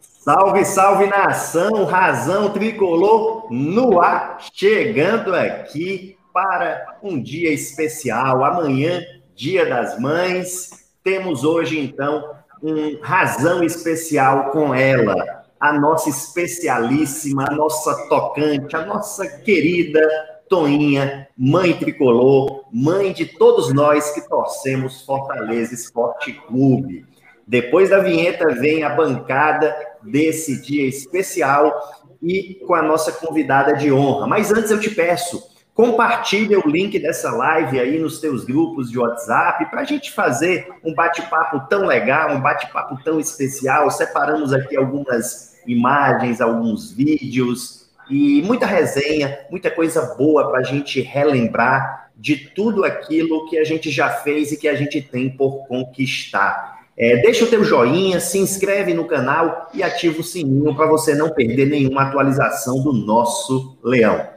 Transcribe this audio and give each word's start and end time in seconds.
Salve, 0.00 0.64
salve 0.64 1.06
nação, 1.06 1.84
razão 1.84 2.50
tricolor 2.50 3.46
no 3.50 4.00
ar, 4.00 4.38
chegando 4.52 5.34
aqui 5.34 6.16
para 6.32 6.98
um 7.02 7.20
dia 7.20 7.52
especial. 7.52 8.44
Amanhã, 8.44 9.02
Dia 9.34 9.64
das 9.66 9.98
Mães, 9.98 10.70
temos 11.02 11.44
hoje 11.44 11.78
então 11.78 12.34
um 12.62 12.98
razão 13.00 13.64
especial 13.64 14.50
com 14.50 14.74
ela, 14.74 15.44
a 15.58 15.72
nossa 15.72 16.10
especialíssima, 16.10 17.46
a 17.48 17.54
nossa 17.54 18.06
tocante, 18.08 18.76
a 18.76 18.84
nossa 18.84 19.26
querida 19.26 20.00
Toinha, 20.50 21.28
mãe 21.38 21.72
tricolor, 21.72 22.64
mãe 22.72 23.12
de 23.12 23.24
todos 23.24 23.72
nós 23.72 24.10
que 24.10 24.28
torcemos 24.28 25.02
Fortaleza 25.02 25.72
Esporte 25.72 26.32
Clube. 26.32 27.06
Depois 27.50 27.90
da 27.90 27.98
vinheta 27.98 28.54
vem 28.54 28.84
a 28.84 28.90
bancada 28.90 29.74
desse 30.00 30.62
dia 30.62 30.86
especial 30.86 31.76
e 32.22 32.54
com 32.64 32.76
a 32.76 32.80
nossa 32.80 33.10
convidada 33.10 33.74
de 33.74 33.92
honra. 33.92 34.28
Mas 34.28 34.52
antes 34.52 34.70
eu 34.70 34.78
te 34.78 34.88
peço, 34.88 35.42
compartilhe 35.74 36.54
o 36.54 36.68
link 36.68 36.96
dessa 37.00 37.32
live 37.32 37.80
aí 37.80 37.98
nos 37.98 38.20
teus 38.20 38.44
grupos 38.44 38.88
de 38.88 39.00
WhatsApp 39.00 39.68
para 39.68 39.80
a 39.80 39.84
gente 39.84 40.12
fazer 40.12 40.68
um 40.84 40.94
bate-papo 40.94 41.66
tão 41.68 41.86
legal, 41.86 42.36
um 42.36 42.40
bate-papo 42.40 43.02
tão 43.02 43.18
especial. 43.18 43.90
Separamos 43.90 44.52
aqui 44.52 44.76
algumas 44.76 45.58
imagens, 45.66 46.40
alguns 46.40 46.92
vídeos, 46.92 47.90
e 48.08 48.42
muita 48.42 48.64
resenha, 48.64 49.40
muita 49.50 49.72
coisa 49.72 50.14
boa 50.14 50.48
para 50.48 50.60
a 50.60 50.62
gente 50.62 51.00
relembrar 51.00 52.12
de 52.16 52.36
tudo 52.36 52.84
aquilo 52.84 53.50
que 53.50 53.58
a 53.58 53.64
gente 53.64 53.90
já 53.90 54.08
fez 54.08 54.52
e 54.52 54.56
que 54.56 54.68
a 54.68 54.76
gente 54.76 55.02
tem 55.02 55.28
por 55.28 55.66
conquistar. 55.66 56.78
É, 56.96 57.16
deixa 57.22 57.44
o 57.44 57.48
teu 57.48 57.64
joinha, 57.64 58.20
se 58.20 58.38
inscreve 58.38 58.92
no 58.92 59.06
canal 59.06 59.70
e 59.72 59.82
ativa 59.82 60.20
o 60.20 60.24
sininho 60.24 60.74
para 60.74 60.86
você 60.86 61.14
não 61.14 61.30
perder 61.30 61.66
nenhuma 61.66 62.02
atualização 62.02 62.82
do 62.82 62.92
nosso 62.92 63.78
leão. 63.82 64.28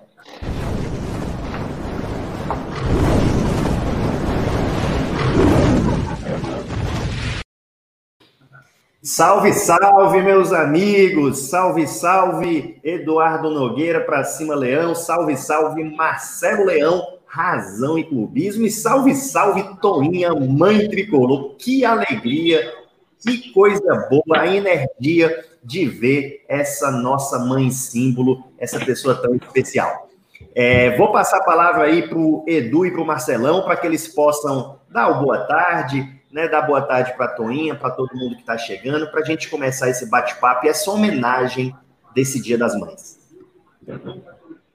Salve, 9.06 9.52
salve, 9.52 10.22
meus 10.22 10.54
amigos! 10.54 11.50
Salve, 11.50 11.86
salve, 11.86 12.80
Eduardo 12.82 13.50
Nogueira 13.50 14.00
para 14.00 14.24
cima, 14.24 14.56
Leão! 14.56 14.96
Salve, 14.96 15.36
salve, 15.36 15.84
Marcelo 15.84 16.64
Leão, 16.64 17.06
razão 17.34 17.98
e 17.98 18.04
clubismo! 18.04 18.64
E 18.64 18.70
salve, 18.70 19.16
salve, 19.16 19.64
Toinha, 19.82 20.32
mãe 20.36 20.88
tricolor! 20.88 21.56
Que 21.56 21.84
alegria, 21.84 22.72
que 23.20 23.52
coisa 23.52 24.08
boa, 24.08 24.40
a 24.40 24.48
energia 24.48 25.44
de 25.64 25.88
ver 25.88 26.46
essa 26.48 26.92
nossa 26.92 27.40
mãe 27.40 27.72
símbolo, 27.72 28.44
essa 28.60 28.80
pessoa 28.80 29.16
tão 29.16 29.34
especial. 29.36 30.10
É, 30.54 30.96
vou 30.96 31.12
passar 31.12 31.38
a 31.38 31.44
palavra 31.44 31.86
aí 31.86 32.08
para 32.08 32.20
o 32.20 32.46
Edu 32.48 32.86
e 32.86 32.92
para 32.92 33.02
o 33.02 33.06
Marcelão, 33.06 33.64
para 33.64 33.78
que 33.78 33.88
eles 33.88 34.08
possam 34.08 34.80
dar 34.88 35.10
o 35.10 35.24
boa 35.24 35.40
tarde, 35.48 36.08
né, 36.32 36.48
dar 36.48 36.62
boa 36.62 36.84
tarde 36.84 37.14
para 37.18 37.26
a 37.26 37.30
Toinha, 37.30 37.74
para 37.74 37.90
todo 37.90 38.16
mundo 38.16 38.36
que 38.36 38.42
está 38.42 38.60
chegando, 38.60 39.10
para 39.10 39.22
a 39.22 39.26
gente 39.26 39.50
começar 39.50 39.90
esse 39.90 40.08
bate-papo 40.08 40.68
e 40.68 40.70
essa 40.70 40.92
homenagem 40.92 41.76
desse 42.14 42.40
Dia 42.40 42.60
das 42.60 42.80
Mães. 42.80 43.18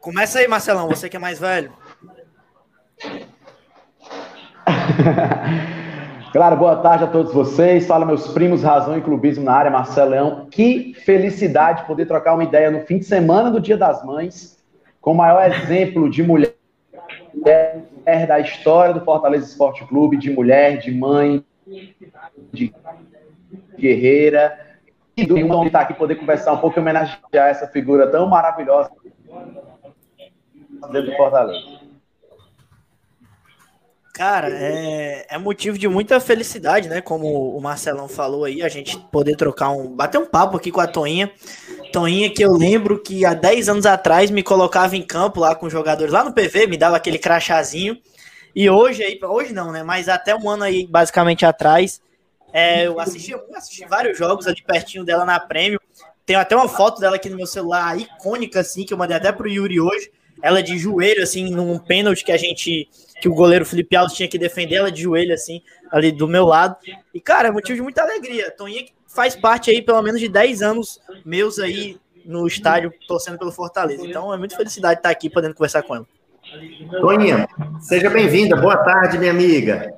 Começa 0.00 0.41
aí, 0.41 0.48
Marcelão, 0.48 0.89
você 0.89 1.09
que 1.09 1.17
é 1.17 1.20
mais 1.20 1.39
velho. 1.39 1.72
Claro, 6.31 6.59
boa 6.59 6.77
tarde 6.77 7.05
a 7.05 7.07
todos 7.07 7.33
vocês. 7.33 7.87
Fala 7.87 8.05
meus 8.05 8.29
primos, 8.29 8.63
razão 8.63 8.99
e 8.99 9.01
clubismo 9.01 9.45
na 9.45 9.55
área, 9.55 9.71
Marcelo 9.71 10.11
Leão. 10.11 10.47
Que 10.51 10.93
felicidade 10.93 11.87
poder 11.87 12.05
trocar 12.05 12.35
uma 12.35 12.45
ideia 12.45 12.71
no 12.71 12.81
fim 12.81 12.99
de 12.99 13.07
semana 13.07 13.51
do 13.51 13.59
Dia 13.59 13.79
das 13.79 14.05
Mães, 14.05 14.63
com 15.01 15.13
o 15.13 15.17
maior 15.17 15.51
exemplo 15.51 16.11
de 16.11 16.23
mulher 16.23 16.55
da 17.35 18.41
história 18.41 18.93
do 18.93 19.01
Fortaleza 19.01 19.47
Esporte 19.47 19.87
Clube, 19.87 20.19
de 20.19 20.31
mulher, 20.31 20.77
de 20.77 20.93
mãe, 20.93 21.43
de 22.53 22.75
guerreira. 23.78 24.67
E 25.17 25.25
do 25.25 25.39
mundo 25.39 25.67
estar 25.67 25.81
aqui 25.81 25.95
poder 25.95 26.17
conversar 26.17 26.53
um 26.53 26.59
pouco 26.59 26.78
e 26.78 26.81
homenagear 26.81 27.49
essa 27.49 27.67
figura 27.67 28.06
tão 28.06 28.28
maravilhosa 28.28 28.91
dentro 30.93 31.11
do 31.11 31.17
Fortaleza. 31.17 31.78
Cara, 34.19 34.49
é, 34.51 35.27
é, 35.31 35.39
motivo 35.39 35.79
de 35.79 35.87
muita 35.87 36.19
felicidade, 36.19 36.89
né? 36.89 37.01
Como 37.01 37.56
o 37.56 37.61
Marcelão 37.61 38.09
falou 38.09 38.45
aí, 38.45 38.62
a 38.62 38.69
gente 38.69 38.99
poder 39.12 39.37
trocar 39.37 39.71
um. 39.71 39.95
bater 39.95 40.19
um 40.19 40.27
papo 40.27 40.56
aqui 40.56 40.73
com 40.73 40.81
a 40.81 40.89
Toinha. 40.89 41.31
Toinha, 41.93 42.28
que 42.28 42.45
eu 42.45 42.53
lembro 42.53 43.01
que 43.01 43.25
há 43.25 43.33
10 43.33 43.69
anos 43.69 43.87
atrás 43.87 44.28
me 44.28 44.43
colocava 44.43 44.97
em 44.97 45.03
campo 45.03 45.39
lá 45.39 45.55
com 45.55 45.71
jogadores 45.71 46.12
lá 46.12 46.25
no 46.25 46.33
PV, 46.33 46.67
me 46.67 46.77
dava 46.77 46.97
aquele 46.97 47.17
crachazinho. 47.17 47.97
E 48.57 48.69
hoje 48.69 49.05
aí, 49.05 49.21
hoje 49.23 49.53
não, 49.53 49.71
né? 49.71 49.84
Mas 49.84 50.09
até 50.09 50.34
um 50.34 50.51
ano 50.51 50.65
aí, 50.65 50.84
basicamente 50.84 51.47
atrás, 51.47 52.01
é, 52.53 52.89
eu 52.89 52.99
assisti, 52.99 53.33
assisti 53.55 53.84
vários 53.84 54.19
jogos 54.19 54.49
ali 54.49 54.61
pertinho 54.67 55.05
dela 55.05 55.25
na 55.25 55.39
Prêmio. 55.39 55.81
Tenho 56.27 56.41
até 56.41 56.57
uma 56.57 56.69
foto 56.69 57.01
dela 57.01 57.15
aqui 57.15 57.31
no 57.31 57.37
meu 57.37 57.47
celular, 57.47 57.97
icônica, 57.97 58.59
assim, 58.59 58.84
que 58.84 58.93
eu 58.93 58.99
mandei 58.99 59.17
até 59.17 59.31
pro 59.31 59.49
Yuri 59.49 59.78
hoje. 59.81 60.11
Ela 60.43 60.62
de 60.62 60.78
joelho, 60.78 61.23
assim, 61.23 61.51
num 61.51 61.78
pênalti 61.78 62.25
que 62.25 62.33
a 62.33 62.37
gente. 62.37 62.89
Que 63.21 63.29
o 63.29 63.34
goleiro 63.34 63.65
Felipe 63.65 63.97
Alves 63.97 64.17
tinha 64.17 64.29
que 64.29 64.39
defender, 64.39 64.77
ela 64.77 64.93
de 64.93 65.03
joelho, 65.03 65.34
assim, 65.34 65.62
ali 65.91 66.12
do 66.12 66.29
meu 66.29 66.45
lado. 66.47 66.77
E, 67.12 67.21
cara, 67.21 67.49
é 67.49 67.51
motivo 67.51 67.77
de 67.77 67.83
muita 67.83 68.03
alegria. 68.03 68.51
Toninha 68.51 68.84
faz 69.06 69.34
parte 69.34 69.71
aí, 69.71 69.83
pelo 69.83 70.03
menos, 70.03 70.21
de 70.21 70.29
10 70.29 70.62
anos 70.62 71.01
meus 71.25 71.59
aí 71.59 71.97
no 72.25 72.47
estádio, 72.47 72.93
torcendo 73.07 73.39
pelo 73.39 73.53
Fortaleza. 73.53 74.07
Então, 74.07 74.33
é 74.33 74.37
muita 74.37 74.57
felicidade 74.57 75.01
estar 75.01 75.11
aqui 75.11 75.28
podendo 75.31 75.55
conversar 75.55 75.83
com 75.83 75.97
ela. 75.97 76.07
Toninha, 77.01 77.47
seja 77.81 78.09
bem-vinda. 78.09 78.57
Boa 78.57 78.77
tarde, 78.77 79.19
minha 79.19 79.31
amiga. 79.31 79.93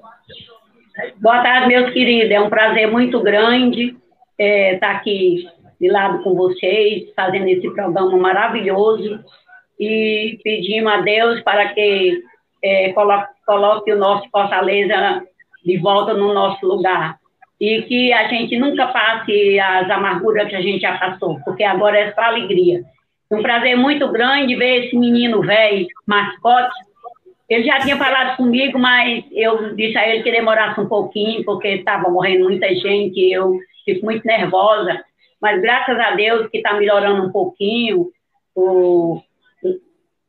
Boa 1.19 1.43
tarde, 1.43 1.69
meus 1.69 1.93
queridos. 1.93 2.31
É 2.31 2.41
um 2.41 2.51
prazer 2.51 2.91
muito 2.91 3.23
grande 3.23 3.97
é, 4.39 4.75
estar 4.75 4.93
aqui 4.93 5.47
de 5.81 5.89
lado 5.91 6.23
com 6.23 6.35
vocês, 6.35 7.11
fazendo 7.15 7.49
esse 7.49 7.71
programa 7.71 8.17
maravilhoso 8.17 9.25
e 9.79 10.39
pedimos 10.45 10.93
a 10.93 11.01
Deus 11.01 11.41
para 11.43 11.73
que 11.73 12.23
é, 12.63 12.93
coloque, 12.93 13.93
o 13.93 13.99
nosso 13.99 14.29
Fortaleza 14.31 15.23
de 15.65 15.77
volta 15.79 16.15
no 16.15 16.33
nosso 16.33 16.65
lugar 16.67 17.19
e 17.61 17.83
que 17.83 18.13
a 18.13 18.27
gente 18.29 18.59
nunca 18.59 18.87
passe 18.87 19.61
as 19.61 19.91
amarguras 19.91 20.49
que 20.49 20.57
a 20.57 20.63
gente 20.63 20.81
já 20.81 20.97
passou, 20.97 21.39
porque 21.45 21.63
agora 21.63 21.99
é 21.99 22.13
só 22.13 22.23
alegria. 22.23 22.83
Um 23.31 23.43
prazer 23.43 23.77
muito 23.77 24.11
grande 24.11 24.57
ver 24.57 24.87
esse 24.87 24.97
menino 24.97 25.43
velho, 25.43 25.87
mascote. 26.07 26.75
Ele 27.49 27.65
já 27.65 27.79
tinha 27.81 27.97
falado 27.97 28.37
comigo, 28.37 28.79
mas 28.79 29.25
eu 29.33 29.75
disse 29.75 29.99
a 29.99 30.09
ele 30.09 30.23
que 30.23 30.31
demorasse 30.31 30.81
um 30.81 30.89
pouquinho, 30.89 31.45
porque 31.45 31.69
estava 31.69 32.09
morrendo 32.09 32.45
muita 32.45 32.75
gente, 32.75 33.21
eu 33.31 33.59
fico 33.85 34.05
muito 34.07 34.25
nervosa. 34.25 35.05
Mas 35.41 35.61
graças 35.61 35.99
a 35.99 36.13
Deus 36.13 36.49
que 36.49 36.59
está 36.59 36.75
melhorando 36.75 37.27
um 37.27 37.33
pouquinho. 37.33 38.09
O, 38.55 39.21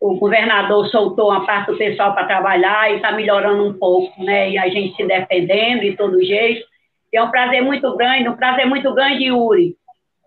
o 0.02 0.16
governador 0.16 0.88
soltou 0.88 1.30
uma 1.30 1.46
parte 1.46 1.72
do 1.72 1.78
pessoal 1.78 2.16
para 2.16 2.26
trabalhar 2.26 2.92
e 2.92 2.96
está 2.96 3.12
melhorando 3.12 3.64
um 3.64 3.74
pouco, 3.74 4.12
né? 4.24 4.50
E 4.50 4.58
a 4.58 4.68
gente 4.68 4.96
se 4.96 5.06
defendendo 5.06 5.82
de 5.82 5.96
todo 5.96 6.24
jeito. 6.24 6.66
E 7.14 7.18
é 7.18 7.24
um 7.24 7.30
prazer 7.30 7.62
muito 7.62 7.96
grande, 7.96 8.28
um 8.28 8.36
prazer 8.36 8.66
muito 8.66 8.92
grande, 8.96 9.26
Yuri, 9.26 9.76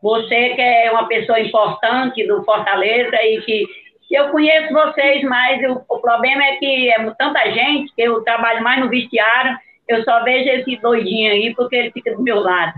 você 0.01 0.51
que 0.51 0.61
é 0.61 0.93
uma 0.93 1.09
pessoa 1.09 1.41
importante 1.41 2.25
do 2.25 2.45
Fortaleza 2.45 3.17
e 3.17 3.41
que 3.41 3.67
eu 4.13 4.29
conheço 4.29 4.73
vocês, 4.73 5.25
mas 5.25 5.61
o, 5.69 5.83
o 5.89 5.99
problema 5.99 6.45
é 6.45 6.57
que 6.57 6.91
é 6.91 7.11
tanta 7.19 7.51
gente 7.51 7.93
que 7.97 8.03
eu 8.03 8.23
trabalho 8.23 8.63
mais 8.63 8.79
no 8.81 8.89
vestiário, 8.89 9.59
eu 9.89 10.05
só 10.05 10.23
vejo 10.23 10.49
esse 10.51 10.77
doidinho 10.77 11.33
aí 11.33 11.53
porque 11.53 11.75
ele 11.75 11.91
fica 11.91 12.15
do 12.15 12.23
meu 12.23 12.39
lado. 12.39 12.75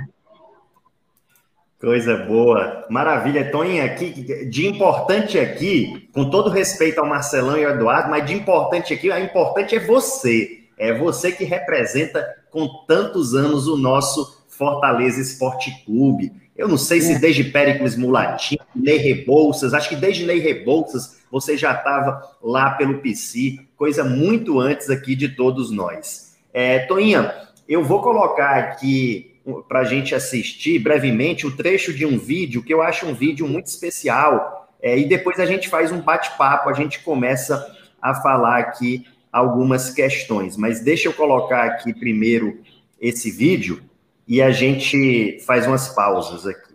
Coisa 1.81 2.17
boa, 2.17 2.87
maravilha. 2.89 3.51
Toninha, 3.51 3.85
aqui, 3.85 4.47
de 4.47 4.67
importante 4.67 5.39
aqui, 5.39 6.09
com 6.13 6.31
todo 6.31 6.49
respeito 6.49 6.99
ao 6.99 7.07
Marcelão 7.07 7.59
e 7.59 7.65
ao 7.65 7.73
Eduardo, 7.73 8.11
mas 8.11 8.25
de 8.25 8.33
importante 8.33 8.95
aqui, 8.95 9.13
a 9.13 9.21
importante 9.21 9.77
é 9.77 9.81
você. 9.81 10.63
É 10.79 10.97
você 10.97 11.33
que 11.33 11.45
representa 11.45 12.27
com 12.51 12.67
tantos 12.87 13.35
anos 13.35 13.69
o 13.69 13.77
nosso 13.77 14.45
Fortaleza 14.49 15.21
Esporte 15.21 15.85
Clube. 15.85 16.33
Eu 16.57 16.67
não 16.67 16.79
sei 16.79 17.03
se 17.03 17.13
é. 17.13 17.19
desde 17.19 17.45
Péricles 17.45 17.95
Mulatinho, 17.95 18.61
Ney 18.75 18.97
Rebouças, 18.97 19.75
acho 19.75 19.91
que 19.91 19.97
desde 19.97 20.25
Ney 20.25 20.39
Rebouças 20.39 21.19
você 21.31 21.59
já 21.59 21.75
estava 21.75 22.23
lá 22.43 22.71
pelo 22.71 22.99
PC, 22.99 23.59
coisa 23.77 24.03
muito 24.03 24.59
antes 24.59 24.89
aqui 24.89 25.15
de 25.15 25.29
todos 25.29 25.71
nós. 25.71 26.35
É, 26.55 26.81
Toinha, 26.81 27.35
eu 27.69 27.85
vou 27.85 28.01
colocar 28.01 28.57
aqui 28.57 29.36
para 29.69 29.81
a 29.81 29.85
gente 29.85 30.15
assistir 30.15 30.79
brevemente 30.79 31.47
o 31.47 31.57
trecho 31.57 31.93
de 31.93 32.05
um 32.05 32.19
vídeo 32.19 32.63
que 32.63 32.75
eu 32.75 32.83
acho 32.83 33.07
um 33.07 33.15
vídeo 33.15 33.47
muito 33.47 33.67
especial. 33.67 34.69
É, 34.83 34.99
e 34.99 35.05
depois 35.05 35.39
a 35.41 35.47
gente 35.47 35.69
faz 35.69 35.93
um 35.93 36.01
bate-papo, 36.01 36.69
a 36.69 36.73
gente 36.73 37.01
começa 37.03 37.75
a 38.01 38.15
falar 38.15 38.59
aqui 38.59 39.07
algumas 39.33 39.91
questões. 39.91 40.57
Mas 40.57 40.83
deixa 40.83 41.09
eu 41.09 41.13
colocar 41.13 41.65
aqui 41.65 41.95
primeiro 41.95 42.61
esse 43.01 43.31
vídeo 43.31 43.83
e 44.27 44.43
a 44.43 44.51
gente 44.51 45.39
faz 45.47 45.67
umas 45.67 45.95
pausas 45.95 46.47
aqui. 46.47 46.75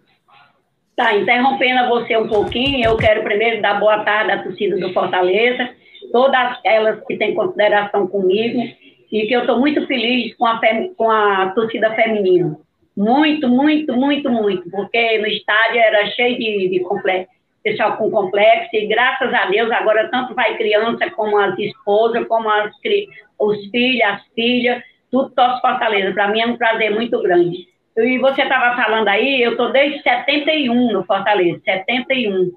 Tá, 0.95 1.15
interrompendo 1.15 1.89
você 1.89 2.15
um 2.15 2.27
pouquinho, 2.27 2.85
eu 2.85 2.95
quero 2.97 3.23
primeiro 3.23 3.61
dar 3.61 3.79
boa 3.79 4.03
tarde 4.03 4.31
à 4.31 4.43
torcida 4.43 4.77
do 4.77 4.93
Fortaleza, 4.93 5.69
todas 6.11 6.59
elas 6.63 7.03
que 7.07 7.17
têm 7.17 7.33
consideração 7.33 8.07
comigo, 8.07 8.61
e 9.11 9.27
que 9.27 9.33
eu 9.33 9.41
estou 9.41 9.59
muito 9.59 9.85
feliz 9.87 10.35
com 10.37 10.45
a, 10.45 10.59
com 10.95 11.11
a 11.11 11.49
torcida 11.49 11.93
feminina. 11.93 12.57
Muito, 12.95 13.47
muito, 13.47 13.93
muito, 13.93 14.29
muito, 14.29 14.69
porque 14.69 15.17
no 15.19 15.27
estádio 15.27 15.79
era 15.79 16.05
cheio 16.11 16.37
de, 16.37 16.69
de 16.69 16.79
complexo, 16.81 17.31
pessoal 17.63 17.97
com 17.97 18.09
complexo, 18.09 18.69
e 18.73 18.87
graças 18.87 19.33
a 19.33 19.45
Deus 19.45 19.71
agora 19.71 20.09
tanto 20.09 20.33
vai 20.33 20.57
criança 20.57 21.09
como 21.11 21.37
as 21.37 21.57
esposas, 21.57 22.27
como 22.27 22.49
as, 22.49 22.71
os 23.39 23.69
filhos, 23.69 24.03
as 24.05 24.21
filhas, 24.35 24.83
tudo 25.09 25.29
torce 25.31 25.61
Fortaleza. 25.61 26.13
Para 26.13 26.29
mim 26.29 26.41
é 26.41 26.47
um 26.47 26.57
prazer 26.57 26.91
muito 26.93 27.21
grande. 27.21 27.67
E 27.97 28.17
você 28.19 28.43
estava 28.43 28.75
falando 28.81 29.09
aí, 29.09 29.41
eu 29.41 29.51
estou 29.51 29.71
desde 29.71 30.01
71 30.01 30.93
no 30.93 31.03
Fortaleza, 31.03 31.61
71. 31.63 32.51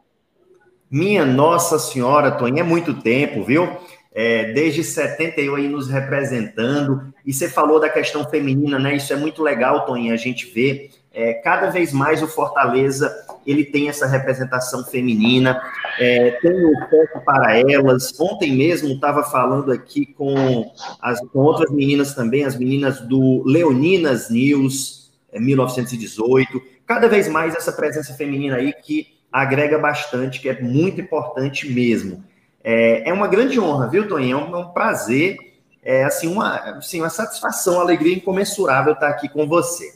Minha 0.91 1.25
Nossa 1.25 1.79
Senhora, 1.79 2.31
Toninho, 2.31 2.61
é 2.61 2.63
muito 2.63 2.95
tempo, 2.95 3.43
viu? 3.43 3.69
É, 4.15 4.53
desde 4.53 4.85
71 4.85 5.57
aí 5.57 5.69
nos 5.69 5.89
representando. 5.89 7.13
E 7.27 7.33
você 7.33 7.49
falou 7.49 7.81
da 7.81 7.89
questão 7.89 8.25
feminina, 8.25 8.79
né? 8.79 8.95
Isso 8.95 9.13
é 9.13 9.17
muito 9.17 9.43
legal, 9.43 9.85
Toninho, 9.85 10.15
a 10.15 10.17
gente 10.17 10.47
vê. 10.55 10.91
É, 11.13 11.35
cada 11.35 11.71
vez 11.71 11.93
mais 11.93 12.23
o 12.23 12.27
Fortaleza 12.27 13.13
ele 13.47 13.65
tem 13.65 13.89
essa 13.89 14.07
representação 14.07 14.85
feminina, 14.85 15.61
é, 15.99 16.33
tem 16.33 16.53
um 16.53 16.75
foco 16.91 17.25
para 17.25 17.59
elas. 17.59 18.19
Ontem 18.19 18.57
mesmo 18.57 18.89
estava 18.89 19.23
falando 19.23 19.71
aqui 19.71 20.07
com, 20.07 20.73
as, 21.01 21.21
com 21.29 21.41
outras 21.41 21.71
meninas 21.71 22.15
também, 22.15 22.45
as 22.45 22.57
meninas 22.57 23.01
do 23.01 23.43
Leoninas 23.45 24.31
News, 24.31 25.13
1918. 25.33 26.57
É, 26.57 26.61
Cada 26.87 27.09
vez 27.09 27.29
mais 27.29 27.55
essa 27.55 27.73
presença 27.73 28.13
feminina 28.15 28.57
aí 28.57 28.73
que 28.73 29.15
agrega 29.33 29.79
bastante, 29.79 30.41
que 30.41 30.49
é 30.49 30.61
muito 30.61 31.01
importante 31.01 31.69
mesmo. 31.69 32.25
É, 32.65 33.11
é 33.11 33.13
uma 33.13 33.29
grande 33.29 33.61
honra, 33.61 33.87
viu, 33.89 34.09
Toninho? 34.09 34.39
É 34.39 34.43
um, 34.43 34.57
é 34.57 34.59
um 34.59 34.69
prazer, 34.71 35.37
é 35.83 36.03
assim 36.05 36.27
uma, 36.27 36.57
assim, 36.79 37.01
uma 37.01 37.11
satisfação, 37.11 37.75
uma 37.75 37.83
alegria 37.83 38.17
incomensurável 38.17 38.95
estar 38.95 39.09
aqui 39.09 39.29
com 39.29 39.47
você. 39.47 39.93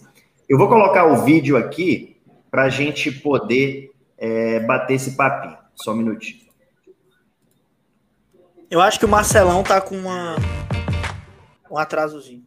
Eu 0.47 0.59
vou 0.59 0.69
colocar 0.69 1.06
o 1.06 1.25
vídeo 1.25 1.56
aqui 1.56 2.19
para 2.50 2.65
a 2.65 2.69
gente 2.69 3.11
poder 3.11 3.91
é, 4.19 4.61
bater 4.61 4.94
esse 4.94 5.17
papinho. 5.17 5.56
Só 5.75 5.93
um 5.93 5.97
minutinho. 5.97 6.41
Eu 8.70 8.82
acho 8.82 8.99
que 8.99 9.06
o 9.06 9.09
Marcelão 9.09 9.62
tá 9.62 9.81
com 9.81 9.97
uma, 9.97 10.37
um 11.70 11.79
atrasozinho. 11.79 12.44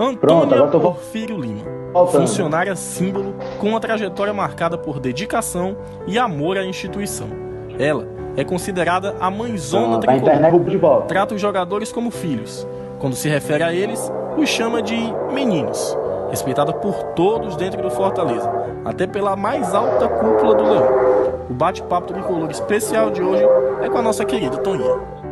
Antônia 0.00 0.56
Pronto, 0.56 0.80
Porfírio 0.80 1.38
Lima, 1.38 1.62
Voltando. 1.92 2.22
funcionária 2.22 2.74
símbolo 2.74 3.36
com 3.60 3.68
uma 3.68 3.78
trajetória 3.78 4.32
marcada 4.32 4.76
por 4.76 4.98
dedicação 4.98 5.76
e 6.08 6.18
amor 6.18 6.58
à 6.58 6.64
instituição. 6.64 7.51
Ela 7.78 8.06
é 8.36 8.44
considerada 8.44 9.14
a 9.20 9.30
mãezona 9.30 9.96
ah, 9.96 10.00
tricolor. 10.00 11.02
Trata 11.02 11.34
os 11.34 11.40
jogadores 11.40 11.92
como 11.92 12.10
filhos. 12.10 12.66
Quando 12.98 13.14
se 13.14 13.28
refere 13.28 13.62
a 13.64 13.72
eles, 13.72 14.00
os 14.36 14.48
chama 14.48 14.80
de 14.80 14.96
meninos. 15.32 15.96
Respeitada 16.30 16.72
por 16.72 17.02
todos 17.14 17.56
dentro 17.56 17.82
do 17.82 17.90
Fortaleza, 17.90 18.50
até 18.84 19.06
pela 19.06 19.36
mais 19.36 19.74
alta 19.74 20.08
cúpula 20.08 20.54
do 20.54 20.64
Leão. 20.64 21.46
O 21.50 21.52
bate-papo 21.52 22.12
tricolor 22.12 22.50
especial 22.50 23.10
de 23.10 23.20
hoje 23.20 23.44
é 23.82 23.88
com 23.88 23.98
a 23.98 24.02
nossa 24.02 24.24
querida 24.24 24.56
Toninha. 24.58 25.22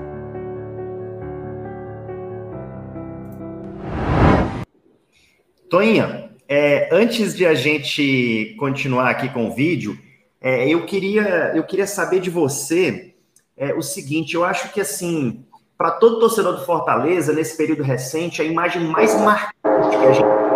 Toinha, 5.71 6.31
é, 6.49 6.89
antes 6.91 7.37
de 7.37 7.47
a 7.47 7.55
gente 7.55 8.57
continuar 8.59 9.09
aqui 9.09 9.29
com 9.29 9.47
o 9.47 9.55
vídeo, 9.55 9.97
é, 10.41 10.69
eu, 10.69 10.87
queria, 10.87 11.53
eu 11.55 11.65
queria 11.65 11.87
saber 11.87 12.21
de 12.21 12.31
você 12.31 13.15
é, 13.57 13.75
o 13.75 13.83
seguinte: 13.83 14.35
eu 14.35 14.45
acho 14.45 14.73
que, 14.73 14.81
assim, 14.81 15.45
para 15.77 15.93
todo 15.93 16.21
torcedor 16.21 16.55
do 16.55 16.65
Fortaleza, 16.65 17.33
nesse 17.33 17.57
período 17.57 17.83
recente, 17.83 18.41
a 18.41 18.45
imagem 18.45 18.85
mais 18.85 19.15
marcante 19.21 19.97
que 19.99 20.07
a 20.07 20.13
gente 20.13 20.25
tem 20.25 20.51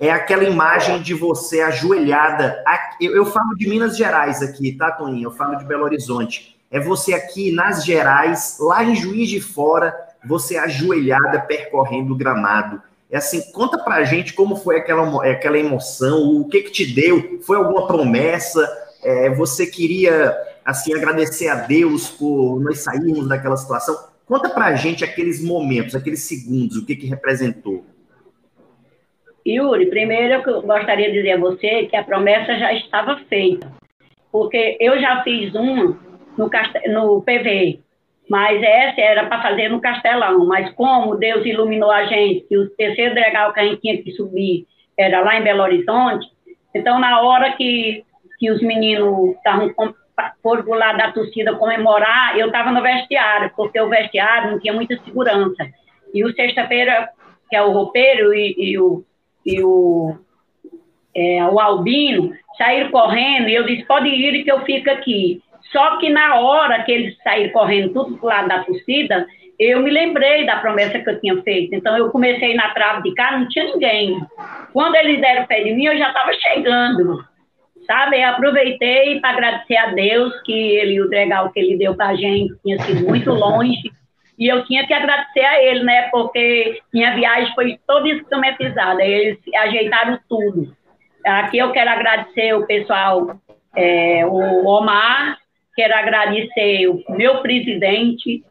é 0.00 0.10
aquela 0.10 0.44
imagem 0.44 1.02
de 1.02 1.12
você 1.12 1.60
ajoelhada. 1.60 2.64
Eu, 2.98 3.14
eu 3.14 3.26
falo 3.26 3.54
de 3.54 3.68
Minas 3.68 3.98
Gerais 3.98 4.40
aqui, 4.40 4.72
tá, 4.72 4.90
Toninha? 4.90 5.24
Eu 5.24 5.30
falo 5.30 5.56
de 5.56 5.64
Belo 5.66 5.84
Horizonte. 5.84 6.58
É 6.70 6.80
você 6.80 7.12
aqui 7.12 7.52
nas 7.52 7.84
Gerais, 7.84 8.56
lá 8.58 8.82
em 8.82 8.94
Juiz 8.94 9.28
de 9.28 9.40
Fora, 9.40 9.94
você 10.24 10.56
ajoelhada 10.56 11.40
percorrendo 11.40 12.14
o 12.14 12.16
gramado. 12.16 12.80
É 13.10 13.16
assim, 13.16 13.50
conta 13.52 13.76
pra 13.76 14.04
gente 14.04 14.32
como 14.32 14.54
foi 14.54 14.76
aquela, 14.76 15.30
aquela 15.30 15.58
emoção, 15.58 16.40
o 16.40 16.48
que 16.48 16.62
que 16.62 16.70
te 16.70 16.86
deu, 16.86 17.40
foi 17.42 17.56
alguma 17.56 17.86
promessa, 17.86 18.64
é, 19.02 19.30
você 19.30 19.66
queria, 19.66 20.36
assim, 20.64 20.94
agradecer 20.94 21.48
a 21.48 21.56
Deus 21.56 22.08
por 22.08 22.60
nós 22.60 22.78
sairmos 22.78 23.28
daquela 23.28 23.56
situação. 23.56 23.96
Conta 24.26 24.48
pra 24.48 24.76
gente 24.76 25.02
aqueles 25.02 25.42
momentos, 25.42 25.96
aqueles 25.96 26.20
segundos, 26.20 26.76
o 26.76 26.86
que 26.86 26.94
que 26.94 27.06
representou. 27.06 27.84
Yuri, 29.44 29.86
primeiro 29.86 30.34
eu 30.34 30.62
gostaria 30.62 31.10
de 31.10 31.14
dizer 31.14 31.32
a 31.32 31.40
você 31.40 31.86
que 31.86 31.96
a 31.96 32.04
promessa 32.04 32.56
já 32.58 32.72
estava 32.74 33.16
feita, 33.28 33.72
porque 34.30 34.76
eu 34.78 35.00
já 35.00 35.24
fiz 35.24 35.52
uma 35.54 35.98
no, 36.36 36.48
no 36.88 37.22
PV, 37.22 37.80
mas 38.30 38.62
essa 38.62 39.00
era 39.00 39.26
para 39.26 39.42
fazer 39.42 39.68
no 39.70 39.80
Castelão. 39.80 40.46
Mas 40.46 40.72
como 40.74 41.16
Deus 41.16 41.44
iluminou 41.44 41.90
a 41.90 42.04
gente, 42.04 42.46
que 42.48 42.56
o 42.56 42.70
terceiro 42.70 43.12
degrau 43.12 43.52
que 43.52 43.58
a 43.58 43.64
gente 43.64 43.80
tinha 43.80 44.00
que 44.00 44.12
subir 44.12 44.68
era 44.96 45.20
lá 45.20 45.36
em 45.36 45.42
Belo 45.42 45.64
Horizonte, 45.64 46.28
então 46.72 47.00
na 47.00 47.20
hora 47.22 47.54
que, 47.54 48.04
que 48.38 48.48
os 48.52 48.62
meninos 48.62 49.34
estavam 49.34 49.74
do 50.44 50.74
lado 50.74 50.98
da 50.98 51.10
torcida 51.10 51.56
comemorar, 51.56 52.38
eu 52.38 52.46
estava 52.46 52.70
no 52.70 52.80
vestiário, 52.80 53.50
porque 53.56 53.80
o 53.80 53.88
vestiário 53.88 54.52
não 54.52 54.60
tinha 54.60 54.74
muita 54.74 54.96
segurança. 55.02 55.66
E 56.14 56.24
o 56.24 56.32
sexta-feira, 56.32 57.08
que 57.48 57.56
é 57.56 57.62
o 57.62 57.72
roupeiro 57.72 58.32
e, 58.32 58.54
e 58.56 58.78
o, 58.78 59.04
e 59.44 59.60
o, 59.60 60.14
é, 61.16 61.44
o 61.46 61.58
Albino, 61.58 62.32
saíram 62.56 62.92
correndo 62.92 63.48
e 63.48 63.56
eu 63.56 63.66
disse, 63.66 63.84
pode 63.86 64.08
ir 64.08 64.44
que 64.44 64.52
eu 64.52 64.60
fico 64.60 64.88
aqui. 64.88 65.42
Só 65.72 65.98
que 65.98 66.10
na 66.10 66.40
hora 66.40 66.82
que 66.82 66.92
eles 66.92 67.16
saíram 67.22 67.52
correndo 67.52 67.92
tudo 67.92 68.16
pro 68.16 68.26
lado 68.26 68.48
da 68.48 68.64
torcida, 68.64 69.26
eu 69.58 69.82
me 69.82 69.90
lembrei 69.90 70.46
da 70.46 70.56
promessa 70.56 70.98
que 70.98 71.10
eu 71.10 71.20
tinha 71.20 71.42
feito. 71.42 71.74
Então 71.74 71.96
eu 71.96 72.10
comecei 72.10 72.54
na 72.54 72.70
trave 72.70 73.02
de 73.02 73.14
cá, 73.14 73.38
não 73.38 73.48
tinha 73.48 73.66
ninguém. 73.66 74.18
Quando 74.72 74.94
eles 74.96 75.20
deram 75.20 75.46
pé 75.46 75.62
de 75.62 75.72
mim, 75.74 75.84
eu 75.84 75.98
já 75.98 76.08
estava 76.08 76.32
chegando. 76.32 77.24
Sabe? 77.86 78.20
Eu 78.20 78.28
aproveitei 78.28 79.20
para 79.20 79.30
agradecer 79.30 79.76
a 79.76 79.86
Deus 79.92 80.40
que 80.42 80.52
ele, 80.52 81.00
o 81.00 81.08
legal 81.08 81.50
que 81.50 81.60
ele 81.60 81.76
deu 81.76 81.94
para 81.94 82.08
a 82.08 82.16
gente 82.16 82.54
tinha 82.62 82.78
sido 82.80 83.06
muito 83.06 83.30
longe. 83.32 83.92
E 84.38 84.48
eu 84.48 84.64
tinha 84.64 84.86
que 84.86 84.94
agradecer 84.94 85.44
a 85.44 85.62
ele, 85.62 85.82
né? 85.84 86.08
Porque 86.10 86.80
minha 86.92 87.14
viagem 87.14 87.54
foi 87.54 87.78
toda 87.86 88.08
esquematizada. 88.08 89.04
Eles 89.04 89.38
ajeitaram 89.54 90.18
tudo. 90.26 90.74
Aqui 91.26 91.58
eu 91.58 91.70
quero 91.72 91.90
agradecer 91.90 92.54
o 92.54 92.66
pessoal, 92.66 93.38
é, 93.76 94.24
o 94.24 94.66
Omar, 94.66 95.36
quero 95.80 95.94
agradecer 95.94 96.88
o 96.88 97.02
meu 97.08 97.38
presidente, 97.38 98.42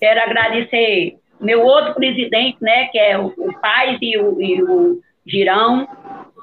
quero 0.00 0.20
agradecer 0.22 1.16
meu 1.38 1.62
outro 1.62 1.94
presidente, 1.94 2.56
né, 2.62 2.86
que 2.86 2.98
é 2.98 3.18
o, 3.18 3.26
o 3.26 3.60
Paz 3.60 3.98
e 4.00 4.16
o, 4.16 4.40
e 4.40 4.62
o 4.62 4.98
Girão, 5.26 5.86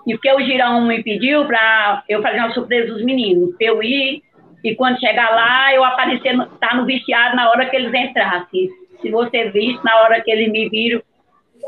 e 0.06 0.14
porque 0.14 0.32
o 0.32 0.42
Girão 0.42 0.82
me 0.86 1.02
pediu 1.02 1.46
para 1.46 2.04
eu 2.08 2.22
fazer 2.22 2.38
uma 2.38 2.52
surpresa 2.52 2.94
dos 2.94 3.04
meninos, 3.04 3.56
eu 3.60 3.82
ir 3.82 4.22
e 4.64 4.76
quando 4.76 5.00
chegar 5.00 5.32
lá 5.32 5.74
eu 5.74 5.84
aparecer, 5.84 6.38
tá 6.60 6.76
no 6.76 6.86
vestiário 6.86 7.36
na 7.36 7.50
hora 7.50 7.66
que 7.66 7.76
eles 7.76 7.94
entrassem. 7.94 8.70
Se 9.02 9.10
você 9.10 9.50
visse, 9.50 9.84
na 9.84 10.00
hora 10.02 10.22
que 10.22 10.30
eles 10.30 10.52
me 10.52 10.70
viram, 10.70 11.02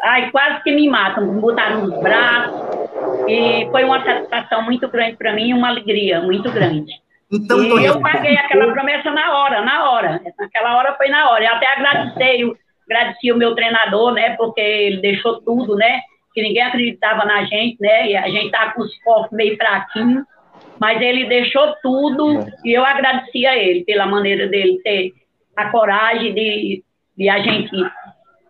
ai, 0.03 0.29
quase 0.29 0.63
que 0.63 0.71
me 0.71 0.87
matam, 0.87 1.33
me 1.33 1.41
botaram 1.41 1.87
nos 1.87 1.99
braços, 1.99 2.61
e 3.27 3.67
foi 3.71 3.83
uma 3.83 4.03
satisfação 4.03 4.61
muito 4.61 4.87
grande 4.87 5.17
para 5.17 5.33
mim, 5.33 5.53
uma 5.53 5.69
alegria 5.69 6.21
muito 6.21 6.51
grande. 6.51 6.91
Então, 7.31 7.79
e 7.79 7.85
eu 7.85 7.99
paguei 7.99 8.37
aquela 8.37 8.71
promessa 8.71 9.11
na 9.11 9.37
hora, 9.37 9.61
na 9.61 9.91
hora. 9.91 10.21
Naquela 10.39 10.77
hora 10.77 10.95
foi 10.95 11.09
na 11.09 11.29
hora. 11.29 11.43
Eu 11.43 11.53
até 11.53 11.67
agradeci, 11.73 12.53
agradeci 12.89 13.31
o 13.31 13.37
meu 13.37 13.53
treinador, 13.53 14.13
né? 14.13 14.35
Porque 14.37 14.61
ele 14.61 15.01
deixou 15.01 15.41
tudo, 15.41 15.75
né? 15.75 16.01
Que 16.33 16.41
ninguém 16.41 16.63
acreditava 16.63 17.25
na 17.25 17.43
gente, 17.43 17.77
né? 17.81 18.09
E 18.09 18.15
a 18.15 18.29
gente 18.29 18.51
tava 18.51 18.71
com 18.71 18.81
os 18.81 18.97
corpos 19.03 19.35
meio 19.35 19.57
fraquinhos. 19.57 20.23
Mas 20.79 21.01
ele 21.01 21.25
deixou 21.25 21.75
tudo 21.81 22.45
e 22.63 22.73
eu 22.73 22.85
agradeci 22.85 23.45
a 23.45 23.57
ele 23.57 23.83
pela 23.83 24.05
maneira 24.05 24.47
dele 24.47 24.79
ter 24.83 25.11
a 25.55 25.69
coragem 25.69 26.33
de, 26.33 26.83
de 27.17 27.29
a 27.29 27.39
gente 27.39 27.75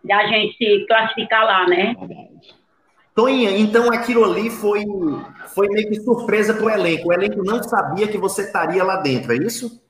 de 0.04 0.12
a 0.12 0.26
gente 0.26 0.56
se 0.56 0.86
classificar 0.86 1.44
lá, 1.44 1.66
né? 1.66 1.94
Toninha, 3.18 3.50
então 3.58 3.92
aquilo 3.92 4.24
ali 4.24 4.48
foi, 4.48 4.84
foi 5.52 5.66
meio 5.70 5.88
que 5.88 5.96
surpresa 5.96 6.54
para 6.54 6.64
o 6.64 6.70
elenco. 6.70 7.08
O 7.08 7.12
elenco 7.12 7.42
não 7.44 7.60
sabia 7.64 8.06
que 8.06 8.16
você 8.16 8.42
estaria 8.42 8.84
lá 8.84 8.98
dentro, 8.98 9.32
é 9.32 9.36
isso? 9.38 9.82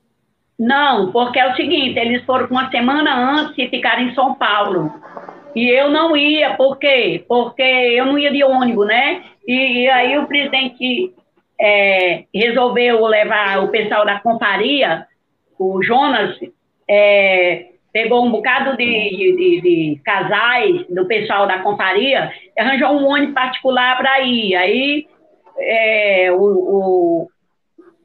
Não, 0.57 1.11
porque 1.11 1.37
é 1.39 1.47
o 1.47 1.55
seguinte, 1.55 1.99
eles 1.99 2.25
foram 2.25 2.47
uma 2.47 2.71
semana 2.71 3.39
antes 3.39 3.53
e 3.55 3.69
ficaram 3.69 4.01
em 4.01 4.15
São 4.15 4.33
Paulo. 4.33 4.91
E 5.55 5.69
eu 5.69 5.91
não 5.91 6.17
ia, 6.17 6.55
por 6.55 6.79
quê? 6.79 7.23
Porque 7.27 7.61
eu 7.61 8.07
não 8.07 8.17
ia 8.17 8.31
de 8.31 8.43
ônibus, 8.43 8.87
né? 8.87 9.21
E, 9.47 9.83
e 9.83 9.89
aí 9.89 10.17
o 10.17 10.25
presidente 10.25 11.13
é, 11.61 12.23
resolveu 12.33 13.05
levar 13.05 13.63
o 13.63 13.67
pessoal 13.67 14.07
da 14.07 14.19
companhia, 14.19 15.05
o 15.59 15.83
Jonas, 15.83 16.35
é, 16.87 17.67
pegou 18.01 18.25
um 18.25 18.31
bocado 18.31 18.77
de, 18.77 18.85
de, 18.85 19.61
de, 19.61 20.01
casais 20.05 20.85
do 20.89 21.05
pessoal 21.05 21.45
da 21.45 21.59
companhia, 21.59 22.31
arranjou 22.57 22.91
um 22.91 23.05
ônibus 23.05 23.33
particular 23.33 23.97
para 23.97 24.21
ir. 24.21 24.55
Aí 24.55 25.05
é, 25.57 26.31
o, 26.31 26.41
o, 26.41 27.27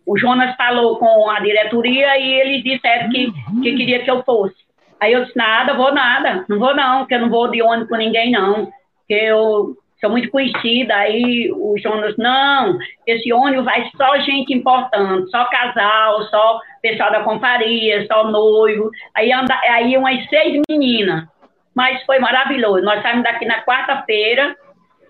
o, 0.05 0.19
Jonas 0.19 0.57
falou 0.57 0.99
com 0.99 1.31
a 1.31 1.39
diretoria 1.39 2.19
e 2.19 2.35
eles 2.35 2.65
disseram 2.65 3.09
que, 3.11 3.33
que 3.63 3.77
queria 3.77 4.03
que 4.03 4.11
eu 4.11 4.25
fosse. 4.25 4.57
Aí 4.99 5.13
eu 5.13 5.25
disse, 5.25 5.37
nada, 5.37 5.75
vou 5.75 5.95
nada, 5.95 6.45
não 6.49 6.59
vou 6.59 6.75
não, 6.75 7.01
porque 7.01 7.15
eu 7.15 7.21
não 7.21 7.31
vou 7.31 7.49
de 7.49 7.63
ônibus 7.63 7.89
com 7.89 7.97
ninguém 7.97 8.33
não, 8.33 8.73
porque 8.99 9.15
eu 9.15 9.77
sou 10.05 10.11
muito 10.11 10.31
conhecida, 10.31 10.95
aí 10.95 11.51
o 11.51 11.77
Jonas, 11.79 12.15
não, 12.19 12.77
esse 13.07 13.33
ônibus 13.33 13.65
vai 13.65 13.91
só 13.97 14.19
gente 14.19 14.53
importante, 14.53 15.31
só 15.31 15.47
casal, 15.47 16.23
só 16.25 16.61
pessoal 16.83 17.11
da 17.11 17.23
companhia, 17.23 18.07
só 18.07 18.31
noivo, 18.31 18.91
aí, 19.17 19.33
anda, 19.33 19.59
aí 19.71 19.97
umas 19.97 20.29
seis 20.29 20.61
meninas, 20.69 21.25
mas 21.75 22.03
foi 22.05 22.19
maravilhoso, 22.19 22.85
nós 22.85 23.01
saímos 23.01 23.25
daqui 23.25 23.47
na 23.47 23.63
quarta-feira 23.63 24.55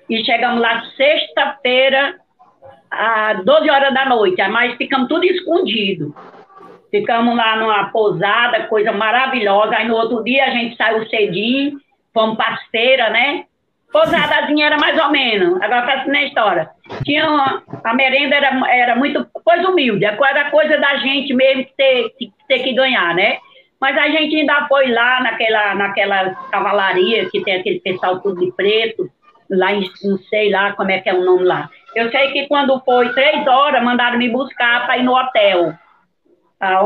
e 0.09 0.25
chegamos 0.25 0.61
lá 0.61 0.85
sexta-feira 0.97 2.15
às 2.89 3.45
12 3.45 3.69
horas 3.69 3.93
da 3.93 4.07
noite, 4.07 4.41
mas 4.49 4.77
ficamos 4.77 5.09
tudo 5.09 5.25
escondido. 5.25 6.15
Ficamos 6.91 7.37
lá 7.37 7.57
numa 7.57 7.91
pousada, 7.91 8.69
coisa 8.69 8.93
maravilhosa. 8.93 9.75
Aí 9.75 9.89
no 9.89 9.97
outro 9.97 10.23
dia 10.23 10.45
a 10.45 10.51
gente 10.51 10.77
saiu 10.77 11.05
cedinho, 11.09 11.81
fomos 12.13 12.37
para 12.37 12.57
feira, 12.71 13.11
né? 13.11 13.47
Pousadazinha 13.95 14.67
era 14.67 14.77
mais 14.77 15.01
ou 15.01 15.09
menos. 15.11 15.63
Agora 15.63 15.87
faço 15.87 16.11
na 16.11 16.25
história. 16.25 16.69
Tinha 17.05 17.31
uma, 17.31 17.63
a 17.85 17.95
merenda 17.95 18.35
era, 18.35 18.69
era 18.69 18.97
muito 18.97 19.25
coisa 19.33 19.69
humilde, 19.69 20.05
era 20.05 20.51
coisa 20.51 20.79
da 20.79 20.97
gente 20.97 21.33
mesmo 21.33 21.65
ter, 21.77 22.11
ter 22.49 22.59
que 22.59 22.73
ganhar, 22.73 23.15
né? 23.15 23.39
Mas 23.81 23.97
a 23.97 24.09
gente 24.09 24.35
ainda 24.35 24.67
foi 24.67 24.91
lá 24.91 25.23
naquela, 25.23 25.77
naquela 25.77 26.35
cavalaria 26.51 27.31
que 27.31 27.41
tem 27.45 27.55
aquele 27.55 27.79
pessoal 27.79 28.19
tudo 28.19 28.41
de 28.41 28.51
preto, 28.51 29.09
lá 29.49 29.73
em, 29.73 29.89
não 30.03 30.19
sei 30.29 30.51
lá 30.51 30.73
como 30.73 30.91
é 30.91 31.01
que 31.01 31.09
é 31.09 31.15
o 31.15 31.25
nome 31.25 31.45
lá. 31.45 31.71
Eu 31.95 32.11
sei 32.11 32.33
que 32.33 32.49
quando 32.49 32.83
foi 32.85 33.13
três 33.13 33.47
horas, 33.47 33.81
mandaram 33.85 34.19
me 34.19 34.29
buscar 34.29 34.87
para 34.87 34.99
ir 34.99 35.05
no 35.05 35.15
hotel 35.15 35.73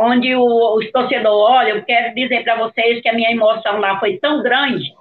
onde 0.02 0.34
os 0.34 0.90
torcedores, 0.90 1.56
olha, 1.56 1.68
eu 1.70 1.84
quero 1.84 2.12
dizer 2.14 2.42
para 2.42 2.56
vocês 2.56 3.00
que 3.00 3.08
a 3.08 3.12
minha 3.12 3.30
emoção 3.30 3.78
lá 3.78 3.98
foi 4.00 4.18
tão 4.18 4.42
grande 4.42 4.97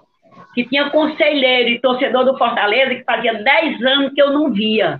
que 0.58 0.68
tinha 0.68 0.90
conselheiro 0.90 1.70
e 1.70 1.80
torcedor 1.80 2.26
do 2.26 2.36
Fortaleza 2.36 2.96
que 2.96 3.04
fazia 3.04 3.36
10 3.36 3.80
anos 3.86 4.12
que 4.12 4.20
eu 4.20 4.32
não 4.32 4.52
via. 4.52 5.00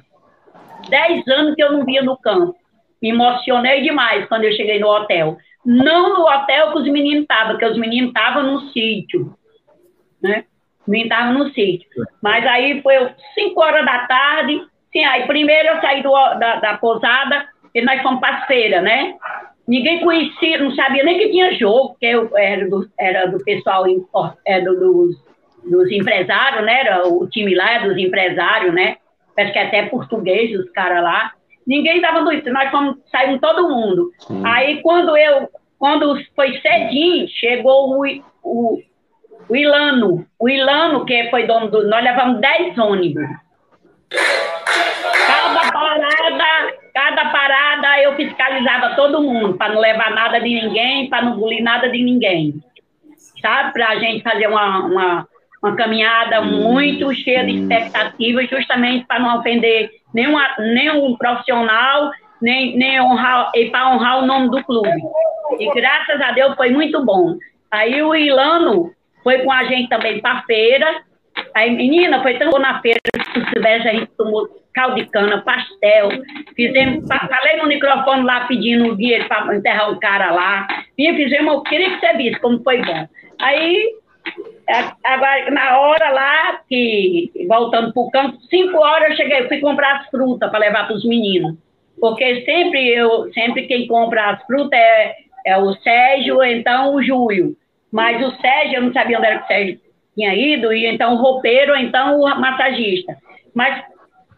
10 0.88 1.28
anos 1.30 1.56
que 1.56 1.64
eu 1.64 1.72
não 1.72 1.84
via 1.84 2.04
no 2.04 2.16
campo. 2.16 2.56
Me 3.02 3.10
emocionei 3.10 3.82
demais 3.82 4.28
quando 4.28 4.44
eu 4.44 4.54
cheguei 4.54 4.80
no 4.80 4.88
hotel. 4.88 5.36
Não 5.66 6.14
no 6.14 6.28
hotel 6.28 6.74
que 6.74 6.78
os 6.78 6.88
meninos 6.88 7.24
estavam, 7.24 7.54
porque 7.54 7.66
os 7.66 7.76
meninos 7.76 8.10
estavam 8.10 8.44
no 8.44 8.60
sítio. 8.70 9.34
Né? 10.22 10.46
Os 10.82 10.88
meninos 10.88 11.12
estavam 11.12 11.34
no 11.34 11.50
sítio. 11.50 11.90
Mas 12.22 12.46
aí 12.46 12.80
foi 12.84 13.10
5 13.34 13.60
horas 13.60 13.84
da 13.84 14.06
tarde. 14.06 14.62
Sim, 14.94 15.06
aí 15.06 15.26
primeiro 15.26 15.70
eu 15.70 15.82
saí 15.82 16.04
do, 16.04 16.12
da, 16.12 16.58
da 16.58 16.78
pousada 16.78 17.48
e 17.74 17.82
nós 17.82 18.00
fomos 18.04 18.20
para 18.20 18.46
feira, 18.46 18.80
né? 18.80 19.16
Ninguém 19.68 20.02
conhecia, 20.02 20.60
não 20.60 20.72
sabia 20.76 21.04
nem 21.04 21.18
que 21.18 21.30
tinha 21.30 21.52
jogo, 21.56 21.90
porque 21.90 22.06
eu 22.06 22.38
era 22.38 22.70
do, 22.70 22.88
era 22.98 23.26
do 23.26 23.44
pessoal, 23.44 23.86
era 24.46 24.62
é, 24.62 24.62
dos, 24.62 25.18
dos 25.70 25.92
empresários, 25.92 26.66
né? 26.66 26.82
Era 26.82 27.08
o 27.08 27.28
time 27.28 27.56
lá 27.56 27.74
é 27.74 27.88
dos 27.88 27.98
empresários, 27.98 28.74
né? 28.74 28.98
Parece 29.36 29.54
que 29.54 29.60
até 29.60 29.84
português, 29.84 30.58
os 30.60 30.70
caras 30.72 31.04
lá. 31.04 31.34
Ninguém 31.66 31.98
estava 31.98 32.24
doido, 32.24 32.52
nós 32.52 32.72
fomos, 32.72 32.98
saímos 33.12 33.42
todo 33.42 33.70
mundo. 33.70 34.10
Aí 34.46 34.82
quando 34.82 35.16
eu, 35.18 35.50
quando 35.78 36.18
foi 36.36 36.60
cedinho, 36.60 37.28
chegou 37.28 37.92
o, 37.92 38.06
o, 38.44 38.82
o 39.50 39.56
Ilano. 39.56 40.26
O 40.40 40.50
Ilano, 40.50 41.06
que 41.06 41.30
foi 41.30 41.46
dono 41.46 41.70
do. 41.70 41.88
Nós 41.88 42.04
levamos 42.04 42.40
10 42.40 42.78
ônibus. 42.78 43.28
Cada 44.10 45.72
parada 45.72 46.78
Cada 46.98 47.26
parada 47.30 48.02
eu 48.02 48.16
fiscalizava 48.16 48.96
todo 48.96 49.22
mundo, 49.22 49.56
para 49.56 49.72
não 49.72 49.80
levar 49.80 50.10
nada 50.16 50.40
de 50.40 50.50
ninguém, 50.50 51.08
para 51.08 51.22
não 51.24 51.38
bulir 51.38 51.62
nada 51.62 51.88
de 51.88 52.04
ninguém. 52.04 52.56
Sabe? 53.40 53.72
Para 53.74 53.90
a 53.90 54.00
gente 54.00 54.24
fazer 54.24 54.48
uma, 54.48 54.80
uma, 54.80 55.28
uma 55.68 55.76
caminhada 55.76 56.42
muito 56.42 57.14
cheia 57.14 57.46
de 57.46 57.60
expectativas, 57.60 58.50
justamente 58.50 59.06
para 59.06 59.20
não 59.20 59.40
ofender 59.40 59.90
nenhuma, 60.14 60.48
nenhum 60.60 61.16
profissional, 61.16 62.12
nem, 62.42 62.78
nem 62.78 63.02
honrar, 63.02 63.52
e 63.56 63.70
para 63.70 63.90
honrar 63.94 64.24
o 64.24 64.26
nome 64.26 64.50
do 64.50 64.64
clube. 64.64 64.90
E 65.60 65.74
graças 65.74 66.22
a 66.22 66.32
Deus 66.32 66.56
foi 66.56 66.70
muito 66.70 67.04
bom. 67.04 67.36
Aí 67.72 68.02
o 68.02 68.16
Ilano 68.16 68.92
foi 69.24 69.40
com 69.40 69.52
a 69.52 69.66
gente 69.66 69.90
também 69.90 70.22
para 70.22 70.40
a 70.40 70.42
feira. 70.44 71.04
Aí, 71.54 71.70
menina, 71.72 72.22
foi 72.22 72.36
tão 72.36 72.50
bom 72.50 72.60
na 72.60 72.82
feira, 72.82 73.00
se 73.34 73.46
tivesse, 73.54 73.88
a 73.88 73.94
gente 73.94 74.12
tomou 74.18 74.48
caldo 74.74 74.96
de 74.96 75.06
cana, 75.10 75.42
pastel. 75.42 76.10
Fizemos, 76.56 77.08
falei 77.08 77.58
no 77.58 77.68
microfone 77.68 78.24
lá 78.24 78.42
pedindo 78.48 78.96
dinheiro 78.96 79.28
para 79.28 79.56
enterrar 79.56 79.92
o 79.92 80.00
cara 80.00 80.32
lá. 80.32 80.68
E 80.98 81.14
fizemos, 81.14 81.54
eu 81.54 81.62
queria 81.62 81.92
que 81.92 82.00
você 82.00 82.14
visse 82.14 82.40
como 82.40 82.64
foi 82.64 82.82
bom. 82.84 83.08
Aí, 83.40 83.96
agora, 85.04 85.52
na 85.52 85.80
hora 85.80 86.10
lá, 86.10 86.62
que 86.68 87.32
voltando 87.48 87.94
para 87.94 88.02
o 88.02 88.12
campo, 88.12 88.38
cinco 88.50 88.78
horas 88.78 89.12
eu 89.12 89.16
cheguei, 89.16 89.48
fui 89.48 89.60
comprar 89.60 89.98
as 89.98 90.10
frutas 90.10 90.50
para 90.50 90.60
levar 90.60 90.88
para 90.88 90.96
os 90.96 91.06
meninos. 91.06 91.56
Porque 92.00 92.44
sempre 92.46 92.88
eu, 92.90 93.32
sempre 93.34 93.64
quem 93.64 93.88
compra 93.88 94.32
as 94.32 94.44
frutas 94.46 94.78
é, 94.78 95.16
é 95.46 95.58
o 95.58 95.74
Sérgio, 95.76 96.44
então 96.44 96.94
o 96.94 97.04
Júlio. 97.04 97.56
Mas 97.92 98.22
o 98.26 98.36
Sérgio, 98.42 98.76
eu 98.76 98.82
não 98.84 98.94
sabia 98.94 99.18
onde 99.18 99.28
era 99.28 99.40
que 99.40 99.46
o 99.46 99.48
Sérgio 99.48 99.80
tinha 100.16 100.36
ido, 100.36 100.74
e 100.74 100.86
então 100.86 101.14
o 101.14 101.18
roupeiro, 101.18 101.76
então 101.76 102.20
o 102.20 102.40
massagista. 102.40 103.16
Mas 103.56 103.84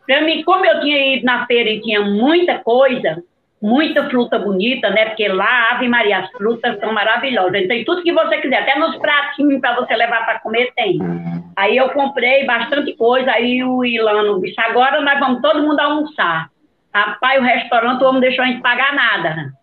para 0.05 0.21
mim, 0.21 0.43
como 0.43 0.65
eu 0.65 0.81
tinha 0.81 1.15
ido 1.15 1.25
na 1.25 1.45
feira 1.45 1.69
e 1.69 1.81
tinha 1.81 2.01
muita 2.01 2.59
coisa, 2.59 3.23
muita 3.61 4.09
fruta 4.09 4.39
bonita, 4.39 4.89
né? 4.89 5.05
Porque 5.07 5.27
lá, 5.27 5.71
Ave 5.71 5.87
Maria, 5.87 6.19
as 6.19 6.31
frutas 6.31 6.79
são 6.79 6.93
maravilhosas. 6.93 7.61
Então, 7.61 7.83
tudo 7.85 8.03
que 8.03 8.13
você 8.13 8.37
quiser, 8.37 8.59
até 8.59 8.77
nos 8.79 8.95
pratinhos 8.97 9.59
para 9.59 9.75
você 9.75 9.95
levar 9.95 10.25
para 10.25 10.39
comer, 10.39 10.71
tem. 10.75 10.99
Aí 11.55 11.75
eu 11.75 11.89
comprei 11.89 12.45
bastante 12.45 12.95
coisa, 12.95 13.31
aí 13.31 13.63
o 13.63 13.83
Ilano 13.83 14.39
disse, 14.41 14.59
agora 14.61 15.01
nós 15.01 15.19
vamos 15.19 15.41
todo 15.41 15.61
mundo 15.61 15.79
almoçar. 15.79 16.49
Rapaz, 16.93 17.39
o 17.39 17.43
restaurante, 17.43 18.03
o 18.03 18.07
homem 18.07 18.21
deixou 18.21 18.43
a 18.43 18.47
gente 18.47 18.61
pagar 18.61 18.93
nada. 18.93 19.53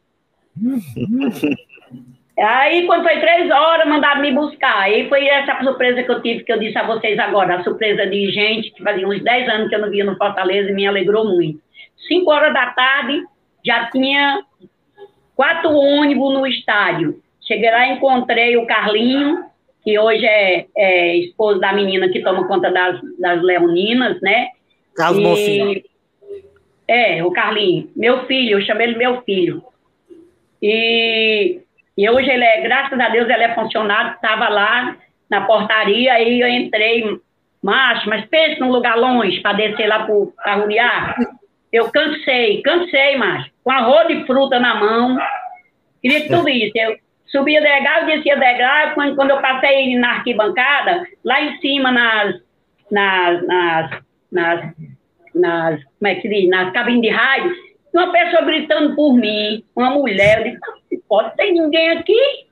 Aí, 2.38 2.86
quando 2.86 3.02
foi 3.02 3.18
três 3.18 3.50
horas, 3.50 3.88
mandaram 3.88 4.20
me 4.20 4.30
buscar. 4.30 4.80
Aí 4.80 5.08
foi 5.08 5.26
essa 5.26 5.58
surpresa 5.62 6.02
que 6.02 6.10
eu 6.10 6.20
tive, 6.20 6.44
que 6.44 6.52
eu 6.52 6.58
disse 6.58 6.76
a 6.76 6.86
vocês 6.86 7.18
agora. 7.18 7.56
A 7.56 7.64
surpresa 7.64 8.06
de 8.06 8.30
gente 8.30 8.72
que 8.72 8.82
fazia 8.82 9.08
uns 9.08 9.22
dez 9.22 9.48
anos 9.48 9.70
que 9.70 9.74
eu 9.74 9.78
não 9.78 9.88
via 9.88 10.04
no 10.04 10.18
Fortaleza 10.18 10.70
e 10.70 10.74
me 10.74 10.86
alegrou 10.86 11.24
muito. 11.24 11.58
Cinco 12.06 12.30
horas 12.30 12.52
da 12.52 12.66
tarde, 12.66 13.24
já 13.66 13.90
tinha 13.90 14.42
quatro 15.34 15.70
ônibus 15.70 16.32
no 16.32 16.46
estádio. 16.46 17.20
Cheguei 17.46 17.70
lá 17.70 17.86
e 17.86 17.92
encontrei 17.92 18.56
o 18.56 18.66
Carlinho, 18.66 19.44
que 19.82 19.98
hoje 19.98 20.24
é, 20.24 20.66
é, 20.76 21.16
esposo 21.16 21.60
da 21.60 21.72
menina 21.72 22.08
que 22.08 22.22
toma 22.22 22.46
conta 22.46 22.70
das, 22.70 23.00
das 23.18 23.42
leoninas, 23.42 24.20
né? 24.20 24.48
Carlos 24.96 25.38
e, 25.38 25.84
É, 26.88 27.24
o 27.24 27.30
Carlinho. 27.30 27.90
Meu 27.94 28.26
filho, 28.26 28.58
eu 28.58 28.64
chamei 28.64 28.88
ele 28.88 28.96
meu 28.96 29.22
filho. 29.22 29.62
E 30.62 31.60
e 31.96 32.08
hoje 32.10 32.28
ele 32.28 32.44
é, 32.44 32.60
graças 32.60 33.00
a 33.00 33.08
Deus, 33.08 33.28
ele 33.28 33.44
é 33.44 33.54
funcionário, 33.54 34.12
estava 34.12 34.48
lá 34.48 34.96
na 35.30 35.40
portaria, 35.46 36.12
aí 36.12 36.40
eu 36.40 36.48
entrei, 36.48 37.18
macho, 37.62 38.08
mas 38.08 38.26
pense 38.26 38.60
num 38.60 38.70
lugar 38.70 38.98
longe 38.98 39.40
para 39.40 39.56
descer 39.56 39.86
lá 39.86 40.06
para 40.36 40.54
Ruriá. 40.56 41.16
Eu 41.72 41.90
cansei, 41.90 42.60
cansei, 42.60 43.16
macho, 43.16 43.50
com 43.66 43.72
arroz 43.72 44.06
de 44.06 44.24
fruta 44.24 44.60
na 44.60 44.76
mão. 44.76 45.18
Queria 46.00 46.20
que 46.20 46.28
tu 46.28 46.44
visse. 46.44 46.70
Eu 46.76 46.96
subia 47.26 47.60
degrau, 47.60 48.06
descia 48.06 48.36
degrau, 48.36 48.94
quando, 48.94 49.16
quando 49.16 49.30
eu 49.30 49.40
passei 49.40 49.98
na 49.98 50.10
arquibancada, 50.12 51.04
lá 51.24 51.42
em 51.42 51.58
cima 51.58 51.90
nas, 51.90 52.40
nas, 52.88 53.44
nas, 53.44 53.90
nas, 54.30 54.74
nas 55.34 55.84
como 55.84 56.06
é 56.06 56.14
que 56.14 56.28
diz, 56.28 56.48
nas 56.48 56.72
cabines 56.72 57.02
de 57.02 57.08
rádio, 57.08 57.52
uma 57.92 58.12
pessoa 58.12 58.42
gritando 58.42 58.94
por 58.94 59.14
mim, 59.14 59.64
uma 59.74 59.90
mulher, 59.90 60.46
eu 60.46 60.52
disse, 60.52 61.02
pode 61.08 61.36
ter 61.36 61.50
ninguém 61.50 61.90
aqui. 61.90 62.46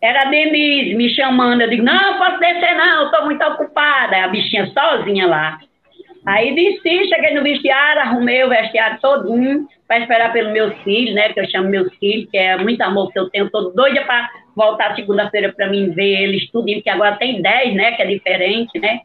Era 0.00 0.28
a 0.28 0.30
Denise 0.30 0.94
me 0.94 1.12
chamando, 1.12 1.62
eu 1.62 1.70
digo, 1.70 1.82
não, 1.82 2.18
posso 2.18 2.38
descer 2.38 2.76
não, 2.76 3.06
estou 3.06 3.24
muito 3.24 3.44
ocupada. 3.44 4.22
A 4.22 4.28
bichinha 4.28 4.66
sozinha 4.66 5.26
lá. 5.26 5.58
Aí 6.26 6.54
desci, 6.54 7.08
cheguei 7.08 7.34
no 7.34 7.42
vestiário, 7.42 8.00
arrumei 8.00 8.42
o 8.44 8.48
vestiário 8.48 8.98
todinho 9.00 9.66
para 9.86 10.00
esperar 10.00 10.32
pelos 10.32 10.52
meus 10.52 10.74
filhos, 10.82 11.14
né? 11.14 11.32
Que 11.32 11.40
eu 11.40 11.50
chamo 11.50 11.68
meus 11.68 11.94
filhos, 11.96 12.30
que 12.30 12.38
é 12.38 12.56
muito 12.56 12.80
amor 12.80 13.12
que 13.12 13.18
eu 13.18 13.28
tenho, 13.28 13.46
estou 13.46 13.74
doida 13.74 14.02
para 14.04 14.30
voltar 14.56 14.94
segunda-feira 14.94 15.52
para 15.52 15.68
mim 15.68 15.90
ver 15.90 16.22
eles 16.22 16.50
tudo, 16.50 16.72
porque 16.72 16.88
agora 16.88 17.16
tem 17.16 17.42
10, 17.42 17.74
né? 17.74 17.92
Que 17.92 18.02
é 18.02 18.06
diferente, 18.06 18.78
né? 18.78 19.00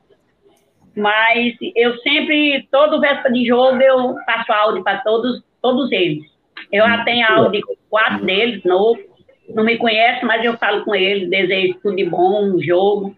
Mas 0.95 1.55
eu 1.75 1.97
sempre, 1.97 2.67
todo 2.71 3.01
véspera 3.01 3.33
de 3.33 3.45
jogo, 3.45 3.81
eu 3.81 4.15
passo 4.25 4.51
áudio 4.53 4.83
para 4.83 4.99
todos, 4.99 5.43
todos 5.61 5.91
eles. 5.91 6.23
Eu 6.71 6.85
já 6.85 7.03
tenho 7.03 7.27
áudio 7.27 7.51
de 7.51 7.77
quatro 7.89 8.25
deles, 8.25 8.63
novo. 8.63 8.99
Não 9.49 9.63
me 9.63 9.77
conhece, 9.77 10.23
mas 10.25 10.43
eu 10.43 10.57
falo 10.57 10.85
com 10.85 10.95
eles, 10.95 11.29
desejo 11.29 11.79
tudo 11.81 11.95
de 11.97 12.05
bom 12.05 12.45
no 12.45 12.63
jogo. 12.63 13.13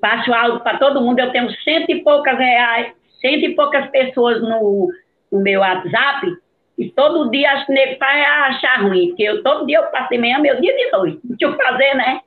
Passo 0.00 0.32
áudio 0.32 0.60
para 0.60 0.78
todo 0.78 1.00
mundo. 1.00 1.20
Eu 1.20 1.30
tenho 1.30 1.50
cento 1.62 1.90
e 1.90 2.02
poucas 2.02 2.38
reais, 2.38 2.92
cento 3.26 3.44
e 3.44 3.54
poucas 3.54 3.90
pessoas 3.90 4.40
no, 4.40 4.90
no 5.32 5.40
meu 5.40 5.60
WhatsApp. 5.60 6.26
E 6.78 6.90
todo 6.90 7.30
dia 7.30 7.52
acho 7.52 7.66
que 7.66 7.72
nego 7.72 7.98
vai 7.98 8.22
achar 8.22 8.82
ruim, 8.82 9.08
porque 9.08 9.22
eu, 9.22 9.42
todo 9.42 9.66
dia 9.66 9.78
eu 9.78 10.08
de 10.08 10.18
manhã, 10.18 10.38
meu 10.38 10.60
dia 10.60 10.76
de 10.76 10.90
noite. 10.90 11.20
Não 11.24 11.36
tinha 11.36 11.50
o 11.50 11.56
que 11.56 11.62
fazer, 11.62 11.94
né? 11.94 12.20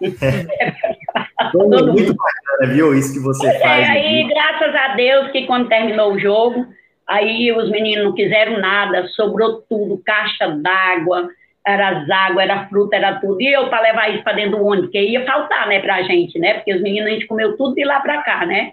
Todo 1.52 1.92
muito 1.92 2.14
bacana, 2.14 2.74
viu? 2.74 2.94
Isso 2.94 3.14
que 3.14 3.20
você 3.20 3.46
é, 3.46 3.60
faz. 3.60 3.88
aí, 3.88 4.26
graças 4.28 4.74
a 4.74 4.88
Deus, 4.96 5.30
que 5.30 5.46
quando 5.46 5.68
terminou 5.68 6.12
o 6.12 6.18
jogo, 6.18 6.66
aí 7.06 7.52
os 7.52 7.70
meninos 7.70 8.04
não 8.04 8.14
quiseram 8.14 8.58
nada, 8.58 9.06
sobrou 9.08 9.62
tudo, 9.68 10.02
caixa 10.04 10.48
d'água, 10.48 11.28
era 11.66 12.00
as 12.00 12.10
águas, 12.10 12.44
era 12.44 12.66
fruta, 12.68 12.96
era 12.96 13.20
tudo. 13.20 13.40
E 13.40 13.52
eu 13.52 13.68
para 13.68 13.82
levar 13.82 14.12
isso 14.12 14.24
para 14.24 14.34
dentro 14.34 14.58
do 14.58 14.64
ônibus, 14.64 14.86
porque 14.86 15.00
ia 15.00 15.24
faltar, 15.24 15.68
né, 15.68 15.80
pra 15.80 16.02
gente, 16.02 16.38
né? 16.38 16.54
Porque 16.54 16.74
os 16.74 16.82
meninos 16.82 17.08
a 17.08 17.12
gente 17.12 17.26
comeu 17.26 17.56
tudo 17.56 17.74
de 17.74 17.84
lá 17.84 18.00
para 18.00 18.22
cá, 18.22 18.44
né? 18.44 18.72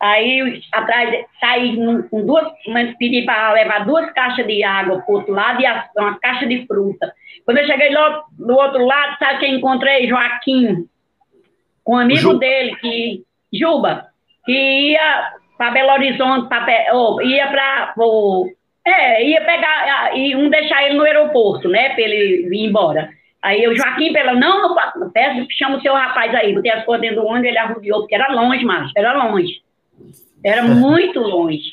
Aí 0.00 0.62
atrás 0.72 1.26
saí 1.40 1.76
com 2.08 2.24
duas, 2.24 2.46
pedi 2.98 3.22
para 3.22 3.52
levar 3.52 3.84
duas 3.84 4.10
caixas 4.12 4.46
de 4.46 4.62
água 4.62 5.00
para 5.00 5.12
o 5.12 5.16
outro 5.16 5.32
lado 5.32 5.60
e 5.60 5.66
uma 6.00 6.18
caixa 6.20 6.46
de 6.46 6.66
fruta. 6.66 7.12
Quando 7.44 7.58
eu 7.58 7.66
cheguei 7.66 7.90
lá 7.90 8.22
do 8.38 8.54
outro 8.54 8.84
lado, 8.84 9.18
sabe 9.18 9.40
quem 9.40 9.54
encontrei? 9.56 10.06
Joaquim, 10.06 10.86
um 11.86 11.96
amigo 11.96 12.20
Ju... 12.20 12.38
dele, 12.38 12.76
que, 12.76 13.24
Juba, 13.52 14.06
que 14.44 14.52
ia 14.52 15.32
para 15.56 15.72
Belo 15.72 15.92
Horizonte, 15.92 16.48
pra, 16.48 16.64
oh, 16.92 17.20
ia 17.20 17.48
para. 17.48 17.94
É, 18.86 19.26
ia 19.26 19.44
pegar 19.44 20.16
e 20.16 20.36
um 20.36 20.48
deixar 20.48 20.84
ele 20.84 20.94
no 20.94 21.02
aeroporto, 21.02 21.68
né? 21.68 21.90
Para 21.90 22.02
ele 22.02 22.48
vir 22.48 22.66
embora. 22.66 23.10
Aí 23.42 23.66
o 23.66 23.76
Joaquim, 23.76 24.12
pela 24.12 24.34
não, 24.34 24.74
não 24.96 25.10
peço, 25.10 25.46
chama 25.50 25.76
o 25.76 25.80
seu 25.80 25.94
rapaz 25.94 26.34
aí, 26.34 26.54
botei 26.54 26.72
as 26.72 26.84
coisas 26.84 27.00
dentro 27.00 27.22
do 27.22 27.26
ônibus, 27.26 27.48
ele 27.48 27.58
arrudeou, 27.58 28.00
porque 28.00 28.14
era 28.14 28.32
longe, 28.32 28.64
mas 28.64 28.90
era 28.96 29.12
longe. 29.12 29.60
Era 30.44 30.62
muito 30.62 31.20
longe. 31.20 31.72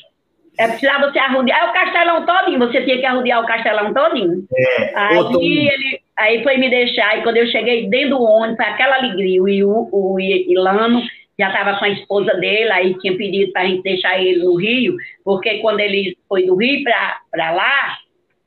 É 0.58 0.68
precisava 0.68 1.10
você 1.10 1.18
arrodear 1.18 1.68
o 1.68 1.72
castelão 1.72 2.24
todinho, 2.24 2.58
você 2.58 2.82
tinha 2.82 2.98
que 2.98 3.04
arrodear 3.04 3.42
o 3.42 3.46
castelão 3.46 3.92
todinho. 3.92 4.44
É, 4.56 4.92
aí, 4.96 5.68
ele, 5.68 6.00
aí 6.16 6.42
foi 6.42 6.56
me 6.56 6.70
deixar, 6.70 7.18
e 7.18 7.22
quando 7.22 7.36
eu 7.36 7.46
cheguei 7.48 7.88
dentro 7.90 8.16
do 8.16 8.22
ônibus, 8.22 8.56
foi 8.56 8.66
aquela 8.66 8.96
alegria, 8.96 9.42
o, 9.68 9.88
o 9.92 10.18
Ilano 10.18 11.02
já 11.38 11.48
estava 11.48 11.78
com 11.78 11.84
a 11.84 11.90
esposa 11.90 12.32
dele, 12.34 12.72
aí 12.72 12.98
tinha 12.98 13.14
pedido 13.16 13.52
para 13.52 13.62
a 13.62 13.66
gente 13.66 13.82
deixar 13.82 14.18
ele 14.18 14.42
no 14.42 14.56
Rio, 14.56 14.96
porque 15.22 15.58
quando 15.58 15.80
ele 15.80 16.16
foi 16.26 16.46
do 16.46 16.56
Rio 16.56 16.82
para 17.30 17.50
lá, 17.50 17.98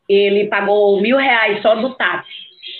ele 0.07 0.47
pagou 0.47 0.99
mil 0.99 1.17
reais 1.17 1.61
só 1.61 1.75
do 1.75 1.93
táxi. 1.93 2.31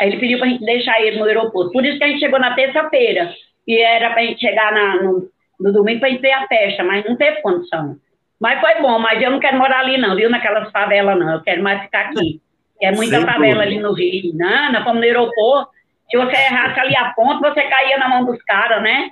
Aí 0.02 0.10
ele 0.10 0.20
pediu 0.20 0.40
para 0.40 0.48
a 0.48 0.50
gente 0.50 0.66
deixar 0.66 1.00
ele 1.02 1.20
no 1.20 1.26
aeroporto. 1.26 1.72
Por 1.72 1.86
isso 1.86 2.00
que 2.00 2.04
a 2.04 2.08
gente 2.08 2.20
chegou 2.20 2.40
na 2.40 2.56
terça-feira, 2.56 3.32
e 3.68 3.78
era 3.78 4.10
para 4.10 4.22
a 4.22 4.26
gente 4.26 4.40
chegar 4.40 4.74
na, 4.74 5.04
no, 5.04 5.30
no 5.60 5.74
domingo 5.74 6.00
para 6.00 6.18
ver 6.18 6.32
a 6.32 6.48
festa, 6.48 6.84
mas 6.84 7.06
não 7.06 7.16
teve 7.16 7.42
condição. 7.42 7.98
Mas 8.40 8.62
foi 8.62 8.82
bom, 8.82 8.98
mas 9.00 9.22
eu 9.22 9.32
não 9.32 9.40
quero 9.40 9.58
morar 9.58 9.82
ali 9.82 9.98
não, 9.98 10.16
viu, 10.16 10.30
naquelas 10.30 10.72
favelas 10.72 11.20
não, 11.20 11.34
eu 11.34 11.42
quero 11.42 11.62
mais 11.62 11.82
ficar 11.84 12.06
aqui. 12.06 12.42
É 12.82 12.92
muita 12.92 13.18
Sem 13.18 13.26
favela 13.26 13.64
ali 13.64 13.78
no 13.80 13.94
Rio. 13.94 14.34
Não, 14.36 14.72
nós 14.72 14.84
fomos 14.84 15.00
no 15.00 15.04
aeroporto, 15.04 15.70
se 16.10 16.18
você 16.18 16.32
errasse 16.32 16.80
ali 16.80 16.96
a 16.96 17.12
ponta, 17.14 17.50
você 17.50 17.62
caía 17.64 17.98
na 17.98 18.10
mão 18.10 18.26
dos 18.26 18.42
caras, 18.44 18.82
né? 18.82 19.10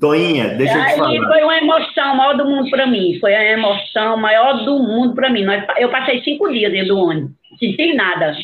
Toinha, 0.00 0.48
deixa 0.56 0.78
eu 0.78 0.84
te 0.84 0.96
falar. 0.96 1.26
foi 1.26 1.42
uma 1.42 1.58
emoção 1.58 2.16
maior 2.16 2.36
do 2.36 2.44
mundo 2.46 2.70
para 2.70 2.86
mim. 2.86 3.18
Foi 3.20 3.34
a 3.34 3.52
emoção 3.52 4.16
maior 4.16 4.64
do 4.64 4.78
mundo 4.78 5.14
para 5.14 5.28
mim. 5.28 5.44
Eu 5.76 5.90
passei 5.90 6.22
cinco 6.22 6.50
dias 6.50 6.72
dentro 6.72 6.94
do 6.94 6.98
ônibus, 6.98 7.32
senti 7.58 7.92
nada. 7.94 8.34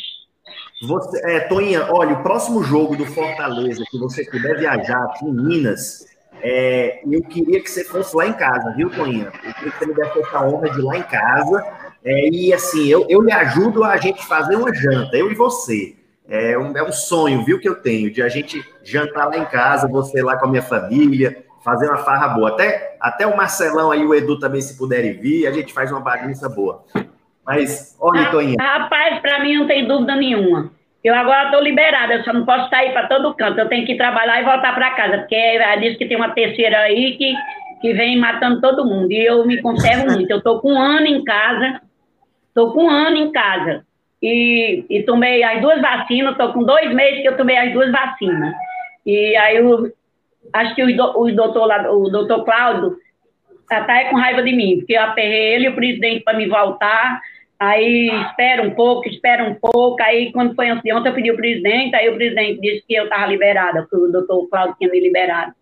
Você, 0.82 1.30
é, 1.30 1.40
Toinha, 1.48 1.86
olha, 1.90 2.14
o 2.14 2.22
próximo 2.22 2.62
jogo 2.62 2.96
do 2.96 3.06
Fortaleza, 3.06 3.82
que 3.90 3.98
você 3.98 4.28
puder 4.30 4.58
viajar 4.58 5.02
aqui 5.04 5.24
em 5.24 5.32
Minas, 5.32 6.04
é, 6.42 7.00
eu 7.10 7.22
queria 7.22 7.60
que 7.60 7.70
você 7.70 7.84
fosse 7.84 8.16
lá 8.16 8.26
em 8.26 8.32
casa, 8.32 8.72
viu, 8.76 8.90
Toninha? 8.90 9.32
Eu 9.44 9.54
queria 9.54 9.72
que 9.72 9.78
você 9.78 9.86
me 9.86 9.94
desse 9.94 10.18
essa 10.18 10.44
honra 10.44 10.70
de 10.70 10.78
ir 10.78 10.82
lá 10.82 10.96
em 10.96 11.02
casa. 11.02 11.64
É, 12.04 12.28
e 12.28 12.52
assim, 12.52 12.86
eu, 12.88 13.06
eu 13.08 13.22
lhe 13.22 13.32
ajudo 13.32 13.82
a 13.82 13.96
gente 13.96 14.24
fazer 14.26 14.56
uma 14.56 14.72
janta, 14.74 15.16
eu 15.16 15.30
e 15.30 15.34
você. 15.34 15.96
É 16.28 16.58
um, 16.58 16.76
é 16.76 16.82
um 16.82 16.92
sonho, 16.92 17.44
viu, 17.44 17.60
que 17.60 17.68
eu 17.68 17.76
tenho, 17.76 18.10
de 18.10 18.20
a 18.20 18.28
gente 18.28 18.64
jantar 18.82 19.28
lá 19.28 19.38
em 19.38 19.44
casa, 19.44 19.88
você 19.88 20.22
lá 20.22 20.36
com 20.36 20.46
a 20.46 20.50
minha 20.50 20.62
família, 20.62 21.44
fazer 21.64 21.88
uma 21.88 21.98
farra 21.98 22.28
boa. 22.28 22.50
Até, 22.50 22.96
até 23.00 23.26
o 23.26 23.36
Marcelão 23.36 23.90
aí, 23.90 24.04
o 24.04 24.14
Edu 24.14 24.38
também, 24.38 24.60
se 24.60 24.76
puderem 24.76 25.14
vir, 25.14 25.46
a 25.46 25.52
gente 25.52 25.72
faz 25.72 25.90
uma 25.90 26.00
bagunça 26.00 26.48
boa. 26.48 26.84
Mas, 27.44 27.96
olha, 28.00 28.28
Toninha. 28.30 28.56
Rapaz, 28.60 29.20
para 29.20 29.40
mim 29.42 29.56
não 29.56 29.66
tem 29.68 29.86
dúvida 29.86 30.16
nenhuma. 30.16 30.70
Eu 31.06 31.14
agora 31.14 31.44
estou 31.44 31.62
liberada, 31.62 32.14
eu 32.14 32.24
só 32.24 32.32
não 32.32 32.44
posso 32.44 32.68
sair 32.68 32.92
para 32.92 33.06
todo 33.06 33.32
canto. 33.34 33.60
Eu 33.60 33.68
tenho 33.68 33.86
que 33.86 33.94
trabalhar 33.94 34.40
e 34.40 34.44
voltar 34.44 34.74
para 34.74 34.90
casa, 34.90 35.18
porque 35.18 35.36
ela 35.36 35.76
disse 35.76 35.96
que 35.96 36.06
tem 36.06 36.16
uma 36.16 36.30
terceira 36.30 36.80
aí 36.80 37.16
que, 37.16 37.32
que 37.80 37.94
vem 37.94 38.18
matando 38.18 38.60
todo 38.60 38.84
mundo. 38.84 39.12
E 39.12 39.24
eu 39.24 39.46
me 39.46 39.62
conservo 39.62 40.12
muito. 40.12 40.26
Eu 40.28 40.38
estou 40.38 40.60
com 40.60 40.72
um 40.72 40.80
ano 40.80 41.06
em 41.06 41.22
casa, 41.22 41.80
estou 42.48 42.72
com 42.72 42.86
um 42.86 42.90
ano 42.90 43.18
em 43.18 43.30
casa. 43.30 43.86
E, 44.20 44.84
e 44.90 45.04
tomei 45.04 45.44
as 45.44 45.60
duas 45.62 45.80
vacinas, 45.80 46.32
estou 46.32 46.52
com 46.52 46.64
dois 46.64 46.92
meses 46.92 47.22
que 47.22 47.28
eu 47.28 47.36
tomei 47.36 47.56
as 47.56 47.72
duas 47.72 47.92
vacinas. 47.92 48.52
E 49.06 49.36
aí 49.36 49.58
eu, 49.58 49.92
acho 50.52 50.74
que 50.74 50.82
o, 50.82 51.20
o 51.20 51.32
doutor 51.32 51.66
lá, 51.66 51.88
o 51.88 52.08
doutor 52.08 52.44
Cláudio 52.44 52.96
está 53.62 54.06
com 54.06 54.16
raiva 54.16 54.42
de 54.42 54.52
mim, 54.52 54.78
porque 54.78 54.94
eu 54.94 55.02
aperrei 55.02 55.54
ele 55.54 55.66
e 55.66 55.68
o 55.68 55.76
presidente 55.76 56.24
para 56.24 56.36
me 56.36 56.48
voltar. 56.48 57.20
Aí 57.58 58.10
espera 58.28 58.62
um 58.62 58.70
pouco, 58.70 59.08
espera 59.08 59.44
um 59.44 59.54
pouco. 59.54 60.02
Aí, 60.02 60.30
quando 60.32 60.54
foi 60.54 60.70
ontem, 60.70 60.90
eu 60.90 61.14
pedi 61.14 61.30
o 61.30 61.36
presidente, 61.36 61.96
aí 61.96 62.08
o 62.08 62.14
presidente 62.14 62.60
disse 62.60 62.84
que 62.86 62.94
eu 62.94 63.04
estava 63.04 63.26
liberada, 63.26 63.86
que 63.88 63.96
o 63.96 64.12
doutor 64.12 64.46
Cláudio 64.48 64.76
tinha 64.78 64.90
me 64.90 65.00
liberado. 65.00 65.52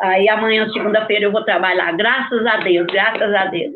Aí 0.00 0.28
amanhã, 0.28 0.68
segunda-feira, 0.72 1.24
eu 1.24 1.32
vou 1.32 1.44
trabalhar, 1.44 1.92
graças 1.92 2.44
a 2.46 2.56
Deus, 2.58 2.86
graças 2.86 3.34
a 3.34 3.46
Deus. 3.46 3.74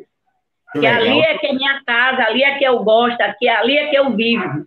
Que 0.72 0.86
ali 0.86 1.20
é 1.20 1.36
que 1.38 1.46
é 1.48 1.52
minha 1.52 1.82
casa, 1.84 2.22
ali 2.22 2.42
é 2.44 2.56
que 2.56 2.64
eu 2.64 2.82
gosto, 2.84 3.20
aqui, 3.20 3.48
ali 3.48 3.76
é 3.76 3.88
que 3.88 3.96
eu 3.96 4.14
vivo. 4.14 4.66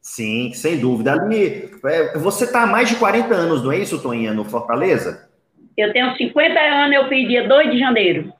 Sim, 0.00 0.52
sem 0.52 0.78
dúvida. 0.78 1.12
Ali, 1.12 1.70
é, 1.86 2.18
você 2.18 2.44
está 2.44 2.64
há 2.64 2.66
mais 2.66 2.90
de 2.90 2.96
40 2.96 3.34
anos, 3.34 3.64
não 3.64 3.72
é 3.72 3.78
isso, 3.78 4.02
Toninha, 4.02 4.32
no 4.32 4.44
Fortaleza? 4.44 5.28
Eu 5.76 5.92
tenho 5.92 6.14
50 6.14 6.60
anos, 6.60 6.94
eu 6.94 7.08
fiz 7.08 7.26
dia 7.26 7.48
2 7.48 7.70
de 7.70 7.78
janeiro. 7.78 8.32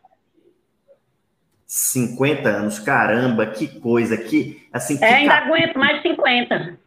50 1.67 2.49
anos, 2.49 2.79
caramba, 2.79 3.47
que 3.47 3.81
coisa, 3.81 4.17
que 4.17 4.67
assim. 4.73 4.97
Que 4.97 5.05
é, 5.05 5.15
ainda 5.15 5.35
aguento 5.35 5.79
mais 5.79 6.03
50. 6.03 6.79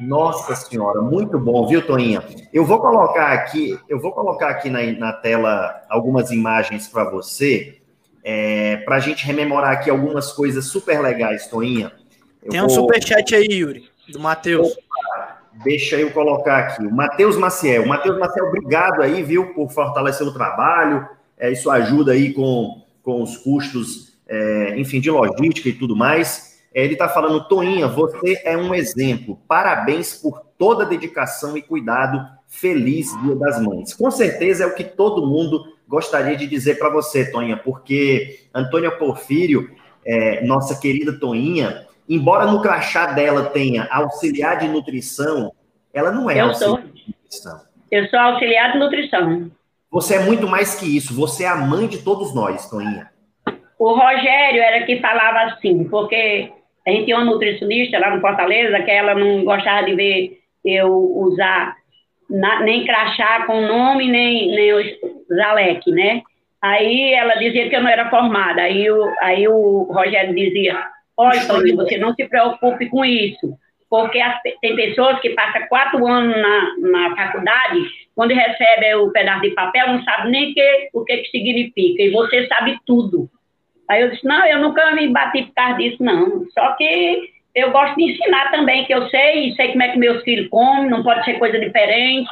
Nossa 0.00 0.54
senhora, 0.56 1.00
muito 1.00 1.38
bom, 1.38 1.66
viu, 1.66 1.84
Toinha? 1.86 2.22
Eu 2.52 2.64
vou 2.64 2.80
colocar 2.80 3.32
aqui, 3.32 3.78
eu 3.88 4.00
vou 4.00 4.12
colocar 4.12 4.48
aqui 4.50 4.68
na, 4.68 4.80
na 4.92 5.12
tela 5.12 5.82
algumas 5.88 6.30
imagens 6.30 6.88
para 6.88 7.04
você, 7.04 7.78
é, 8.24 8.78
para 8.78 8.96
a 8.96 9.00
gente 9.00 9.24
rememorar 9.24 9.72
aqui 9.72 9.90
algumas 9.90 10.32
coisas 10.32 10.66
super 10.66 11.00
legais, 11.00 11.46
Toinha. 11.46 11.92
Eu 12.42 12.50
Tem 12.50 12.60
um 12.60 12.66
vou... 12.66 12.74
superchat 12.74 13.34
aí, 13.34 13.46
Yuri, 13.50 13.88
do 14.08 14.18
Matheus. 14.18 14.76
Deixa 15.62 15.96
eu 15.96 16.10
colocar 16.10 16.58
aqui. 16.58 16.84
O 16.84 16.90
Matheus 16.90 17.36
Maciel. 17.36 17.86
Matheus 17.86 18.18
Maciel, 18.18 18.46
obrigado 18.46 19.02
aí, 19.02 19.22
viu, 19.22 19.52
por 19.54 19.70
fortalecer 19.70 20.26
o 20.26 20.32
trabalho. 20.32 21.06
É, 21.38 21.50
isso 21.50 21.70
ajuda 21.70 22.12
aí 22.12 22.32
com 22.32 22.81
com 23.02 23.22
os 23.22 23.36
custos, 23.36 24.18
é, 24.28 24.78
enfim, 24.78 25.00
de 25.00 25.10
logística 25.10 25.68
e 25.68 25.72
tudo 25.72 25.96
mais. 25.96 26.52
É, 26.74 26.84
ele 26.84 26.94
está 26.94 27.08
falando, 27.08 27.46
Toinha, 27.48 27.86
você 27.88 28.40
é 28.44 28.56
um 28.56 28.74
exemplo. 28.74 29.38
Parabéns 29.46 30.14
por 30.14 30.40
toda 30.58 30.84
a 30.84 30.88
dedicação 30.88 31.56
e 31.56 31.62
cuidado. 31.62 32.24
Feliz 32.48 33.08
Dia 33.22 33.34
das 33.34 33.60
Mães. 33.62 33.94
Com 33.94 34.10
certeza 34.10 34.64
é 34.64 34.66
o 34.66 34.74
que 34.74 34.84
todo 34.84 35.26
mundo 35.26 35.64
gostaria 35.88 36.36
de 36.36 36.46
dizer 36.46 36.78
para 36.78 36.90
você, 36.90 37.30
Toinha, 37.30 37.56
porque 37.56 38.40
Antônia 38.54 38.90
Porfírio, 38.90 39.70
é, 40.04 40.44
nossa 40.44 40.78
querida 40.78 41.18
Toinha, 41.18 41.86
embora 42.08 42.50
no 42.50 42.60
crachá 42.60 43.06
dela 43.06 43.46
tenha 43.46 43.88
auxiliar 43.90 44.58
de 44.58 44.68
nutrição, 44.68 45.52
ela 45.92 46.10
não 46.10 46.30
é 46.30 46.40
Eu 46.40 46.46
auxiliar 46.46 46.82
sou. 46.82 46.92
de 46.92 47.04
nutrição. 47.08 47.60
Eu 47.90 48.06
sou 48.08 48.18
auxiliar 48.18 48.72
de 48.72 48.78
nutrição. 48.78 49.50
Você 49.92 50.14
é 50.14 50.20
muito 50.20 50.48
mais 50.48 50.74
que 50.74 50.96
isso. 50.96 51.14
Você 51.14 51.44
é 51.44 51.48
a 51.48 51.56
mãe 51.56 51.86
de 51.86 52.02
todos 52.02 52.34
nós, 52.34 52.68
Toninha. 52.70 53.10
O 53.78 53.92
Rogério 53.92 54.62
era 54.62 54.86
que 54.86 55.00
falava 55.00 55.52
assim, 55.52 55.84
porque 55.84 56.50
a 56.86 56.90
gente 56.90 57.04
tinha 57.04 57.18
uma 57.18 57.26
nutricionista 57.26 57.98
lá 57.98 58.14
no 58.14 58.20
Fortaleza 58.20 58.80
que 58.82 58.90
ela 58.90 59.14
não 59.14 59.44
gostava 59.44 59.84
de 59.84 59.94
ver 59.94 60.38
eu 60.64 60.88
usar 60.90 61.76
na, 62.30 62.60
nem 62.60 62.86
crachá 62.86 63.44
com 63.44 63.60
nome, 63.60 64.08
nem, 64.08 64.50
nem 64.54 64.72
o 64.72 64.82
Zalec, 65.28 65.90
né? 65.90 66.22
Aí 66.62 67.12
ela 67.12 67.34
dizia 67.34 67.68
que 67.68 67.76
eu 67.76 67.82
não 67.82 67.90
era 67.90 68.08
formada. 68.08 68.62
Aí 68.62 68.90
o, 68.90 69.12
aí 69.20 69.46
o 69.46 69.90
Rogério 69.92 70.34
dizia: 70.34 70.78
Olha, 71.16 71.44
Toninho, 71.46 71.76
você 71.76 71.98
não 71.98 72.14
se 72.14 72.24
preocupe 72.28 72.88
com 72.88 73.04
isso, 73.04 73.58
porque 73.90 74.20
as, 74.20 74.40
tem 74.60 74.74
pessoas 74.74 75.20
que 75.20 75.30
passam 75.30 75.66
quatro 75.68 76.06
anos 76.06 76.36
na, 76.36 76.76
na 76.78 77.16
faculdade, 77.16 77.80
quando 78.14 78.32
recebe 78.32 78.94
o 78.94 79.10
pedaço 79.10 79.42
de 79.42 79.50
papel, 79.50 79.88
não 79.88 80.02
sabe 80.04 80.30
nem 80.30 80.52
que, 80.52 80.88
o 80.92 81.04
que, 81.04 81.16
que 81.18 81.30
significa, 81.30 82.02
e 82.02 82.10
você 82.10 82.46
sabe 82.46 82.78
tudo. 82.86 83.28
Aí 83.88 84.02
eu 84.02 84.10
disse, 84.10 84.26
não, 84.26 84.44
eu 84.46 84.58
nunca 84.60 84.90
me 84.92 85.08
bati 85.08 85.42
por 85.42 85.54
causa 85.54 85.78
disso, 85.78 86.02
não. 86.02 86.46
Só 86.52 86.72
que 86.72 87.30
eu 87.54 87.70
gosto 87.70 87.96
de 87.96 88.04
ensinar 88.04 88.50
também, 88.50 88.84
que 88.84 88.94
eu 88.94 89.06
sei, 89.08 89.48
e 89.48 89.54
sei 89.54 89.68
como 89.68 89.82
é 89.82 89.88
que 89.88 89.98
meus 89.98 90.22
filhos 90.22 90.48
comem, 90.48 90.88
não 90.88 91.02
pode 91.02 91.24
ser 91.24 91.38
coisa 91.38 91.58
diferente. 91.58 92.28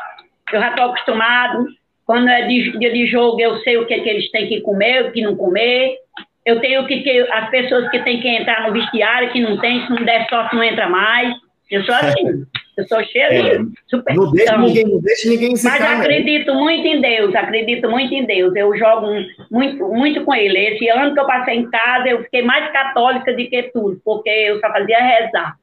Eu 0.52 0.60
já 0.60 0.70
estou 0.70 0.86
acostumado. 0.86 1.66
Quando 2.06 2.28
é 2.28 2.46
dia 2.46 2.72
de, 2.72 2.90
de 2.90 3.06
jogo, 3.06 3.40
eu 3.40 3.58
sei 3.58 3.76
o 3.76 3.86
que, 3.86 4.00
que 4.00 4.08
eles 4.08 4.30
têm 4.30 4.48
que 4.48 4.60
comer, 4.62 5.04
o 5.04 5.12
que 5.12 5.22
não 5.22 5.36
comer. 5.36 5.96
Eu 6.44 6.60
tenho 6.60 6.86
que, 6.86 7.02
que 7.02 7.20
as 7.30 7.50
pessoas 7.50 7.88
que 7.90 8.00
têm 8.00 8.20
que 8.20 8.28
entrar 8.28 8.66
no 8.66 8.72
vestiário, 8.72 9.30
que 9.30 9.40
não 9.40 9.58
tem, 9.58 9.84
se 9.86 9.90
não 9.90 10.02
der 10.02 10.26
sorte, 10.28 10.56
não 10.56 10.62
entra 10.62 10.88
mais. 10.88 11.34
Eu 11.70 11.84
sou 11.84 11.94
assim. 12.00 12.46
Eu 12.80 12.88
sou 12.88 13.04
cheia 13.04 13.24
é, 13.24 13.58
de 13.58 13.70
superstição. 13.88 14.24
Não 14.24 14.32
deixa 14.32 14.58
ninguém, 14.58 14.84
não 14.84 15.00
deixa 15.00 15.28
ninguém 15.28 15.56
se 15.56 15.68
Mas 15.68 15.82
acredito 15.82 16.54
muito 16.54 16.86
em 16.86 17.00
Deus, 17.00 17.34
acredito 17.34 17.90
muito 17.90 18.14
em 18.14 18.24
Deus. 18.24 18.56
Eu 18.56 18.76
jogo 18.76 19.08
muito, 19.50 19.88
muito 19.88 20.24
com 20.24 20.34
ele. 20.34 20.58
Esse 20.58 20.88
ano 20.88 21.12
que 21.12 21.20
eu 21.20 21.26
passei 21.26 21.56
em 21.56 21.70
casa, 21.70 22.08
eu 22.08 22.22
fiquei 22.24 22.42
mais 22.42 22.72
católica 22.72 23.32
do 23.32 23.36
que 23.36 23.62
tudo, 23.74 24.00
porque 24.04 24.30
eu 24.30 24.58
só 24.60 24.68
fazia 24.68 24.98
rezar. 24.98 25.56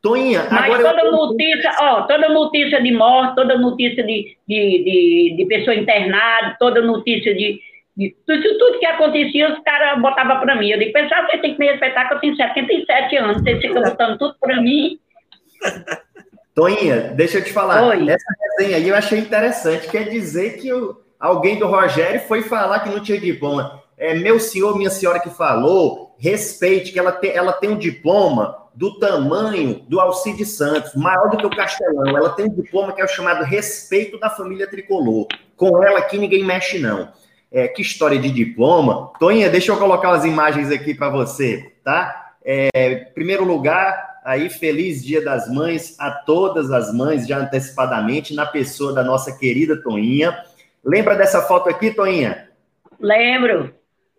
Toinha, 0.00 0.46
Mas 0.50 0.76
toda 0.76 1.02
eu... 1.02 1.12
notícia, 1.12 1.72
ó, 1.80 2.02
toda 2.02 2.28
notícia 2.28 2.80
de 2.80 2.92
morte, 2.92 3.34
toda 3.34 3.58
notícia 3.58 4.04
de, 4.04 4.36
de, 4.46 4.84
de, 4.84 5.34
de 5.36 5.46
pessoa 5.46 5.74
internada, 5.74 6.56
toda 6.60 6.80
notícia 6.80 7.34
de, 7.34 7.58
de 7.96 8.14
tudo, 8.24 8.58
tudo 8.58 8.78
que 8.78 8.86
acontecia, 8.86 9.52
os 9.52 9.58
caras 9.64 10.00
botavam 10.00 10.38
para 10.38 10.54
mim. 10.54 10.70
Eu 10.70 10.78
digo, 10.78 10.92
pessoal, 10.92 11.26
você 11.26 11.38
tem 11.38 11.54
que 11.54 11.58
me 11.58 11.66
respeitar, 11.66 12.06
que 12.06 12.14
eu 12.14 12.20
tenho 12.20 12.36
77 12.36 13.16
anos, 13.16 13.42
vocês 13.42 13.60
ficam 13.60 13.82
botando 13.82 14.18
tudo 14.18 14.36
para 14.40 14.60
mim. 14.60 14.98
Toinha, 16.56 17.12
deixa 17.14 17.36
eu 17.36 17.44
te 17.44 17.52
falar. 17.52 17.86
Oi. 17.88 18.08
Essa 18.08 18.24
resenha 18.40 18.78
aí 18.78 18.88
eu 18.88 18.96
achei 18.96 19.18
interessante. 19.18 19.88
Quer 19.88 20.08
dizer 20.08 20.56
que 20.56 20.66
eu, 20.66 21.02
alguém 21.20 21.58
do 21.58 21.66
Rogério 21.66 22.18
foi 22.20 22.40
falar 22.40 22.80
que 22.80 22.88
não 22.88 23.02
tinha 23.02 23.20
diploma. 23.20 23.82
É 23.98 24.14
meu 24.14 24.40
senhor, 24.40 24.74
minha 24.74 24.88
senhora 24.88 25.20
que 25.20 25.28
falou, 25.28 26.16
respeite, 26.18 26.92
que 26.92 26.98
ela 26.98 27.12
tem, 27.12 27.32
ela 27.32 27.52
tem 27.52 27.68
um 27.68 27.76
diploma 27.76 28.56
do 28.74 28.98
tamanho 28.98 29.84
do 29.86 30.00
Alcide 30.00 30.46
Santos, 30.46 30.94
maior 30.94 31.28
do 31.28 31.36
que 31.36 31.44
o 31.44 31.50
Castelão. 31.50 32.16
Ela 32.16 32.30
tem 32.30 32.46
um 32.46 32.54
diploma 32.54 32.94
que 32.94 33.02
é 33.02 33.04
o 33.04 33.08
chamado 33.08 33.44
Respeito 33.44 34.18
da 34.18 34.30
Família 34.30 34.66
Tricolor. 34.66 35.26
Com 35.58 35.84
ela 35.84 35.98
aqui 35.98 36.16
ninguém 36.16 36.42
mexe, 36.42 36.78
não. 36.78 37.12
É, 37.52 37.68
que 37.68 37.82
história 37.82 38.18
de 38.18 38.30
diploma. 38.30 39.12
Toinha, 39.20 39.50
deixa 39.50 39.72
eu 39.72 39.76
colocar 39.76 40.10
as 40.10 40.24
imagens 40.24 40.70
aqui 40.70 40.94
para 40.94 41.10
você, 41.10 41.70
tá? 41.84 42.32
É, 42.42 43.10
primeiro 43.14 43.44
lugar, 43.44 44.15
aí 44.26 44.50
feliz 44.50 45.04
Dia 45.04 45.24
das 45.24 45.48
Mães 45.48 45.96
a 46.00 46.10
todas 46.10 46.72
as 46.72 46.92
mães, 46.92 47.28
já 47.28 47.38
antecipadamente, 47.38 48.34
na 48.34 48.44
pessoa 48.44 48.92
da 48.92 49.04
nossa 49.04 49.38
querida 49.38 49.80
Toinha. 49.80 50.36
Lembra 50.84 51.14
dessa 51.14 51.42
foto 51.42 51.68
aqui, 51.70 51.94
Toinha? 51.94 52.48
Lembro. 52.98 53.72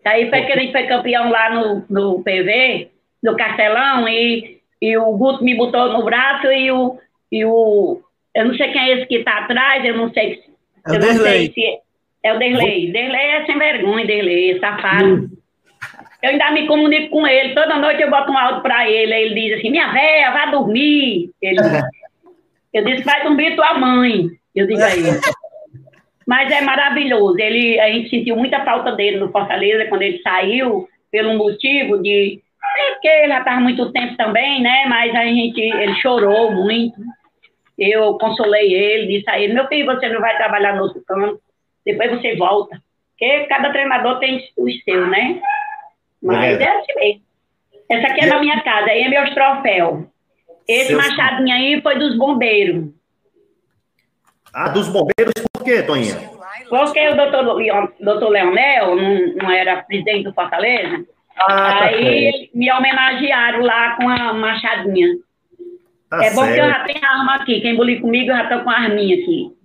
Aí 0.04 0.30
foi 0.30 0.46
que 0.46 0.52
a 0.52 0.58
gente 0.58 0.72
foi 0.72 0.86
campeão 0.86 1.30
lá 1.30 1.54
no, 1.54 1.84
no 1.90 2.22
PV, 2.22 2.88
no 3.22 3.36
Castelão, 3.36 4.08
e, 4.08 4.58
e 4.80 4.96
o 4.96 5.12
Guto 5.12 5.44
me 5.44 5.54
botou 5.54 5.92
no 5.92 6.02
braço 6.02 6.46
e 6.46 6.72
o, 6.72 6.98
e 7.30 7.44
o. 7.44 8.00
Eu 8.34 8.46
não 8.46 8.54
sei 8.54 8.72
quem 8.72 8.80
é 8.80 8.96
esse 8.96 9.06
que 9.06 9.16
está 9.16 9.40
atrás, 9.40 9.84
eu 9.84 9.94
não 9.94 10.10
sei. 10.14 10.40
É 10.86 10.92
o 10.92 10.98
Derlei. 10.98 11.52
Se, 11.52 11.80
é 12.22 12.32
o 12.32 12.38
Derlei. 12.38 12.90
Derlei 12.92 13.20
é 13.20 13.44
sem 13.44 13.58
vergonha, 13.58 14.06
Derlei, 14.06 14.52
é 14.52 14.58
safado. 14.58 15.06
Hum. 15.06 15.30
Eu 16.22 16.30
ainda 16.30 16.50
me 16.50 16.66
comunico 16.66 17.10
com 17.10 17.26
ele. 17.26 17.54
Toda 17.54 17.76
noite 17.76 18.02
eu 18.02 18.10
boto 18.10 18.32
um 18.32 18.38
áudio 18.38 18.62
para 18.62 18.88
ele. 18.88 19.12
Aí 19.12 19.22
ele 19.24 19.40
diz 19.40 19.58
assim: 19.58 19.70
Minha 19.70 19.92
véia, 19.92 20.32
vá 20.32 20.46
dormir. 20.46 21.30
Ele, 21.40 21.60
eu 22.74 22.84
disse: 22.84 23.04
Vai 23.04 23.22
dormir 23.22 23.54
tua 23.54 23.74
mãe. 23.74 24.28
Eu 24.54 24.66
digo 24.66 24.82
a 24.82 24.90
ele. 24.90 25.08
Mas 26.26 26.52
é 26.52 26.60
maravilhoso. 26.60 27.38
Ele, 27.38 27.80
a 27.80 27.90
gente 27.90 28.10
sentiu 28.10 28.36
muita 28.36 28.62
falta 28.64 28.92
dele 28.92 29.16
no 29.18 29.32
Fortaleza 29.32 29.86
quando 29.86 30.02
ele 30.02 30.20
saiu, 30.20 30.86
pelo 31.10 31.38
motivo 31.38 32.02
de. 32.02 32.42
Porque 32.92 33.08
ele 33.08 33.28
já 33.28 33.38
estava 33.38 33.60
muito 33.60 33.90
tempo 33.92 34.16
também, 34.16 34.60
né? 34.60 34.84
Mas 34.86 35.14
a 35.14 35.24
gente, 35.24 35.58
ele 35.58 35.94
chorou 35.94 36.52
muito. 36.52 37.00
Eu 37.78 38.18
consolei 38.18 38.74
ele, 38.74 39.18
disse 39.18 39.30
a 39.30 39.40
ele: 39.40 39.54
Meu 39.54 39.68
filho, 39.68 39.86
você 39.86 40.08
não 40.08 40.20
vai 40.20 40.36
trabalhar 40.36 40.74
no 40.74 40.82
outro 40.82 41.02
canto, 41.06 41.40
depois 41.86 42.10
você 42.10 42.34
volta. 42.34 42.76
Porque 43.10 43.46
cada 43.46 43.70
treinador 43.70 44.18
tem 44.18 44.44
os 44.56 44.84
seus, 44.84 45.08
né? 45.08 45.40
Mas 46.22 46.60
é, 46.60 46.62
é 46.62 46.78
assim 46.78 46.94
mesmo. 46.96 47.22
Essa 47.90 48.06
aqui 48.08 48.24
é 48.24 48.28
da 48.28 48.40
minha 48.40 48.60
casa, 48.62 48.90
aí 48.90 49.02
é 49.02 49.08
meus 49.08 49.32
troféus. 49.34 50.04
Esse 50.66 50.88
Seus... 50.88 50.98
machadinho 50.98 51.54
aí 51.54 51.80
foi 51.80 51.98
dos 51.98 52.16
bombeiros. 52.18 52.90
Ah, 54.52 54.68
dos 54.68 54.88
bombeiros 54.88 55.32
por 55.52 55.64
quê, 55.64 55.82
Toninha? 55.82 56.16
Porque 56.68 57.08
o 57.08 57.16
doutor, 57.16 57.54
Leon, 57.54 57.86
doutor 58.00 58.28
Leonel 58.28 58.96
não, 58.96 59.34
não 59.34 59.50
era 59.50 59.82
presidente 59.82 60.24
do 60.24 60.34
Fortaleza. 60.34 61.06
Ah, 61.36 61.78
tá 61.78 61.84
aí 61.84 62.50
me 62.52 62.70
homenagearam 62.70 63.60
lá 63.60 63.96
com 63.96 64.08
a 64.08 64.32
machadinha. 64.34 65.16
Tá 66.10 66.24
é 66.24 66.30
bom 66.32 66.44
que 66.44 66.58
eu 66.58 66.68
já 66.68 66.84
tenho 66.84 67.04
arma 67.04 67.36
aqui. 67.36 67.60
Quem 67.60 67.76
bolir 67.76 68.00
comigo, 68.00 68.30
eu 68.30 68.36
já 68.36 68.42
estou 68.44 68.60
com 68.60 68.70
a 68.70 68.74
arminha 68.74 69.14
aqui. 69.14 69.57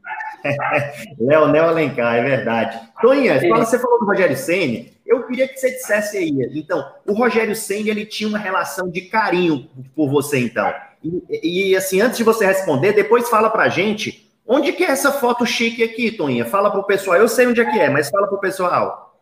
Leonel 1.19 1.65
Alencar, 1.65 2.15
é 2.15 2.23
verdade. 2.23 2.79
Toninha, 3.01 3.33
é. 3.33 3.47
você 3.47 3.79
falou 3.79 3.99
do 3.99 4.05
Rogério 4.05 4.35
Senni, 4.35 4.93
eu 5.05 5.23
queria 5.27 5.47
que 5.47 5.57
você 5.57 5.71
dissesse 5.71 6.17
aí. 6.17 6.31
Então, 6.53 6.85
o 7.07 7.13
Rogério 7.13 7.55
Senni, 7.55 7.89
ele 7.89 8.05
tinha 8.05 8.27
uma 8.27 8.37
relação 8.37 8.89
de 8.89 9.01
carinho 9.01 9.69
por 9.95 10.09
você, 10.09 10.39
então. 10.39 10.73
E, 11.03 11.71
e, 11.71 11.75
assim, 11.75 12.01
antes 12.01 12.17
de 12.17 12.23
você 12.23 12.45
responder, 12.45 12.93
depois 12.93 13.29
fala 13.29 13.49
pra 13.49 13.69
gente 13.69 14.29
onde 14.47 14.73
que 14.73 14.83
é 14.83 14.87
essa 14.87 15.11
foto 15.11 15.45
chique 15.45 15.83
aqui, 15.83 16.11
Toninha. 16.11 16.45
Fala 16.45 16.71
pro 16.71 16.83
pessoal. 16.83 17.17
Eu 17.17 17.27
sei 17.27 17.47
onde 17.47 17.61
é 17.61 17.65
que 17.65 17.79
é, 17.79 17.89
mas 17.89 18.09
fala 18.09 18.27
pro 18.27 18.39
pessoal. 18.39 19.13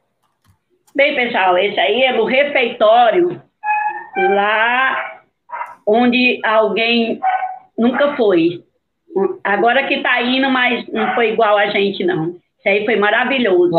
Bem, 0.96 1.16
pessoal, 1.16 1.58
esse 1.58 1.80
aí 1.80 2.04
é 2.04 2.18
no 2.18 2.26
refeitório, 2.26 3.42
lá 4.18 5.22
onde 5.88 6.40
alguém 6.44 7.20
nunca 7.78 8.16
foi. 8.18 8.64
Agora 9.44 9.88
que 9.88 10.02
tá 10.02 10.22
indo, 10.22 10.50
mas 10.50 10.88
não 10.88 11.14
foi 11.16 11.32
igual 11.32 11.58
a 11.58 11.68
gente, 11.68 12.04
não. 12.04 12.30
Isso 12.60 12.70
aí 12.70 12.86
foi 12.86 12.96
maravilhoso. 12.96 13.76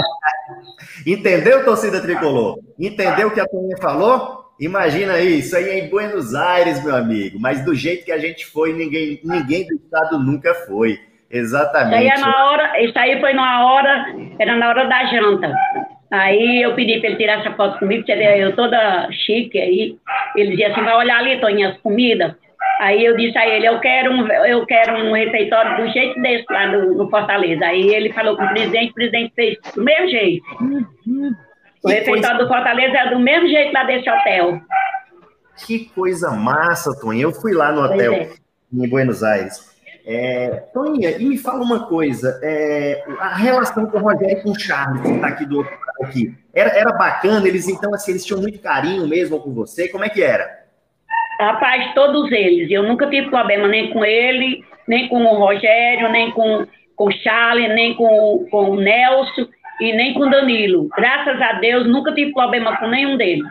Entendeu, 1.07 1.64
torcida 1.64 2.01
tricolor? 2.01 2.59
Entendeu 2.79 3.29
o 3.29 3.31
que 3.31 3.40
a 3.40 3.47
Toninha 3.47 3.77
falou? 3.81 4.42
Imagina 4.61 5.18
isso 5.18 5.57
aí 5.57 5.68
é 5.68 5.79
em 5.79 5.88
Buenos 5.88 6.35
Aires, 6.35 6.85
meu 6.85 6.95
amigo. 6.95 7.38
Mas 7.40 7.64
do 7.64 7.75
jeito 7.75 8.05
que 8.05 8.12
a 8.12 8.18
gente 8.18 8.47
foi, 8.47 8.73
ninguém, 8.73 9.21
ninguém 9.25 9.66
do 9.66 9.75
estado 9.75 10.18
nunca 10.18 10.55
foi. 10.55 10.99
Exatamente. 11.31 12.05
Isso 12.05 12.12
aí, 12.14 12.21
é 12.21 12.21
na 12.21 12.45
hora, 12.45 12.83
isso 12.85 12.99
aí 12.99 13.21
foi 13.21 13.33
na 13.33 13.66
hora, 13.66 14.14
era 14.38 14.57
na 14.57 14.68
hora 14.68 14.85
da 14.87 15.05
janta. 15.07 15.55
Aí 16.11 16.61
eu 16.62 16.75
pedi 16.75 17.01
para 17.01 17.09
ele 17.09 17.16
tirar 17.16 17.40
essa 17.40 17.53
foto 17.53 17.79
comigo, 17.79 18.05
eu 18.07 18.55
toda 18.55 19.09
chique 19.11 19.59
aí. 19.59 19.97
Ele 20.37 20.51
dizia 20.51 20.68
assim, 20.68 20.83
vai 20.83 20.95
olhar 20.95 21.18
ali, 21.18 21.40
Toninha, 21.40 21.71
as 21.71 21.79
comidas. 21.79 22.35
Aí 22.81 23.05
eu 23.05 23.17
disse 23.17 23.37
a 23.39 23.47
ele, 23.47 23.67
eu 23.67 23.79
quero 23.81 24.13
um, 24.13 24.27
eu 24.27 24.67
quero 24.67 24.97
um 24.97 25.13
refeitório 25.13 25.85
do 25.85 25.93
jeito 25.93 26.21
desse 26.21 26.45
lá 26.51 26.67
no, 26.67 26.95
no 26.95 27.11
Fortaleza. 27.11 27.65
Aí 27.65 27.95
ele 27.95 28.13
falou 28.13 28.37
com 28.37 28.45
o 28.45 28.49
presidente, 28.49 28.91
o 28.91 28.95
presidente 28.95 29.33
fez 29.35 29.59
do 29.75 29.83
mesmo 29.83 30.09
jeito. 30.09 30.45
O 31.83 31.89
refeitório 31.89 32.39
do 32.39 32.49
Fortaleza 32.49 32.97
é 32.97 33.11
do 33.11 33.19
mesmo 33.19 33.49
jeito 33.49 33.73
lá 33.73 33.85
desse 33.85 34.09
hotel. 34.09 34.61
Que 35.67 35.87
coisa 35.91 36.31
massa, 36.31 36.99
Toninha. 36.99 37.25
Eu 37.25 37.33
fui 37.33 37.53
lá 37.53 37.73
no 37.73 37.83
hotel 37.83 38.13
é. 38.15 38.31
em 38.73 38.89
Buenos 38.89 39.23
Aires. 39.23 39.73
É, 40.05 40.65
Toninha, 40.75 41.17
e 41.17 41.25
me 41.25 41.39
fala 41.39 41.63
uma 41.63 41.87
coisa, 41.87 42.41
é, 42.43 43.05
a 43.21 43.37
relação 43.37 43.87
com 43.87 43.99
o 43.99 44.01
Rogério 44.01 44.39
e 44.39 44.43
com 44.43 44.51
o 44.51 44.59
Charles, 44.59 45.01
que 45.01 45.09
está 45.09 45.29
aqui 45.29 45.47
do 45.47 45.59
outro 45.59 45.73
lado 45.73 46.11
aqui, 46.11 46.37
era, 46.53 46.71
era 46.71 46.93
bacana? 46.93 47.47
Eles, 47.47 47.69
então, 47.69 47.95
assim, 47.95 48.11
eles 48.11 48.25
tinham 48.25 48.41
muito 48.41 48.59
carinho 48.59 49.07
mesmo 49.07 49.39
com 49.39 49.55
você? 49.55 49.89
Como 49.89 50.05
é 50.05 50.09
que 50.09 50.21
era? 50.21 50.62
Rapaz, 51.42 51.92
todos 51.92 52.31
eles. 52.31 52.70
Eu 52.70 52.85
nunca 52.85 53.09
tive 53.09 53.28
problema 53.28 53.66
nem 53.66 53.90
com 53.90 54.05
ele, 54.05 54.64
nem 54.87 55.09
com 55.09 55.24
o 55.24 55.38
Rogério, 55.38 56.09
nem 56.09 56.31
com, 56.31 56.64
com 56.94 57.09
o 57.09 57.12
Charlie, 57.12 57.68
nem 57.68 57.94
com, 57.94 58.46
com 58.48 58.70
o 58.70 58.76
Nelson 58.76 59.48
e 59.81 59.92
nem 59.92 60.14
com 60.14 60.20
o 60.20 60.31
Danilo. 60.31 60.88
Graças 60.96 61.40
a 61.42 61.55
Deus, 61.55 61.85
nunca 61.87 62.14
tive 62.14 62.33
problema 62.33 62.76
com 62.76 62.87
nenhum 62.87 63.16
deles. 63.16 63.50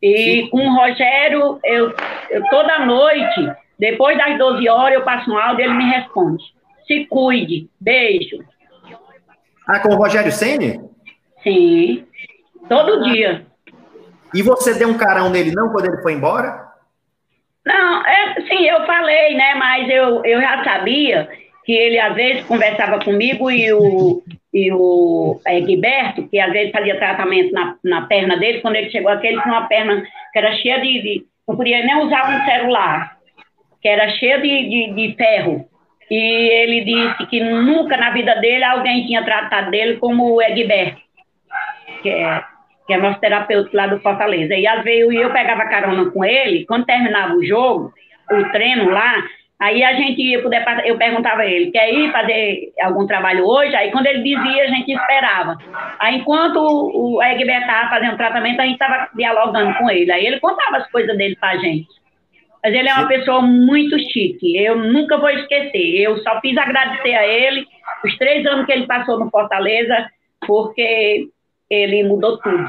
E 0.00 0.42
Sim. 0.42 0.48
com 0.50 0.58
o 0.58 0.76
Rogério, 0.76 1.58
eu, 1.64 1.92
eu, 2.30 2.44
toda 2.50 2.86
noite, 2.86 3.52
depois 3.76 4.16
das 4.16 4.38
12 4.38 4.68
horas, 4.68 4.94
eu 4.94 5.02
passo 5.02 5.28
um 5.28 5.36
áudio 5.36 5.62
e 5.62 5.64
ele 5.64 5.74
me 5.74 5.90
responde. 5.90 6.44
Se 6.86 7.04
cuide. 7.06 7.68
Beijo. 7.80 8.38
Ah, 9.66 9.80
com 9.80 9.88
o 9.88 9.96
Rogério 9.96 10.30
Senni? 10.30 10.80
Sim. 11.42 12.06
Todo 12.68 13.04
ah. 13.04 13.10
dia. 13.10 13.46
E 14.32 14.40
você 14.40 14.74
deu 14.74 14.88
um 14.88 14.96
carão 14.96 15.30
nele 15.30 15.50
não 15.50 15.70
quando 15.70 15.86
ele 15.86 16.02
foi 16.02 16.12
embora? 16.12 16.65
Não, 17.66 18.06
é, 18.06 18.40
sim, 18.48 18.64
eu 18.64 18.86
falei, 18.86 19.34
né? 19.34 19.56
Mas 19.56 19.88
eu, 19.90 20.24
eu 20.24 20.40
já 20.40 20.62
sabia 20.62 21.28
que 21.64 21.72
ele 21.72 21.98
às 21.98 22.14
vezes 22.14 22.44
conversava 22.44 23.02
comigo 23.02 23.50
e 23.50 23.72
o, 23.72 24.22
e 24.54 24.70
o 24.72 25.40
é, 25.44 25.60
que 25.60 26.38
às 26.38 26.52
vezes 26.52 26.70
fazia 26.70 26.96
tratamento 26.96 27.52
na, 27.52 27.76
na 27.82 28.02
perna 28.02 28.36
dele, 28.36 28.60
quando 28.60 28.76
ele 28.76 28.90
chegou 28.90 29.10
aqui, 29.10 29.26
ele 29.26 29.42
tinha 29.42 29.52
uma 29.52 29.66
perna 29.66 30.00
que 30.32 30.38
era 30.38 30.52
cheia 30.54 30.80
de, 30.80 31.02
de. 31.02 31.26
não 31.46 31.56
podia 31.56 31.84
nem 31.84 31.96
usar 31.96 32.30
um 32.30 32.44
celular. 32.44 33.16
Que 33.82 33.88
era 33.88 34.08
cheia 34.10 34.38
de, 34.38 34.68
de, 34.68 34.92
de 34.94 35.16
ferro. 35.16 35.68
E 36.08 36.14
ele 36.14 36.84
disse 36.84 37.26
que 37.26 37.40
nunca 37.40 37.96
na 37.96 38.10
vida 38.10 38.36
dele 38.36 38.62
alguém 38.62 39.06
tinha 39.06 39.24
tratado 39.24 39.72
dele 39.72 39.96
como 39.96 40.34
o 40.34 40.40
Egberto, 40.40 41.00
que 42.00 42.10
é, 42.10 42.44
que 42.86 42.92
é 42.92 42.96
nosso 42.96 43.20
terapeuta 43.20 43.70
lá 43.72 43.86
do 43.86 44.00
Fortaleza. 44.00 44.54
E 44.54 44.66
às 44.66 44.82
vezes 44.84 45.14
eu 45.14 45.32
pegava 45.32 45.66
carona 45.66 46.10
com 46.10 46.24
ele, 46.24 46.64
quando 46.66 46.86
terminava 46.86 47.34
o 47.34 47.44
jogo, 47.44 47.92
o 48.30 48.44
treino 48.52 48.90
lá, 48.90 49.22
aí 49.58 49.82
a 49.82 49.94
gente 49.94 50.22
ia 50.22 50.42
poder, 50.42 50.64
eu 50.84 50.96
perguntava 50.96 51.42
a 51.42 51.46
ele, 51.46 51.70
quer 51.70 51.92
ir 51.92 52.12
fazer 52.12 52.72
algum 52.80 53.06
trabalho 53.06 53.44
hoje? 53.44 53.74
Aí 53.74 53.90
quando 53.90 54.06
ele 54.06 54.22
dizia, 54.22 54.64
a 54.64 54.68
gente 54.68 54.92
esperava. 54.92 55.56
Aí 55.98 56.16
enquanto 56.16 56.58
o 56.58 57.22
Egberto 57.22 57.66
estava 57.66 57.90
fazendo 57.90 58.16
tratamento, 58.16 58.60
a 58.60 58.64
gente 58.64 58.74
estava 58.74 59.08
dialogando 59.14 59.74
com 59.78 59.90
ele. 59.90 60.12
Aí 60.12 60.26
ele 60.26 60.40
contava 60.40 60.78
as 60.78 60.90
coisas 60.90 61.16
dele 61.16 61.36
para 61.36 61.50
a 61.50 61.58
gente. 61.58 61.88
Mas 62.62 62.74
ele 62.74 62.88
é 62.88 62.94
uma 62.94 63.08
pessoa 63.08 63.42
muito 63.42 63.98
chique. 63.98 64.56
Eu 64.56 64.76
nunca 64.76 65.18
vou 65.18 65.30
esquecer. 65.30 66.00
Eu 66.00 66.18
só 66.18 66.40
fiz 66.40 66.56
agradecer 66.56 67.14
a 67.14 67.26
ele 67.26 67.64
os 68.04 68.16
três 68.18 68.44
anos 68.46 68.66
que 68.66 68.72
ele 68.72 68.86
passou 68.86 69.18
no 69.18 69.30
Fortaleza, 69.30 70.08
porque 70.46 71.28
ele 71.70 72.04
mudou 72.04 72.38
tudo. 72.38 72.68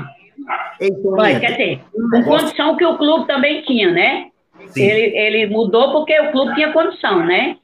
Então, 0.79 1.11
Mas, 1.11 1.39
quer 1.39 1.51
dizer, 1.51 1.81
com 1.91 2.23
condição 2.23 2.77
que 2.77 2.85
o 2.85 2.97
clube 2.97 3.27
também 3.27 3.63
tinha, 3.63 3.91
né? 3.91 4.27
Ele, 4.75 5.17
ele 5.17 5.47
mudou 5.47 5.91
porque 5.91 6.19
o 6.19 6.31
clube 6.31 6.55
tinha 6.55 6.73
condição, 6.73 7.25
né? 7.25 7.57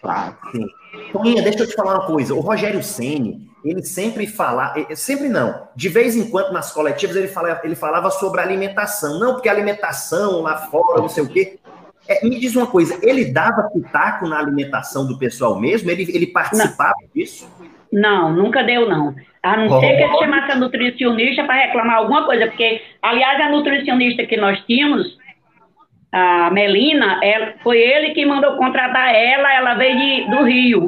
Claro, 0.00 0.36
sim. 0.50 0.66
Toninha, 1.12 1.42
deixa 1.42 1.60
eu 1.60 1.66
te 1.66 1.74
falar 1.74 1.94
uma 1.94 2.06
coisa. 2.06 2.34
O 2.34 2.40
Rogério 2.40 2.82
Ceni, 2.82 3.48
ele 3.64 3.82
sempre 3.82 4.26
fala, 4.26 4.74
sempre 4.94 5.28
não, 5.28 5.68
de 5.74 5.88
vez 5.88 6.16
em 6.16 6.28
quando 6.28 6.52
nas 6.52 6.72
coletivas 6.72 7.16
ele, 7.16 7.28
fala, 7.28 7.60
ele 7.64 7.74
falava 7.74 8.10
sobre 8.10 8.40
alimentação. 8.40 9.18
Não, 9.18 9.34
porque 9.34 9.48
alimentação 9.48 10.42
lá 10.42 10.56
fora, 10.56 11.00
não 11.00 11.08
sei 11.08 11.22
o 11.22 11.28
quê. 11.28 11.58
É, 12.08 12.26
me 12.26 12.38
diz 12.38 12.56
uma 12.56 12.66
coisa, 12.66 12.98
ele 13.00 13.26
dava 13.26 13.70
pitaco 13.70 14.26
na 14.26 14.38
alimentação 14.38 15.06
do 15.06 15.18
pessoal 15.18 15.58
mesmo? 15.58 15.88
Ele, 15.90 16.02
ele 16.14 16.26
participava 16.26 16.94
não. 17.00 17.08
disso? 17.14 17.48
Não, 17.92 18.32
nunca 18.32 18.62
deu, 18.62 18.88
não. 18.88 19.14
A 19.42 19.56
não 19.56 19.66
oh. 19.66 19.80
ser 19.80 19.96
que 19.96 20.02
ele 20.02 20.18
chamasse 20.18 20.52
a 20.52 20.56
nutricionista 20.56 21.44
para 21.44 21.66
reclamar 21.66 21.96
alguma 21.96 22.24
coisa, 22.24 22.46
porque, 22.46 22.80
aliás, 23.02 23.40
a 23.40 23.50
nutricionista 23.50 24.24
que 24.24 24.36
nós 24.36 24.58
tínhamos, 24.64 25.18
a 26.10 26.50
Melina, 26.50 27.20
ela, 27.22 27.54
foi 27.62 27.78
ele 27.78 28.14
que 28.14 28.24
mandou 28.24 28.56
contratar 28.56 29.14
ela, 29.14 29.52
ela 29.52 29.74
veio 29.74 29.98
de, 29.98 30.30
do 30.30 30.44
Rio. 30.44 30.86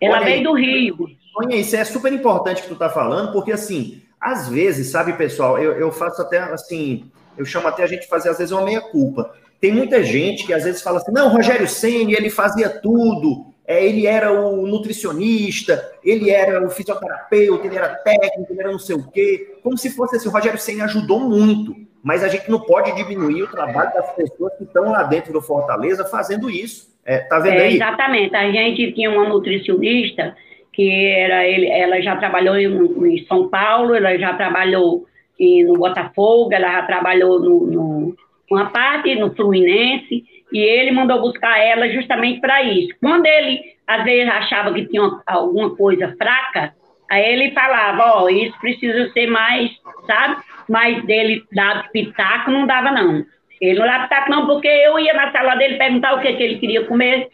Ela 0.00 0.16
Olha 0.16 0.24
veio 0.24 0.36
aí. 0.36 0.44
do 0.44 0.52
Rio. 0.52 0.96
Olha, 1.36 1.56
isso 1.56 1.74
é 1.74 1.84
super 1.84 2.12
importante 2.12 2.62
que 2.62 2.68
tu 2.68 2.76
tá 2.76 2.88
falando, 2.88 3.32
porque 3.32 3.52
assim, 3.52 4.02
às 4.20 4.48
vezes, 4.48 4.90
sabe, 4.90 5.12
pessoal, 5.14 5.58
eu, 5.58 5.72
eu 5.72 5.90
faço 5.90 6.22
até 6.22 6.38
assim, 6.38 7.10
eu 7.36 7.44
chamo 7.44 7.68
até 7.68 7.82
a 7.82 7.86
gente 7.86 8.06
fazer, 8.06 8.28
às 8.28 8.38
vezes, 8.38 8.52
uma 8.52 8.64
meia-culpa. 8.64 9.32
Tem 9.60 9.72
muita 9.72 10.04
gente 10.04 10.46
que 10.46 10.52
às 10.52 10.64
vezes 10.64 10.82
fala 10.82 10.98
assim: 10.98 11.12
não, 11.12 11.28
Rogério 11.28 11.66
Senni, 11.66 12.14
ele 12.14 12.30
fazia 12.30 12.68
tudo, 12.68 13.46
é, 13.68 13.84
ele 13.84 14.06
era 14.06 14.32
o 14.32 14.66
nutricionista, 14.66 15.92
ele 16.02 16.30
era 16.30 16.66
o 16.66 16.70
fisioterapeuta, 16.70 17.66
ele 17.66 17.76
era 17.76 17.96
técnico, 17.96 18.50
ele 18.50 18.60
era 18.60 18.72
não 18.72 18.78
sei 18.78 18.96
o 18.96 19.10
quê. 19.10 19.58
Como 19.62 19.76
se 19.76 19.94
fosse 19.94 20.16
assim: 20.16 20.30
o 20.30 20.32
Rogério 20.32 20.58
Senni 20.58 20.80
ajudou 20.80 21.20
muito, 21.20 21.76
mas 22.02 22.24
a 22.24 22.28
gente 22.28 22.50
não 22.50 22.60
pode 22.60 22.96
diminuir 22.96 23.42
o 23.42 23.50
trabalho 23.50 23.92
das 23.92 24.10
pessoas 24.14 24.54
que 24.56 24.64
estão 24.64 24.90
lá 24.90 25.02
dentro 25.02 25.34
do 25.34 25.42
Fortaleza 25.42 26.02
fazendo 26.06 26.48
isso. 26.48 26.88
É, 27.04 27.18
tá 27.18 27.38
vendo 27.40 27.58
é, 27.58 27.66
aí? 27.66 27.74
Exatamente. 27.74 28.34
A 28.34 28.50
gente 28.50 28.92
tinha 28.92 29.10
uma 29.10 29.28
nutricionista 29.28 30.34
que 30.72 31.06
era 31.06 31.46
ele, 31.46 31.66
ela 31.68 32.00
já 32.00 32.16
trabalhou 32.16 32.56
em, 32.56 33.14
em 33.14 33.26
São 33.26 33.50
Paulo, 33.50 33.94
ela 33.94 34.16
já 34.16 34.32
trabalhou 34.32 35.06
e 35.38 35.62
no 35.62 35.74
Botafogo, 35.74 36.54
ela 36.54 36.72
já 36.72 36.82
trabalhou 36.84 37.38
no, 37.38 37.66
no, 37.66 38.16
uma 38.50 38.70
parte 38.70 39.14
no 39.14 39.34
Fluminense, 39.34 40.24
e 40.52 40.60
ele 40.60 40.90
mandou 40.90 41.20
buscar 41.20 41.58
ela 41.58 41.88
justamente 41.88 42.40
para 42.40 42.62
isso. 42.62 42.94
Quando 43.00 43.26
ele, 43.26 43.60
às 43.86 44.04
vezes, 44.04 44.32
achava 44.32 44.72
que 44.72 44.86
tinha 44.86 45.02
alguma 45.26 45.74
coisa 45.76 46.14
fraca, 46.16 46.72
aí 47.10 47.32
ele 47.32 47.52
falava, 47.52 48.16
ó, 48.16 48.24
oh, 48.24 48.28
isso 48.28 48.58
precisa 48.60 49.10
ser 49.12 49.26
mais, 49.26 49.70
sabe? 50.06 50.42
Mas 50.68 51.04
dele 51.04 51.42
dar 51.52 51.88
pitaco 51.90 52.50
não 52.50 52.66
dava, 52.66 52.90
não. 52.90 53.24
Ele 53.60 53.78
não 53.78 53.86
dava 53.86 54.04
pitaco, 54.04 54.30
não, 54.30 54.46
porque 54.46 54.68
eu 54.68 54.98
ia 54.98 55.12
na 55.12 55.32
sala 55.32 55.54
dele 55.56 55.76
perguntar 55.76 56.14
o 56.14 56.20
que, 56.20 56.32
que 56.32 56.42
ele 56.42 56.58
queria 56.58 56.84
comer, 56.84 57.28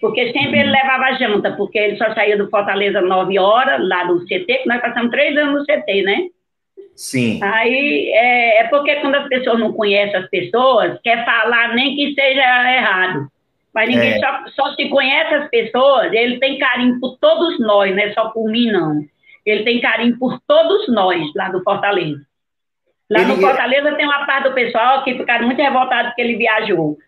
porque 0.00 0.32
sempre 0.32 0.60
ele 0.60 0.70
levava 0.70 1.14
janta, 1.14 1.52
porque 1.52 1.78
ele 1.78 1.96
só 1.96 2.12
saía 2.14 2.36
do 2.36 2.50
Fortaleza 2.50 3.00
nove 3.00 3.38
horas, 3.38 3.80
lá 3.88 4.04
do 4.04 4.24
CT, 4.24 4.46
que 4.46 4.68
nós 4.68 4.80
passamos 4.80 5.10
três 5.10 5.36
anos 5.36 5.60
no 5.60 5.64
CT, 5.64 6.02
né? 6.02 6.26
Sim. 6.98 7.38
Aí 7.40 8.10
é, 8.12 8.62
é, 8.62 8.64
porque 8.64 8.96
quando 8.96 9.14
as 9.14 9.28
pessoas 9.28 9.60
não 9.60 9.72
conhecem 9.72 10.16
as 10.16 10.28
pessoas, 10.28 10.98
quer 11.00 11.24
falar 11.24 11.72
nem 11.72 11.94
que 11.94 12.12
seja 12.12 12.72
errado. 12.72 13.28
Mas 13.72 13.88
ninguém 13.88 14.14
é. 14.14 14.18
só, 14.18 14.44
só 14.48 14.74
se 14.74 14.88
conhece 14.88 15.32
as 15.32 15.48
pessoas, 15.48 16.12
ele 16.12 16.40
tem 16.40 16.58
carinho 16.58 16.98
por 16.98 17.16
todos 17.18 17.60
nós, 17.60 17.94
não 17.94 18.02
é 18.02 18.12
só 18.12 18.30
por 18.30 18.50
mim, 18.50 18.72
não. 18.72 19.04
Ele 19.46 19.62
tem 19.62 19.80
carinho 19.80 20.18
por 20.18 20.40
todos 20.40 20.88
nós 20.88 21.24
lá 21.36 21.48
do 21.50 21.62
Fortaleza. 21.62 22.20
Lá 23.08 23.20
ele... 23.20 23.28
no 23.28 23.36
Fortaleza 23.36 23.94
tem 23.94 24.04
uma 24.04 24.26
parte 24.26 24.48
do 24.48 24.54
pessoal 24.54 25.04
que 25.04 25.16
ficaram 25.16 25.46
muito 25.46 25.62
revoltado 25.62 26.08
porque 26.08 26.22
ele 26.22 26.36
viajou 26.36 26.98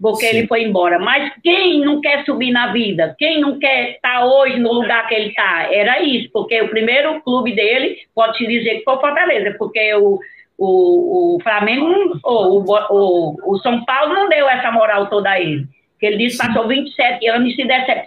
porque 0.00 0.26
Sim. 0.26 0.38
ele 0.38 0.46
foi 0.46 0.64
embora. 0.64 0.98
Mas 0.98 1.32
quem 1.42 1.80
não 1.80 2.00
quer 2.00 2.24
subir 2.24 2.50
na 2.50 2.72
vida? 2.72 3.14
Quem 3.18 3.40
não 3.40 3.58
quer 3.58 3.96
estar 3.96 4.24
hoje 4.24 4.58
no 4.58 4.72
lugar 4.72 5.06
que 5.08 5.14
ele 5.14 5.28
está? 5.28 5.68
Era 5.72 6.02
isso, 6.02 6.30
porque 6.32 6.60
o 6.62 6.68
primeiro 6.68 7.20
clube 7.20 7.54
dele, 7.54 7.98
pode 8.14 8.38
se 8.38 8.46
dizer 8.46 8.78
que 8.78 8.84
foi 8.84 8.98
Fortaleza, 8.98 9.54
porque 9.58 9.94
o, 9.94 10.18
o, 10.56 11.36
o 11.36 11.40
Flamengo, 11.42 12.18
ou 12.22 12.64
o, 12.64 12.74
o, 12.90 13.54
o 13.54 13.58
São 13.58 13.84
Paulo 13.84 14.14
não 14.14 14.28
deu 14.28 14.48
essa 14.48 14.72
moral 14.72 15.06
toda 15.08 15.30
a 15.30 15.40
ele. 15.40 15.66
Que 15.98 16.06
ele 16.06 16.16
disse 16.16 16.38
que 16.38 16.46
passou 16.46 16.66
27 16.66 17.28
anos 17.28 17.52
e 17.52 17.56
se 17.56 17.64
decep 17.64 18.06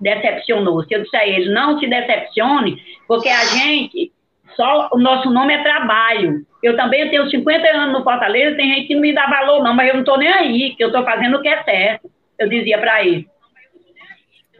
decepcionou. 0.00 0.82
Se 0.84 0.94
eu 0.94 1.02
disser 1.02 1.20
a 1.20 1.26
ele, 1.26 1.50
não 1.50 1.78
se 1.78 1.86
decepcione, 1.86 2.76
porque 3.06 3.28
a 3.28 3.44
gente 3.44 4.12
só 4.56 4.90
o 4.92 4.98
nosso 4.98 5.30
nome 5.30 5.54
é 5.54 5.62
trabalho. 5.62 6.46
Eu 6.62 6.76
também 6.76 7.10
tenho 7.10 7.28
50 7.28 7.66
anos 7.68 7.98
no 7.98 8.04
Fortaleza, 8.04 8.56
tem 8.56 8.74
gente 8.74 8.88
que 8.88 8.94
não 8.94 9.02
me 9.02 9.14
dá 9.14 9.26
valor, 9.26 9.62
não, 9.62 9.74
mas 9.74 9.88
eu 9.88 9.94
não 9.94 10.00
estou 10.00 10.18
nem 10.18 10.28
aí, 10.28 10.74
que 10.76 10.82
eu 10.82 10.88
estou 10.88 11.04
fazendo 11.04 11.36
o 11.36 11.42
que 11.42 11.48
é 11.48 11.62
certo. 11.62 12.10
Eu 12.38 12.48
dizia 12.48 12.78
para 12.78 13.04
ele. 13.04 13.28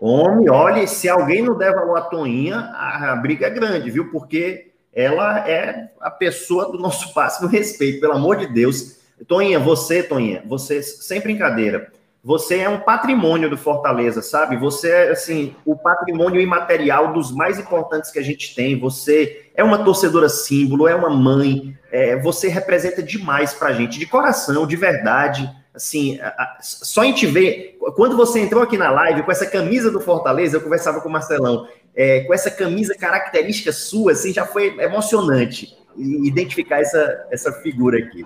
Homem, 0.00 0.50
olha, 0.50 0.86
se 0.86 1.08
alguém 1.08 1.42
não 1.42 1.56
der 1.56 1.74
valor 1.74 1.96
à 1.96 2.02
Toinha, 2.02 2.56
a, 2.56 3.16
briga 3.16 3.46
é 3.46 3.50
grande, 3.50 3.90
viu? 3.90 4.10
Porque 4.10 4.72
ela 4.92 5.48
é 5.48 5.90
a 6.00 6.10
pessoa 6.10 6.70
do 6.70 6.78
nosso 6.78 7.12
máximo 7.16 7.48
respeito, 7.48 8.00
pelo 8.00 8.12
amor 8.12 8.36
de 8.36 8.46
Deus. 8.46 9.00
Toinha, 9.26 9.58
você, 9.58 10.02
Toinha, 10.02 10.42
você, 10.44 10.82
sem 10.82 11.20
brincadeira, 11.20 11.90
você 12.24 12.60
é 12.60 12.68
um 12.68 12.80
patrimônio 12.80 13.50
do 13.50 13.58
Fortaleza, 13.58 14.22
sabe? 14.22 14.56
Você 14.56 14.90
é, 14.90 15.10
assim, 15.10 15.54
o 15.62 15.76
patrimônio 15.76 16.40
imaterial 16.40 17.12
dos 17.12 17.30
mais 17.30 17.58
importantes 17.58 18.10
que 18.10 18.18
a 18.18 18.22
gente 18.22 18.54
tem. 18.54 18.80
Você 18.80 19.50
é 19.54 19.62
uma 19.62 19.84
torcedora 19.84 20.30
símbolo, 20.30 20.88
é 20.88 20.94
uma 20.94 21.10
mãe, 21.10 21.76
é, 21.92 22.16
você 22.16 22.48
representa 22.48 23.02
demais 23.02 23.52
pra 23.52 23.74
gente, 23.74 23.98
de 23.98 24.06
coração, 24.06 24.66
de 24.66 24.74
verdade. 24.74 25.50
Assim, 25.74 26.18
só 26.60 27.04
em 27.04 27.12
te 27.12 27.26
ver. 27.26 27.76
Quando 27.94 28.16
você 28.16 28.40
entrou 28.40 28.62
aqui 28.62 28.78
na 28.78 28.90
live 28.90 29.22
com 29.22 29.30
essa 29.30 29.44
camisa 29.44 29.90
do 29.90 30.00
Fortaleza, 30.00 30.56
eu 30.56 30.62
conversava 30.62 31.02
com 31.02 31.10
o 31.10 31.12
Marcelão, 31.12 31.68
é, 31.94 32.20
com 32.20 32.32
essa 32.32 32.50
camisa 32.50 32.94
característica 32.94 33.70
sua, 33.70 34.12
assim, 34.12 34.32
já 34.32 34.46
foi 34.46 34.74
emocionante 34.80 35.76
identificar 35.96 36.80
essa, 36.80 37.26
essa 37.30 37.52
figura 37.52 37.98
aqui. 37.98 38.24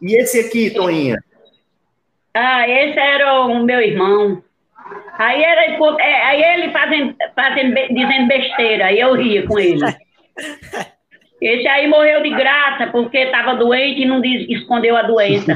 E 0.00 0.20
esse 0.20 0.38
aqui, 0.38 0.70
Toinha? 0.70 1.22
Ah, 2.34 2.68
esse 2.68 2.98
era 2.98 3.42
o 3.42 3.62
meu 3.62 3.80
irmão. 3.80 4.42
Aí, 5.18 5.42
era, 5.42 5.66
é, 6.00 6.22
aí 6.22 6.42
ele 6.42 6.72
fazendo, 6.72 7.14
fazendo, 7.34 7.74
dizendo 7.74 8.26
besteira, 8.26 8.86
aí 8.86 9.00
eu 9.00 9.14
ria 9.14 9.46
com 9.46 9.58
ele. 9.58 9.80
Esse 11.40 11.66
aí 11.68 11.88
morreu 11.88 12.22
de 12.22 12.30
graça 12.30 12.88
porque 12.88 13.16
estava 13.16 13.54
doente 13.54 14.02
e 14.02 14.04
não 14.04 14.22
escondeu 14.22 14.94
a 14.94 15.02
doença. 15.02 15.54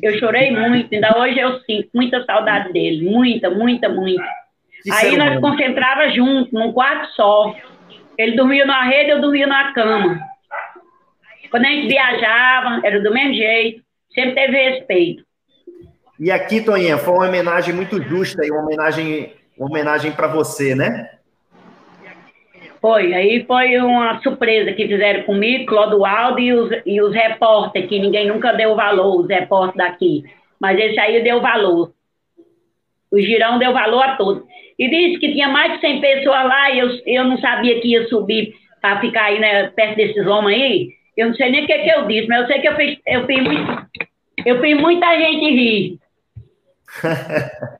Eu 0.00 0.16
chorei 0.20 0.52
muito, 0.52 0.94
ainda 0.94 1.18
hoje 1.18 1.40
eu 1.40 1.58
sinto 1.60 1.88
muita 1.92 2.24
saudade 2.24 2.72
dele, 2.72 3.10
muita, 3.10 3.50
muita, 3.50 3.88
muita. 3.88 4.24
aí 4.92 5.16
nós 5.16 5.40
concentrava 5.40 6.08
junto, 6.10 6.54
num 6.54 6.72
quarto 6.72 7.08
só. 7.14 7.52
Ele 8.16 8.36
dormia 8.36 8.64
na 8.64 8.84
rede, 8.84 9.10
eu 9.10 9.20
dormia 9.20 9.48
na 9.48 9.72
cama. 9.72 10.20
Quando 11.50 11.64
a 11.64 11.68
gente 11.68 11.88
viajava, 11.88 12.80
era 12.84 13.00
do 13.00 13.12
mesmo 13.12 13.34
jeito, 13.34 13.82
sempre 14.14 14.34
teve 14.34 14.56
respeito. 14.56 15.24
E 16.18 16.30
aqui, 16.30 16.60
Toninha, 16.60 16.96
foi 16.96 17.14
uma 17.14 17.26
homenagem 17.26 17.74
muito 17.74 18.00
justa 18.02 18.46
e 18.46 18.50
uma 18.50 18.62
homenagem, 18.62 19.32
uma 19.58 19.68
homenagem 19.68 20.12
para 20.12 20.28
você, 20.28 20.74
né? 20.74 21.10
Foi, 22.80 23.14
aí 23.14 23.44
foi 23.46 23.78
uma 23.78 24.20
surpresa 24.20 24.72
que 24.72 24.86
fizeram 24.86 25.22
comigo, 25.22 25.66
Clodoaldo 25.66 26.38
e 26.38 26.52
os, 26.52 26.70
e 26.84 27.00
os 27.00 27.14
repórteres, 27.14 27.88
que 27.88 27.98
ninguém 27.98 28.28
nunca 28.28 28.52
deu 28.52 28.76
valor, 28.76 29.20
os 29.20 29.28
repórteres 29.28 29.90
daqui. 29.90 30.24
Mas 30.60 30.78
esse 30.78 31.00
aí 31.00 31.22
deu 31.22 31.40
valor. 31.40 31.92
O 33.10 33.18
Girão 33.18 33.58
deu 33.58 33.72
valor 33.72 34.02
a 34.02 34.16
todos. 34.16 34.44
E 34.78 34.88
disse 34.88 35.18
que 35.18 35.32
tinha 35.32 35.48
mais 35.48 35.72
de 35.72 35.80
100 35.80 36.00
pessoas 36.00 36.44
lá 36.44 36.70
e 36.70 36.78
eu, 36.78 36.88
eu 37.06 37.24
não 37.24 37.38
sabia 37.38 37.80
que 37.80 37.88
ia 37.88 38.06
subir 38.08 38.54
para 38.80 39.00
ficar 39.00 39.24
aí 39.24 39.38
né, 39.38 39.68
perto 39.68 39.96
desses 39.96 40.26
homens 40.26 40.60
aí. 40.60 40.88
Eu 41.16 41.28
não 41.28 41.34
sei 41.34 41.50
nem 41.50 41.64
o 41.64 41.66
que, 41.66 41.78
que 41.78 41.90
eu 41.90 42.06
disse, 42.06 42.28
mas 42.28 42.42
eu 42.42 42.46
sei 42.48 42.60
que 42.60 42.68
eu 42.68 42.76
fiz, 42.76 42.98
eu 43.06 43.26
fiz 43.26 43.42
muito, 43.42 43.86
Eu 44.44 44.60
fiz 44.60 44.76
muita 44.78 45.18
gente 45.18 45.44
rir. 45.46 45.98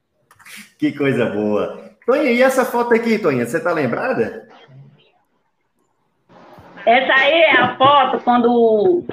que 0.78 0.92
coisa 0.92 1.26
boa. 1.26 1.90
Toninha, 2.06 2.32
e 2.32 2.42
essa 2.42 2.64
foto 2.64 2.94
aqui, 2.94 3.18
Toninha, 3.18 3.46
você 3.46 3.60
tá 3.60 3.72
lembrada? 3.72 4.48
Essa 6.84 7.14
aí 7.14 7.32
é 7.32 7.56
a 7.56 7.76
foto 7.76 8.22
quando 8.22 9.04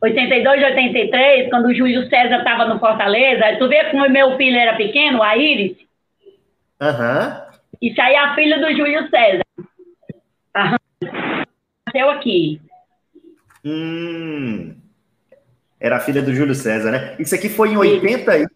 82, 0.00 0.64
83, 0.64 1.48
quando 1.48 1.66
o 1.66 1.74
Júlio 1.74 2.08
César 2.08 2.38
estava 2.38 2.64
no 2.64 2.80
Fortaleza. 2.80 3.56
Tu 3.58 3.68
vê 3.68 3.84
como 3.90 4.08
meu 4.10 4.36
filho 4.36 4.58
era 4.58 4.76
pequeno, 4.76 5.22
a 5.22 5.36
Iris? 5.36 5.76
Aham. 6.80 7.28
Uhum. 7.28 7.52
Isso 7.80 8.00
aí 8.00 8.14
é 8.14 8.18
a 8.18 8.34
filha 8.34 8.58
do 8.60 8.76
Júlio 8.76 9.08
César. 9.08 9.44
Nasceu 11.86 12.10
aqui. 12.10 12.60
Hum. 13.64 14.76
Era 15.80 15.96
a 15.96 16.00
filha 16.00 16.22
do 16.22 16.34
Júlio 16.34 16.54
César, 16.54 16.90
né? 16.90 17.16
Isso 17.18 17.34
aqui 17.34 17.48
foi 17.48 17.70
em 17.70 17.76
80 17.76 18.38
e... 18.38 18.46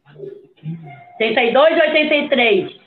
82 1.19 1.77
e 1.77 1.81
83. 1.81 2.87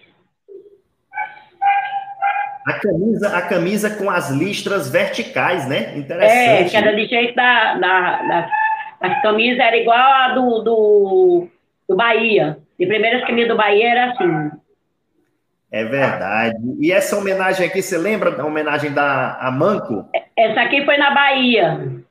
A 2.67 2.73
camisa, 2.73 3.37
a 3.37 3.41
camisa 3.41 3.89
com 3.95 4.09
as 4.09 4.29
listras 4.29 4.89
verticais, 4.89 5.67
né? 5.67 5.97
Interessante. 5.97 6.67
É, 6.67 6.69
que 6.69 6.77
era 6.77 6.95
de 6.95 7.05
jeito 7.07 7.35
da, 7.35 7.73
da, 7.75 8.21
da, 8.21 8.49
a 9.01 9.21
camisa 9.21 9.63
era 9.63 9.77
igual 9.77 9.97
a 9.97 10.33
do, 10.33 10.59
do, 10.59 11.47
do 11.87 11.95
Bahia. 11.95 12.59
De 12.77 12.85
primeiras 12.85 13.25
camisas 13.25 13.49
do 13.49 13.57
Bahia 13.57 13.89
era 13.89 14.11
assim. 14.11 14.51
É 15.71 15.83
verdade. 15.83 16.57
E 16.79 16.91
essa 16.91 17.17
homenagem 17.17 17.65
aqui, 17.65 17.81
você 17.81 17.97
lembra 17.97 18.31
da 18.31 18.45
homenagem 18.45 18.91
da 18.91 19.37
a 19.39 19.51
Manco? 19.51 20.07
Essa 20.35 20.61
aqui 20.61 20.83
foi 20.85 20.97
na 20.97 21.11
Bahia. 21.11 22.03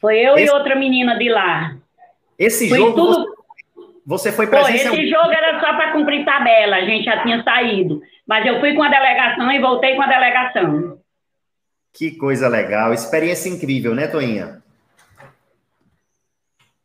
Foi 0.00 0.18
eu 0.18 0.34
esse... 0.36 0.46
e 0.46 0.50
outra 0.50 0.74
menina 0.74 1.16
de 1.18 1.28
lá. 1.28 1.76
Esse 2.38 2.68
foi 2.68 2.78
jogo 2.78 2.94
tudo... 2.94 3.31
você, 4.06 4.32
foi 4.32 4.46
presente? 4.46 4.86
Esse 4.86 5.08
jogo 5.08 5.30
era 5.30 5.60
só 5.60 5.74
para 5.74 5.92
cumprir 5.92 6.24
tabela, 6.24 6.76
a 6.76 6.84
gente 6.84 7.04
já 7.04 7.22
tinha 7.22 7.42
saído. 7.42 8.00
Mas 8.26 8.44
eu 8.46 8.60
fui 8.60 8.74
com 8.74 8.82
a 8.82 8.88
delegação 8.88 9.50
e 9.50 9.60
voltei 9.60 9.94
com 9.94 10.02
a 10.02 10.06
delegação. 10.06 10.98
Que 11.94 12.16
coisa 12.16 12.48
legal, 12.48 12.92
experiência 12.92 13.48
incrível, 13.48 13.94
né, 13.94 14.06
Toinha? 14.06 14.62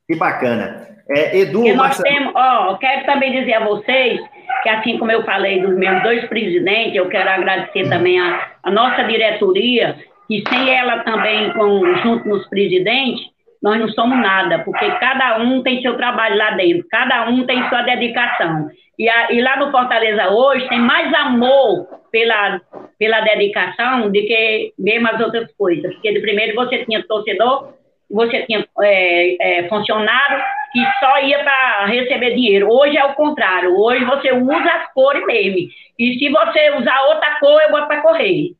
Que 0.07 0.15
bacana. 0.15 0.87
É, 1.09 1.37
Edu, 1.39 1.63
nós 1.63 1.75
Marcelo... 1.75 2.03
temos, 2.03 2.33
ó, 2.35 2.75
quero 2.77 3.05
também 3.05 3.31
dizer 3.31 3.53
a 3.53 3.65
vocês 3.65 4.19
que 4.63 4.69
assim 4.69 4.97
como 4.97 5.11
eu 5.11 5.23
falei 5.23 5.61
dos 5.61 5.75
meus 5.77 6.01
dois 6.03 6.25
presidentes, 6.27 6.95
eu 6.95 7.07
quero 7.09 7.29
agradecer 7.29 7.87
também 7.89 8.19
a, 8.19 8.51
a 8.63 8.71
nossa 8.71 9.03
diretoria, 9.03 9.97
que 10.27 10.43
sem 10.49 10.69
ela 10.69 10.99
também 11.03 11.53
com, 11.53 11.95
junto 12.03 12.27
nos 12.27 12.47
presidentes, 12.47 13.25
nós 13.61 13.79
não 13.79 13.89
somos 13.89 14.17
nada, 14.19 14.59
porque 14.59 14.89
cada 14.99 15.39
um 15.39 15.61
tem 15.63 15.81
seu 15.81 15.95
trabalho 15.97 16.37
lá 16.37 16.51
dentro, 16.51 16.87
cada 16.89 17.29
um 17.29 17.45
tem 17.45 17.67
sua 17.69 17.81
dedicação. 17.81 18.69
E, 18.97 19.09
a, 19.09 19.31
e 19.31 19.41
lá 19.41 19.57
no 19.57 19.71
Fortaleza 19.71 20.29
hoje 20.29 20.67
tem 20.69 20.79
mais 20.79 21.13
amor 21.13 21.87
pela, 22.11 22.59
pela 22.97 23.21
dedicação 23.21 24.07
do 24.07 24.11
que 24.11 24.73
mesmo 24.77 25.07
as 25.07 25.19
outras 25.21 25.51
coisas. 25.55 25.93
Porque 25.93 26.13
de 26.13 26.19
primeiro 26.19 26.55
você 26.55 26.83
tinha 26.85 27.05
torcedor, 27.07 27.73
você 28.09 28.43
tinha 28.43 28.65
é, 28.81 29.59
é, 29.59 29.69
funcionário 29.69 30.43
que 30.71 30.83
só 30.99 31.19
ia 31.21 31.43
para 31.43 31.85
receber 31.85 32.35
dinheiro. 32.35 32.69
Hoje 32.69 32.97
é 32.97 33.05
o 33.05 33.13
contrário. 33.13 33.77
Hoje 33.77 34.03
você 34.05 34.31
usa 34.31 34.71
as 34.71 34.93
cores 34.93 35.25
mesmo. 35.25 35.69
E 35.99 36.19
se 36.19 36.29
você 36.29 36.71
usar 36.75 37.01
outra 37.05 37.39
cor, 37.39 37.61
eu 37.61 37.71
vou 37.71 37.85
para 37.85 38.01
correr. 38.01 38.51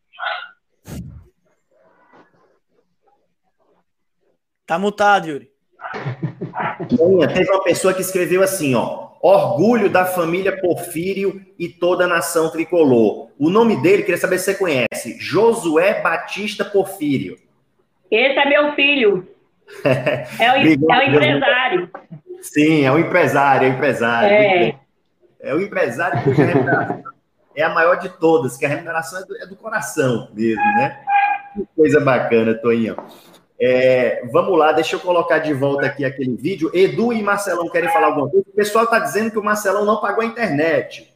Tá 4.68 4.78
mutado, 4.78 5.28
Yuri. 5.28 5.50
Teve 7.34 7.50
uma 7.50 7.64
pessoa 7.64 7.94
que 7.94 8.02
escreveu 8.02 8.44
assim, 8.44 8.76
ó. 8.76 9.08
Orgulho 9.22 9.90
da 9.90 10.06
família 10.06 10.60
Porfírio 10.60 11.42
e 11.58 11.68
toda 11.68 12.04
a 12.04 12.08
nação 12.08 12.52
tricolor. 12.52 13.32
O 13.40 13.50
nome 13.50 13.82
dele, 13.82 14.04
queria 14.04 14.20
saber 14.20 14.38
se 14.38 14.46
você 14.46 14.56
conhece. 14.56 15.18
Josué 15.20 16.02
Batista 16.02 16.64
Porfírio. 16.64 17.38
Esse 18.12 18.38
é 18.38 18.46
meu 18.48 18.76
filho. 18.76 19.28
É 20.40 20.52
o, 20.52 20.56
é 20.56 21.00
o 21.00 21.10
empresário. 21.10 21.92
Sim, 22.42 22.86
é 22.86 22.92
o 22.92 23.00
empresário, 23.00 23.68
é 23.68 23.70
o 23.70 23.74
empresário. 23.74 24.30
É, 24.30 24.76
é 25.42 25.54
o 25.54 25.62
empresário 25.62 26.24
cuja 26.24 26.46
remuneração 26.46 27.04
é 27.58 27.64
a 27.64 27.70
maior 27.70 27.96
de 27.96 28.08
todas, 28.08 28.56
que 28.56 28.66
a 28.66 28.70
remuneração 28.70 29.20
é 29.20 29.26
do, 29.26 29.38
é 29.44 29.46
do 29.48 29.56
coração 29.56 30.30
mesmo, 30.32 30.62
né? 30.62 31.00
Que 31.56 31.68
coisa 31.76 32.00
bacana, 32.00 32.54
Toinho. 32.54 32.96
É, 33.60 34.24
vamos 34.32 34.58
lá, 34.58 34.72
deixa 34.72 34.96
eu 34.96 35.00
colocar 35.00 35.40
de 35.40 35.52
volta 35.54 35.88
aqui 35.88 36.06
aquele 36.06 36.36
vídeo. 36.36 36.70
Edu 36.74 37.12
e 37.12 37.24
Marcelão 37.24 37.68
querem 37.70 37.90
falar 37.90 38.08
alguma 38.08 38.30
coisa? 38.30 38.46
O 38.48 38.56
pessoal 38.56 38.86
está 38.86 39.00
dizendo 39.00 39.32
que 39.32 39.40
o 39.40 39.44
Marcelão 39.44 39.84
não 39.84 40.00
pagou 40.00 40.24
a 40.24 40.28
internet. 40.28 41.12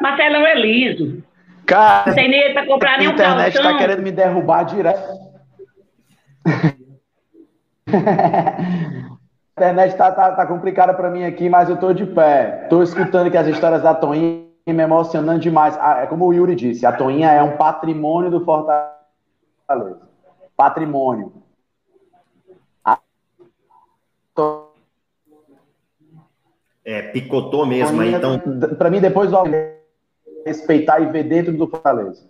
Marcelão 0.00 0.46
é 0.46 0.54
liso. 0.54 1.22
Cara, 1.66 2.06
não 2.08 2.14
tem 2.14 2.28
nem 2.28 2.52
para 2.52 2.66
comprar 2.66 2.98
nenhum 2.98 3.10
A 3.10 3.14
internet 3.14 3.56
está 3.56 3.78
querendo 3.78 4.02
me 4.02 4.10
derrubar 4.10 4.64
direto. 4.64 5.20
a 7.86 9.60
internet 9.60 9.92
está 9.92 10.10
tá, 10.10 10.32
tá 10.32 10.46
complicada 10.46 10.94
para 10.94 11.10
mim 11.10 11.24
aqui, 11.24 11.48
mas 11.48 11.68
eu 11.68 11.74
estou 11.74 11.92
de 11.92 12.06
pé. 12.06 12.62
Estou 12.64 12.82
escutando 12.82 13.30
que 13.30 13.36
as 13.36 13.46
histórias 13.46 13.82
da 13.82 13.94
Toinha 13.94 14.42
me 14.66 14.82
emocionando 14.82 15.38
demais. 15.38 15.78
Ah, 15.80 16.00
é 16.02 16.06
como 16.06 16.26
o 16.26 16.32
Yuri 16.32 16.54
disse, 16.54 16.86
a 16.86 16.92
Toinha 16.92 17.30
é 17.30 17.42
um 17.42 17.56
patrimônio 17.56 18.30
do 18.30 18.44
Fortaleza. 18.44 19.01
Patrimônio. 20.56 21.32
É, 26.84 27.02
picotou 27.02 27.64
mesmo, 27.64 27.96
Toinha, 27.96 28.18
então. 28.18 28.38
Para 28.76 28.90
mim, 28.90 29.00
depois 29.00 29.30
do 29.30 29.36
respeitar 30.44 31.00
e 31.00 31.06
ver 31.06 31.24
dentro 31.24 31.52
do 31.52 31.68
Fortaleza. 31.68 32.28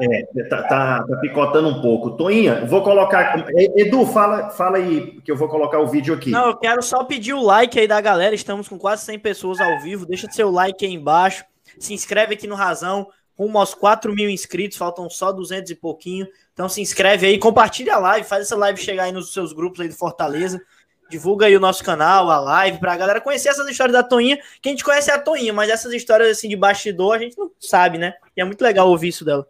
É, 0.00 0.44
tá, 0.48 0.62
tá, 0.62 1.02
tá, 1.02 1.16
picotando 1.16 1.68
um 1.68 1.82
pouco. 1.82 2.12
Toinha, 2.12 2.64
vou 2.66 2.82
colocar. 2.82 3.44
Edu, 3.76 4.06
fala, 4.06 4.50
fala 4.50 4.76
aí, 4.76 5.20
que 5.22 5.30
eu 5.32 5.36
vou 5.36 5.48
colocar 5.48 5.80
o 5.80 5.88
vídeo 5.88 6.14
aqui. 6.14 6.30
Não, 6.30 6.46
eu 6.46 6.56
quero 6.56 6.80
só 6.82 7.02
pedir 7.02 7.34
o 7.34 7.42
like 7.42 7.78
aí 7.78 7.88
da 7.88 8.00
galera. 8.00 8.32
Estamos 8.32 8.68
com 8.68 8.78
quase 8.78 9.04
100 9.04 9.18
pessoas 9.18 9.60
ao 9.60 9.80
vivo. 9.80 10.06
Deixa 10.06 10.30
seu 10.30 10.52
like 10.52 10.86
aí 10.86 10.92
embaixo. 10.92 11.44
Se 11.80 11.92
inscreve 11.92 12.34
aqui 12.34 12.46
no 12.46 12.54
Razão. 12.54 13.08
Rumo 13.38 13.58
aos 13.58 13.72
4 13.72 14.12
mil 14.12 14.28
inscritos, 14.28 14.76
faltam 14.76 15.08
só 15.08 15.30
200 15.30 15.70
e 15.70 15.76
pouquinho. 15.76 16.26
Então 16.52 16.68
se 16.68 16.80
inscreve 16.80 17.24
aí, 17.24 17.38
compartilha 17.38 17.94
a 17.94 17.98
live, 17.98 18.26
faz 18.26 18.42
essa 18.42 18.56
live 18.56 18.80
chegar 18.80 19.04
aí 19.04 19.12
nos 19.12 19.32
seus 19.32 19.52
grupos 19.52 19.80
aí 19.80 19.88
do 19.88 19.94
Fortaleza. 19.94 20.60
Divulga 21.08 21.46
aí 21.46 21.56
o 21.56 21.60
nosso 21.60 21.84
canal, 21.84 22.30
a 22.30 22.40
live, 22.40 22.80
pra 22.80 22.96
galera 22.96 23.20
conhecer 23.20 23.48
essas 23.48 23.68
histórias 23.68 23.94
da 23.94 24.02
Toinha, 24.02 24.38
que 24.60 24.68
a 24.68 24.72
gente 24.72 24.84
conhece 24.84 25.10
a 25.10 25.18
Toinha, 25.18 25.52
mas 25.52 25.70
essas 25.70 25.92
histórias 25.92 26.36
assim 26.36 26.48
de 26.48 26.56
bastidor 26.56 27.14
a 27.14 27.18
gente 27.18 27.38
não 27.38 27.50
sabe, 27.60 27.96
né? 27.96 28.14
E 28.36 28.40
é 28.40 28.44
muito 28.44 28.60
legal 28.60 28.88
ouvir 28.88 29.08
isso 29.08 29.24
dela. 29.24 29.46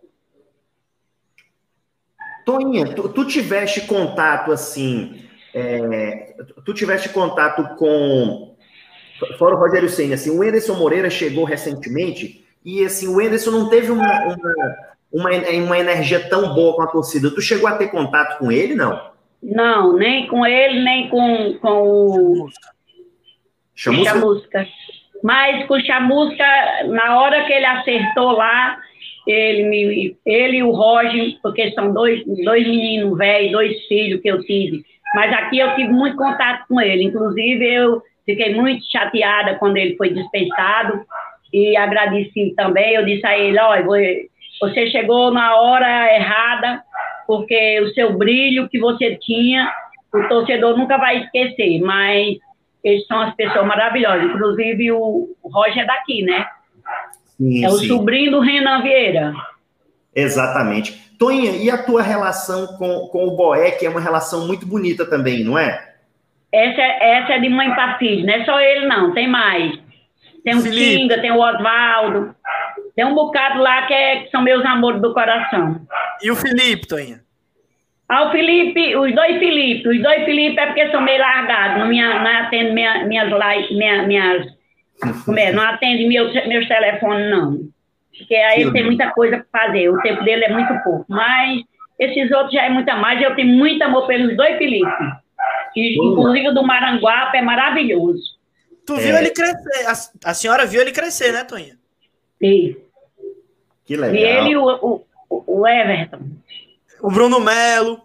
Toinha, 2.44 2.94
tu, 2.94 3.08
tu 3.08 3.24
tiveste 3.24 3.80
contato 3.82 4.52
assim, 4.52 5.26
é, 5.54 6.34
tu 6.64 6.74
tiveste 6.74 7.08
contato 7.08 7.76
com, 7.76 8.54
fora 9.38 9.54
o 9.54 9.58
Rogério 9.58 9.88
Senna, 9.88 10.14
assim, 10.14 10.30
o 10.30 10.42
Anderson 10.42 10.74
Moreira 10.74 11.10
chegou 11.10 11.44
recentemente 11.44 12.46
e 12.64 12.84
assim, 12.84 13.08
o 13.08 13.20
Anderson 13.20 13.50
não 13.50 13.68
teve 13.68 13.90
uma, 13.90 14.24
uma, 14.24 14.76
uma, 15.12 15.30
uma 15.64 15.78
energia 15.78 16.28
tão 16.28 16.54
boa 16.54 16.76
com 16.76 16.82
a 16.82 16.86
torcida. 16.86 17.30
Tu 17.30 17.40
chegou 17.40 17.68
a 17.68 17.76
ter 17.76 17.88
contato 17.88 18.38
com 18.38 18.52
ele, 18.52 18.74
não? 18.74 19.00
Não, 19.42 19.96
nem 19.96 20.26
com 20.26 20.44
ele, 20.44 20.82
nem 20.82 21.08
com, 21.08 21.54
com 21.60 21.88
o 21.88 22.48
Chamusca. 23.74 24.10
Chamusca. 24.10 24.66
Mas 25.22 25.66
com 25.66 25.74
o 25.74 25.80
Chamusca, 25.80 26.44
na 26.86 27.20
hora 27.20 27.44
que 27.44 27.52
ele 27.52 27.64
acertou 27.64 28.32
lá, 28.32 28.78
ele, 29.26 29.62
me, 29.64 30.16
ele 30.26 30.56
e 30.58 30.62
o 30.62 30.72
Roger, 30.72 31.38
porque 31.42 31.70
são 31.72 31.92
dois, 31.92 32.24
dois 32.44 32.66
meninos 32.66 33.16
velhos, 33.16 33.52
dois 33.52 33.86
filhos 33.86 34.20
que 34.20 34.28
eu 34.28 34.42
tive. 34.44 34.84
Mas 35.14 35.32
aqui 35.32 35.58
eu 35.58 35.74
tive 35.76 35.92
muito 35.92 36.16
contato 36.16 36.66
com 36.68 36.80
ele. 36.80 37.04
Inclusive, 37.04 37.64
eu 37.64 38.02
fiquei 38.26 38.54
muito 38.54 38.84
chateada 38.90 39.54
quando 39.54 39.76
ele 39.76 39.96
foi 39.96 40.12
dispensado 40.12 41.04
e 41.52 41.76
agradeci 41.76 42.54
também. 42.56 42.94
Eu 42.94 43.04
disse 43.04 43.26
a 43.26 43.38
ele: 43.38 43.58
olha, 43.58 43.84
você 44.60 44.86
chegou 44.90 45.30
na 45.30 45.56
hora 45.56 46.14
errada, 46.14 46.82
porque 47.26 47.80
o 47.80 47.92
seu 47.94 48.16
brilho 48.16 48.68
que 48.68 48.78
você 48.78 49.16
tinha, 49.16 49.70
o 50.14 50.28
torcedor 50.28 50.76
nunca 50.76 50.96
vai 50.96 51.24
esquecer. 51.24 51.80
Mas 51.80 52.36
eles 52.82 53.06
são 53.06 53.20
as 53.20 53.34
pessoas 53.34 53.66
maravilhosas. 53.66 54.24
Inclusive, 54.24 54.92
o 54.92 55.34
Roger 55.44 55.82
é 55.82 55.86
daqui, 55.86 56.22
né? 56.22 56.46
Sim, 57.36 57.64
é 57.64 57.68
o 57.68 57.78
sim. 57.78 57.88
sobrinho 57.88 58.32
do 58.32 58.40
Renan 58.40 58.82
Vieira. 58.82 59.32
Exatamente. 60.14 61.08
Toinha, 61.18 61.52
e 61.52 61.70
a 61.70 61.82
tua 61.82 62.02
relação 62.02 62.66
com, 62.78 63.08
com 63.08 63.26
o 63.26 63.36
Boé, 63.36 63.72
que 63.72 63.84
é 63.84 63.90
uma 63.90 64.00
relação 64.00 64.46
muito 64.46 64.66
bonita 64.66 65.04
também, 65.04 65.42
não 65.42 65.58
é? 65.58 65.88
Essa, 66.52 66.80
é, 66.80 67.18
essa 67.18 67.32
é 67.34 67.38
de 67.40 67.48
mãe 67.48 67.72
para 67.74 67.98
filho, 67.98 68.24
não 68.24 68.34
é 68.34 68.44
só 68.44 68.58
ele, 68.60 68.86
não, 68.86 69.12
tem 69.12 69.28
mais. 69.28 69.78
Tem 70.44 70.54
o 70.54 70.62
Tinga, 70.62 71.20
tem 71.20 71.30
o 71.30 71.40
Oswaldo, 71.40 72.34
tem 72.94 73.04
um 73.04 73.14
bocado 73.14 73.60
lá 73.60 73.86
que, 73.86 73.94
é, 73.94 74.22
que 74.22 74.30
são 74.30 74.42
meus 74.42 74.64
amores 74.64 75.00
do 75.00 75.12
coração. 75.12 75.80
E 76.22 76.30
o 76.30 76.36
Felipe, 76.36 76.86
Toinha? 76.86 77.20
Ah, 78.08 78.28
o 78.28 78.32
Felipe, 78.32 78.96
os 78.96 79.14
dois 79.14 79.38
Felipe, 79.38 79.86
os 79.88 80.02
dois 80.02 80.24
Felipe 80.24 80.58
é 80.58 80.66
porque 80.66 80.90
são 80.90 81.02
meio 81.02 81.20
largados, 81.20 81.78
não, 81.78 81.88
minha, 81.88 82.20
não 82.20 82.30
atende 82.40 82.72
minha, 82.72 83.04
minhas 83.04 83.30
lives, 83.30 83.76
minha, 83.76 84.02
minhas. 84.04 84.46
Como 85.24 85.38
é? 85.38 85.52
Não 85.52 85.62
atende 85.62 86.06
meus, 86.06 86.32
meus 86.46 86.66
telefones, 86.66 87.30
não. 87.30 87.58
Porque 88.16 88.34
aí 88.34 88.62
ele 88.62 88.72
tem 88.72 88.84
muita 88.84 89.10
coisa 89.10 89.46
para 89.52 89.66
fazer, 89.66 89.90
o 89.90 90.00
tempo 90.00 90.24
dele 90.24 90.46
é 90.46 90.52
muito 90.52 90.72
pouco. 90.82 91.04
Mas 91.08 91.62
esses 91.98 92.30
outros 92.32 92.52
já 92.52 92.64
é 92.64 92.70
muito 92.70 92.88
a 92.88 92.96
mais, 92.96 93.20
eu 93.20 93.34
tenho 93.36 93.48
muito 93.48 93.82
amor 93.82 94.06
pelos 94.06 94.36
dois 94.36 94.56
Felipe. 94.56 94.90
Que, 95.74 95.96
inclusive 96.02 96.48
o 96.48 96.54
do 96.54 96.64
Maranguape 96.64 97.36
é 97.36 97.42
maravilhoso. 97.42 98.37
Tu 98.88 98.96
viu 98.96 99.14
é. 99.14 99.20
ele 99.20 99.30
crescer, 99.32 99.86
a, 99.86 100.30
a, 100.30 100.32
senhora 100.32 100.64
viu 100.64 100.80
ele 100.80 100.92
crescer, 100.92 101.30
né, 101.30 101.44
Toninha? 101.44 101.76
Sim. 102.42 102.74
Que 103.84 103.96
legal. 103.98 104.14
E 104.14 104.24
ele 104.24 104.50
e 104.52 104.56
o, 104.56 105.04
o, 105.28 105.44
o 105.46 105.68
Everton. 105.68 106.20
O 107.02 107.10
Bruno 107.10 107.38
Melo. 107.38 108.00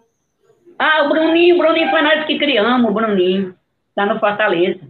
Ah, 0.78 1.04
o 1.04 1.08
Bruninho, 1.08 1.54
o 1.54 1.58
Bruninho 1.58 1.88
foi 1.90 2.02
nós 2.02 2.26
que 2.26 2.38
criamos, 2.38 2.90
o 2.90 2.92
Bruninho, 2.92 3.54
lá 3.96 4.04
no 4.04 4.20
Fortaleza. 4.20 4.80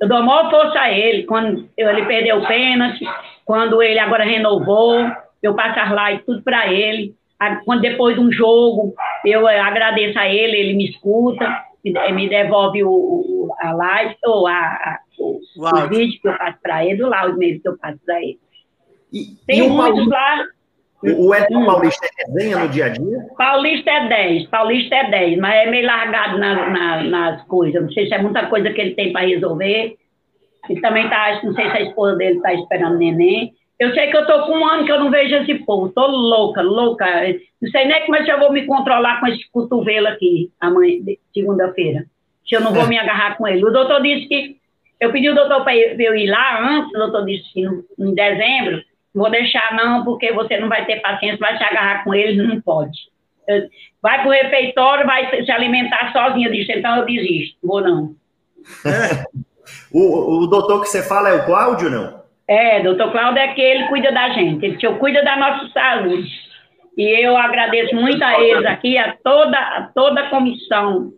Eu 0.00 0.06
dou 0.06 0.18
a 0.18 0.22
maior 0.22 0.48
força 0.48 0.78
a 0.78 0.92
ele, 0.92 1.24
quando 1.24 1.68
ele 1.76 2.06
perdeu 2.06 2.36
o 2.36 2.46
pênalti, 2.46 3.04
quando 3.44 3.82
ele 3.82 3.98
agora 3.98 4.22
renovou, 4.22 5.10
eu 5.42 5.56
passo 5.56 5.80
as 5.80 5.90
lives 5.90 6.24
tudo 6.24 6.42
para 6.42 6.72
ele. 6.72 7.16
Quando 7.64 7.80
depois 7.80 8.14
de 8.14 8.20
um 8.20 8.30
jogo, 8.30 8.94
eu 9.26 9.48
eh, 9.48 9.58
agradeço 9.58 10.16
a 10.20 10.28
ele, 10.28 10.56
ele 10.56 10.74
me 10.74 10.88
escuta, 10.88 11.64
me 11.84 12.28
devolve 12.28 12.84
o, 12.84 12.88
o 12.88 13.54
a 13.58 13.72
live, 13.72 14.16
ou 14.24 14.46
a, 14.46 15.00
a 15.18 15.22
o, 15.22 15.84
o, 15.84 15.88
vídeo 15.88 16.20
que 16.20 16.28
eu 16.28 16.38
passo 16.38 16.58
para 16.62 16.84
ele, 16.84 17.02
o 17.02 17.14
áudio 17.14 17.38
mesmo 17.38 17.62
que 17.62 17.68
eu 17.68 17.78
passo 17.78 17.98
para 18.04 18.22
ele. 18.22 18.38
E, 19.12 19.36
Tem 19.46 19.66
e 19.66 19.68
muitos 19.68 20.08
lá 20.08 20.44
o 21.02 21.34
Edson 21.34 21.66
Paulista 21.66 22.06
é 22.06 22.24
resenha 22.26 22.58
no 22.58 22.68
dia 22.68 22.86
a 22.86 22.88
dia? 22.90 23.26
Paulista 23.36 23.90
é 23.90 24.08
10, 24.08 24.46
Paulista 24.46 24.94
é 24.94 25.10
10, 25.10 25.38
mas 25.38 25.66
é 25.66 25.70
meio 25.70 25.84
largado 25.84 26.38
na, 26.38 26.70
na, 26.70 27.02
nas 27.02 27.44
coisas. 27.46 27.82
Não 27.82 27.90
sei 27.90 28.06
se 28.06 28.14
é 28.14 28.22
muita 28.22 28.46
coisa 28.46 28.70
que 28.70 28.80
ele 28.80 28.94
tem 28.94 29.12
para 29.12 29.26
resolver. 29.26 29.96
E 30.70 30.80
também 30.80 31.08
tá, 31.10 31.40
não 31.42 31.54
sei 31.54 31.70
se 31.70 31.76
a 31.76 31.82
esposa 31.82 32.16
dele 32.16 32.36
está 32.36 32.54
esperando 32.54 32.98
neném. 32.98 33.52
Eu 33.80 33.92
sei 33.94 34.12
que 34.12 34.16
eu 34.16 34.24
tô 34.28 34.42
com 34.46 34.52
um 34.52 34.64
ano 34.64 34.84
que 34.84 34.92
eu 34.92 35.00
não 35.00 35.10
vejo 35.10 35.34
esse 35.34 35.54
povo. 35.64 35.88
Tô 35.88 36.06
louca, 36.06 36.62
louca. 36.62 37.04
Não 37.60 37.68
sei 37.70 37.84
nem 37.84 38.06
como 38.06 38.14
é 38.14 38.22
que 38.22 38.30
eu 38.30 38.38
vou 38.38 38.52
me 38.52 38.64
controlar 38.64 39.18
com 39.18 39.26
esse 39.26 39.50
cotovelo 39.50 40.06
aqui, 40.06 40.52
amanhã, 40.60 41.00
segunda-feira. 41.34 42.04
Se 42.46 42.54
eu 42.54 42.60
não 42.60 42.72
vou 42.72 42.86
me 42.86 42.96
agarrar 42.96 43.36
com 43.36 43.48
ele. 43.48 43.64
O 43.64 43.72
doutor 43.72 44.00
disse 44.02 44.28
que. 44.28 44.61
Eu 45.02 45.10
pedi 45.10 45.28
o 45.28 45.34
doutor 45.34 45.64
para 45.64 45.76
eu 45.76 46.14
ir 46.14 46.30
lá 46.30 46.76
antes, 46.76 46.94
o 46.94 46.98
doutor 46.98 47.24
disse 47.24 47.52
que 47.52 47.62
no, 47.62 47.84
em 47.98 48.14
dezembro 48.14 48.82
Vou 49.14 49.30
deixar 49.30 49.74
não, 49.74 50.04
porque 50.04 50.32
você 50.32 50.56
não 50.58 50.68
vai 50.68 50.86
ter 50.86 51.00
paciência, 51.00 51.38
vai 51.38 51.56
se 51.56 51.62
agarrar 51.62 52.02
com 52.02 52.14
eles, 52.14 52.36
não 52.36 52.60
pode. 52.60 52.98
Vai 54.00 54.20
para 54.20 54.28
o 54.28 54.30
refeitório, 54.30 55.04
vai 55.04 55.44
se 55.44 55.50
alimentar 55.50 56.12
sozinha 56.12 56.50
disso, 56.50 56.72
então 56.72 56.96
eu 56.96 57.04
desisto, 57.04 57.58
vou 57.62 57.82
não. 57.82 58.14
o, 59.92 60.44
o 60.44 60.46
doutor 60.46 60.80
que 60.80 60.88
você 60.88 61.02
fala 61.02 61.28
é 61.28 61.34
o 61.34 61.44
Cláudio, 61.44 61.90
não? 61.90 62.22
É, 62.48 62.80
doutor 62.80 63.12
Cláudio 63.12 63.42
é 63.42 63.48
que 63.48 63.60
ele 63.60 63.88
cuida 63.88 64.10
da 64.12 64.30
gente, 64.30 64.64
ele 64.64 64.98
cuida 64.98 65.22
da 65.22 65.36
nossa 65.36 65.68
saúde. 65.68 66.30
E 66.96 67.24
eu 67.24 67.36
agradeço 67.36 67.94
muito 67.94 68.22
a 68.22 68.40
eles 68.40 68.64
aqui, 68.66 68.96
a 68.96 69.14
toda, 69.22 69.58
a 69.58 69.90
toda 69.94 70.20
a 70.22 70.30
comissão 70.30 71.12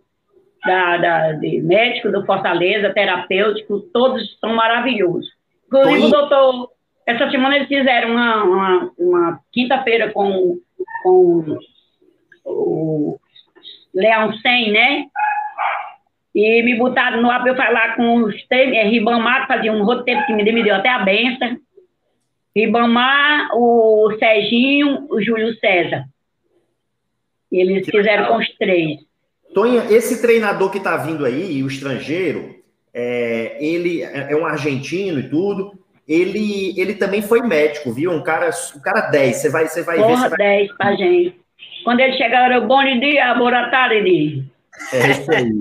da, 0.65 0.97
da, 0.97 1.33
de 1.33 1.61
médico 1.61 2.11
do 2.11 2.25
Fortaleza, 2.25 2.93
terapêutico, 2.93 3.81
todos 3.93 4.39
são 4.39 4.55
maravilhosos. 4.55 5.29
Inclusive 5.67 6.07
o 6.07 6.11
doutor 6.11 6.75
essa 7.07 7.31
semana 7.31 7.57
eles 7.57 7.69
fizeram 7.69 8.13
uma, 8.13 8.45
uma, 8.45 8.93
uma 8.99 9.41
quinta-feira 9.53 10.11
com, 10.11 10.59
com 11.03 11.59
o 12.45 13.19
Leão 13.95 14.33
100, 14.33 14.73
né? 14.73 15.07
E 16.35 16.63
me 16.63 16.75
botaram 16.77 17.23
no 17.23 17.31
ar 17.31 17.41
para 17.41 17.51
eu 17.51 17.57
falar 17.57 17.95
com 17.95 18.25
os 18.25 18.35
é, 18.51 18.85
Ribamar, 18.85 19.43
que 19.43 19.55
fazia 19.55 19.73
um 19.73 19.85
roteiro 19.85 20.25
que 20.27 20.33
me 20.33 20.45
deu, 20.45 20.55
me 20.55 20.65
deu 20.65 20.75
até 20.75 20.89
a 20.89 20.99
benção. 20.99 21.57
Ribamar, 22.57 23.51
o 23.53 24.17
Serginho, 24.19 25.07
o 25.11 25.21
Júlio 25.21 25.55
César. 25.59 26.05
Eles 27.53 27.87
fizeram 27.87 28.27
com 28.27 28.39
os 28.39 28.49
três. 28.57 29.01
Tonha, 29.55 29.85
esse 29.89 30.21
treinador 30.21 30.71
que 30.71 30.79
está 30.79 30.97
vindo 30.97 31.25
aí, 31.25 31.63
o 31.63 31.69
estrangeiro, 31.69 32.57
é, 32.93 33.57
ele 33.61 34.03
é, 34.03 34.33
é 34.33 34.37
um 34.37 34.45
argentino 34.45 35.21
e 35.21 35.29
tudo, 35.29 35.73
ele, 36.07 36.79
ele 36.79 36.95
também 36.95 37.23
foi 37.23 37.41
médico, 37.41 37.93
viu? 37.93 38.11
Um 38.11 38.23
cara, 38.23 38.51
um 38.77 38.81
cara 38.81 39.09
10. 39.11 39.37
Você 39.37 39.49
vai, 39.49 39.69
você 39.69 39.83
vai 39.83 39.97
Porra, 39.97 40.29
ver. 40.29 40.37
Vai... 40.37 40.39
10 40.39 40.77
pra 40.77 40.95
gente. 40.97 41.41
Quando 41.85 42.01
ele 42.01 42.17
chegar, 42.17 42.51
eu 42.53 42.67
bom 42.67 42.83
dia, 42.99 43.35
boa 43.35 43.71
tarde. 43.71 44.45
É 44.93 45.11
isso 45.11 45.31
aí. 45.31 45.53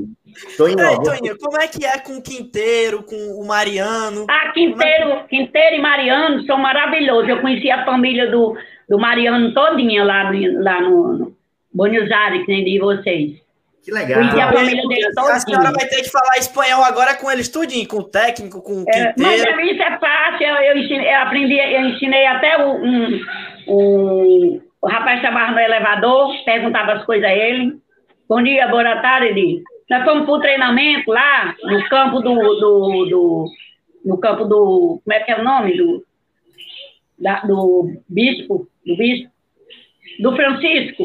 Toninho, 0.58 0.80
é, 0.80 0.96
Toninho, 0.96 1.38
como 1.38 1.62
é 1.62 1.68
que 1.68 1.86
é 1.86 2.00
com 2.00 2.18
o 2.18 2.22
Quinteiro, 2.22 3.04
com 3.04 3.16
o 3.16 3.46
Mariano? 3.46 4.26
Ah, 4.28 4.52
Quinteiro, 4.52 5.12
é 5.12 5.24
que... 5.24 5.38
Quinteiro 5.38 5.76
e 5.76 5.82
Mariano 5.82 6.44
são 6.46 6.58
maravilhosos. 6.58 7.30
Eu 7.30 7.39
conheci 7.39 7.70
a 7.70 7.86
família 7.86 8.32
do, 8.32 8.58
do 8.89 8.98
Mariano 8.98 9.54
todinha 9.54 10.04
lá, 10.04 10.32
no, 10.32 10.64
lá 10.64 10.82
no, 10.82 11.14
no 11.14 11.38
Buenos 11.72 12.12
Aires, 12.12 12.46
que 12.46 12.52
nem 12.52 12.66
de 12.66 12.80
vocês. 12.80 13.43
Que 13.84 13.92
legal. 13.92 14.24
E 14.24 14.42
a 14.42 14.54
família 14.54 14.88
dele 14.88 15.08
A 15.18 15.40
senhora 15.40 15.72
vai 15.74 15.86
ter 15.88 16.04
que 16.04 16.10
falar 16.10 16.38
espanhol 16.38 16.84
agora 16.84 17.18
com 17.18 17.30
eles 17.30 17.50
tudinho, 17.50 17.86
com 17.86 17.98
o 17.98 18.04
técnico, 18.04 18.62
com 18.62 18.84
o 18.84 18.86
é, 18.88 19.14
Mas 19.18 19.42
isso 19.42 19.84
é 19.84 20.00
fácil, 20.00 20.48
eu, 20.48 20.56
eu, 20.56 20.78
ensinei, 20.78 21.14
eu, 21.14 21.20
aprendi, 21.20 21.60
eu 21.60 21.82
ensinei 21.90 22.26
até 22.26 22.66
o, 22.66 22.76
um, 22.78 23.22
um, 23.68 24.62
o 24.82 24.88
rapaz 24.88 25.18
estava 25.18 25.52
no 25.52 25.60
elevador, 25.60 26.34
perguntava 26.46 26.94
as 26.94 27.06
coisas 27.06 27.28
a 27.28 27.34
ele. 27.34 27.78
Bom 28.30 28.42
dia, 28.42 28.70
boa 28.70 29.02
tarde. 29.02 29.62
Nós 29.90 30.06
fomos 30.06 30.26
para 30.26 30.34
o 30.34 30.40
treinamento 30.40 31.12
lá, 31.12 31.54
no 31.64 31.90
campo 31.90 32.22
do, 32.22 32.36
do, 32.36 33.06
do, 33.10 33.46
no 34.06 34.18
campo 34.18 34.46
do, 34.46 35.02
como 35.04 35.14
é 35.14 35.20
que 35.20 35.32
é 35.32 35.42
o 35.42 35.44
nome? 35.44 35.76
Do, 35.76 36.06
da, 37.20 37.42
do 37.42 38.02
bispo, 38.08 38.66
do 38.86 38.96
bispo, 38.96 39.30
do 40.22 40.36
Francisco. 40.38 41.04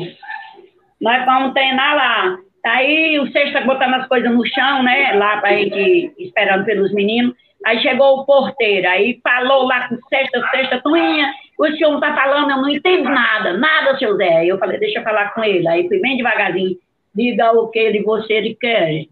Nós 1.01 1.25
vamos 1.25 1.53
treinar 1.55 1.97
lá. 1.97 2.39
Aí 2.69 3.19
o 3.19 3.31
sexta 3.33 3.61
botando 3.63 3.95
as 3.95 4.09
coisas 4.09 4.31
no 4.31 4.47
chão, 4.47 4.83
né? 4.83 5.13
Lá 5.15 5.39
pra 5.39 5.57
gente 5.57 6.13
esperando 6.19 6.65
pelos 6.65 6.93
meninos. 6.93 7.35
Aí 7.65 7.81
chegou 7.81 8.19
o 8.19 8.25
porteiro, 8.25 8.89
aí 8.89 9.21
falou 9.23 9.65
lá 9.65 9.89
com 9.89 9.97
sexta, 10.09 10.41
sexta, 10.51 10.81
Tuinha, 10.81 11.33
o 11.59 11.67
senhor 11.67 11.91
não 11.91 12.01
tá 12.01 12.15
falando, 12.15 12.51
eu 12.53 12.57
não 12.59 12.69
entendo 12.69 13.09
nada, 13.09 13.55
nada, 13.55 13.99
seu 13.99 14.17
Zé. 14.17 14.47
Eu 14.47 14.59
falei, 14.59 14.79
deixa 14.79 15.01
eu 15.01 15.03
falar 15.03 15.35
com 15.35 15.43
ele. 15.43 15.67
Aí 15.67 15.89
fui 15.89 16.01
bem 16.01 16.17
devagarzinho, 16.17 16.77
diga 17.15 17.53
o 17.53 17.69
que 17.69 17.79
ele 17.79 18.03
você 18.03 18.35
ele 18.35 18.57
quer. 18.61 19.07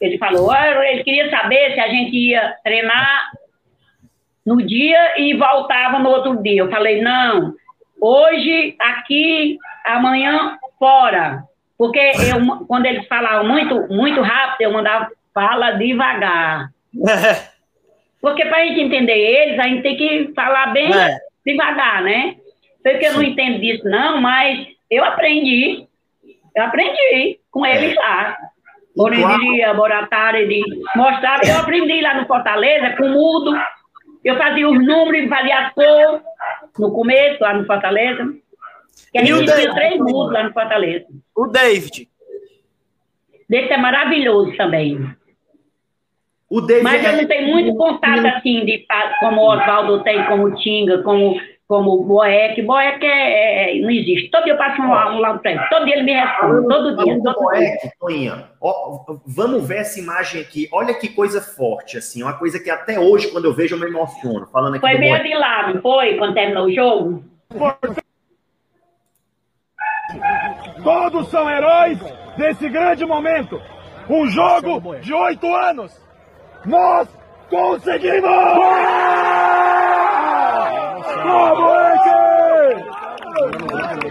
Ele 0.00 0.18
falou, 0.18 0.54
ele 0.54 1.04
queria 1.04 1.28
saber 1.28 1.74
se 1.74 1.80
a 1.80 1.88
gente 1.88 2.16
ia 2.16 2.54
treinar 2.64 3.32
no 4.46 4.62
dia 4.62 5.20
e 5.20 5.34
voltava 5.34 5.98
no 5.98 6.08
outro 6.08 6.42
dia. 6.42 6.62
Eu 6.62 6.70
falei, 6.70 7.02
não, 7.02 7.54
hoje, 8.00 8.74
aqui, 8.78 9.58
amanhã, 9.84 10.56
fora. 10.78 11.42
Porque 11.78 11.98
eu, 11.98 12.66
quando 12.66 12.86
eles 12.86 13.06
falavam 13.06 13.46
muito, 13.46 13.86
muito 13.88 14.20
rápido, 14.20 14.62
eu 14.62 14.72
mandava 14.72 15.08
fala 15.32 15.70
devagar. 15.72 16.70
Porque 18.20 18.44
para 18.46 18.58
a 18.58 18.64
gente 18.64 18.80
entender 18.80 19.16
eles, 19.16 19.60
a 19.60 19.68
gente 19.68 19.82
tem 19.82 19.96
que 19.96 20.32
falar 20.34 20.72
bem 20.72 20.92
é. 20.92 21.18
devagar, 21.46 22.02
né? 22.02 22.34
Porque 22.82 23.06
eu 23.06 23.12
não 23.12 23.22
entendo 23.22 23.60
disso, 23.60 23.84
não, 23.84 24.20
mas 24.20 24.66
eu 24.90 25.04
aprendi. 25.04 25.86
Eu 26.56 26.64
aprendi 26.64 27.38
com 27.52 27.64
eles 27.64 27.94
lá. 27.94 28.36
Bom 28.96 29.08
dia, 29.10 29.72
boa 29.74 30.06
tarde. 30.08 30.60
Mostrar, 30.96 31.40
eu 31.46 31.58
aprendi 31.58 32.00
lá 32.00 32.14
no 32.14 32.26
Fortaleza, 32.26 32.96
com 32.96 33.08
mudo. 33.08 33.56
Eu 34.24 34.36
fazia 34.36 34.68
os 34.68 34.84
números, 34.84 35.28
fazia 35.28 35.58
as 35.60 35.72
cores 35.72 36.20
no 36.76 36.92
começo, 36.92 37.40
lá 37.40 37.54
no 37.54 37.64
Fortaleza. 37.64 38.34
Que 39.12 39.18
a 39.18 39.24
gente 39.24 39.44
tinha 39.44 39.74
três 39.74 39.98
mudos 39.98 40.32
lá 40.32 40.42
no 40.42 40.52
Fortaleza. 40.52 41.06
O 41.38 41.46
David. 41.46 42.08
David 43.48 43.72
é 43.72 43.76
maravilhoso 43.76 44.56
também. 44.56 45.08
O 46.50 46.60
David 46.60 46.82
Mas 46.82 47.04
é 47.04 47.12
eu 47.12 47.16
não 47.18 47.28
tenho 47.28 47.46
muito 47.46 47.76
contato 47.76 48.26
assim, 48.26 48.64
de, 48.64 48.84
como 49.20 49.42
o 49.42 49.54
Oswaldo 49.54 50.02
tem, 50.02 50.24
como 50.24 50.46
o 50.46 50.56
Tinga, 50.56 51.00
como, 51.04 51.40
como 51.68 51.92
o 51.92 52.04
Boeck. 52.04 52.60
Boeck 52.62 53.06
é, 53.06 53.76
é, 53.76 53.80
não 53.80 53.88
existe. 53.88 54.32
Todo 54.32 54.44
dia 54.44 54.54
eu 54.54 54.58
passo 54.58 54.82
um, 54.82 54.86
um 54.86 55.20
lado 55.20 55.38
para 55.38 55.52
ele. 55.52 55.60
Todo 55.70 55.84
dia 55.84 55.94
ele 55.94 56.02
me 56.02 56.12
responde. 56.12 56.66
Todo 56.66 57.04
dia. 57.04 57.22
Todo 57.22 57.40
Boeck, 57.40 57.82
dia. 57.82 57.92
Toinha, 58.00 58.44
ó, 58.60 59.04
vamos 59.24 59.68
ver 59.68 59.76
essa 59.76 60.00
imagem 60.00 60.40
aqui. 60.40 60.68
Olha 60.72 60.92
que 60.92 61.08
coisa 61.08 61.40
forte, 61.40 61.96
assim. 61.96 62.20
Uma 62.20 62.36
coisa 62.36 62.58
que 62.58 62.68
até 62.68 62.98
hoje, 62.98 63.30
quando 63.30 63.44
eu 63.44 63.54
vejo, 63.54 63.76
eu 63.76 63.78
me 63.78 63.86
emociono. 63.86 64.48
Falando 64.48 64.74
aqui 64.74 64.80
foi 64.80 64.98
meio 64.98 65.22
de 65.22 65.34
lá, 65.34 65.72
não 65.72 65.80
foi? 65.80 66.16
Quando 66.16 66.34
terminou 66.34 66.66
o 66.66 66.74
jogo? 66.74 67.22
Foi. 67.56 67.94
Todos 70.88 71.28
são 71.28 71.50
heróis 71.50 71.98
desse 72.38 72.66
grande 72.70 73.04
momento. 73.04 73.60
Um 74.08 74.26
jogo 74.30 74.96
de 75.00 75.12
oito 75.12 75.54
anos. 75.54 75.92
Nós 76.64 77.06
conseguimos! 77.50 78.22
Vamos, 81.24 81.68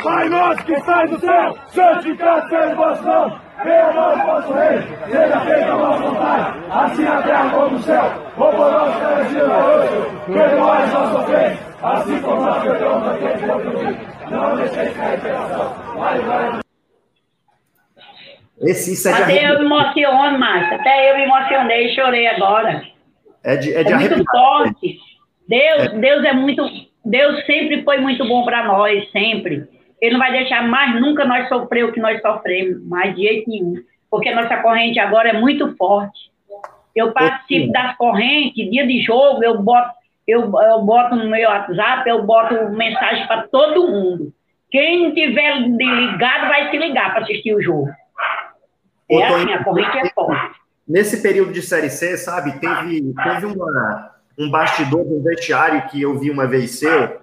Pai 0.04 0.30
nosso 0.30 0.64
que 0.66 0.74
estás 0.74 1.10
no 1.10 1.20
céu, 1.20 1.58
santificado 1.70 2.48
seja 2.48 2.68
o 2.68 2.76
vosso 2.76 3.04
nome. 3.04 3.42
Venha 3.64 3.88
a 3.88 3.94
nós, 3.94 4.24
vosso 4.24 4.54
rei, 4.54 4.82
seja 5.10 5.40
feita 5.40 5.74
a 5.74 5.78
vossa 5.78 6.04
vontade, 6.04 6.64
assim 6.70 7.04
na 7.04 7.24
terra 7.24 7.50
como 7.50 7.72
no 7.72 7.80
céu. 7.80 8.06
O 8.36 8.40
por 8.40 8.72
nós 8.72 8.96
cada 9.00 9.24
dia 9.24 9.44
hoje, 9.44 10.32
perdoai 10.32 10.84
as 10.84 10.94
nossas 10.94 11.16
ofensas, 11.16 11.60
assim 11.82 12.22
como 12.22 12.42
nós 12.44 12.62
perdoamos 12.62 13.08
aqueles 13.08 13.42
que 13.42 13.48
nos 13.48 14.32
Não 14.32 14.56
deixeis 14.58 14.96
cair 14.96 15.20
tentação, 15.22 15.76
mas 15.98 16.24
vai. 16.24 16.67
Esse, 18.62 19.08
é 19.08 19.14
Até 19.14 19.52
eu 19.52 19.60
me 19.60 19.66
emociono, 19.66 20.40
Márcia. 20.40 20.78
Até 20.78 21.12
eu 21.12 21.18
me 21.18 21.24
emocionei 21.24 21.88
e 21.88 21.96
chorei 21.96 22.28
agora. 22.28 22.84
É, 23.44 23.56
de, 23.56 23.74
é, 23.74 23.84
de 23.84 23.94
é 23.94 23.98
muito 23.98 24.24
forte. 24.26 24.98
Deus, 25.48 25.84
é. 25.84 25.90
Deus 25.90 26.26
é 26.26 26.34
muito. 26.34 26.68
Deus 27.06 27.46
sempre 27.46 27.84
foi 27.84 28.00
muito 28.00 28.26
bom 28.28 28.44
para 28.44 28.66
nós, 28.66 29.10
sempre. 29.12 29.68
Ele 30.02 30.14
não 30.14 30.20
vai 30.20 30.32
deixar 30.32 30.68
mais 30.68 31.00
nunca 31.00 31.26
nós 31.26 31.48
sofrer 31.48 31.86
o 31.86 31.92
que 31.92 32.00
nós 32.00 32.22
sofremos, 32.22 32.84
mais 32.88 33.16
de 33.16 33.24
jeito 33.24 33.50
nenhum. 33.50 33.76
Porque 34.10 34.30
a 34.30 34.36
nossa 34.36 34.58
corrente 34.58 35.00
agora 35.00 35.30
é 35.30 35.34
muito 35.34 35.76
forte. 35.76 36.32
Eu 36.96 37.12
participo 37.12 37.72
das 37.72 37.96
correntes, 37.96 38.70
dia 38.72 38.86
de 38.86 39.02
jogo, 39.02 39.44
eu 39.44 39.62
boto, 39.62 39.92
eu, 40.28 40.42
eu 40.42 40.82
boto 40.82 41.16
no 41.16 41.30
meu 41.30 41.48
WhatsApp, 41.48 42.10
eu 42.10 42.24
boto 42.24 42.72
mensagem 42.72 43.28
para 43.28 43.44
todo 43.44 43.88
mundo. 43.88 44.34
Quem 44.72 45.14
tiver 45.14 45.60
ligado 45.60 46.48
vai 46.48 46.70
se 46.70 46.78
ligar 46.78 47.14
para 47.14 47.24
assistir 47.24 47.54
o 47.54 47.62
jogo. 47.62 47.88
É 49.10 49.26
assim, 49.26 49.54
a 49.54 49.64
corrente 49.64 49.98
é 49.98 50.10
forte. 50.10 50.58
Nesse 50.88 51.18
período 51.18 51.52
de 51.52 51.62
Série 51.62 51.90
C, 51.90 52.18
sabe, 52.18 52.60
teve, 52.60 53.14
teve 53.24 53.46
uma, 53.46 54.12
um 54.38 54.50
bastidor 54.50 55.02
um 55.02 55.22
vestiário 55.22 55.90
que 55.90 56.02
eu 56.02 56.18
vi 56.18 56.32
uma 56.32 56.48
vez 56.48 56.80
seu, 56.80 57.18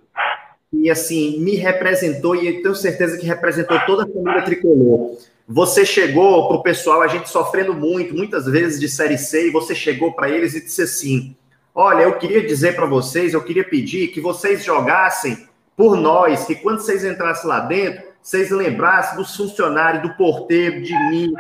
e 0.72 0.90
assim, 0.90 1.38
me 1.40 1.54
representou, 1.54 2.34
e 2.34 2.46
eu 2.46 2.62
tenho 2.62 2.74
certeza 2.74 3.16
que 3.16 3.26
representou 3.26 3.78
toda 3.86 4.04
a 4.04 4.06
família 4.06 4.42
tricolor. 4.42 5.16
Você 5.46 5.84
chegou 5.84 6.48
para 6.48 6.56
o 6.56 6.62
pessoal, 6.62 7.02
a 7.02 7.06
gente 7.06 7.28
sofrendo 7.28 7.74
muito, 7.74 8.14
muitas 8.14 8.46
vezes 8.46 8.80
de 8.80 8.88
Série 8.88 9.18
C, 9.18 9.48
e 9.48 9.50
você 9.50 9.74
chegou 9.74 10.12
para 10.12 10.28
eles 10.28 10.54
e 10.54 10.60
disse 10.62 10.82
assim: 10.82 11.36
Olha, 11.74 12.02
eu 12.02 12.18
queria 12.18 12.46
dizer 12.46 12.74
para 12.74 12.86
vocês, 12.86 13.34
eu 13.34 13.42
queria 13.42 13.64
pedir 13.64 14.08
que 14.08 14.20
vocês 14.20 14.64
jogassem 14.64 15.46
por 15.76 15.96
nós, 15.96 16.44
que 16.44 16.54
quando 16.54 16.80
vocês 16.80 17.04
entrassem 17.04 17.48
lá 17.48 17.60
dentro, 17.60 18.13
vocês 18.24 18.50
lembrassem 18.50 19.18
dos 19.18 19.36
funcionários, 19.36 20.02
do 20.02 20.16
porteiro, 20.16 20.82
de 20.82 20.94
mim, 21.10 21.30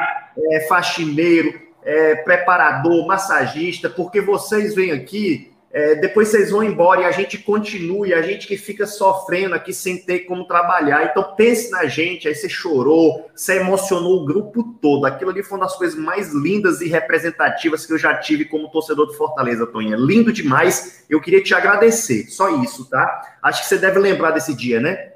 é, 0.52 0.60
faxineiro, 0.68 1.58
é, 1.82 2.16
preparador, 2.16 3.06
massagista, 3.06 3.88
porque 3.88 4.20
vocês 4.20 4.74
vêm 4.74 4.92
aqui 4.92 5.54
é, 5.74 5.96
depois 5.96 6.28
vocês 6.28 6.52
vão 6.52 6.62
embora 6.62 7.00
e 7.00 7.04
a 7.04 7.10
gente 7.10 7.36
continue, 7.36 8.14
a 8.14 8.22
gente 8.22 8.46
que 8.46 8.56
fica 8.56 8.86
sofrendo 8.86 9.56
aqui 9.56 9.72
sem 9.72 9.98
ter 9.98 10.20
como 10.20 10.46
trabalhar. 10.46 11.04
Então 11.04 11.34
pense 11.34 11.68
na 11.68 11.86
gente, 11.86 12.28
aí 12.28 12.34
você 12.36 12.48
chorou, 12.48 13.28
você 13.34 13.56
emocionou 13.58 14.22
o 14.22 14.24
grupo 14.24 14.62
todo. 14.80 15.04
Aquilo 15.04 15.32
ali 15.32 15.42
foi 15.42 15.58
uma 15.58 15.66
das 15.66 15.76
coisas 15.76 15.98
mais 15.98 16.32
lindas 16.32 16.80
e 16.80 16.86
representativas 16.86 17.84
que 17.84 17.92
eu 17.92 17.98
já 17.98 18.14
tive 18.16 18.44
como 18.44 18.70
torcedor 18.70 19.06
do 19.06 19.14
Fortaleza, 19.14 19.66
Toninha. 19.66 19.96
Lindo 19.96 20.32
demais. 20.32 21.04
Eu 21.10 21.20
queria 21.20 21.42
te 21.42 21.52
agradecer, 21.56 22.28
só 22.28 22.62
isso, 22.62 22.88
tá? 22.88 23.36
Acho 23.42 23.62
que 23.62 23.68
você 23.68 23.76
deve 23.76 23.98
lembrar 23.98 24.30
desse 24.30 24.54
dia, 24.54 24.78
né? 24.78 25.13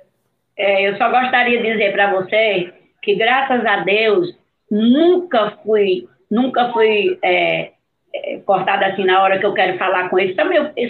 É, 0.59 0.89
eu 0.89 0.97
só 0.97 1.09
gostaria 1.09 1.63
de 1.63 1.73
dizer 1.73 1.93
para 1.93 2.13
vocês 2.13 2.73
que 3.01 3.15
graças 3.15 3.65
a 3.65 3.77
Deus 3.85 4.37
nunca 4.71 5.53
fui, 5.65 6.09
nunca 6.29 6.73
fui 6.73 7.17
é, 7.23 7.71
é, 8.15 8.39
cortada 8.45 8.87
assim 8.87 9.05
na 9.05 9.23
hora 9.23 9.39
que 9.39 9.47
eu 9.47 9.55
quero 9.55 9.79
falar 9.79 10.09
com 10.09 10.19
eles. 10.19 10.37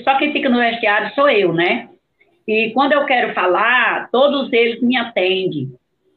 Só 0.03 0.17
quem 0.17 0.33
fica 0.33 0.49
no 0.49 0.59
vestiário 0.59 1.15
sou 1.15 1.29
eu, 1.29 1.53
né? 1.53 1.89
E 2.47 2.71
quando 2.71 2.95
eu 2.95 3.05
quero 3.05 3.35
falar, 3.35 4.09
todos 4.11 4.51
eles 4.53 4.81
me 4.81 4.97
atendem. 4.97 5.71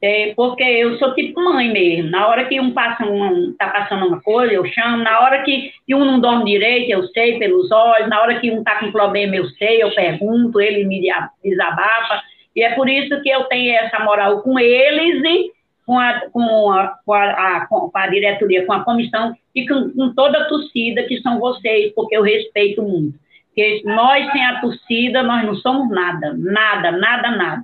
É, 0.03 0.33
porque 0.33 0.63
eu 0.63 0.97
sou 0.97 1.13
tipo 1.13 1.39
mãe 1.43 1.71
mesmo. 1.71 2.09
Na 2.09 2.27
hora 2.27 2.45
que 2.45 2.59
um 2.59 2.71
passa 2.71 3.05
um, 3.05 3.53
tá 3.59 3.67
passando 3.67 4.07
uma 4.07 4.21
coisa, 4.21 4.51
eu 4.53 4.65
chamo. 4.65 5.03
Na 5.03 5.19
hora 5.19 5.43
que, 5.43 5.71
que 5.85 5.93
um 5.93 6.03
não 6.03 6.19
dorme 6.19 6.45
direito, 6.45 6.89
eu 6.89 7.03
sei 7.09 7.37
pelos 7.37 7.69
olhos. 7.69 8.09
Na 8.09 8.19
hora 8.21 8.39
que 8.39 8.49
um 8.49 8.63
tá 8.63 8.79
com 8.79 8.91
problema, 8.91 9.35
eu 9.35 9.45
sei, 9.49 9.83
eu 9.83 9.93
pergunto, 9.93 10.59
ele 10.59 10.85
me 10.85 11.01
desabafa. 11.43 12.23
E 12.55 12.63
é 12.63 12.75
por 12.75 12.89
isso 12.89 13.21
que 13.21 13.29
eu 13.29 13.45
tenho 13.45 13.73
essa 13.75 13.99
moral 13.99 14.41
com 14.41 14.59
eles 14.59 15.23
e 15.23 15.51
com 15.85 15.99
a, 15.99 16.21
com 16.31 16.71
a, 16.71 16.87
com 17.05 17.13
a, 17.13 17.65
com 17.67 17.91
a 17.93 18.07
diretoria, 18.07 18.65
com 18.65 18.73
a 18.73 18.83
comissão 18.83 19.35
e 19.55 19.67
com, 19.67 19.89
com, 19.91 20.13
toda 20.13 20.37
a 20.37 20.45
torcida 20.45 21.03
que 21.03 21.21
são 21.21 21.39
vocês, 21.39 21.93
porque 21.93 22.15
eu 22.15 22.21
respeito 22.21 22.81
muito. 22.81 23.19
Porque 23.47 23.81
nós, 23.83 24.31
sem 24.31 24.45
a 24.45 24.61
torcida, 24.61 25.23
nós 25.23 25.45
não 25.45 25.55
somos 25.55 25.89
nada, 25.89 26.33
nada, 26.37 26.91
nada, 26.91 27.31
nada. 27.31 27.63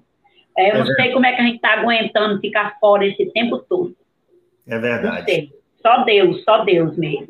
É, 0.57 0.71
eu 0.71 0.75
é 0.75 0.77
não 0.79 0.85
sei 0.87 1.11
como 1.11 1.25
é 1.25 1.33
que 1.33 1.41
a 1.41 1.45
gente 1.45 1.55
está 1.57 1.73
aguentando 1.79 2.41
ficar 2.41 2.77
fora 2.79 3.05
esse 3.05 3.31
tempo 3.31 3.59
todo. 3.59 3.95
É 4.67 4.77
verdade. 4.77 5.51
Só 5.81 6.03
Deus, 6.03 6.43
só 6.43 6.65
Deus 6.65 6.97
mesmo. 6.97 7.29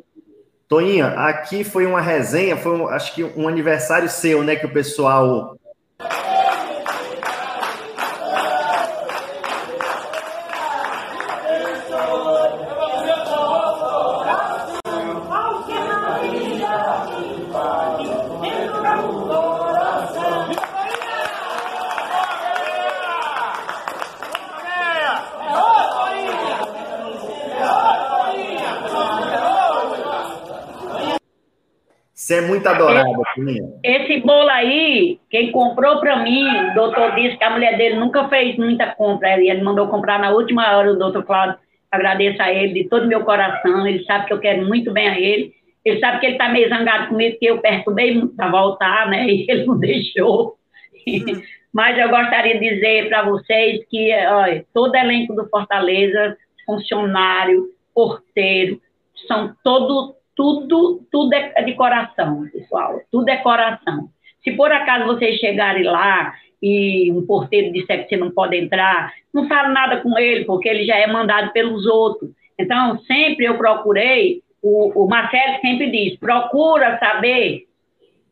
Toinha, 0.67 1.07
aqui 1.07 1.63
foi 1.63 1.85
uma 1.85 2.01
resenha, 2.01 2.57
foi 2.57 2.77
um, 2.77 2.87
acho 2.87 3.13
que 3.15 3.23
um 3.23 3.47
aniversário 3.47 4.09
seu, 4.09 4.43
né, 4.43 4.55
que 4.55 4.65
o 4.65 4.73
pessoal 4.73 5.56
Você 32.27 32.39
é 32.39 32.41
muito 32.41 32.67
adorada, 32.67 33.09
Esse 33.81 34.19
bolo 34.19 34.49
aí, 34.49 35.17
quem 35.29 35.49
comprou 35.49 36.01
para 36.01 36.17
mim, 36.23 36.45
o 36.45 36.73
doutor 36.73 37.15
disse 37.15 37.37
que 37.37 37.43
a 37.45 37.51
mulher 37.51 37.77
dele 37.77 37.95
nunca 37.95 38.27
fez 38.27 38.57
muita 38.57 38.87
compra. 38.87 39.39
Ele 39.39 39.63
mandou 39.63 39.87
comprar 39.87 40.19
na 40.19 40.31
última 40.31 40.75
hora, 40.75 40.91
o 40.91 40.99
doutor 40.99 41.23
Cláudio. 41.23 41.57
Agradeço 41.89 42.41
a 42.41 42.51
ele 42.51 42.83
de 42.83 42.89
todo 42.89 43.05
o 43.05 43.07
meu 43.07 43.23
coração. 43.23 43.87
Ele 43.87 44.03
sabe 44.03 44.25
que 44.25 44.33
eu 44.33 44.39
quero 44.39 44.67
muito 44.67 44.91
bem 44.91 45.07
a 45.07 45.17
ele. 45.17 45.53
Ele 45.85 46.01
sabe 46.01 46.19
que 46.19 46.25
ele 46.25 46.33
está 46.33 46.49
meio 46.49 46.67
zangado 46.67 47.07
comigo, 47.07 47.37
que 47.39 47.45
eu 47.45 47.59
perturbei 47.59 48.13
muito 48.13 48.35
para 48.35 48.51
voltar, 48.51 49.07
né? 49.07 49.25
E 49.25 49.45
ele 49.49 49.65
não 49.65 49.79
deixou. 49.79 50.57
Mas 51.71 51.97
eu 51.97 52.09
gostaria 52.09 52.59
de 52.59 52.75
dizer 52.75 53.07
para 53.07 53.23
vocês 53.23 53.85
que 53.89 54.13
olha, 54.13 54.65
todo 54.73 54.93
elenco 54.95 55.33
do 55.33 55.47
Fortaleza, 55.47 56.35
funcionário, 56.65 57.67
porteiro, 57.95 58.81
são 59.29 59.55
todos 59.63 60.16
tudo, 60.37 61.01
tudo 61.11 61.33
é 61.33 61.63
de 61.63 61.73
coração, 61.73 62.47
pessoal. 62.53 63.01
Tudo 63.11 63.27
é 63.27 63.37
coração. 63.37 64.09
Se 64.43 64.51
por 64.51 64.71
acaso 64.71 65.07
vocês 65.07 65.39
chegarem 65.39 65.83
lá 65.83 66.31
e 66.61 67.11
um 67.11 67.25
porteiro 67.25 67.73
disser 67.73 68.03
que 68.03 68.09
você 68.09 68.17
não 68.17 68.29
pode 68.29 68.55
entrar, 68.55 69.11
não 69.33 69.47
falo 69.47 69.73
nada 69.73 69.97
com 69.97 70.17
ele, 70.17 70.45
porque 70.45 70.69
ele 70.69 70.85
já 70.85 70.95
é 70.95 71.07
mandado 71.07 71.51
pelos 71.51 71.87
outros. 71.87 72.29
Então, 72.57 72.99
sempre 72.99 73.45
eu 73.45 73.57
procurei, 73.57 74.41
o, 74.61 75.03
o 75.03 75.07
Marcelo 75.09 75.59
sempre 75.59 75.89
diz, 75.89 76.17
procura 76.17 76.99
saber 76.99 77.63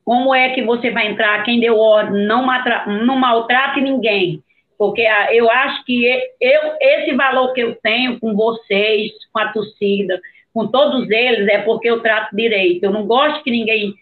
como 0.03 0.33
é 0.33 0.49
que 0.49 0.61
você 0.61 0.91
vai 0.91 1.11
entrar, 1.11 1.43
quem 1.43 1.59
deu 1.59 1.79
ordem, 1.79 2.25
não, 2.27 2.45
matra, 2.45 2.85
não 2.85 3.17
maltrate 3.17 3.81
ninguém. 3.81 4.43
Porque 4.77 5.01
ah, 5.01 5.33
eu 5.33 5.49
acho 5.49 5.83
que 5.85 6.05
eu, 6.39 6.61
esse 6.79 7.13
valor 7.15 7.53
que 7.53 7.61
eu 7.61 7.75
tenho 7.81 8.19
com 8.19 8.35
vocês, 8.35 9.11
com 9.33 9.39
a 9.39 9.51
torcida, 9.51 10.19
com 10.55 10.67
todos 10.67 11.11
eles 11.11 11.49
é 11.49 11.61
porque 11.63 11.89
eu 11.89 11.99
trato 11.99 12.33
direito. 12.33 12.85
Eu 12.85 12.91
não 12.91 13.05
gosto 13.05 13.43
que 13.43 13.51
ninguém 13.51 13.93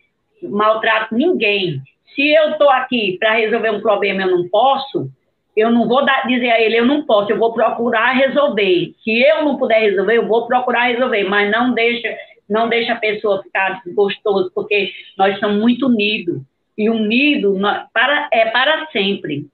maltrate 0.44 1.16
ninguém. 1.16 1.82
Se 2.14 2.32
eu 2.32 2.52
estou 2.52 2.70
aqui 2.70 3.18
para 3.20 3.34
resolver 3.34 3.72
um 3.72 3.82
problema 3.82 4.22
eu 4.22 4.38
não 4.38 4.48
posso, 4.50 5.10
eu 5.58 5.72
não 5.72 5.88
vou 5.88 6.06
dar, 6.06 6.28
dizer 6.28 6.52
a 6.52 6.62
ele 6.62 6.78
eu 6.78 6.86
não 6.86 7.08
posso, 7.08 7.32
eu 7.32 7.40
vou 7.40 7.54
procurar 7.54 8.14
resolver. 8.14 8.94
Se 9.04 9.20
eu 9.20 9.44
não 9.44 9.58
puder 9.58 9.80
resolver, 9.80 10.16
eu 10.16 10.28
vou 10.28 10.46
procurar 10.46 10.90
resolver, 10.90 11.24
mas 11.24 11.50
não 11.50 11.74
deixa, 11.74 12.16
não 12.48 12.70
deixa 12.70 12.94
a 12.94 12.98
pessoa 12.98 13.42
ficar 13.42 13.82
desgostoso, 13.84 14.52
porque 14.54 14.92
nós 15.18 15.40
somos 15.40 15.60
muito 15.60 15.88
unidos. 15.88 16.40
E 16.78 16.90
unido 16.90 17.56
para, 17.92 18.30
é 18.32 18.50
para 18.50 18.88
sempre. 18.92 19.48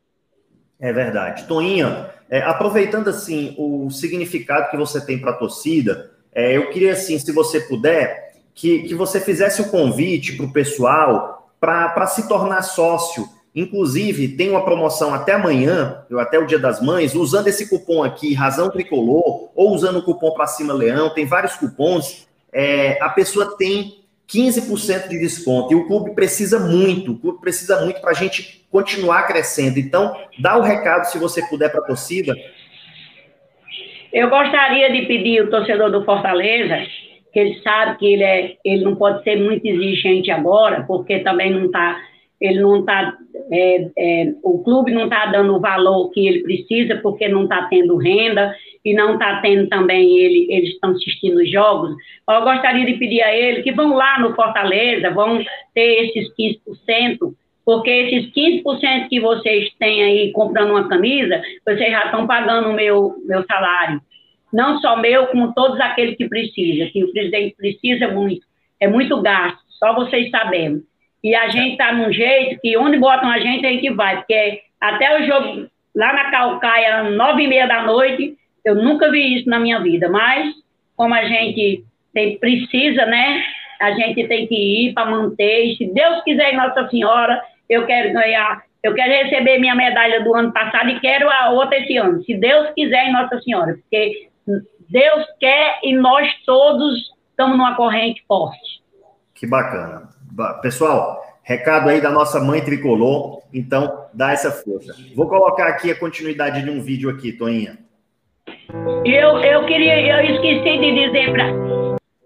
É 0.79 0.91
verdade. 0.91 1.45
Toinha, 1.47 2.09
é, 2.29 2.41
aproveitando 2.41 3.09
assim 3.09 3.53
o 3.57 3.89
significado 3.89 4.69
que 4.69 4.77
você 4.77 5.05
tem 5.05 5.19
para 5.19 5.31
a 5.31 5.37
torcida, 5.37 6.11
é, 6.39 6.55
eu 6.55 6.69
queria, 6.69 6.93
assim, 6.93 7.19
se 7.19 7.31
você 7.33 7.59
puder, 7.59 8.33
que, 8.55 8.83
que 8.83 8.95
você 8.95 9.19
fizesse 9.19 9.61
o 9.61 9.69
convite 9.69 10.37
para 10.37 10.45
o 10.45 10.53
pessoal 10.53 11.51
para 11.59 12.07
se 12.07 12.29
tornar 12.29 12.61
sócio. 12.61 13.27
Inclusive, 13.53 14.29
tem 14.29 14.49
uma 14.49 14.63
promoção 14.63 15.13
até 15.13 15.33
amanhã, 15.33 16.05
até 16.17 16.39
o 16.39 16.45
Dia 16.45 16.59
das 16.59 16.81
Mães, 16.81 17.13
usando 17.13 17.47
esse 17.47 17.67
cupom 17.67 18.03
aqui, 18.03 18.33
Razão 18.33 18.69
Tricolor, 18.69 19.49
ou 19.53 19.73
usando 19.73 19.97
o 19.97 20.03
cupom 20.03 20.31
para 20.31 20.47
cima 20.47 20.73
Leão, 20.73 21.09
tem 21.09 21.25
vários 21.25 21.55
cupons. 21.55 22.25
É, 22.53 22.97
a 23.01 23.09
pessoa 23.09 23.57
tem 23.57 24.05
15% 24.31 25.09
de 25.09 25.19
desconto. 25.19 25.73
E 25.73 25.75
o 25.75 25.87
clube 25.87 26.11
precisa 26.11 26.57
muito, 26.57 27.11
o 27.11 27.17
clube 27.17 27.41
precisa 27.41 27.81
muito 27.81 27.99
para 27.99 28.11
a 28.11 28.13
gente 28.13 28.65
continuar 28.71 29.23
crescendo. 29.23 29.77
Então, 29.77 30.15
dá 30.39 30.57
o 30.57 30.61
recado, 30.61 31.05
se 31.05 31.17
você 31.17 31.41
puder, 31.41 31.69
para 31.69 31.81
a 31.81 31.85
torcida. 31.85 32.33
Eu 34.11 34.29
gostaria 34.29 34.91
de 34.91 35.05
pedir 35.05 35.41
ao 35.41 35.47
torcedor 35.47 35.91
do 35.91 36.03
Fortaleza, 36.03 36.77
que 37.31 37.39
ele 37.39 37.61
sabe 37.61 37.97
que 37.97 38.13
ele, 38.13 38.23
é, 38.23 38.57
ele 38.65 38.83
não 38.83 38.95
pode 38.95 39.23
ser 39.23 39.37
muito 39.37 39.65
exigente 39.65 40.31
agora, 40.31 40.83
porque 40.87 41.19
também 41.19 41.51
não 41.51 41.65
está 41.65 41.99
ele 42.39 42.61
não 42.61 42.79
está, 42.79 43.17
é, 43.51 43.89
é, 43.97 44.33
o 44.43 44.63
clube 44.63 44.93
não 44.93 45.05
está 45.05 45.25
dando 45.25 45.55
o 45.55 45.59
valor 45.59 46.09
que 46.11 46.25
ele 46.25 46.41
precisa, 46.41 46.95
porque 46.97 47.27
não 47.27 47.43
está 47.43 47.63
tendo 47.63 47.97
renda 47.97 48.55
e 48.83 48.93
não 48.93 49.13
está 49.13 49.41
tendo 49.41 49.67
também, 49.67 50.17
ele, 50.17 50.47
eles 50.49 50.69
estão 50.69 50.91
assistindo 50.91 51.37
os 51.37 51.51
jogos. 51.51 51.91
Eu 52.29 52.41
gostaria 52.41 52.85
de 52.85 52.93
pedir 52.93 53.21
a 53.21 53.35
ele 53.35 53.61
que 53.61 53.73
vão 53.73 53.93
lá 53.93 54.19
no 54.19 54.33
Fortaleza, 54.35 55.09
vão 55.11 55.43
ter 55.73 56.05
esses 56.05 56.33
15%, 56.33 57.33
porque 57.65 57.89
esses 57.89 58.31
15% 58.33 59.09
que 59.09 59.19
vocês 59.19 59.71
têm 59.77 60.03
aí 60.03 60.31
comprando 60.31 60.71
uma 60.71 60.87
camisa, 60.87 61.41
vocês 61.65 61.91
já 61.91 62.05
estão 62.05 62.25
pagando 62.25 62.69
o 62.69 62.73
meu, 62.73 63.15
meu 63.25 63.45
salário. 63.45 64.01
Não 64.51 64.79
só 64.79 64.97
meu, 64.97 65.27
como 65.27 65.53
todos 65.53 65.79
aqueles 65.79 66.17
que 66.17 66.27
precisam, 66.27 66.89
que 66.89 67.03
o 67.03 67.11
presidente 67.11 67.55
precisa 67.55 68.07
muito. 68.07 68.45
É 68.79 68.87
muito 68.87 69.21
gasto, 69.21 69.59
só 69.77 69.93
vocês 69.93 70.31
sabendo. 70.31 70.83
E 71.23 71.35
a 71.35 71.49
gente 71.49 71.73
está 71.73 71.93
num 71.93 72.11
jeito 72.11 72.59
que 72.61 72.77
onde 72.77 72.97
botam 72.97 73.29
a 73.29 73.39
gente, 73.39 73.65
a 73.65 73.69
gente 73.69 73.89
vai. 73.91 74.17
Porque 74.17 74.61
até 74.79 75.19
o 75.19 75.25
jogo 75.27 75.67
lá 75.95 76.13
na 76.13 76.31
Calcaia, 76.31 77.03
nove 77.03 77.43
e 77.43 77.47
meia 77.47 77.67
da 77.67 77.83
noite, 77.83 78.37
eu 78.63 78.75
nunca 78.75 79.11
vi 79.11 79.37
isso 79.37 79.49
na 79.49 79.59
minha 79.59 79.79
vida. 79.79 80.09
Mas, 80.09 80.53
como 80.95 81.13
a 81.13 81.23
gente 81.25 81.83
tem, 82.13 82.37
precisa, 82.37 83.05
né? 83.05 83.43
A 83.79 83.91
gente 83.91 84.27
tem 84.27 84.47
que 84.47 84.55
ir 84.55 84.93
para 84.93 85.09
manter. 85.09 85.65
E 85.65 85.77
se 85.77 85.85
Deus 85.93 86.23
quiser, 86.23 86.53
Nossa 86.53 86.87
Senhora, 86.89 87.41
eu 87.69 87.85
quero 87.85 88.13
ganhar. 88.13 88.63
Eu 88.81 88.93
quero 88.93 89.11
receber 89.11 89.59
minha 89.59 89.75
medalha 89.75 90.23
do 90.23 90.33
ano 90.35 90.51
passado 90.51 90.89
e 90.89 90.99
quero 90.99 91.29
a 91.29 91.49
outra 91.51 91.77
esse 91.77 91.97
ano. 91.97 92.23
Se 92.23 92.33
Deus 92.35 92.69
quiser, 92.75 93.11
Nossa 93.11 93.39
Senhora. 93.41 93.73
Porque 93.73 94.29
Deus 94.89 95.25
quer 95.39 95.79
e 95.83 95.95
nós 95.95 96.27
todos 96.45 97.11
estamos 97.29 97.57
numa 97.57 97.75
corrente 97.75 98.23
forte. 98.27 98.81
Que 99.35 99.47
bacana. 99.47 100.09
Pessoal, 100.61 101.21
recado 101.43 101.89
aí 101.89 102.01
da 102.01 102.09
nossa 102.09 102.39
mãe 102.39 102.61
tricolor, 102.61 103.41
então 103.53 104.05
dá 104.13 104.31
essa 104.31 104.51
força. 104.51 104.93
Vou 105.15 105.27
colocar 105.27 105.67
aqui 105.67 105.91
a 105.91 105.99
continuidade 105.99 106.61
de 106.61 106.69
um 106.69 106.81
vídeo 106.81 107.09
aqui, 107.09 107.31
Toinha. 107.31 107.77
Eu, 109.05 109.37
eu 109.39 109.65
queria, 109.65 109.99
eu 109.99 110.35
esqueci 110.35 110.77
de 110.77 111.07
dizer 111.07 111.31
para. 111.31 111.68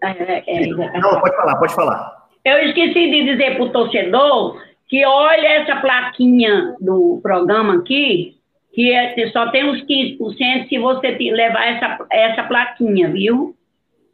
É, 0.03 0.43
é, 0.47 0.63
é, 0.63 0.99
Não, 0.99 1.19
pode 1.19 1.35
falar, 1.35 1.55
pode 1.55 1.75
falar. 1.75 2.23
Eu 2.43 2.57
esqueci 2.67 3.09
de 3.09 3.23
dizer 3.23 3.55
para 3.55 3.63
o 3.63 3.69
torcedor 3.69 4.61
que 4.89 5.05
olha 5.05 5.47
essa 5.47 5.77
plaquinha 5.77 6.75
do 6.79 7.19
programa 7.23 7.75
aqui, 7.75 8.35
que 8.73 8.91
é, 8.91 9.29
só 9.31 9.49
tem 9.49 9.69
uns 9.69 9.81
15% 9.83 10.67
se 10.67 10.77
você 10.77 11.17
levar 11.31 11.65
essa, 11.65 12.05
essa 12.11 12.43
plaquinha, 12.43 13.09
viu? 13.09 13.55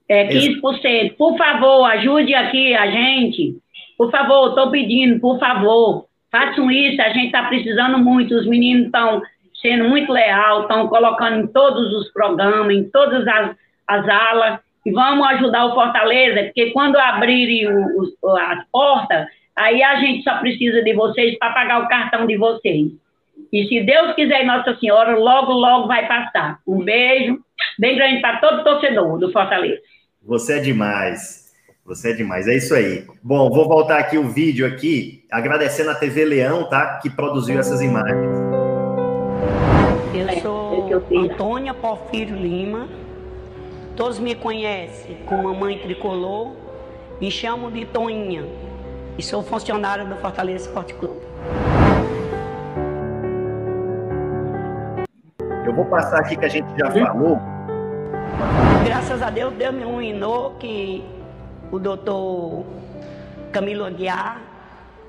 É 0.08 0.28
15%. 0.28 1.16
Por 1.18 1.38
favor, 1.38 1.86
ajude 1.86 2.34
aqui 2.34 2.76
a 2.76 2.88
gente 2.88 3.60
por 4.00 4.10
favor, 4.12 4.48
estou 4.48 4.72
pedindo, 4.72 5.20
por 5.20 5.38
favor, 5.38 6.06
façam 6.32 6.72
isso, 6.72 7.02
a 7.02 7.10
gente 7.10 7.26
está 7.26 7.44
precisando 7.44 7.98
muito, 7.98 8.34
os 8.34 8.48
meninos 8.48 8.86
estão 8.86 9.22
sendo 9.62 9.90
muito 9.90 10.10
leal, 10.14 10.62
estão 10.62 10.88
colocando 10.88 11.44
em 11.44 11.48
todos 11.48 11.94
os 11.94 12.10
programas, 12.14 12.74
em 12.74 12.90
todas 12.90 13.28
as, 13.28 13.58
as 13.86 14.08
alas, 14.08 14.60
e 14.86 14.92
vamos 14.92 15.28
ajudar 15.28 15.66
o 15.66 15.74
Fortaleza, 15.74 16.44
porque 16.44 16.72
quando 16.72 16.98
abrirem 16.98 17.68
o, 17.68 18.16
as 18.38 18.66
portas, 18.72 19.28
aí 19.56 19.84
a 19.84 20.00
gente 20.00 20.24
só 20.24 20.38
precisa 20.40 20.82
de 20.82 20.94
vocês 20.94 21.38
para 21.38 21.54
pagar 21.54 21.84
o 21.84 21.88
cartão 21.88 22.26
de 22.26 22.38
vocês. 22.38 22.92
E 23.52 23.68
se 23.68 23.82
Deus 23.82 24.14
quiser, 24.14 24.46
Nossa 24.46 24.76
Senhora, 24.78 25.18
logo, 25.18 25.52
logo 25.52 25.88
vai 25.88 26.08
passar. 26.08 26.60
Um 26.68 26.84
beijo 26.84 27.40
bem 27.78 27.96
grande 27.96 28.22
para 28.22 28.38
todo 28.40 28.64
torcedor 28.64 29.18
do 29.18 29.32
Fortaleza. 29.32 29.82
Você 30.22 30.58
é 30.58 30.62
demais. 30.62 31.50
Você 31.86 32.12
é 32.12 32.14
demais, 32.14 32.48
é 32.48 32.56
isso 32.56 32.76
aí. 32.76 33.04
Bom, 33.24 33.50
vou 33.50 33.68
voltar 33.68 33.98
aqui 33.98 34.16
o 34.16 34.28
vídeo 34.28 34.68
aqui, 34.68 35.24
agradecendo 35.32 35.90
a 35.90 35.96
TV 35.96 36.24
Leão, 36.24 36.70
tá? 36.70 37.00
Que 37.02 37.10
produziu 37.10 37.60
essas 37.60 37.82
imagens. 37.82 38.30
Eu 40.14 40.40
sou 40.40 40.88
Antônia 41.18 41.74
Porfírio 41.74 42.36
Lima. 42.36 42.88
Todos 44.00 44.18
me 44.18 44.34
conhecem 44.34 45.18
como 45.26 45.44
Mamãe 45.44 45.78
Tricolor. 45.78 46.54
Me 47.20 47.30
chamo 47.30 47.70
de 47.70 47.86
Toninha 47.86 48.46
e 49.18 49.22
sou 49.22 49.44
funcionária 49.44 50.06
do 50.06 50.16
Fortaleza 50.16 50.68
Esporte 50.68 50.94
Clube. 50.94 51.20
Eu 55.66 55.76
vou 55.76 55.84
passar 55.84 56.22
aqui 56.22 56.38
que 56.38 56.46
a 56.46 56.48
gente 56.48 56.66
já 56.80 56.90
falou. 56.90 57.40
Graças 58.86 59.22
a 59.22 59.30
Deus, 59.30 59.54
Deus 59.56 59.76
me 59.76 59.82
iluminou 59.82 60.52
que 60.52 61.04
o 61.70 61.78
doutor 61.78 62.64
Camilo 63.52 63.84
Aguiar 63.84 64.40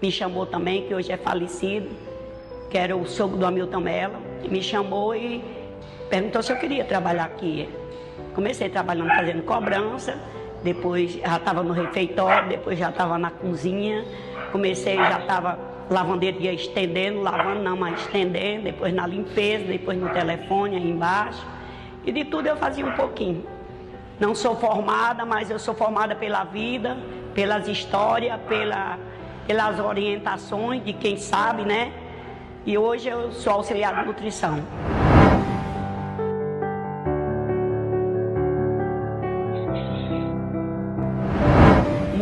me 0.02 0.10
chamou 0.10 0.46
também, 0.46 0.88
que 0.88 0.94
hoje 0.96 1.12
é 1.12 1.16
falecido, 1.16 1.88
que 2.68 2.76
era 2.76 2.96
o 2.96 3.06
sogro 3.06 3.38
do 3.38 3.46
Hamilton 3.46 3.80
Mello, 3.80 4.16
me 4.50 4.60
chamou 4.60 5.14
e 5.14 5.44
perguntou 6.08 6.42
se 6.42 6.52
eu 6.52 6.56
queria 6.56 6.84
trabalhar 6.84 7.26
aqui. 7.26 7.68
Comecei 8.40 8.70
trabalhando 8.70 9.10
fazendo 9.10 9.42
cobrança, 9.42 10.18
depois 10.64 11.12
já 11.12 11.36
estava 11.36 11.62
no 11.62 11.74
refeitório, 11.74 12.48
depois 12.48 12.78
já 12.78 12.88
estava 12.88 13.18
na 13.18 13.30
cozinha, 13.30 14.02
comecei 14.50 14.96
já 14.96 15.18
estava 15.18 15.58
lavanderia 15.90 16.50
estendendo, 16.50 17.20
lavando 17.20 17.62
não, 17.62 17.76
mas 17.76 18.00
estendendo, 18.00 18.64
depois 18.64 18.94
na 18.94 19.06
limpeza, 19.06 19.64
depois 19.64 19.98
no 19.98 20.08
telefone 20.08 20.76
aí 20.76 20.90
embaixo. 20.90 21.46
E 22.02 22.10
de 22.10 22.24
tudo 22.24 22.46
eu 22.46 22.56
fazia 22.56 22.86
um 22.86 22.92
pouquinho. 22.92 23.44
Não 24.18 24.34
sou 24.34 24.56
formada, 24.56 25.26
mas 25.26 25.50
eu 25.50 25.58
sou 25.58 25.74
formada 25.74 26.14
pela 26.14 26.42
vida, 26.44 26.96
pelas 27.34 27.68
histórias, 27.68 28.40
pela, 28.48 28.98
pelas 29.46 29.78
orientações 29.78 30.82
de 30.82 30.94
quem 30.94 31.18
sabe, 31.18 31.62
né? 31.62 31.92
E 32.64 32.78
hoje 32.78 33.06
eu 33.06 33.32
sou 33.32 33.52
auxiliar 33.52 34.00
de 34.00 34.06
nutrição. 34.06 34.64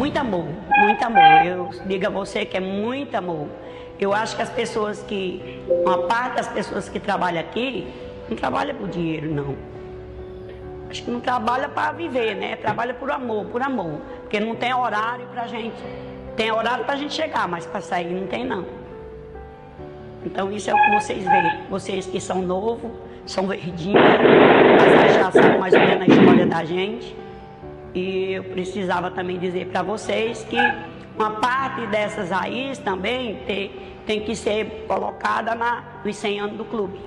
Muito 0.09 0.20
amor, 0.20 0.46
muito 0.78 1.04
amor. 1.04 1.46
Eu 1.46 1.70
digo 1.84 2.06
a 2.06 2.09
você 2.09 2.46
que 2.46 2.56
é 2.56 2.61
muito 2.61 3.14
amor. 3.14 3.46
Eu 4.00 4.14
acho 4.14 4.36
que 4.36 4.40
as 4.40 4.48
pessoas 4.48 5.02
que, 5.02 5.62
uma 5.68 6.04
parte 6.04 6.36
das 6.36 6.48
pessoas 6.48 6.88
que 6.88 6.98
trabalham 6.98 7.40
aqui, 7.40 7.86
não 8.26 8.34
trabalham 8.34 8.74
por 8.74 8.88
dinheiro, 8.88 9.30
não. 9.30 9.54
Acho 10.88 11.02
que 11.02 11.11
não 11.11 11.20
trabalha 11.20 11.68
para 11.68 11.92
viver, 11.92 12.34
né? 12.36 12.56
Trabalha 12.56 12.94
por 12.94 13.11
amor, 13.11 13.44
por 13.48 13.61
amor. 13.61 14.00
Porque 14.22 14.40
não 14.40 14.54
tem 14.54 14.72
horário 14.72 15.26
para 15.26 15.46
gente. 15.46 15.76
Tem 16.34 16.50
horário 16.50 16.86
para 16.86 16.96
gente 16.96 17.12
chegar, 17.12 17.46
mas 17.46 17.66
para 17.66 17.82
sair 17.82 18.11
não 18.11 18.26
tem 18.26 18.46
não. 18.46 18.64
Então 20.24 20.50
isso 20.50 20.70
é 20.70 20.74
o 20.74 20.82
que 20.84 20.90
vocês 20.92 21.22
veem. 21.22 21.64
Vocês 21.68 22.06
que 22.06 22.18
são 22.18 22.40
novos, 22.40 22.90
são 23.26 23.46
verdinhos, 23.46 24.00
mas 24.00 25.14
já 25.16 25.30
sabem 25.30 25.59
mais 25.59 25.74
ou 25.74 25.80
menos 25.80 26.00
a 26.00 26.06
história 26.06 26.46
da 26.46 26.64
gente. 26.64 27.27
E 27.95 28.32
eu 28.32 28.45
precisava 28.45 29.11
também 29.11 29.39
dizer 29.39 29.66
para 29.68 29.82
vocês 29.82 30.45
que 30.45 30.57
uma 31.16 31.30
parte 31.32 31.86
dessas 31.86 32.30
raízes 32.30 32.78
também 32.78 33.36
tem, 33.47 33.70
tem 34.07 34.20
que 34.20 34.36
ser 34.36 34.84
colocada 34.86 35.55
na, 35.55 35.84
nos 36.05 36.16
100 36.16 36.41
anos 36.41 36.57
do 36.57 36.64
clube. 36.64 36.99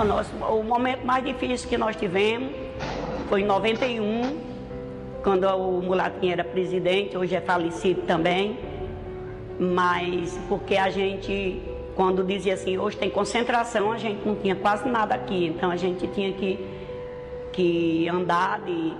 O, 0.00 0.04
nosso, 0.04 0.34
o 0.36 0.62
momento 0.62 1.06
mais 1.06 1.24
difícil 1.24 1.68
que 1.68 1.78
nós 1.78 1.96
tivemos 1.96 2.50
foi 3.28 3.40
em 3.40 3.44
91, 3.44 4.38
quando 5.22 5.44
o 5.48 5.82
Mulatinho 5.82 6.32
era 6.32 6.44
presidente, 6.44 7.16
hoje 7.16 7.34
é 7.34 7.40
falecido 7.40 8.02
também. 8.02 8.58
Mas 9.58 10.38
porque 10.48 10.76
a 10.76 10.90
gente, 10.90 11.62
quando 11.96 12.22
dizia 12.22 12.54
assim, 12.54 12.76
hoje 12.76 12.98
tem 12.98 13.08
concentração, 13.08 13.90
a 13.90 13.96
gente 13.96 14.24
não 14.24 14.36
tinha 14.36 14.54
quase 14.54 14.86
nada 14.86 15.14
aqui. 15.14 15.46
Então 15.46 15.70
a 15.70 15.76
gente 15.76 16.06
tinha 16.08 16.30
que, 16.34 16.64
que 17.52 18.06
andar 18.08 18.60
de, 18.60 18.92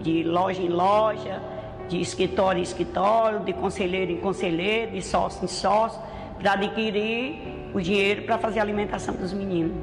de 0.00 0.22
loja 0.22 0.60
em 0.60 0.68
loja, 0.68 1.42
de 1.88 1.98
escritório 1.98 2.60
em 2.60 2.62
escritório, 2.62 3.40
de 3.40 3.54
conselheiro 3.54 4.12
em 4.12 4.18
conselheiro, 4.18 4.92
de 4.92 5.00
sócio 5.00 5.42
em 5.42 5.48
sócio, 5.48 5.98
para 6.38 6.52
adquirir 6.52 7.70
o 7.72 7.80
dinheiro 7.80 8.22
para 8.22 8.36
fazer 8.36 8.60
a 8.60 8.62
alimentação 8.62 9.14
dos 9.14 9.32
meninos. 9.32 9.74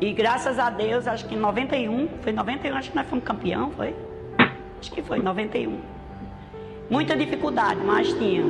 E 0.00 0.12
graças 0.12 0.56
a 0.60 0.70
Deus, 0.70 1.08
acho 1.08 1.26
que 1.26 1.34
em 1.34 1.38
91, 1.38 2.08
foi 2.22 2.32
91, 2.32 2.76
acho 2.76 2.90
que 2.90 2.96
nós 2.96 3.08
fomos 3.08 3.24
campeão, 3.24 3.72
foi? 3.72 3.92
Acho 4.80 4.92
que 4.92 5.02
foi 5.02 5.18
91. 5.18 5.80
Muita 6.88 7.16
dificuldade, 7.16 7.80
mas 7.84 8.12
tinha. 8.12 8.44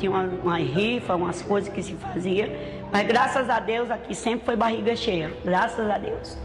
Tinha 0.00 0.10
uma, 0.10 0.22
uma 0.22 0.56
rifa, 0.56 1.14
umas 1.14 1.42
coisas 1.42 1.72
que 1.72 1.82
se 1.82 1.92
fazia. 1.94 2.80
Mas 2.90 3.06
graças 3.06 3.48
a 3.48 3.60
Deus 3.60 3.90
aqui 3.90 4.14
sempre 4.14 4.46
foi 4.46 4.56
barriga 4.56 4.96
cheia. 4.96 5.30
Graças 5.44 5.88
a 5.88 5.98
Deus. 5.98 6.36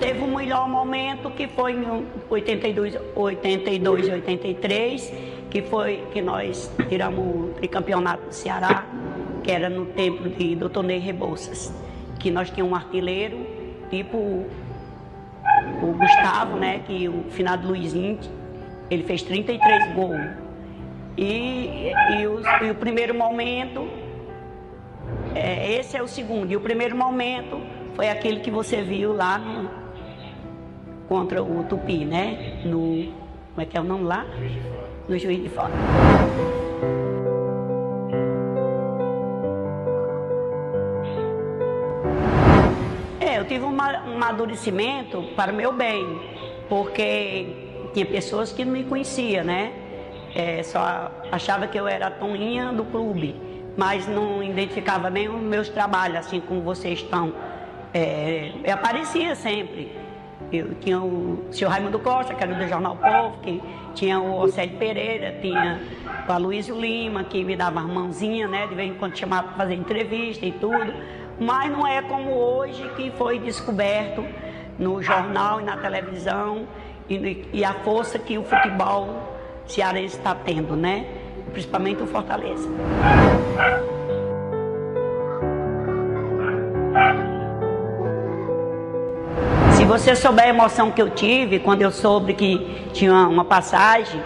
Teve 0.00 0.20
um 0.20 0.36
melhor 0.36 0.68
momento 0.68 1.30
que 1.30 1.46
foi 1.46 1.72
em 1.72 2.06
82, 2.28 2.98
82 3.14 4.08
83, 4.08 5.14
que 5.48 5.62
foi 5.62 6.04
que 6.12 6.20
nós 6.20 6.70
tiramos 6.88 7.24
o 7.24 7.54
tricampeonato 7.54 8.26
do 8.26 8.34
Ceará, 8.34 8.84
que 9.44 9.50
era 9.50 9.70
no 9.70 9.86
tempo 9.86 10.28
de 10.28 10.56
Doutor 10.56 10.82
Ney 10.82 10.98
Rebouças, 10.98 11.72
que 12.18 12.30
nós 12.30 12.50
tínhamos 12.50 12.72
um 12.72 12.76
artilheiro, 12.76 13.46
tipo 13.88 14.44
o 15.82 15.92
Gustavo, 15.92 16.56
né, 16.56 16.80
que 16.86 17.08
o 17.08 17.24
finado 17.30 17.68
Luizinho, 17.68 18.18
ele 18.90 19.02
fez 19.02 19.22
33 19.22 19.92
gols. 19.94 20.20
E, 21.16 21.92
e, 22.18 22.26
o, 22.26 22.40
e 22.64 22.70
o 22.70 22.74
primeiro 22.74 23.14
momento, 23.14 23.86
é, 25.34 25.78
esse 25.78 25.96
é 25.96 26.02
o 26.02 26.08
segundo, 26.08 26.50
e 26.50 26.56
o 26.56 26.60
primeiro 26.60 26.96
momento 26.96 27.60
foi 27.94 28.08
aquele 28.08 28.40
que 28.40 28.50
você 28.50 28.82
viu 28.82 29.14
lá 29.14 29.38
no, 29.38 29.70
contra 31.08 31.42
o 31.42 31.64
Tupi, 31.64 32.04
né? 32.04 32.62
No. 32.64 33.12
Como 33.50 33.60
é 33.60 33.66
que 33.66 33.76
é 33.76 33.80
o 33.80 33.84
nome 33.84 34.04
lá? 34.04 34.24
No 35.06 35.18
Juiz 35.18 35.42
de 35.42 35.48
Fora. 35.50 35.72
Eu 43.42 43.48
tive 43.48 43.64
um 43.64 43.76
amadurecimento 43.80 45.22
para 45.34 45.52
o 45.52 45.54
meu 45.54 45.72
bem, 45.72 46.20
porque 46.68 47.88
tinha 47.92 48.06
pessoas 48.06 48.52
que 48.52 48.64
não 48.64 48.72
me 48.72 48.84
conheciam, 48.84 49.44
né? 49.44 49.72
É, 50.34 50.62
só 50.62 51.10
achava 51.30 51.66
que 51.66 51.78
eu 51.78 51.88
era 51.88 52.06
a 52.06 52.10
Toninha 52.10 52.72
do 52.72 52.84
clube, 52.84 53.34
mas 53.76 54.06
não 54.06 54.42
identificava 54.42 55.10
nem 55.10 55.28
os 55.28 55.42
meus 55.42 55.68
trabalhos, 55.68 56.18
assim 56.18 56.40
como 56.40 56.62
vocês 56.62 57.00
estão. 57.00 57.34
É, 57.92 58.52
eu 58.64 58.74
aparecia 58.74 59.34
sempre. 59.34 60.00
Eu 60.52 60.74
tinha 60.76 61.00
o 61.00 61.46
senhor 61.50 61.70
Raimundo 61.70 61.98
Costa, 61.98 62.34
que 62.34 62.42
era 62.42 62.54
do 62.54 62.68
Jornal 62.68 62.96
Povo, 62.96 63.38
que 63.42 63.60
tinha 63.94 64.20
o 64.20 64.40
Océlio 64.40 64.76
Pereira, 64.78 65.36
tinha 65.40 65.80
o 66.28 66.32
Aloysio 66.32 66.78
Lima, 66.78 67.24
que 67.24 67.42
me 67.42 67.56
dava 67.56 67.80
uma 67.80 67.88
mãozinha, 67.88 68.46
né? 68.46 68.66
De 68.66 68.74
vez 68.74 68.90
em 68.90 68.94
quando 68.94 69.16
chamava 69.16 69.48
para 69.48 69.56
fazer 69.56 69.74
entrevista 69.74 70.46
e 70.46 70.52
tudo. 70.52 70.92
Mas 71.42 71.72
não 71.72 71.84
é 71.84 72.00
como 72.02 72.30
hoje 72.30 72.88
que 72.94 73.10
foi 73.18 73.38
descoberto 73.40 74.24
no 74.78 75.02
jornal 75.02 75.60
e 75.60 75.64
na 75.64 75.76
televisão 75.76 76.68
e, 77.08 77.48
e 77.52 77.64
a 77.64 77.74
força 77.74 78.16
que 78.16 78.38
o 78.38 78.44
futebol 78.44 79.08
cearense 79.66 80.16
está 80.16 80.36
tendo, 80.36 80.76
né? 80.76 81.04
Principalmente 81.50 82.00
o 82.00 82.06
Fortaleza. 82.06 82.68
Se 89.72 89.84
você 89.84 90.14
souber 90.14 90.44
a 90.44 90.48
emoção 90.48 90.92
que 90.92 91.02
eu 91.02 91.10
tive 91.10 91.58
quando 91.58 91.82
eu 91.82 91.90
soube 91.90 92.34
que 92.34 92.88
tinha 92.92 93.12
uma 93.26 93.44
passagem 93.44 94.22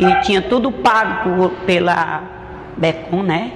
e 0.00 0.20
tinha 0.22 0.42
tudo 0.42 0.72
pago 0.72 1.50
pela 1.64 2.24
Becom, 2.76 3.22
né? 3.22 3.52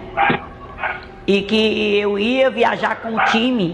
E 1.31 1.43
que 1.43 1.97
eu 1.97 2.19
ia 2.19 2.51
viajar 2.51 2.97
com 2.97 3.15
o 3.15 3.25
time, 3.27 3.73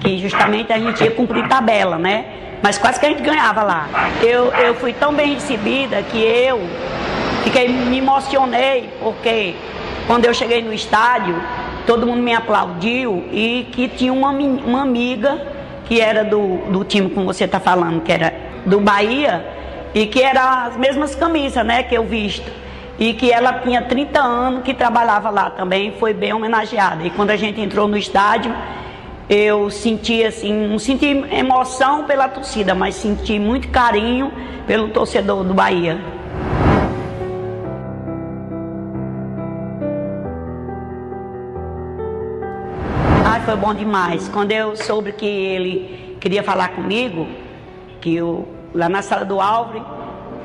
que 0.00 0.18
justamente 0.18 0.72
a 0.72 0.78
gente 0.80 1.04
ia 1.04 1.12
cumprir 1.12 1.46
tabela, 1.46 1.96
né? 1.96 2.24
Mas 2.60 2.76
quase 2.76 2.98
que 2.98 3.06
a 3.06 3.08
gente 3.08 3.22
ganhava 3.22 3.62
lá. 3.62 3.86
Eu, 4.20 4.52
eu 4.54 4.74
fui 4.74 4.92
tão 4.92 5.14
bem 5.14 5.34
recebida 5.34 6.02
que 6.02 6.18
eu 6.18 6.58
fiquei, 7.44 7.68
me 7.68 7.98
emocionei, 7.98 8.90
porque 8.98 9.54
quando 10.08 10.24
eu 10.24 10.34
cheguei 10.34 10.60
no 10.60 10.72
estádio, 10.72 11.40
todo 11.86 12.04
mundo 12.04 12.20
me 12.20 12.34
aplaudiu 12.34 13.28
e 13.30 13.68
que 13.70 13.86
tinha 13.86 14.12
uma, 14.12 14.30
uma 14.30 14.82
amiga 14.82 15.40
que 15.84 16.00
era 16.00 16.24
do, 16.24 16.56
do 16.72 16.82
time 16.82 17.10
como 17.10 17.26
você 17.26 17.44
está 17.44 17.60
falando, 17.60 18.00
que 18.00 18.10
era 18.10 18.34
do 18.66 18.80
Bahia, 18.80 19.46
e 19.94 20.04
que 20.06 20.20
era 20.20 20.64
as 20.66 20.76
mesmas 20.76 21.14
camisas, 21.14 21.64
né, 21.64 21.84
que 21.84 21.94
eu 21.94 22.02
visto. 22.02 22.50
E 22.98 23.14
que 23.14 23.30
ela 23.30 23.52
tinha 23.60 23.80
30 23.82 24.20
anos 24.20 24.62
que 24.64 24.74
trabalhava 24.74 25.30
lá 25.30 25.50
também, 25.50 25.92
foi 25.92 26.12
bem 26.12 26.32
homenageada. 26.32 27.04
E 27.04 27.10
quando 27.10 27.30
a 27.30 27.36
gente 27.36 27.60
entrou 27.60 27.86
no 27.86 27.96
estádio, 27.96 28.52
eu 29.28 29.70
senti 29.70 30.24
assim, 30.24 30.66
não 30.66 30.78
senti 30.78 31.06
emoção 31.06 32.04
pela 32.04 32.28
torcida, 32.28 32.74
mas 32.74 32.94
senti 32.94 33.38
muito 33.38 33.68
carinho 33.68 34.32
pelo 34.66 34.88
torcedor 34.88 35.44
do 35.44 35.54
Bahia. 35.54 35.98
Ai, 43.24 43.40
foi 43.42 43.54
bom 43.56 43.74
demais. 43.74 44.28
Quando 44.28 44.50
eu 44.50 44.74
soube 44.74 45.12
que 45.12 45.26
ele 45.26 46.16
queria 46.18 46.42
falar 46.42 46.70
comigo, 46.70 47.28
que 48.00 48.16
eu, 48.16 48.48
lá 48.74 48.88
na 48.88 49.02
sala 49.02 49.24
do 49.24 49.40
Álvaro, 49.40 49.97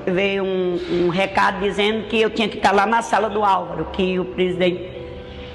veio 0.06 0.44
um, 0.44 1.06
um 1.06 1.10
recado 1.10 1.60
dizendo 1.60 2.08
que 2.08 2.20
eu 2.22 2.30
tinha 2.30 2.48
que 2.48 2.58
estar 2.58 2.72
lá 2.72 2.86
na 2.86 3.02
sala 3.02 3.30
do 3.30 3.44
Álvaro, 3.44 3.86
que 3.94 4.20
o 4.20 4.26
presidente 4.26 4.92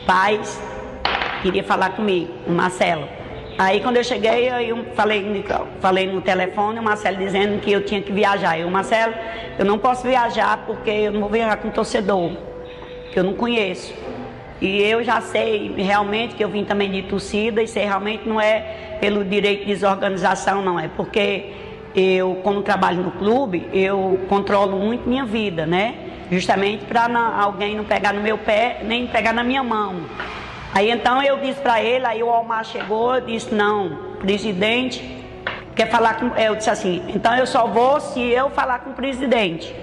Paz 0.06 0.60
queria 1.42 1.62
falar 1.62 1.90
comigo, 1.90 2.32
o 2.46 2.52
Marcelo. 2.52 3.08
Aí 3.58 3.80
quando 3.80 3.96
eu 3.96 4.04
cheguei, 4.04 4.48
eu 4.48 4.84
falei, 4.94 5.44
falei 5.80 6.06
no 6.06 6.20
telefone, 6.20 6.78
o 6.78 6.82
Marcelo 6.82 7.16
dizendo 7.16 7.60
que 7.60 7.72
eu 7.72 7.84
tinha 7.84 8.00
que 8.00 8.12
viajar. 8.12 8.58
Eu, 8.58 8.70
Marcelo, 8.70 9.14
eu 9.58 9.64
não 9.64 9.78
posso 9.78 10.06
viajar 10.06 10.64
porque 10.66 10.90
eu 10.90 11.12
não 11.12 11.20
vou 11.20 11.28
viajar 11.28 11.56
com 11.56 11.68
torcedor, 11.70 12.32
que 13.12 13.18
eu 13.18 13.24
não 13.24 13.34
conheço. 13.34 13.92
E 14.60 14.80
eu 14.82 15.04
já 15.04 15.20
sei 15.20 15.74
realmente 15.76 16.34
que 16.34 16.42
eu 16.42 16.48
vim 16.48 16.64
também 16.64 16.90
de 16.90 17.02
torcida 17.02 17.62
e 17.62 17.68
sei 17.68 17.84
realmente 17.84 18.28
não 18.28 18.40
é 18.40 18.96
pelo 19.00 19.24
direito 19.24 19.60
de 19.60 19.66
desorganização, 19.66 20.62
não, 20.62 20.78
é 20.78 20.88
porque 20.88 21.52
eu, 21.94 22.40
como 22.42 22.62
trabalho 22.62 23.02
no 23.02 23.10
clube, 23.12 23.68
eu 23.72 24.20
controlo 24.28 24.78
muito 24.78 25.08
minha 25.08 25.24
vida, 25.24 25.66
né? 25.66 25.94
Justamente 26.30 26.84
para 26.84 27.08
alguém 27.40 27.76
não 27.76 27.84
pegar 27.84 28.12
no 28.12 28.20
meu 28.20 28.36
pé, 28.36 28.80
nem 28.84 29.06
pegar 29.06 29.32
na 29.32 29.42
minha 29.42 29.62
mão. 29.62 30.02
Aí 30.74 30.90
então 30.90 31.22
eu 31.22 31.38
disse 31.38 31.60
para 31.60 31.82
ele, 31.82 32.04
aí 32.04 32.22
o 32.22 32.28
Almar 32.28 32.64
chegou, 32.64 33.20
disse, 33.20 33.54
não, 33.54 33.98
presidente, 34.20 35.24
quer 35.74 35.90
falar 35.90 36.14
com. 36.14 36.36
Eu 36.36 36.56
disse 36.56 36.70
assim, 36.70 37.02
então 37.08 37.34
eu 37.34 37.46
só 37.46 37.66
vou 37.66 38.00
se 38.00 38.20
eu 38.20 38.50
falar 38.50 38.80
com 38.80 38.90
o 38.90 38.94
presidente, 38.94 39.74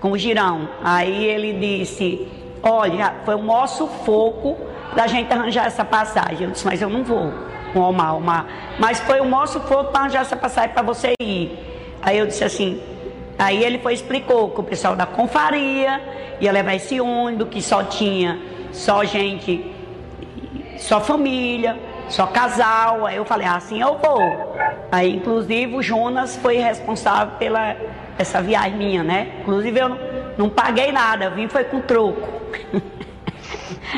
com 0.00 0.12
o 0.12 0.18
girão. 0.18 0.68
Aí 0.84 1.24
ele 1.24 1.54
disse, 1.54 2.28
olha, 2.62 3.14
foi 3.24 3.34
o 3.34 3.42
maior 3.42 3.66
sufoco 3.66 4.58
da 4.94 5.06
gente 5.06 5.32
arranjar 5.32 5.66
essa 5.66 5.84
passagem. 5.84 6.46
Eu 6.46 6.50
disse, 6.50 6.66
mas 6.66 6.82
eu 6.82 6.90
não 6.90 7.02
vou 7.02 7.32
com 7.72 7.80
o 7.80 7.82
Almar, 7.82 8.08
Almar. 8.10 8.46
Mas 8.78 9.00
foi 9.00 9.20
o 9.20 9.24
maior 9.24 9.46
sufoco 9.46 9.90
para 9.90 10.00
arranjar 10.00 10.22
essa 10.22 10.36
passagem 10.36 10.70
para 10.70 10.82
você 10.82 11.12
ir. 11.20 11.58
Aí 12.02 12.18
eu 12.18 12.26
disse 12.26 12.44
assim, 12.44 12.82
aí 13.38 13.62
ele 13.62 13.78
foi 13.78 13.94
explicou 13.94 14.50
que 14.50 14.60
o 14.60 14.64
pessoal 14.64 14.94
da 14.94 15.06
Confaria 15.06 16.00
ia 16.40 16.52
levar 16.52 16.74
esse 16.74 17.00
ônibus, 17.00 17.48
que 17.48 17.62
só 17.62 17.84
tinha 17.84 18.38
só 18.72 19.04
gente 19.04 19.74
só 20.78 21.00
família, 21.00 21.76
só 22.08 22.26
casal. 22.26 23.06
Aí 23.06 23.16
eu 23.16 23.24
falei, 23.24 23.46
assim 23.46 23.80
eu 23.80 23.98
vou. 23.98 24.20
Aí, 24.92 25.16
inclusive, 25.16 25.74
o 25.74 25.82
Jonas 25.82 26.36
foi 26.36 26.58
responsável 26.58 27.36
pela 27.38 27.76
essa 28.18 28.40
viagem 28.40 28.76
minha, 28.76 29.02
né? 29.02 29.32
Inclusive, 29.40 29.78
eu 29.78 29.88
não, 29.88 29.98
não 30.38 30.48
paguei 30.48 30.92
nada, 30.92 31.30
vim 31.30 31.48
foi 31.48 31.64
com 31.64 31.80
troco. 31.80 32.40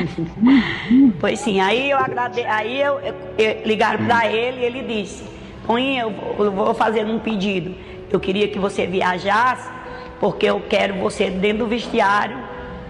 pois 1.19 1.39
sim, 1.39 1.59
aí 1.59 1.91
eu 1.91 1.97
agradeço, 1.97 2.47
aí 2.49 2.81
eu, 2.81 2.99
eu, 2.99 3.15
eu 3.37 3.97
para 4.05 4.31
ele 4.31 4.61
e 4.61 4.65
ele 4.65 4.81
disse, 4.83 5.23
Toninho, 5.65 6.13
eu, 6.39 6.51
vou 6.51 6.73
fazer 6.73 7.05
um 7.05 7.19
pedido. 7.19 7.75
Eu 8.11 8.19
queria 8.19 8.47
que 8.47 8.57
você 8.57 8.87
viajasse, 8.87 9.69
porque 10.19 10.47
eu 10.47 10.59
quero 10.61 10.95
você 10.95 11.29
dentro 11.29 11.59
do 11.59 11.67
vestiário 11.67 12.37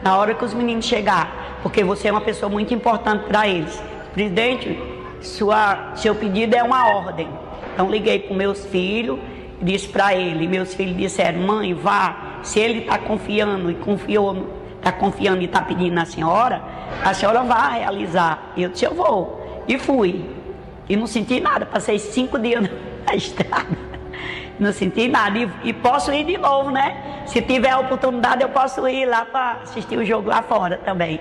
na 0.01 0.17
hora 0.17 0.33
que 0.33 0.45
os 0.45 0.53
meninos 0.53 0.85
chegar, 0.85 1.59
porque 1.61 1.83
você 1.83 2.07
é 2.07 2.11
uma 2.11 2.21
pessoa 2.21 2.49
muito 2.49 2.73
importante 2.73 3.25
para 3.25 3.47
eles. 3.47 3.81
Presidente, 4.13 4.79
sua, 5.21 5.91
seu 5.95 6.15
pedido 6.15 6.55
é 6.55 6.63
uma 6.63 6.87
ordem. 6.87 7.27
Então 7.73 7.91
liguei 7.91 8.19
para 8.19 8.35
meus 8.35 8.65
filhos, 8.65 9.19
disse 9.61 9.87
para 9.89 10.15
ele, 10.15 10.47
meus 10.47 10.73
filhos 10.73 10.95
disseram, 10.95 11.41
mãe, 11.41 11.73
vá, 11.73 12.39
se 12.43 12.59
ele 12.59 12.79
está 12.79 12.97
confiando 12.97 13.69
e 13.69 13.75
confiou, 13.75 14.47
está 14.79 14.91
confiando 14.91 15.41
e 15.41 15.45
está 15.45 15.61
pedindo 15.61 15.93
na 15.93 16.05
senhora, 16.05 16.61
a 17.03 17.13
senhora 17.13 17.43
vai 17.43 17.79
realizar. 17.79 18.51
Eu 18.57 18.69
disse, 18.69 18.85
eu 18.85 18.93
vou. 18.93 19.63
E 19.67 19.77
fui. 19.77 20.25
E 20.87 20.95
não 20.95 21.05
senti 21.05 21.39
nada, 21.39 21.65
passei 21.65 21.99
cinco 21.99 22.39
dias 22.39 22.63
na 23.05 23.15
estrada. 23.15 23.89
Não 24.59 24.73
senti 24.73 25.07
nada. 25.07 25.37
E, 25.37 25.49
e, 25.63 25.73
posso 25.73 26.11
ir 26.11 26.25
de 26.25 26.37
novo, 26.37 26.71
né? 26.71 27.23
Se 27.27 27.41
tiver 27.41 27.69
a 27.69 27.79
oportunidade, 27.79 28.41
eu 28.41 28.49
posso 28.49 28.85
ir 28.87 29.05
lá 29.05 29.23
para 29.23 29.59
assistir 29.63 29.97
o 29.97 30.03
jogo 30.03 30.29
lá 30.29 30.41
fora 30.41 30.77
também. 30.77 31.19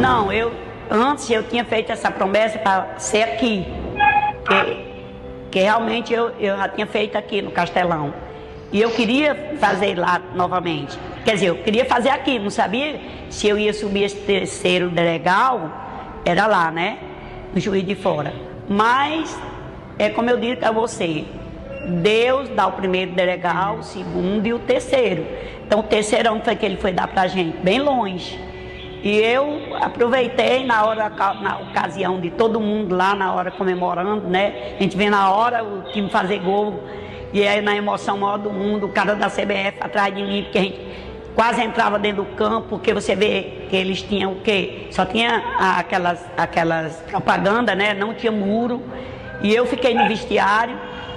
Não, 0.00 0.32
eu, 0.32 0.52
antes 0.90 1.30
eu 1.30 1.42
tinha 1.44 1.64
feito 1.64 1.92
essa 1.92 2.10
promessa 2.10 2.58
para 2.58 2.98
ser 2.98 3.22
aqui. 3.22 3.66
Que, 4.48 4.95
que 5.56 5.60
realmente 5.62 6.12
eu, 6.12 6.32
eu 6.38 6.54
já 6.54 6.68
tinha 6.68 6.86
feito 6.86 7.16
aqui 7.16 7.40
no 7.40 7.50
Castelão. 7.50 8.12
E 8.70 8.78
eu 8.78 8.90
queria 8.90 9.54
fazer 9.58 9.98
lá 9.98 10.20
novamente. 10.34 10.98
Quer 11.24 11.32
dizer, 11.32 11.46
eu 11.46 11.56
queria 11.62 11.86
fazer 11.86 12.10
aqui, 12.10 12.38
não 12.38 12.50
sabia 12.50 13.00
se 13.30 13.48
eu 13.48 13.56
ia 13.56 13.72
subir 13.72 14.02
esse 14.02 14.16
terceiro 14.16 14.90
delegado, 14.90 15.72
era 16.26 16.46
lá, 16.46 16.70
né? 16.70 16.98
No 17.54 17.58
juiz 17.58 17.86
de 17.86 17.94
fora. 17.94 18.34
Mas, 18.68 19.34
é 19.98 20.10
como 20.10 20.28
eu 20.28 20.36
disse 20.36 20.62
a 20.62 20.70
você, 20.70 21.24
Deus 22.02 22.50
dá 22.50 22.66
o 22.66 22.72
primeiro 22.72 23.12
delegado, 23.12 23.78
o 23.78 23.82
segundo 23.82 24.46
e 24.46 24.52
o 24.52 24.58
terceiro. 24.58 25.26
Então, 25.66 25.80
o 25.80 25.84
terceirão 25.84 26.38
foi 26.42 26.54
que 26.54 26.66
ele 26.66 26.76
foi 26.76 26.92
dar 26.92 27.08
pra 27.08 27.28
gente, 27.28 27.56
bem 27.62 27.80
longe. 27.80 28.38
E 29.06 29.18
eu 29.20 29.60
aproveitei 29.80 30.66
na 30.66 30.84
hora, 30.84 31.08
na 31.40 31.58
ocasião 31.58 32.18
de 32.20 32.28
todo 32.28 32.58
mundo 32.58 32.96
lá, 32.96 33.14
na 33.14 33.32
hora 33.32 33.52
comemorando, 33.52 34.26
né? 34.26 34.74
A 34.80 34.82
gente 34.82 34.96
vê 34.96 35.08
na 35.08 35.30
hora 35.30 35.62
o 35.62 35.82
time 35.92 36.10
fazer 36.10 36.40
gol. 36.40 36.82
E 37.32 37.46
aí 37.46 37.62
na 37.62 37.76
emoção 37.76 38.18
maior 38.18 38.38
do 38.38 38.50
mundo, 38.50 38.86
o 38.86 38.88
cara 38.88 39.14
da 39.14 39.28
CBF 39.28 39.76
atrás 39.78 40.12
de 40.12 40.20
mim, 40.20 40.42
porque 40.42 40.58
a 40.58 40.60
gente 40.60 40.80
quase 41.36 41.62
entrava 41.62 42.00
dentro 42.00 42.24
do 42.24 42.34
campo, 42.34 42.66
porque 42.68 42.92
você 42.92 43.14
vê 43.14 43.68
que 43.70 43.76
eles 43.76 44.02
tinham 44.02 44.32
o 44.32 44.40
quê? 44.40 44.88
Só 44.90 45.04
tinha 45.04 45.40
aquelas, 45.56 46.26
aquelas 46.36 46.96
propagandas, 47.02 47.78
né? 47.78 47.94
Não 47.94 48.12
tinha 48.12 48.32
muro. 48.32 48.82
E 49.40 49.54
eu 49.54 49.66
fiquei 49.66 49.94
no 49.94 50.08
vestiário. 50.08 50.76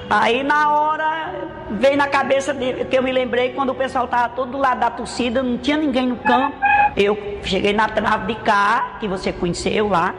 Aí 0.10 0.41
na 0.41 0.72
hora 0.72 1.34
veio 1.70 1.95
na 1.95 2.07
cabeça 2.07 2.51
dele, 2.51 2.84
que 2.86 2.97
eu 2.97 3.03
me 3.03 3.12
lembrei 3.12 3.53
quando 3.53 3.70
o 3.70 3.76
pessoal 3.76 4.05
estava 4.05 4.30
todo 4.30 4.53
do 4.53 4.57
lado 4.57 4.80
da 4.80 4.89
torcida, 4.89 5.43
não 5.43 5.57
tinha 5.57 5.78
ninguém 5.78 6.07
no 6.07 6.18
campo. 6.18 6.57
Eu 6.97 7.39
cheguei 7.43 7.74
na 7.74 7.88
trave 7.88 8.34
de 8.34 8.39
cá, 8.41 8.97
que 8.99 9.07
você 9.07 9.32
conheceu 9.32 9.88
lá, 9.88 10.16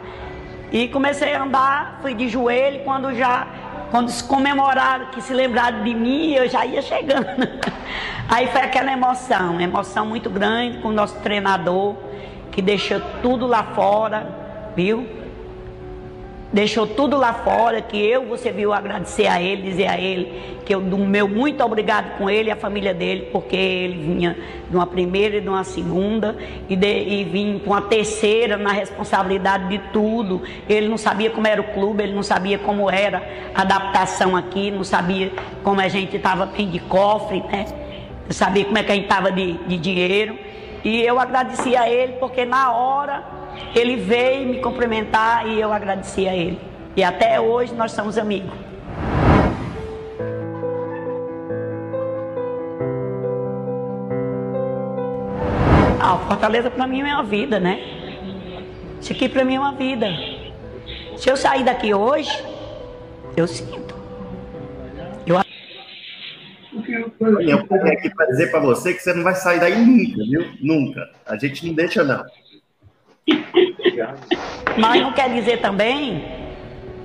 e 0.71 0.87
comecei 0.87 1.33
a 1.33 1.43
andar, 1.43 1.99
fui 2.01 2.13
de 2.13 2.29
joelho, 2.29 2.79
quando 2.85 3.13
já, 3.13 3.45
quando 3.91 4.09
se 4.09 4.23
comemoraram, 4.23 5.07
que 5.07 5.21
se 5.21 5.33
lembraram 5.33 5.83
de 5.83 5.93
mim, 5.93 6.31
eu 6.33 6.47
já 6.47 6.65
ia 6.65 6.81
chegando. 6.81 7.25
Aí 8.29 8.47
foi 8.47 8.61
aquela 8.61 8.93
emoção, 8.93 9.59
emoção 9.59 10.05
muito 10.05 10.29
grande 10.29 10.77
com 10.77 10.87
o 10.87 10.93
nosso 10.93 11.19
treinador, 11.19 11.95
que 12.49 12.61
deixou 12.61 13.01
tudo 13.21 13.45
lá 13.45 13.63
fora, 13.75 14.25
viu? 14.73 15.20
Deixou 16.51 16.85
tudo 16.85 17.17
lá 17.17 17.33
fora, 17.33 17.81
que 17.81 17.97
eu, 17.97 18.25
você 18.25 18.51
viu, 18.51 18.73
agradecer 18.73 19.27
a 19.27 19.41
ele, 19.41 19.61
dizer 19.61 19.87
a 19.87 19.97
ele 19.97 20.59
que 20.65 20.75
eu 20.75 20.81
do 20.81 20.97
meu 20.97 21.27
muito 21.27 21.63
obrigado 21.63 22.17
com 22.17 22.29
ele 22.29 22.49
e 22.49 22.51
a 22.51 22.55
família 22.55 22.93
dele, 22.93 23.29
porque 23.31 23.55
ele 23.55 24.13
vinha 24.13 24.37
de 24.69 24.75
uma 24.75 24.85
primeira 24.85 25.37
e 25.37 25.41
de 25.41 25.49
uma 25.49 25.63
segunda 25.63 26.35
e, 26.69 26.75
de, 26.75 26.87
e 26.87 27.23
vinha 27.23 27.59
com 27.59 27.73
a 27.73 27.81
terceira 27.81 28.57
na 28.57 28.71
responsabilidade 28.71 29.67
de 29.69 29.79
tudo. 29.91 30.41
Ele 30.69 30.87
não 30.87 30.97
sabia 30.97 31.29
como 31.29 31.47
era 31.47 31.61
o 31.61 31.73
clube, 31.73 32.03
ele 32.03 32.13
não 32.13 32.23
sabia 32.23 32.59
como 32.59 32.89
era 32.89 33.23
a 33.55 33.61
adaptação 33.61 34.35
aqui, 34.35 34.71
não 34.71 34.83
sabia 34.83 35.31
como 35.63 35.81
a 35.81 35.87
gente 35.87 36.15
estava 36.15 36.45
bem 36.45 36.69
de 36.69 36.79
cofre, 36.79 37.41
né? 37.51 37.65
Não 38.25 38.33
sabia 38.33 38.65
como 38.65 38.77
é 38.77 38.83
que 38.83 38.91
a 38.91 38.95
gente 38.95 39.05
estava 39.05 39.31
de, 39.31 39.53
de 39.53 39.77
dinheiro. 39.77 40.37
E 40.83 41.01
eu 41.01 41.19
agradeci 41.19 41.75
a 41.75 41.89
ele 41.89 42.13
porque 42.13 42.45
na 42.45 42.71
hora 42.71 43.40
ele 43.75 43.95
veio 43.95 44.47
me 44.47 44.61
cumprimentar 44.61 45.47
e 45.47 45.59
eu 45.59 45.71
agradeci 45.71 46.27
a 46.27 46.35
ele. 46.35 46.59
E 46.95 47.03
até 47.03 47.39
hoje 47.39 47.73
nós 47.73 47.91
somos 47.91 48.17
amigos. 48.17 48.51
Ah, 55.99 56.17
Fortaleza 56.27 56.69
para 56.69 56.87
mim 56.87 57.01
é 57.01 57.13
uma 57.13 57.23
vida, 57.23 57.59
né? 57.59 57.79
Isso 58.99 59.13
aqui 59.13 59.29
para 59.29 59.45
mim 59.45 59.55
é 59.55 59.59
uma 59.59 59.73
vida. 59.73 60.07
Se 61.17 61.29
eu 61.29 61.37
sair 61.37 61.63
daqui 61.63 61.93
hoje, 61.93 62.43
eu 63.37 63.47
sinto. 63.47 63.95
Eu 65.25 65.39
eu 67.39 67.65
vou 67.67 67.81
aqui 67.85 68.09
para 68.09 68.25
dizer 68.27 68.51
para 68.51 68.59
você 68.59 68.93
que 68.93 69.01
você 69.01 69.13
não 69.13 69.23
vai 69.23 69.35
sair 69.35 69.59
daí 69.59 69.77
nunca, 69.77 70.23
viu? 70.23 70.51
Nunca. 70.61 71.09
A 71.25 71.37
gente 71.37 71.65
não 71.65 71.73
deixa, 71.73 72.03
não. 72.03 72.23
Mas 74.77 75.01
não 75.01 75.11
quer 75.13 75.29
dizer 75.33 75.59
também 75.61 76.23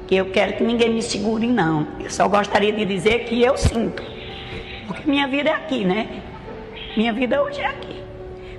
que 0.07 0.14
eu 0.16 0.30
quero 0.30 0.55
que 0.55 0.64
ninguém 0.64 0.90
me 0.90 1.03
segure, 1.03 1.47
não. 1.47 1.86
Eu 2.01 2.11
só 2.11 2.28
gostaria 2.28 2.72
de 2.72 2.84
dizer 2.84 3.24
que 3.24 3.42
eu 3.42 3.57
sinto. 3.57 4.03
Porque 4.86 5.09
minha 5.09 5.26
vida 5.26 5.51
é 5.51 5.53
aqui, 5.53 5.84
né? 5.84 6.22
Minha 6.97 7.12
vida 7.12 7.42
hoje 7.42 7.61
é 7.61 7.66
aqui. 7.66 8.03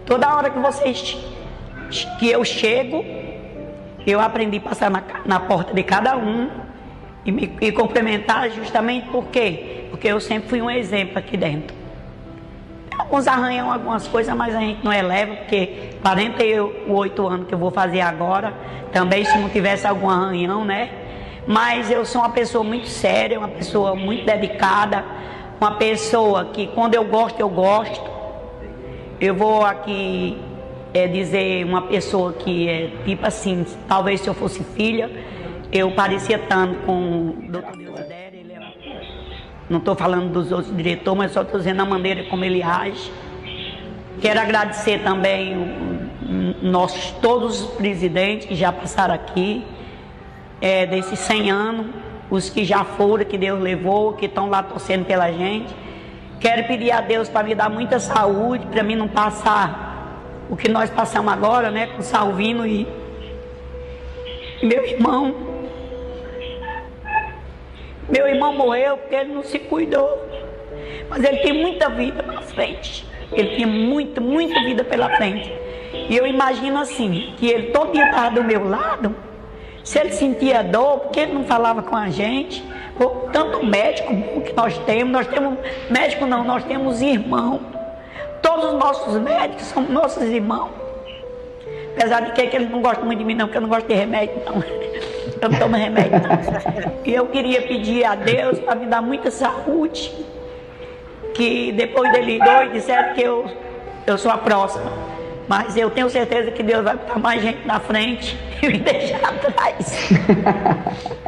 Toda 0.06 0.36
hora 0.36 0.50
que 0.50 0.60
vocês 0.60 1.18
que 2.20 2.30
eu 2.30 2.44
chego, 2.44 3.06
eu 4.06 4.20
aprendi 4.20 4.58
a 4.58 4.62
passar 4.62 4.90
na, 4.90 5.04
na 5.26 5.40
porta 5.40 5.74
de 5.74 5.84
cada 5.84 6.18
um 6.18 6.50
e 7.26 7.32
me 7.32 7.58
e 7.62 7.72
complementar 7.72 8.50
justamente 8.52 9.08
por 9.08 9.28
quê? 9.28 9.86
Porque 9.90 10.08
eu 10.08 10.20
sempre 10.20 10.50
fui 10.50 10.62
um 10.62 10.70
exemplo 10.70 11.18
aqui 11.18 11.38
dentro 11.38 11.77
alguns 12.98 13.28
arranham 13.28 13.72
algumas 13.72 14.08
coisas, 14.08 14.36
mas 14.36 14.56
a 14.56 14.60
gente 14.60 14.84
não 14.84 14.92
eleva, 14.92 15.36
porque 15.36 15.92
48 16.02 17.28
anos 17.28 17.48
que 17.48 17.54
eu 17.54 17.60
vou 17.60 17.72
fazer 17.72 18.02
agora, 18.02 18.54
também 18.92 19.24
se 19.24 19.38
não 19.38 19.50
tivesse 19.50 19.86
algum 19.86 20.10
arranhão, 20.10 20.66
né? 20.66 20.90
Mas 21.46 21.90
eu 21.90 22.06
sou 22.06 22.22
uma 22.22 22.30
pessoa 22.30 22.64
muito 22.64 22.88
séria, 22.88 23.40
uma 23.40 23.48
pessoa 23.48 23.96
muito 23.96 24.26
dedicada, 24.26 25.06
uma 25.60 25.72
pessoa 25.76 26.46
que 26.46 26.68
quando 26.68 26.96
eu 26.96 27.06
gosto, 27.06 27.40
eu 27.40 27.50
gosto. 27.50 28.18
Eu 29.20 29.34
vou 29.34 29.66
aqui 29.66 30.38
é, 30.94 31.08
dizer 31.08 31.66
uma 31.66 31.84
pessoa 31.84 32.34
que 32.34 32.68
é 32.68 32.92
tipo 33.06 33.26
assim, 33.26 33.66
talvez 33.88 34.22
se 34.22 34.28
eu 34.28 34.34
fosse 34.34 34.64
filha, 34.76 35.10
eu 35.72 35.92
parecia 35.92 36.38
tanto 36.38 36.76
com 36.86 37.30
o 37.30 37.36
doutor 37.50 37.78
Deus 37.78 38.00
não 39.70 39.80
estou 39.80 39.96
falando 39.96 40.32
dos 40.32 40.52
outros 40.52 40.76
diretores, 40.76 41.18
mas 41.18 41.32
só 41.32 41.42
estou 41.42 41.60
dizendo 41.60 41.82
a 41.82 41.86
maneira 41.86 42.24
como 42.30 42.46
ele 42.46 42.64
age. 42.64 43.12
Quero 44.22 44.40
agradecer 44.40 45.04
também 45.04 45.56
nossos 46.62 47.12
todos 47.22 47.62
os 47.62 47.68
presidentes 47.72 48.48
que 48.48 48.56
já 48.56 48.72
passaram 48.72 49.14
aqui, 49.14 49.64
é, 50.62 50.86
desses 50.86 51.20
100 51.20 51.52
anos, 51.52 51.86
os 52.30 52.50
que 52.50 52.66
já 52.66 52.84
foram, 52.84 53.24
que 53.26 53.38
Deus 53.38 53.62
levou, 53.62 54.14
que 54.14 54.26
estão 54.26 54.50
lá 54.50 54.64
torcendo 54.64 55.06
pela 55.06 55.32
gente. 55.32 55.74
Quero 56.40 56.66
pedir 56.66 56.92
a 56.92 57.02
Deus 57.02 57.30
para 57.30 57.44
me 57.44 57.56
dar 57.56 57.70
muita 57.70 58.00
saúde, 58.00 58.66
para 58.68 58.84
mim 58.84 58.96
não 58.96 59.08
passar 59.08 59.88
o 60.50 60.56
que 60.56 60.70
nós 60.70 60.90
passamos 60.90 61.32
agora, 61.32 61.70
né, 61.70 61.88
com 61.88 62.00
o 62.00 62.04
Salvino 62.04 62.66
e 62.66 62.88
meu 64.62 64.86
irmão. 64.86 65.47
Meu 68.10 68.28
irmão 68.28 68.54
morreu 68.54 68.98
porque 68.98 69.16
ele 69.16 69.34
não 69.34 69.44
se 69.44 69.60
cuidou. 69.60 70.26
Mas 71.10 71.24
ele 71.24 71.38
tem 71.38 71.54
muita 71.54 71.90
vida 71.90 72.24
pela 72.24 72.42
frente. 72.42 73.06
Ele 73.32 73.56
tinha 73.56 73.68
muita, 73.68 74.22
muita 74.22 74.64
vida 74.64 74.84
pela 74.84 75.10
frente. 75.18 75.52
E 76.10 76.16
eu 76.16 76.26
imagino 76.26 76.80
assim, 76.80 77.34
que 77.38 77.48
ele 77.48 77.72
todo 77.72 77.92
dia 77.92 78.06
estava 78.06 78.36
do 78.36 78.44
meu 78.44 78.68
lado. 78.68 79.16
Se 79.84 80.00
ele 80.00 80.12
sentia 80.12 80.64
dor, 80.64 81.00
porque 81.00 81.22
ele 81.22 81.34
não 81.34 81.44
falava 81.44 81.82
com 81.82 81.96
a 81.96 82.10
gente? 82.10 82.64
Tanto 83.32 83.66
médico 83.66 84.42
que 84.42 84.54
nós 84.54 84.78
temos, 84.80 85.12
nós 85.12 85.28
temos 85.28 85.58
médico 85.90 86.26
não, 86.26 86.44
nós 86.44 86.64
temos 86.64 87.02
irmão. 87.02 87.60
Todos 88.42 88.74
os 88.74 88.80
nossos 88.80 89.22
médicos 89.22 89.66
são 89.66 89.84
nossos 89.84 90.24
irmãos. 90.24 90.72
Apesar 91.96 92.22
de 92.22 92.32
que, 92.32 92.48
que 92.48 92.56
eles 92.56 92.70
não 92.70 92.82
gostam 92.82 93.06
muito 93.06 93.20
de 93.20 93.26
mim, 93.26 93.34
não, 93.34 93.48
porque 93.48 93.58
eu 93.58 93.62
não 93.62 93.70
gosto 93.70 93.88
de 93.88 93.94
remédio, 93.94 94.36
não. 94.46 94.64
Eu 95.42 95.50
não 95.50 95.60
tomo 95.60 95.76
remédio. 95.76 96.20
E 97.06 97.14
eu 97.14 97.28
queria 97.28 97.62
pedir 97.62 98.04
a 98.04 98.16
Deus 98.16 98.60
para 98.60 98.76
me 98.76 98.86
dar 98.88 99.02
muita 99.02 99.30
saúde. 99.32 100.14
Que 101.34 101.72
depois 101.72 102.12
dele 102.12 102.40
dois 102.40 102.72
disseram 102.72 103.14
que 103.14 103.22
eu, 103.22 103.46
eu 104.06 104.18
sou 104.18 104.32
a 104.32 104.38
próxima. 104.38 104.92
Mas 105.48 105.78
eu 105.78 105.90
tenho 105.90 106.10
certeza 106.10 106.52
que 106.52 106.62
Deus 106.62 106.84
vai 106.84 106.98
botar 106.98 107.20
mais 107.20 107.42
gente 107.42 107.66
na 107.66 107.80
frente 107.80 108.38
e 108.62 108.68
me 108.68 108.80
deixar 108.80 109.24
atrás. 109.24 110.10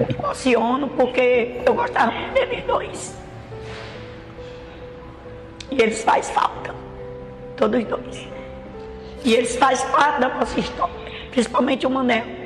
me 0.07 0.15
emociono 0.17 0.87
porque 0.89 1.61
eu 1.65 1.73
gostava 1.73 2.11
muito 2.11 2.33
deles 2.33 2.63
dois. 2.65 3.17
E 5.71 5.81
eles 5.81 6.03
fazem 6.03 6.33
falta. 6.33 6.73
Todos 7.55 7.83
dois. 7.85 8.27
E 9.23 9.35
eles 9.35 9.55
fazem 9.55 9.87
parte 9.89 10.19
da 10.19 10.29
nossa 10.29 10.59
história, 10.59 10.95
principalmente 11.31 11.85
o 11.85 11.89
Manel, 11.89 12.38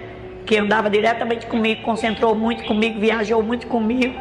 que 0.46 0.58
andava 0.58 0.90
diretamente 0.90 1.46
comigo, 1.48 1.82
concentrou 1.84 2.36
muito 2.36 2.64
comigo, 2.66 3.00
viajou 3.00 3.42
muito 3.42 3.68
comigo, 3.68 4.14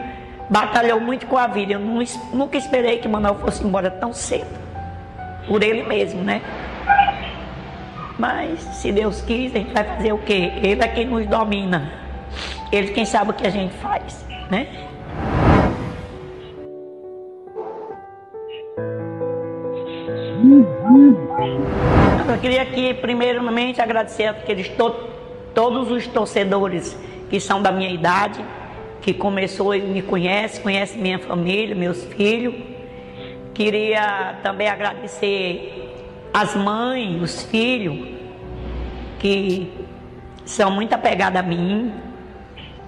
batalhou 0.48 1.00
muito 1.00 1.26
com 1.26 1.36
a 1.36 1.46
vida. 1.46 1.74
Eu 1.74 1.80
nunca 1.80 2.56
esperei 2.56 2.98
que 2.98 3.08
Manuel 3.08 3.36
fosse 3.36 3.64
embora 3.64 3.90
tão 3.90 4.12
cedo, 4.12 4.46
por 5.46 5.62
ele 5.62 5.82
mesmo, 5.82 6.22
né? 6.22 6.40
Mas 8.18 8.60
se 8.60 8.92
Deus 8.92 9.20
quis, 9.22 9.54
a 9.54 9.58
gente 9.58 9.72
vai 9.72 9.84
fazer 9.84 10.12
o 10.12 10.18
quê? 10.18 10.52
Ele 10.62 10.82
é 10.82 10.88
quem 10.88 11.06
nos 11.06 11.26
domina. 11.26 11.92
Ele 12.70 12.88
quem 12.88 13.04
sabe 13.04 13.30
o 13.30 13.34
que 13.34 13.46
a 13.46 13.50
gente 13.50 13.74
faz, 13.74 14.24
né? 14.50 14.68
Eu 22.28 22.38
queria 22.38 22.62
aqui, 22.62 22.94
primeiramente, 22.94 23.80
agradecer 23.80 24.26
aqueles 24.26 24.68
todos 24.68 25.11
todos 25.54 25.90
os 25.90 26.06
torcedores 26.06 26.96
que 27.28 27.40
são 27.40 27.62
da 27.62 27.72
minha 27.72 27.90
idade, 27.90 28.44
que 29.00 29.12
começou 29.12 29.74
e 29.74 29.80
me 29.80 30.02
conhece, 30.02 30.60
conhece 30.60 30.98
minha 30.98 31.18
família, 31.18 31.74
meus 31.74 32.04
filhos. 32.04 32.54
Queria 33.54 34.38
também 34.42 34.68
agradecer 34.68 35.92
as 36.32 36.54
mães, 36.54 37.20
os 37.20 37.42
filhos, 37.42 38.08
que 39.18 39.70
são 40.44 40.70
muito 40.70 40.92
apegados 40.92 41.38
a 41.38 41.42
mim. 41.42 41.92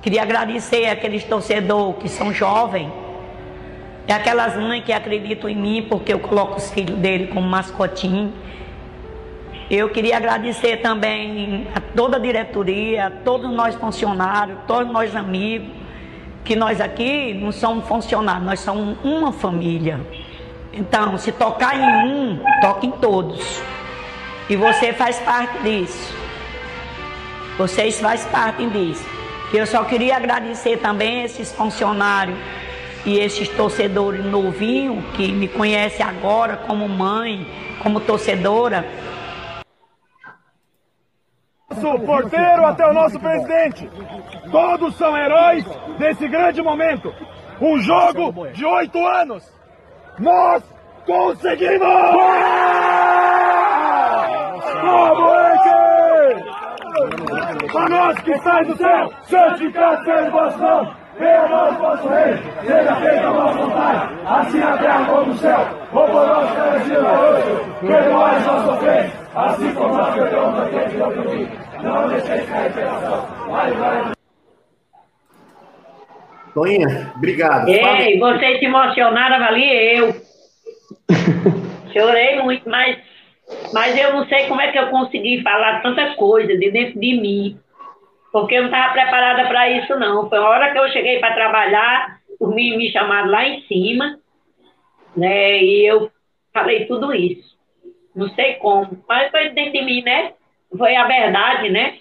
Queria 0.01 0.23
agradecer 0.23 0.87
aqueles 0.87 1.25
torcedores 1.25 1.97
que 2.01 2.09
são 2.09 2.33
jovens, 2.33 2.91
e 4.07 4.13
aquelas 4.13 4.55
mães 4.57 4.85
que 4.85 4.93
acreditam 4.93 5.49
em 5.49 5.57
mim 5.57 5.87
porque 5.89 6.13
eu 6.13 6.21
coloco 6.21 6.57
os 6.57 6.71
filhos 6.71 6.99
dele 6.99 7.29
como 7.29 7.49
mascotinho. 7.49 8.33
Eu 9.71 9.89
queria 9.89 10.19
agradecer 10.19 10.79
também 10.79 11.67
a 11.75 11.81
toda 11.81 12.19
a 12.19 12.21
diretoria, 12.21 13.07
a 13.07 13.11
todos 13.11 13.51
nós 13.51 13.75
funcionários, 13.75 14.59
todos 14.67 14.93
nós 14.93 15.17
amigos, 15.17 15.69
que 16.45 16.55
nós 16.55 16.81
aqui 16.81 17.33
não 17.33 17.51
somos 17.51 17.87
funcionários, 17.89 18.45
nós 18.45 18.61
somos 18.61 18.99
uma 19.03 19.33
família. 19.33 19.99
Então, 20.73 21.17
se 21.17 21.33
tocar 21.33 21.77
em 21.77 22.11
um, 22.11 22.41
toca 22.61 22.85
em 22.85 22.91
todos. 22.91 23.63
E 24.51 24.57
você 24.57 24.93
faz 24.93 25.19
parte 25.21 25.59
disso. 25.63 26.15
Vocês 27.57 28.01
fazem 28.01 28.29
parte 28.31 28.67
disso. 28.67 29.07
Eu 29.53 29.67
só 29.67 29.85
queria 29.85 30.17
agradecer 30.17 30.79
também 30.79 31.23
esses 31.23 31.53
funcionários 31.53 32.37
e 33.07 33.19
esses 33.19 33.49
torcedores 33.49 34.25
novinhos 34.25 35.05
que 35.15 35.31
me 35.31 35.47
conhecem 35.47 36.05
agora 36.05 36.57
como 36.57 36.89
mãe, 36.89 37.47
como 37.81 38.01
torcedora 38.01 38.85
nosso 41.75 41.99
porteiro 42.01 42.67
até 42.67 42.87
o 42.87 42.93
nosso 42.93 43.19
presidente. 43.19 43.91
Todos 44.51 44.95
são 44.97 45.17
heróis 45.17 45.65
desse 45.99 46.29
grande 46.29 46.63
momento. 46.63 47.13
Um 47.61 47.79
jogo 47.81 48.49
de 48.53 48.65
oito 48.65 49.05
anos. 49.07 49.45
Nós 50.19 50.63
conseguimos! 51.07 51.89
Moleque! 54.83 55.75
Para 57.73 57.89
nós 57.89 58.19
que 58.21 58.39
sai 58.39 58.65
do 58.65 58.77
céu, 58.77 59.11
santificado 59.23 60.05
seja 60.05 60.29
o 60.29 60.31
vosso 60.31 60.59
nome. 60.59 61.05
Venha 61.19 61.43
a 61.43 61.49
nós, 61.49 61.77
vosso 61.79 62.09
rei, 62.09 62.37
seja 62.67 62.97
feita 62.97 63.29
a 63.29 63.33
vossa 63.33 63.59
vontade, 63.59 64.15
assim 64.27 64.59
na 64.59 64.79
terra 64.79 65.05
como 65.07 65.27
no 65.27 65.35
céu. 65.35 65.61
O 65.93 65.95
por 65.95 66.09
nós 66.09 66.53
cada 66.55 66.79
dia 66.79 66.99
hoje, 66.99 67.87
perdoai 67.87 68.41
nossas 68.41 68.69
ofensas, 68.69 69.13
assim 69.37 69.75
como 69.75 69.97
nós 69.97 70.15
perdoamos 70.15 70.61
aqueles 70.61 70.93
que 70.93 70.99
nos 70.99 71.09
ofendem 71.09 71.64
não 71.85 72.09
deixeis 72.09 72.49
cair 72.49 72.73
tentação. 72.73 73.27
Vai, 73.49 73.73
vai. 73.73 74.13
Toinha, 76.55 77.13
obrigado. 77.17 77.69
Ei, 77.69 78.19
vocês 78.19 78.59
se 78.59 78.65
emocionaram 78.65 79.45
ali, 79.45 79.97
eu. 79.99 80.15
Chorei 81.93 82.41
muito, 82.43 82.69
mas, 82.69 82.99
mas 83.73 83.97
eu 83.99 84.13
não 84.15 84.27
sei 84.27 84.47
como 84.47 84.61
é 84.61 84.71
que 84.71 84.79
eu 84.79 84.89
consegui 84.89 85.43
falar 85.43 85.83
tanta 85.83 86.15
coisa 86.15 86.57
de 86.57 86.71
dentro 86.71 86.99
de 86.99 87.21
mim. 87.21 87.61
Porque 88.33 88.55
eu 88.55 88.63
não 88.63 88.71
estava 88.71 88.93
preparada 88.93 89.47
para 89.47 89.71
isso, 89.71 89.97
não. 89.97 90.29
Foi 90.29 90.39
a 90.39 90.43
hora 90.43 90.73
que 90.73 90.79
eu 90.79 90.89
cheguei 90.91 91.21
para 91.21 91.35
trabalhar, 91.35 92.19
os 92.41 92.53
meninos 92.53 92.79
me 92.79 92.91
chamaram 92.91 93.31
lá 93.31 93.47
em 93.47 93.63
cima, 93.63 94.19
né? 95.17 95.63
E 95.63 95.87
eu 95.87 96.11
falei 96.53 96.87
tudo 96.87 97.15
isso. 97.15 97.55
Não 98.15 98.29
sei 98.31 98.55
como, 98.55 99.05
mas 99.09 99.31
foi 99.31 99.51
dentro 99.51 99.73
de 99.73 99.83
mim, 99.83 100.03
né? 100.03 100.33
Foi 100.77 100.97
a 100.97 101.07
verdade, 101.07 101.71
né? 101.71 101.99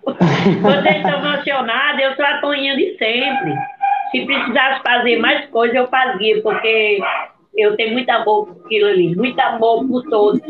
Vocês 0.62 0.96
estão 0.96 1.24
emocionados. 1.24 2.02
Eu 2.02 2.14
sou 2.14 2.24
a 2.24 2.40
Toninha 2.40 2.76
de 2.76 2.96
sempre. 2.96 3.54
Se 4.10 4.24
precisasse 4.24 4.82
fazer 4.82 5.18
mais 5.18 5.46
coisas, 5.50 5.76
eu 5.76 5.88
fazia, 5.88 6.40
porque 6.42 7.00
eu 7.56 7.76
tenho 7.76 7.92
muito 7.92 8.08
amor 8.10 8.46
por 8.46 8.64
aquilo 8.64 8.88
ali, 8.88 9.16
muito 9.16 9.40
amor 9.40 9.86
por 9.88 10.02
todos. 10.04 10.40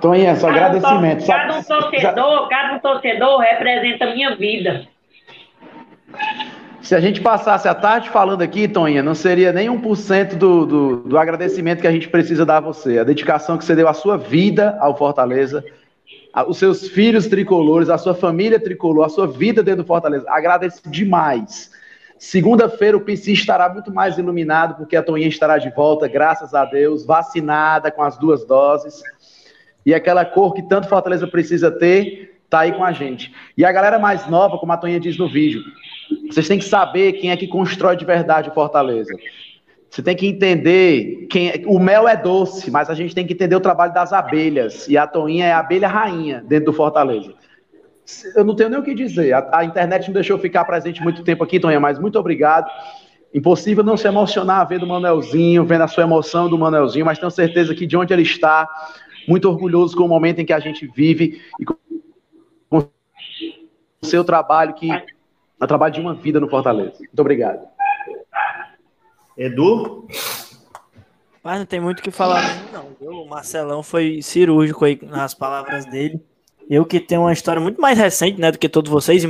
Toninha, 0.00 0.34
só 0.34 0.48
agradecimento. 0.48 1.26
Cada 1.26 1.58
um 1.58 1.62
torcedor, 1.62 2.48
cada 2.48 2.74
um 2.74 2.78
torcedor 2.80 3.38
representa 3.38 4.06
a 4.06 4.14
minha 4.14 4.34
vida. 4.34 4.88
Se 6.84 6.94
a 6.94 7.00
gente 7.00 7.22
passasse 7.22 7.66
a 7.66 7.74
tarde 7.74 8.10
falando 8.10 8.42
aqui, 8.42 8.68
Toninha, 8.68 9.02
não 9.02 9.14
seria 9.14 9.54
nem 9.54 9.68
1% 9.70 10.34
do, 10.34 10.66
do, 10.66 10.96
do 10.98 11.18
agradecimento 11.18 11.80
que 11.80 11.86
a 11.86 11.90
gente 11.90 12.10
precisa 12.10 12.44
dar 12.44 12.58
a 12.58 12.60
você. 12.60 12.98
A 12.98 13.04
dedicação 13.04 13.56
que 13.56 13.64
você 13.64 13.74
deu 13.74 13.88
à 13.88 13.94
sua 13.94 14.18
vida 14.18 14.76
ao 14.78 14.94
Fortaleza, 14.94 15.64
os 16.46 16.58
seus 16.58 16.86
filhos 16.86 17.26
tricolores, 17.26 17.88
a 17.88 17.96
sua 17.96 18.14
família 18.14 18.60
tricolor, 18.60 19.06
a 19.06 19.08
sua 19.08 19.26
vida 19.26 19.62
dentro 19.62 19.82
do 19.82 19.86
Fortaleza. 19.86 20.26
Agradeço 20.28 20.82
demais. 20.90 21.70
Segunda-feira 22.18 22.98
o 22.98 23.00
PC 23.00 23.32
estará 23.32 23.66
muito 23.70 23.90
mais 23.90 24.18
iluminado, 24.18 24.76
porque 24.76 24.94
a 24.94 25.02
Toninha 25.02 25.28
estará 25.28 25.56
de 25.56 25.70
volta, 25.70 26.06
graças 26.06 26.52
a 26.52 26.66
Deus, 26.66 27.06
vacinada 27.06 27.90
com 27.90 28.02
as 28.02 28.18
duas 28.18 28.44
doses. 28.44 29.02
E 29.86 29.94
aquela 29.94 30.22
cor 30.22 30.52
que 30.52 30.60
tanto 30.60 30.86
Fortaleza 30.86 31.26
precisa 31.26 31.70
ter, 31.70 32.42
tá 32.50 32.60
aí 32.60 32.72
com 32.72 32.84
a 32.84 32.92
gente. 32.92 33.34
E 33.56 33.64
a 33.64 33.72
galera 33.72 33.98
mais 33.98 34.28
nova, 34.28 34.58
como 34.58 34.70
a 34.70 34.76
Toninha 34.76 35.00
diz 35.00 35.16
no 35.16 35.30
vídeo, 35.30 35.62
vocês 36.28 36.48
têm 36.48 36.58
que 36.58 36.64
saber 36.64 37.12
quem 37.14 37.30
é 37.30 37.36
que 37.36 37.46
constrói 37.46 37.96
de 37.96 38.04
verdade 38.04 38.48
o 38.48 38.52
Fortaleza. 38.52 39.12
Você 39.88 40.02
tem 40.02 40.16
que 40.16 40.26
entender 40.26 41.26
quem 41.30 41.50
é... 41.50 41.62
o 41.66 41.78
mel 41.78 42.08
é 42.08 42.16
doce, 42.16 42.70
mas 42.70 42.90
a 42.90 42.94
gente 42.94 43.14
tem 43.14 43.24
que 43.24 43.32
entender 43.32 43.54
o 43.54 43.60
trabalho 43.60 43.94
das 43.94 44.12
abelhas 44.12 44.88
e 44.88 44.98
a 44.98 45.06
Toinha 45.06 45.46
é 45.46 45.52
a 45.52 45.60
abelha 45.60 45.86
rainha 45.86 46.42
dentro 46.46 46.66
do 46.66 46.72
Fortaleza. 46.72 47.32
Eu 48.34 48.44
não 48.44 48.56
tenho 48.56 48.68
nem 48.68 48.80
o 48.80 48.82
que 48.82 48.94
dizer. 48.94 49.32
A, 49.32 49.58
a 49.58 49.64
internet 49.64 50.08
não 50.08 50.14
deixou 50.14 50.38
ficar 50.38 50.64
presente 50.64 51.00
muito 51.00 51.22
tempo 51.22 51.44
aqui, 51.44 51.60
Toinha, 51.60 51.78
mas 51.78 51.98
muito 51.98 52.18
obrigado. 52.18 52.68
Impossível 53.32 53.84
não 53.84 53.96
se 53.96 54.08
emocionar 54.08 54.66
vendo 54.66 54.84
o 54.84 54.88
Manelzinho, 54.88 55.64
vendo 55.64 55.82
a 55.82 55.88
sua 55.88 56.02
emoção 56.02 56.48
do 56.48 56.58
Manelzinho, 56.58 57.06
mas 57.06 57.18
tenho 57.18 57.30
certeza 57.30 57.74
que 57.74 57.86
de 57.86 57.96
onde 57.96 58.12
ele 58.12 58.22
está, 58.22 58.68
muito 59.28 59.48
orgulhoso 59.48 59.96
com 59.96 60.04
o 60.04 60.08
momento 60.08 60.40
em 60.40 60.44
que 60.44 60.52
a 60.52 60.60
gente 60.60 60.86
vive 60.86 61.40
e 61.60 61.64
com 61.64 61.76
o 62.70 62.86
seu 64.02 64.24
trabalho 64.24 64.74
que 64.74 64.88
é 65.64 65.66
o 65.66 65.68
trabalho 65.68 65.94
de 65.94 66.00
uma 66.00 66.14
vida 66.14 66.38
no 66.38 66.48
Fortaleza. 66.48 66.98
Muito 66.98 67.20
obrigado. 67.20 67.66
Edu? 69.36 70.06
Mas 71.42 71.58
não 71.58 71.66
tem 71.66 71.80
muito 71.80 71.98
o 71.98 72.02
que 72.02 72.10
falar 72.10 72.42
não. 72.72 72.94
O 73.00 73.28
Marcelão 73.28 73.82
foi 73.82 74.22
cirúrgico 74.22 74.84
aí 74.84 74.98
nas 75.02 75.34
palavras 75.34 75.84
dele. 75.84 76.22
Eu 76.70 76.86
que 76.86 76.98
tenho 76.98 77.22
uma 77.22 77.32
história 77.32 77.60
muito 77.60 77.80
mais 77.80 77.98
recente, 77.98 78.40
né, 78.40 78.50
do 78.50 78.58
que 78.58 78.68
todos 78.68 78.90
vocês. 78.90 79.22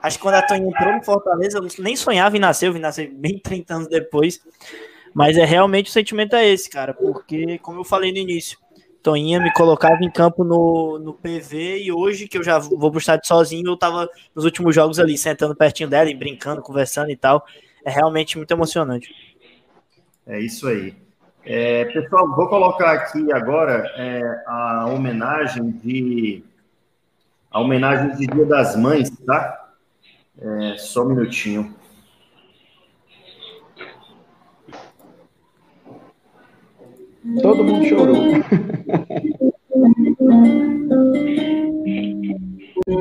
acho 0.00 0.16
que 0.16 0.22
quando 0.22 0.36
a 0.36 0.42
Toninha 0.42 0.68
entrou 0.68 0.94
no 0.94 1.02
Fortaleza, 1.02 1.58
eu 1.58 1.66
nem 1.82 1.96
sonhava 1.96 2.36
em 2.36 2.40
nascer, 2.40 2.68
eu 2.68 2.72
vim 2.72 2.78
nascer 2.78 3.10
bem 3.12 3.38
30 3.42 3.74
anos 3.74 3.88
depois. 3.88 4.40
Mas 5.12 5.36
é 5.36 5.44
realmente 5.44 5.90
o 5.90 5.92
sentimento 5.92 6.36
é 6.36 6.46
esse, 6.46 6.70
cara, 6.70 6.94
porque, 6.94 7.58
como 7.58 7.80
eu 7.80 7.84
falei 7.84 8.12
no 8.12 8.18
início, 8.18 8.56
Toinha 9.02 9.40
me 9.40 9.52
colocava 9.52 10.02
em 10.02 10.10
campo 10.10 10.44
no, 10.44 10.98
no 10.98 11.14
PV 11.14 11.82
e 11.82 11.92
hoje 11.92 12.28
que 12.28 12.36
eu 12.36 12.44
já 12.44 12.58
vou 12.58 12.90
pro 12.90 13.00
estádio 13.00 13.26
sozinho, 13.26 13.66
eu 13.66 13.76
tava 13.76 14.08
nos 14.34 14.44
últimos 14.44 14.74
jogos 14.74 14.98
ali, 14.98 15.16
sentando 15.16 15.56
pertinho 15.56 15.88
dela 15.88 16.10
e 16.10 16.14
brincando, 16.14 16.62
conversando 16.62 17.10
e 17.10 17.16
tal. 17.16 17.44
É 17.84 17.90
realmente 17.90 18.36
muito 18.36 18.50
emocionante. 18.50 19.14
É 20.26 20.38
isso 20.38 20.68
aí. 20.68 20.94
É, 21.44 21.86
pessoal, 21.86 22.28
vou 22.36 22.48
colocar 22.48 22.92
aqui 22.92 23.32
agora 23.32 23.90
é, 23.96 24.44
a 24.46 24.86
homenagem 24.86 25.70
de 25.70 26.44
a 27.50 27.60
homenagem 27.60 28.14
de 28.16 28.26
Dia 28.26 28.44
das 28.44 28.76
Mães, 28.76 29.10
tá? 29.26 29.70
É, 30.38 30.76
só 30.78 31.04
um 31.04 31.08
minutinho. 31.08 31.74
Todo 37.42 37.64
mundo 37.64 37.86
chorou. 37.86 38.16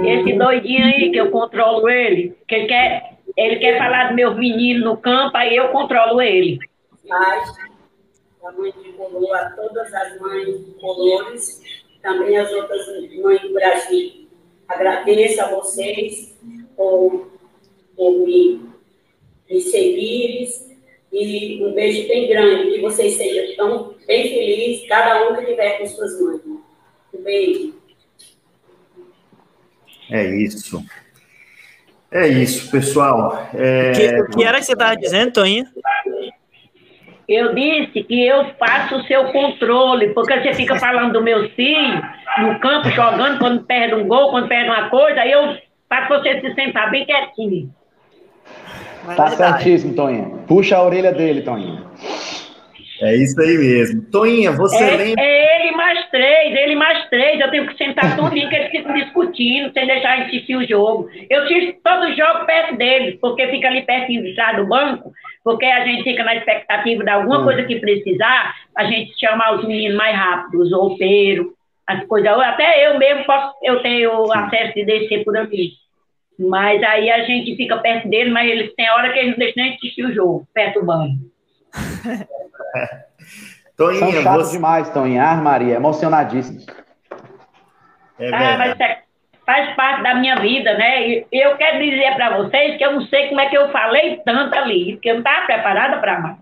Esse 0.06 0.34
doidinho 0.34 0.86
aí 0.86 1.12
que 1.12 1.18
eu 1.18 1.32
controlo 1.32 1.90
ele, 1.90 2.36
que 2.48 2.56
ele 2.56 2.68
quer, 2.68 3.18
ele 3.38 3.56
quer 3.58 3.78
falar 3.78 4.08
dos 4.08 4.16
meus 4.16 4.38
meninos 4.38 4.84
no 4.84 4.98
campo, 4.98 5.36
aí 5.38 5.56
eu 5.56 5.70
controlo 5.70 6.22
ele. 6.22 6.60
Mas 7.08 7.56
a 8.44 8.52
mãe 8.52 8.72
tricolor, 8.72 9.36
a 9.36 9.50
todas 9.52 9.94
as 9.94 10.20
mães 10.20 10.76
colores, 10.80 11.62
também 12.02 12.38
as 12.38 12.52
outras 12.52 12.86
mães 13.22 13.42
do 13.42 13.54
Brasil. 13.54 14.28
Agradeço 14.68 15.42
a 15.42 15.48
vocês 15.56 16.38
por, 16.76 17.32
por 17.96 18.12
me, 18.26 18.62
me 19.50 19.62
seguirem 19.62 20.69
e 21.12 21.64
um 21.64 21.74
beijo 21.74 22.08
bem 22.08 22.28
grande, 22.28 22.72
que 22.72 22.82
vocês 22.82 23.16
sejam 23.16 23.56
tão 23.56 23.96
bem 24.06 24.30
felizes, 24.30 24.88
cada 24.88 25.30
um 25.30 25.36
que 25.36 25.42
estiver 25.42 25.80
com 25.80 25.86
suas 25.88 26.22
mães. 26.22 26.42
Um 27.14 27.24
beijo. 27.24 27.74
É 30.12 30.26
isso. 30.36 30.84
É 32.12 32.28
isso, 32.28 32.72
pessoal. 32.72 33.48
É... 33.54 33.92
Que, 33.92 34.22
o 34.22 34.30
que 34.30 34.44
era 34.44 34.58
que 34.60 34.66
você 34.66 34.74
estava 34.74 34.96
dizendo, 34.96 35.34
Toninho? 35.34 35.66
Eu 37.28 37.54
disse 37.54 38.04
que 38.04 38.26
eu 38.26 38.56
faço 38.56 38.96
o 38.96 39.04
seu 39.04 39.32
controle, 39.32 40.16
porque 40.16 40.40
você 40.40 40.54
fica 40.56 40.80
falando 40.80 41.14
do 41.14 41.22
meu 41.22 41.48
filho 41.52 42.02
no 42.40 42.60
campo, 42.60 42.90
jogando, 42.90 43.38
quando 43.38 43.64
perde 43.66 43.94
um 43.94 44.08
gol, 44.08 44.32
quando 44.32 44.48
perde 44.48 44.70
uma 44.70 44.90
coisa, 44.90 45.22
aí 45.22 45.32
eu 45.32 45.56
faço 45.88 46.10
você 46.10 46.42
se 46.42 46.56
sentar 46.56 46.90
bem 46.90 47.06
quietinho. 47.06 47.72
Tá 49.16 49.30
certíssimo, 49.32 49.96
Toninho. 49.96 50.44
Puxa 50.48 50.78
a 50.78 50.84
orelha 50.84 51.12
dele, 51.12 51.42
Toninho. 51.42 51.86
É 53.02 53.16
isso 53.16 53.40
aí 53.42 53.58
mesmo. 53.58 54.02
Toinha, 54.12 54.52
você 54.52 54.84
é, 54.84 54.98
lembra. 54.98 55.24
É 55.24 55.62
ele 55.62 55.72
mais 55.72 56.10
três, 56.10 56.56
ele 56.56 56.76
mais 56.76 57.10
três. 57.10 57.40
Eu 57.40 57.50
tenho 57.50 57.68
que 57.68 57.78
sentar 57.78 58.18
tudinho 58.18 58.50
que 58.50 58.56
eles 58.56 58.72
ficam 58.72 58.94
discutindo, 58.94 59.72
sem 59.72 59.88
deixar 59.88 60.22
assistir 60.22 60.56
o 60.56 60.68
jogo. 60.68 61.10
Eu 61.30 61.44
assisto 61.44 61.76
todo 61.82 62.14
jogo 62.14 62.46
perto 62.46 62.76
deles, 62.76 63.18
porque 63.22 63.48
fica 63.48 63.68
ali 63.68 63.84
pertinho 63.84 64.24
do 64.58 64.68
banco, 64.68 65.14
porque 65.44 65.66
a 65.66 65.86
gente 65.86 66.04
fica 66.04 66.24
na 66.24 66.36
expectativa 66.36 67.04
de 67.04 67.10
alguma 67.10 67.40
hum. 67.40 67.44
coisa 67.46 67.64
que 67.64 67.80
precisar, 67.80 68.54
a 68.78 68.84
gente 68.84 69.18
chama 69.18 69.56
os 69.56 69.66
meninos 69.66 69.98
mais 69.98 70.16
rápido, 70.16 70.62
os 70.62 70.72
roupeiros, 70.72 71.48
as 71.88 72.06
coisas. 72.06 72.30
Até 72.30 72.88
eu 72.88 73.00
mesmo 73.00 73.24
posso, 73.24 73.54
eu 73.64 73.82
tenho 73.82 74.30
acesso 74.34 74.74
de 74.74 74.86
descer 74.86 75.24
por 75.24 75.38
aqui. 75.38 75.72
Mas 76.40 76.82
aí 76.84 77.12
a 77.12 77.26
gente 77.26 77.58
fica 77.58 77.78
perto 77.78 78.08
deles, 78.08 78.32
mas 78.32 78.50
eles 78.50 78.74
têm 78.76 78.90
hora 78.92 79.12
que 79.12 79.20
eles 79.20 79.32
não 79.32 79.40
deixam 79.40 79.64
nem 79.64 79.76
assistir 79.76 80.06
o 80.06 80.14
jogo, 80.14 80.48
perto 80.54 80.80
do 80.80 80.86
banco. 80.86 81.18
Toinha, 83.76 84.00
São 84.00 84.12
chatos 84.12 84.48
você... 84.48 84.54
demais, 84.54 84.90
Toinha. 84.90 85.24
Ah, 85.24 85.36
Maria, 85.36 85.76
emocionadíssimos. 85.76 86.66
É 88.20 88.34
ah, 88.34 88.58
mas 88.58 88.80
é, 88.80 89.00
faz 89.46 89.76
parte 89.76 90.04
da 90.04 90.16
minha 90.16 90.38
vida, 90.38 90.78
né? 90.78 91.24
Eu 91.32 91.58
quero 91.58 91.80
dizer 91.80 92.16
para 92.16 92.38
vocês 92.38 92.78
que 92.78 92.86
eu 92.86 92.94
não 92.94 93.02
sei 93.08 93.28
como 93.28 93.42
é 93.42 93.50
que 93.50 93.58
eu 93.58 93.70
falei 93.72 94.22
tanto 94.26 94.56
ali, 94.56 94.94
porque 94.94 95.10
eu 95.10 95.16
não 95.16 95.22
estava 95.22 95.46
preparada 95.46 95.98
para 95.98 96.20
mais. 96.20 96.38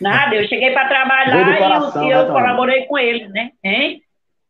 Nada, 0.00 0.36
eu 0.36 0.46
cheguei 0.46 0.72
para 0.72 0.88
trabalhar 0.88 1.58
coração, 1.58 2.04
e 2.04 2.10
eu, 2.10 2.18
né, 2.18 2.28
eu 2.28 2.32
colaborei 2.32 2.86
com 2.86 2.98
eles, 2.98 3.28
né? 3.30 3.50
Hein? 3.62 4.02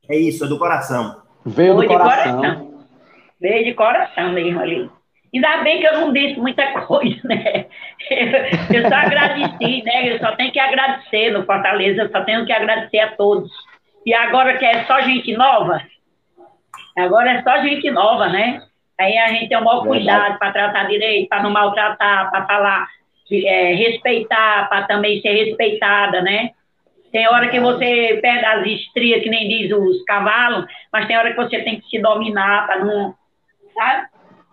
É 0.09 0.17
isso, 0.17 0.45
é 0.45 0.49
do 0.49 0.59
coração. 0.59 1.23
Veio 1.45 1.77
do 1.77 1.87
coração. 1.87 2.37
coração. 2.37 2.74
Veio 3.41 3.64
de 3.64 3.74
coração 3.74 4.32
mesmo 4.32 4.61
ali. 4.61 4.91
Ainda 5.35 5.57
bem 5.64 5.80
que 5.80 5.87
eu 5.87 6.01
não 6.01 6.12
disse 6.12 6.39
muita 6.39 6.80
coisa, 6.87 7.20
né? 7.24 7.66
Eu, 8.11 8.82
eu 8.82 8.89
só 8.89 8.95
agradeci, 8.95 9.82
né? 9.82 10.12
Eu 10.12 10.18
só 10.18 10.32
tenho 10.37 10.53
que 10.53 10.61
agradecer 10.61 11.30
no 11.30 11.45
Fortaleza, 11.45 12.03
eu 12.03 12.11
só 12.11 12.22
tenho 12.22 12.47
que 12.47 12.53
agradecer 12.53 13.01
a 13.01 13.16
todos. 13.16 13.51
E 14.07 14.14
agora 14.14 14.57
que 14.59 14.64
é 14.64 14.85
só 14.85 15.01
gente 15.01 15.32
nova, 15.32 15.82
agora 16.97 17.32
é 17.32 17.43
só 17.43 17.62
gente 17.62 17.91
nova, 17.91 18.28
né? 18.28 18.62
Aí 18.99 19.18
a 19.18 19.28
gente 19.28 19.49
tem 19.49 19.59
o 19.59 19.64
maior 19.64 19.85
cuidado 19.85 20.39
para 20.39 20.53
tratar 20.53 20.85
direito, 20.85 21.28
para 21.28 21.43
não 21.43 21.51
maltratar, 21.51 22.30
para 22.30 22.47
falar, 22.47 22.89
é, 23.32 23.74
respeitar, 23.74 24.68
para 24.68 24.82
também 24.87 25.20
ser 25.20 25.32
respeitada, 25.32 26.22
né? 26.22 26.51
Tem 27.11 27.28
hora 27.28 27.49
que 27.49 27.61
você 27.61 28.18
perde 28.20 28.45
as 28.45 28.66
estrias, 28.66 29.22
que 29.22 29.30
nem 29.30 29.49
diz 29.49 29.72
os 29.72 30.03
cavalos, 30.05 30.66
mas 30.93 31.07
tem 31.07 31.16
hora 31.16 31.30
que 31.30 31.37
você 31.37 31.62
tem 31.62 31.80
que 31.80 31.89
se 31.89 32.01
dominar 32.01 32.66
para 32.66 32.85
não. 32.85 33.14
Sabe? 33.75 34.07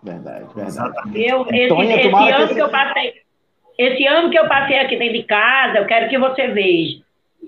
Verdade, 0.04 0.46
verdade. 0.56 1.24
Eu, 1.24 1.46
esse, 1.48 1.66
Antônia, 1.66 1.96
esse 1.96 2.08
ano 2.08 2.18
que, 2.18 2.44
esse... 2.44 2.54
que 2.56 2.62
eu 2.62 2.70
passei, 2.70 3.14
esse 3.78 4.08
ano 4.08 4.30
que 4.30 4.40
eu 4.40 4.48
passei 4.48 4.80
aqui 4.80 4.98
dentro 4.98 5.14
de 5.14 5.24
casa, 5.24 5.78
eu 5.78 5.86
quero 5.86 6.10
que 6.10 6.18
você 6.18 6.48
veja. 6.48 7.02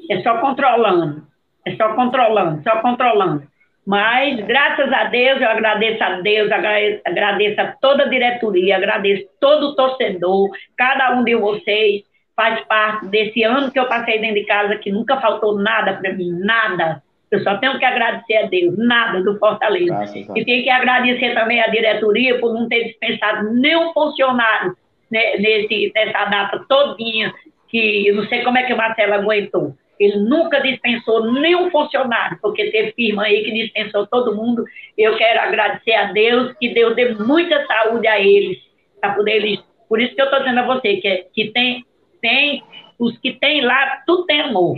É 0.10 0.22
só 0.22 0.38
controlando. 0.40 1.28
É 1.66 1.76
só 1.76 1.94
controlando, 1.94 2.62
só 2.64 2.82
controlando. 2.82 3.44
Mas, 3.86 4.40
graças 4.46 4.92
a 4.94 5.06
Deus, 5.06 5.42
eu 5.42 5.50
agradeço 5.50 6.02
a 6.04 6.22
Deus, 6.22 6.50
agradeço 6.52 7.60
a 7.60 7.74
toda 7.82 8.04
a 8.04 8.10
diretoria, 8.10 8.78
agradeço 8.78 9.28
todo 9.42 9.68
o 9.68 9.76
torcedor, 9.76 10.50
cada 10.78 11.16
um 11.16 11.24
de 11.24 11.36
vocês 11.36 12.04
faz 12.36 12.62
parte 12.66 13.08
desse 13.08 13.44
ano 13.44 13.72
que 13.72 13.80
eu 13.80 13.88
passei 13.88 14.20
dentro 14.20 14.36
de 14.36 14.46
casa, 14.46 14.78
que 14.78 14.92
nunca 14.92 15.20
faltou 15.20 15.58
nada 15.60 15.94
para 15.94 16.14
mim, 16.14 16.32
nada. 16.40 17.04
Eu 17.34 17.40
só 17.40 17.58
tenho 17.58 17.80
que 17.80 17.86
agradecer 17.86 18.38
a 18.38 18.46
Deus, 18.46 18.78
nada 18.78 19.24
do 19.24 19.40
Fortaleza. 19.40 19.88
Graças 19.88 20.16
e 20.36 20.46
tenho 20.46 20.64
que 20.64 20.70
agradecer 20.70 21.34
também 21.34 21.60
a 21.60 21.68
diretoria 21.68 22.38
por 22.38 22.54
não 22.54 22.70
ter 22.70 22.84
dispensado 22.84 23.52
nenhum 23.56 23.92
funcionário 23.92 24.78
nesse, 25.10 25.92
nessa 25.96 26.26
data 26.26 26.64
todinha, 26.70 27.34
que 27.70 28.08
eu 28.08 28.18
não 28.18 28.28
sei 28.28 28.44
como 28.44 28.60
é 28.60 28.64
que 28.64 28.74
o 28.74 28.78
Marcelo 28.78 29.16
aguentou. 29.16 29.76
Ele 30.00 30.18
nunca 30.18 30.62
dispensou 30.62 31.32
nenhum 31.32 31.72
funcionário, 31.72 32.38
porque 32.40 32.70
teve 32.70 32.92
firma 32.92 33.24
aí 33.24 33.44
que 33.44 33.52
dispensou 33.52 34.06
todo 34.06 34.36
mundo. 34.36 34.64
Eu 34.96 35.18
quero 35.18 35.40
agradecer 35.40 35.96
a 35.96 36.12
Deus, 36.12 36.54
que 36.60 36.70
Deus 36.72 36.96
dê 36.96 37.16
muita 37.16 37.66
saúde 37.66 38.08
a 38.08 38.20
eles, 38.20 38.60
para 39.02 39.16
poder 39.16 39.38
eles. 39.38 39.60
Por 39.90 40.00
isso 40.00 40.14
que 40.14 40.22
eu 40.22 40.26
estou 40.26 40.40
dizendo 40.40 40.60
a 40.60 40.68
você, 40.68 40.98
que, 40.98 41.26
que 41.34 41.52
tem, 41.52 41.84
tem, 42.22 42.64
os 43.00 43.18
que 43.18 43.34
tem 43.34 43.62
lá, 43.62 44.04
tudo 44.06 44.28
tem 44.28 44.42
amor. 44.42 44.78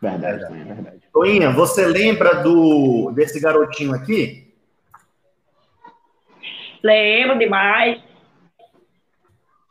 Verdade, 0.00 0.44
é 0.44 0.64
verdade. 0.64 0.95
Toinha, 1.16 1.50
você 1.50 1.86
lembra 1.86 2.42
do 2.42 3.10
desse 3.12 3.40
garotinho 3.40 3.94
aqui? 3.94 4.52
Lembro 6.82 7.38
demais. 7.38 8.02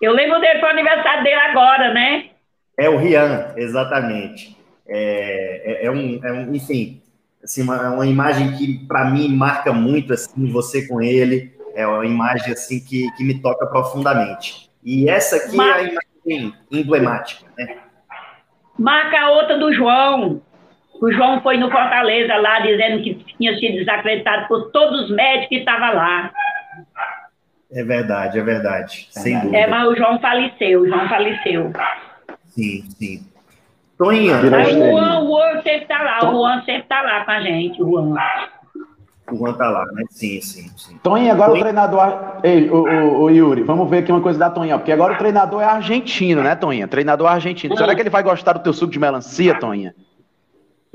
Eu 0.02 0.12
lembro 0.12 0.42
dele 0.42 0.58
para 0.58 0.70
o 0.70 0.72
aniversário 0.72 1.24
dele 1.24 1.36
agora, 1.36 1.94
né? 1.94 2.32
É 2.76 2.90
o 2.90 2.98
Rian, 2.98 3.54
exatamente. 3.58 4.58
É, 4.88 5.84
é, 5.84 5.86
é, 5.86 5.92
um, 5.92 6.20
é 6.26 6.34
um, 6.34 6.56
enfim, 6.56 7.00
assim, 7.44 7.62
uma, 7.62 7.92
uma 7.92 8.08
imagem 8.08 8.58
que 8.58 8.80
para 8.88 9.12
mim 9.12 9.28
marca 9.28 9.72
muito 9.72 10.14
assim 10.14 10.52
você 10.52 10.88
com 10.88 11.00
ele. 11.00 11.56
É 11.76 11.86
uma 11.86 12.08
imagem 12.08 12.54
assim 12.54 12.84
que, 12.84 13.12
que 13.12 13.24
me 13.24 13.40
toca 13.40 13.68
profundamente. 13.68 14.72
E 14.84 15.08
essa 15.08 15.36
aqui 15.36 15.56
Mar... 15.56 15.78
é 15.78 15.84
a 15.84 15.84
imagem 15.84 16.54
emblemática, 16.72 17.46
né? 17.56 17.84
Marca 18.80 19.20
a 19.20 19.30
outra 19.30 19.60
do 19.60 19.72
João. 19.72 20.42
O 21.02 21.12
João 21.12 21.42
foi 21.42 21.58
no 21.58 21.70
Fortaleza 21.70 22.36
lá 22.38 22.60
dizendo 22.60 23.04
que 23.04 23.16
tinha 23.38 23.56
sido 23.58 23.76
desacreditado 23.76 24.48
por 24.48 24.72
todos 24.72 25.06
os 25.06 25.16
médicos 25.16 25.50
que 25.50 25.56
estavam 25.58 25.96
lá. 25.96 26.32
É 27.72 27.84
verdade, 27.84 28.40
é 28.40 28.42
verdade. 28.42 29.08
Sem 29.12 29.36
é, 29.36 29.40
dúvida. 29.40 29.58
É, 29.58 29.68
mas 29.68 29.88
o 29.88 29.96
João 29.96 30.20
faleceu, 30.20 30.82
o 30.82 30.88
João 30.88 31.10
faleceu. 31.10 31.74
Sim, 32.48 32.84
sim. 32.98 33.28
Toninha. 33.98 34.38
Aí 34.38 34.82
o 34.82 34.92
Juan, 34.92 35.20
o 35.20 35.28
Juan 35.28 35.54
sempre 35.56 35.82
está 35.84 36.02
lá, 36.02 36.30
o 36.30 36.32
Juan 36.32 36.58
sempre 36.60 36.82
está 36.82 37.02
lá 37.02 37.26
com 37.26 37.32
a 37.32 37.42
gente, 37.42 37.82
o 37.82 37.90
Juan. 37.90 38.16
O 39.32 39.38
Juan 39.38 39.52
está 39.52 39.70
lá, 39.70 39.86
né? 39.94 40.04
Sim, 40.10 40.40
sim, 40.42 40.70
sim. 40.78 40.98
Toninha, 41.02 41.34
agora 41.34 41.50
Toninha. 41.50 41.62
o 41.62 41.66
treinador. 41.66 42.40
Ei, 42.44 42.70
o, 42.70 42.84
o, 42.84 43.22
o, 43.24 43.30
Yuri, 43.30 43.64
vamos 43.64 43.90
ver 43.90 44.00
aqui 44.00 44.12
uma 44.12 44.22
coisa 44.22 44.38
da 44.38 44.50
Toninha, 44.50 44.78
porque 44.78 44.92
agora 44.92 45.14
o 45.14 45.18
treinador 45.18 45.62
é 45.62 45.66
argentino, 45.66 46.44
né, 46.44 46.56
Toninha? 46.56 46.88
Treinador 46.88 47.28
argentino. 47.28 47.76
Será 47.76 47.96
que 47.96 48.02
ele 48.02 48.10
vai 48.10 48.22
gostar 48.22 48.54
do 48.54 48.64
teu 48.64 48.74
suco 48.74 48.92
de 48.92 49.00
melancia, 49.00 49.58
Toninha? 49.58 49.96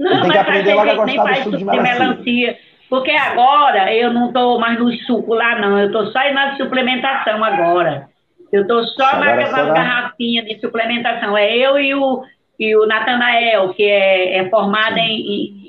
Não, 0.00 0.10
ele 0.12 0.22
tem 0.22 0.30
que 0.30 0.38
aprender 0.38 0.74
logo 0.74 0.90
a 0.90 0.94
gostar 0.94 1.24
do 1.24 1.34
suco 1.44 1.56
de 1.58 1.64
melancia. 1.64 1.92
de 1.92 1.98
melancia. 1.98 2.58
Porque 2.88 3.10
agora 3.10 3.94
eu 3.94 4.12
não 4.12 4.28
estou 4.28 4.58
mais 4.58 4.78
no 4.78 4.90
suco 5.04 5.34
lá, 5.34 5.58
não. 5.60 5.78
Eu 5.78 5.86
estou 5.86 6.06
só 6.06 6.18
na 6.32 6.56
suplementação 6.56 7.44
agora. 7.44 8.08
Eu 8.50 8.62
estou 8.62 8.82
só 8.88 9.18
naquela 9.18 9.64
na 9.64 9.74
garrafinha 9.74 10.42
de 10.42 10.58
suplementação. 10.58 11.36
É 11.36 11.54
eu 11.54 11.78
e 11.78 11.94
o, 11.94 12.24
e 12.58 12.74
o 12.74 12.86
Natanael, 12.86 13.74
que 13.74 13.84
é, 13.84 14.38
é 14.38 14.48
formado 14.48 14.96
em, 14.96 15.20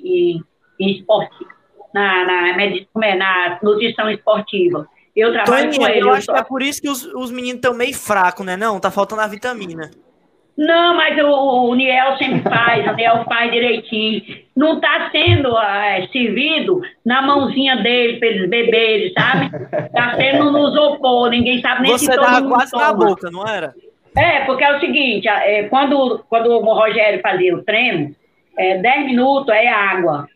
em, 0.03 0.43
em, 0.79 0.91
esporte, 0.97 1.45
na, 1.93 2.25
na, 2.25 2.63
é, 2.63 3.15
na 3.15 3.59
nutrição 3.61 4.09
esportiva. 4.09 4.87
Eu 5.13 5.33
trabalho 5.33 5.69
Toninha, 5.69 5.79
com 5.79 5.93
ele. 5.93 6.01
Eu, 6.01 6.07
eu 6.07 6.13
acho 6.13 6.25
só... 6.25 6.33
que 6.33 6.39
é 6.39 6.43
por 6.43 6.61
isso 6.63 6.81
que 6.81 6.89
os, 6.89 7.03
os 7.05 7.29
meninos 7.29 7.57
estão 7.57 7.73
meio 7.73 7.93
fracos, 7.93 8.45
né? 8.45 8.55
Não, 8.55 8.79
tá 8.79 8.89
faltando 8.89 9.21
a 9.21 9.27
vitamina. 9.27 9.91
Não, 10.57 10.95
mas 10.95 11.17
o, 11.17 11.69
o 11.69 11.75
Niel 11.75 12.17
sempre 12.17 12.41
faz, 12.41 12.87
o 12.87 12.93
Niel 12.93 13.23
faz 13.25 13.51
direitinho. 13.51 14.21
Não 14.55 14.75
está 14.75 15.09
sendo 15.11 15.57
é, 15.57 16.07
servido 16.11 16.81
na 17.05 17.21
mãozinha 17.21 17.77
dele 17.77 18.19
para 18.19 18.27
eles 18.27 18.49
beberem, 18.49 19.13
sabe? 19.13 19.49
Está 19.85 20.15
sendo 20.15 20.51
no 20.51 20.69
isopor, 20.69 21.29
ninguém 21.29 21.61
sabe 21.61 21.83
nem 21.83 21.91
Você 21.91 22.05
se 22.05 22.15
todo 22.15 22.29
mundo 22.29 22.49
quase 22.49 22.71
toma. 22.71 22.83
na 22.83 22.93
boca, 22.93 23.31
não 23.31 23.47
era? 23.47 23.73
É, 24.15 24.41
porque 24.41 24.63
é 24.63 24.75
o 24.75 24.79
seguinte, 24.79 25.27
é, 25.27 25.63
quando, 25.63 26.23
quando 26.29 26.51
o 26.51 26.73
Rogério 26.73 27.21
fazia 27.21 27.55
o 27.55 27.63
treino, 27.63 28.13
é, 28.57 28.77
10 28.77 29.05
minutos 29.05 29.53
é 29.55 29.67
água. 29.67 30.27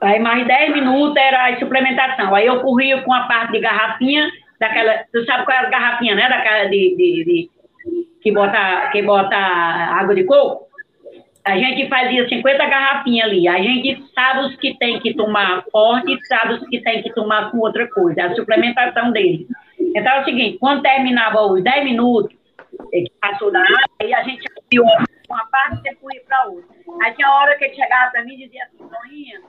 Aí 0.00 0.18
mais 0.20 0.46
10 0.46 0.74
minutos 0.74 1.16
era 1.16 1.48
a 1.48 1.58
suplementação. 1.58 2.34
Aí 2.34 2.46
eu 2.46 2.60
corria 2.60 3.00
com 3.02 3.12
a 3.12 3.22
parte 3.22 3.52
de 3.52 3.60
garrafinha, 3.60 4.30
daquela. 4.60 5.04
Tu 5.12 5.24
sabe 5.24 5.44
qual 5.44 5.56
é 5.56 5.60
a 5.60 5.70
garrafinha, 5.70 6.14
né? 6.14 6.28
Daquela 6.28 6.64
de, 6.66 6.94
de, 6.96 7.24
de 7.24 7.50
que 8.24 8.32
bota, 8.32 8.88
que 8.90 9.02
bota 9.02 9.36
água 9.36 10.14
de 10.14 10.24
coco, 10.24 10.66
a 11.44 11.58
gente 11.58 11.86
fazia 11.90 12.26
50 12.26 12.66
garrafinhas 12.66 13.28
ali. 13.28 13.46
A 13.46 13.58
gente 13.58 14.02
sabe 14.14 14.46
os 14.46 14.56
que 14.56 14.78
tem 14.78 14.98
que 14.98 15.12
tomar 15.12 15.62
forte 15.70 16.10
e 16.10 16.26
sabe 16.26 16.54
os 16.54 16.66
que 16.68 16.80
tem 16.80 17.02
que 17.02 17.12
tomar 17.12 17.50
com 17.50 17.58
outra 17.58 17.86
coisa, 17.90 18.24
a 18.24 18.34
suplementação 18.34 19.12
dele. 19.12 19.46
Então 19.78 20.10
é 20.10 20.20
o 20.22 20.24
seguinte, 20.24 20.56
quando 20.58 20.80
terminava 20.80 21.42
os 21.42 21.62
10 21.62 21.84
minutos, 21.84 22.34
que 22.90 23.12
passou 23.20 23.52
da 23.52 23.60
água, 23.60 23.78
aí 24.00 24.14
a 24.14 24.22
gente 24.22 24.42
abriu 24.58 24.84
uma 25.28 25.46
parte 25.50 25.80
e 25.80 25.82
depois 25.82 26.14
ia 26.16 26.22
para 26.26 26.46
outra. 26.46 26.74
Aí 27.02 27.12
tinha 27.12 27.30
hora 27.30 27.58
que 27.58 27.64
ele 27.66 27.74
chegava 27.74 28.10
para 28.10 28.24
mim 28.24 28.34
e 28.34 28.46
dizia 28.46 28.64
assim, 28.64 28.88
Toninha, 28.88 29.40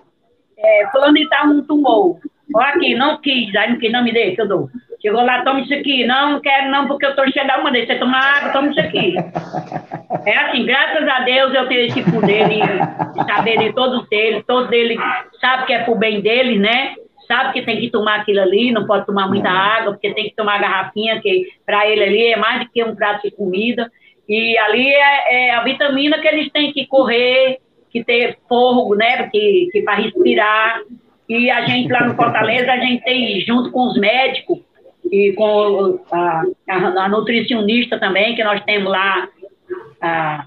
é, 0.57 0.87
fulano 0.91 1.29
tal 1.29 1.47
não 1.47 1.63
tomou. 1.65 2.19
Olha 2.53 2.67
aqui, 2.67 2.93
não 2.93 3.21
quis, 3.21 3.55
aí 3.55 3.71
não 3.71 3.79
quis, 3.79 3.91
não 3.91 4.03
me 4.03 4.11
deixa, 4.11 4.41
eu 4.41 4.47
dou. 4.47 4.69
Chegou 5.05 5.21
lá, 5.21 5.43
toma 5.43 5.59
isso 5.59 5.71
aqui. 5.71 6.03
Não, 6.03 6.31
não 6.31 6.41
quero 6.41 6.71
não, 6.71 6.87
porque 6.87 7.05
eu 7.05 7.15
tô 7.15 7.29
cheio 7.29 7.45
da 7.45 7.61
mandei. 7.61 7.85
Você 7.85 7.93
toma 7.99 8.17
água, 8.17 8.51
toma 8.51 8.71
isso 8.71 8.79
aqui. 8.79 9.13
É 10.25 10.35
assim, 10.37 10.65
graças 10.65 11.07
a 11.07 11.19
Deus 11.19 11.53
eu 11.53 11.67
tenho 11.67 11.81
esse 11.81 12.01
poder 12.01 12.49
de, 12.49 12.59
de 12.59 13.31
saber 13.31 13.59
de 13.59 13.73
todos 13.73 14.07
eles. 14.09 14.43
Todos 14.47 14.71
eles 14.71 14.97
sabem 15.39 15.65
que 15.67 15.73
é 15.73 15.83
pro 15.83 15.95
bem 15.95 16.19
deles, 16.21 16.59
né? 16.59 16.95
Sabe 17.27 17.53
que 17.53 17.61
tem 17.61 17.79
que 17.79 17.91
tomar 17.91 18.21
aquilo 18.21 18.41
ali, 18.41 18.71
não 18.71 18.87
pode 18.87 19.05
tomar 19.05 19.27
muita 19.27 19.49
água, 19.49 19.91
porque 19.91 20.13
tem 20.15 20.29
que 20.29 20.35
tomar 20.35 20.59
garrafinha, 20.59 21.21
que 21.21 21.47
para 21.63 21.87
ele 21.87 22.03
ali 22.03 22.33
é 22.33 22.37
mais 22.37 22.61
do 22.61 22.71
que 22.71 22.83
um 22.83 22.95
prato 22.95 23.21
de 23.21 23.35
comida. 23.35 23.91
E 24.27 24.57
ali 24.57 24.87
é, 24.87 25.49
é 25.49 25.51
a 25.51 25.61
vitamina 25.61 26.17
que 26.17 26.27
eles 26.27 26.51
têm 26.51 26.71
que 26.71 26.87
correr, 26.87 27.59
que 27.91 28.03
ter 28.03 28.39
fogo, 28.49 28.95
né? 28.95 29.29
Que, 29.29 29.69
que 29.71 29.81
para 29.83 29.95
respirar. 29.95 30.81
E 31.29 31.51
a 31.51 31.65
gente 31.67 31.91
lá 31.91 32.07
no 32.07 32.15
Fortaleza, 32.15 32.71
a 32.71 32.77
gente 32.77 33.03
tem, 33.03 33.41
junto 33.41 33.69
com 33.69 33.89
os 33.89 33.99
médicos 33.99 34.64
e 35.15 35.33
com 35.33 35.99
a, 36.11 36.43
a, 36.69 36.75
a 37.05 37.09
nutricionista 37.09 37.97
também, 37.97 38.35
que 38.35 38.43
nós 38.43 38.61
temos 38.65 38.91
lá, 38.91 39.29
a, 40.01 40.45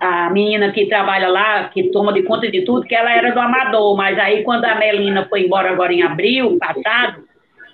a 0.00 0.30
menina 0.30 0.70
que 0.70 0.86
trabalha 0.86 1.28
lá, 1.28 1.64
que 1.64 1.90
toma 1.90 2.12
de 2.12 2.22
conta 2.22 2.50
de 2.50 2.62
tudo, 2.62 2.86
que 2.86 2.94
ela 2.94 3.12
era 3.12 3.32
do 3.32 3.40
Amador, 3.40 3.96
mas 3.96 4.18
aí 4.18 4.44
quando 4.44 4.64
a 4.64 4.76
Melina 4.76 5.26
foi 5.28 5.46
embora 5.46 5.70
agora 5.70 5.92
em 5.92 6.02
abril 6.02 6.58
passado, 6.58 7.24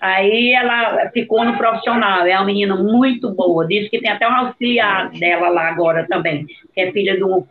aí 0.01 0.53
ela 0.53 1.11
ficou 1.11 1.45
no 1.45 1.57
profissional, 1.59 2.27
é 2.27 2.35
uma 2.35 2.47
menina 2.47 2.75
muito 2.75 3.35
boa, 3.35 3.67
diz 3.67 3.89
que 3.91 4.01
tem 4.01 4.11
até 4.11 4.27
um 4.27 4.35
auxiliar 4.35 5.11
dela 5.11 5.49
lá 5.49 5.69
agora 5.69 6.07
também, 6.09 6.47
que 6.75 6.81
é 6.81 6.91
filha 6.91 7.19
do, 7.19 7.47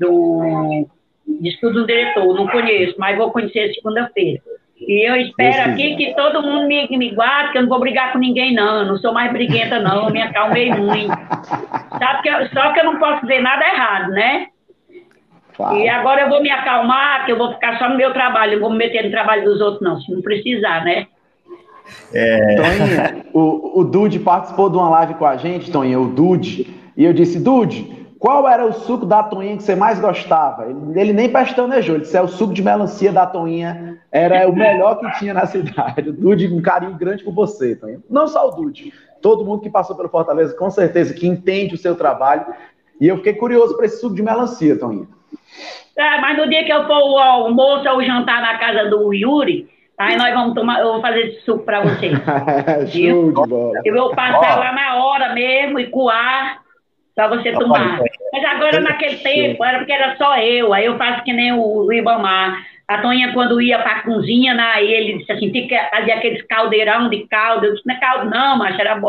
do 0.00 0.88
de 1.26 1.50
estudo 1.50 1.86
diretor, 1.86 2.34
não 2.34 2.48
conheço, 2.48 2.94
mas 2.98 3.18
vou 3.18 3.30
conhecer 3.30 3.74
segunda-feira. 3.74 4.40
E 4.80 5.08
eu 5.08 5.16
espero 5.16 5.72
aqui 5.72 5.96
que 5.96 6.14
todo 6.14 6.42
mundo 6.42 6.66
me, 6.66 6.86
me 6.88 7.10
guarde, 7.14 7.52
que 7.52 7.58
eu 7.58 7.62
não 7.62 7.68
vou 7.68 7.80
brigar 7.80 8.12
com 8.12 8.18
ninguém, 8.18 8.54
não. 8.54 8.80
Eu 8.80 8.86
não 8.86 8.96
sou 8.98 9.12
mais 9.12 9.32
briguenta, 9.32 9.80
não. 9.80 10.06
Eu 10.06 10.12
me 10.12 10.22
acalmei 10.22 10.70
muito. 10.74 11.08
Sabe 11.98 12.22
que 12.22 12.28
eu, 12.28 12.48
só 12.50 12.72
que 12.72 12.80
eu 12.80 12.84
não 12.84 12.98
posso 12.98 13.26
ver 13.26 13.40
nada 13.40 13.64
errado, 13.64 14.10
né? 14.10 14.46
Claro. 15.54 15.76
E 15.76 15.88
agora 15.88 16.22
eu 16.22 16.28
vou 16.28 16.40
me 16.40 16.50
acalmar, 16.50 17.26
que 17.26 17.32
eu 17.32 17.38
vou 17.38 17.52
ficar 17.54 17.78
só 17.78 17.88
no 17.88 17.96
meu 17.96 18.12
trabalho. 18.12 18.54
Eu 18.54 18.60
vou 18.60 18.70
me 18.70 18.78
meter 18.78 19.04
no 19.04 19.10
trabalho 19.10 19.44
dos 19.44 19.60
outros, 19.60 19.82
não, 19.82 20.00
se 20.00 20.12
não 20.12 20.22
precisar, 20.22 20.84
né? 20.84 21.08
É... 22.14 22.56
Toninha, 22.56 23.24
o, 23.32 23.80
o 23.80 23.84
Dude 23.84 24.20
participou 24.20 24.70
de 24.70 24.76
uma 24.76 24.88
live 24.90 25.14
com 25.14 25.26
a 25.26 25.36
gente, 25.36 25.70
Toninha, 25.70 25.98
o 25.98 26.06
Dude, 26.06 26.66
e 26.96 27.04
eu 27.04 27.12
disse, 27.12 27.42
Dude, 27.42 27.97
qual 28.18 28.48
era 28.48 28.66
o 28.66 28.72
suco 28.72 29.06
da 29.06 29.22
Toinha 29.22 29.56
que 29.56 29.62
você 29.62 29.76
mais 29.76 30.00
gostava? 30.00 30.66
Ele, 30.66 31.00
ele 31.00 31.12
nem 31.12 31.30
pestanejou, 31.30 31.94
ele 31.94 32.02
disse: 32.02 32.16
é 32.16 32.22
o 32.22 32.28
suco 32.28 32.52
de 32.52 32.62
melancia 32.62 33.12
da 33.12 33.26
Toinha, 33.26 33.98
era 34.10 34.48
o 34.48 34.54
melhor 34.54 34.98
que 34.98 35.18
tinha 35.18 35.32
na 35.32 35.46
cidade. 35.46 36.08
O 36.08 36.12
Dude, 36.12 36.52
um 36.52 36.60
carinho 36.60 36.94
grande 36.94 37.22
por 37.22 37.32
você, 37.32 37.76
Toinha. 37.76 38.00
Não 38.10 38.26
só 38.26 38.48
o 38.48 38.50
Dude, 38.50 38.92
todo 39.22 39.44
mundo 39.44 39.62
que 39.62 39.70
passou 39.70 39.94
pelo 39.94 40.08
Fortaleza, 40.08 40.54
com 40.54 40.70
certeza, 40.70 41.14
que 41.14 41.26
entende 41.26 41.74
o 41.74 41.78
seu 41.78 41.94
trabalho. 41.94 42.46
E 43.00 43.06
eu 43.06 43.18
fiquei 43.18 43.34
curioso 43.34 43.76
para 43.76 43.86
esse 43.86 44.00
suco 44.00 44.16
de 44.16 44.22
melancia, 44.22 44.76
Toinha. 44.78 45.06
É, 45.96 46.20
mas 46.20 46.36
no 46.36 46.48
dia 46.48 46.64
que 46.64 46.72
eu 46.72 46.86
for 46.86 46.98
o 46.98 47.18
almoço 47.18 47.88
ou 47.88 48.02
jantar 48.02 48.40
na 48.40 48.58
casa 48.58 48.90
do 48.90 49.12
Yuri, 49.12 49.68
aí 49.96 50.16
nós 50.16 50.34
vamos 50.34 50.54
tomar, 50.54 50.80
eu 50.80 50.92
vou 50.94 51.00
fazer 51.00 51.28
esse 51.28 51.40
suco 51.42 51.64
para 51.64 51.82
vocês. 51.82 52.12
Show 52.90 53.26
de 53.28 53.48
bola. 53.48 53.80
Eu 53.84 53.94
vou 53.94 54.10
passar 54.14 54.58
lá 54.58 54.72
na 54.72 55.04
hora 55.04 55.34
mesmo 55.34 55.78
e 55.78 55.86
coar 55.86 56.67
para 57.18 57.36
você 57.36 57.50
tomar. 57.50 57.98
Mas 58.32 58.44
agora, 58.44 58.78
naquele 58.78 59.16
tempo, 59.16 59.64
era 59.64 59.78
porque 59.78 59.92
era 59.92 60.16
só 60.16 60.38
eu, 60.38 60.72
aí 60.72 60.84
eu 60.84 60.96
faço 60.96 61.24
que 61.24 61.32
nem 61.32 61.52
o 61.52 61.88
Ribamar. 61.88 62.64
A 62.86 62.98
Toninha, 62.98 63.34
quando 63.34 63.60
ia 63.60 63.80
para 63.80 63.96
a 63.96 64.02
cozinha, 64.02 64.54
né, 64.54 64.84
ele 64.84 65.18
disse 65.18 65.32
assim, 65.32 65.50
fica, 65.50 65.88
fazia 65.90 66.14
aqueles 66.14 66.46
caldeirão 66.46 67.10
de 67.10 67.26
caldo. 67.26 67.66
Eu 67.66 67.74
disse, 67.74 67.84
não 67.84 67.96
é 67.96 67.98
caldo 67.98 68.30
não, 68.30 68.56
mas 68.56 68.78
era, 68.78 69.00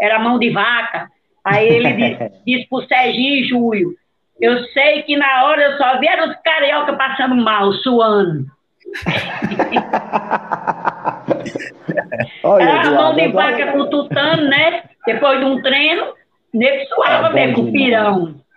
era 0.00 0.20
mão 0.20 0.38
de 0.38 0.50
vaca. 0.50 1.10
Aí 1.44 1.68
ele 1.68 1.92
disse, 1.92 2.30
disse 2.46 2.68
pro 2.68 2.86
Serginho 2.86 3.34
e 3.34 3.48
Júlio, 3.48 3.96
eu 4.40 4.62
sei 4.66 5.02
que 5.02 5.16
na 5.16 5.44
hora 5.44 5.60
eu 5.60 5.76
só 5.76 5.98
vi 5.98 6.06
os 6.06 6.36
carioca 6.44 6.92
passando 6.92 7.34
mal, 7.34 7.72
suando. 7.72 8.46
era 12.60 12.88
a 12.88 12.90
mão 12.92 13.16
de 13.16 13.26
vaca 13.28 13.72
com 13.72 13.90
tutano, 13.90 14.48
né? 14.48 14.84
Depois 15.04 15.40
de 15.40 15.44
um 15.44 15.60
treino, 15.60 16.14
nego 16.52 16.84
suava 16.86 17.28
é, 17.28 17.32
mesmo, 17.32 17.66
com 17.66 17.72
pirão. 17.72 18.34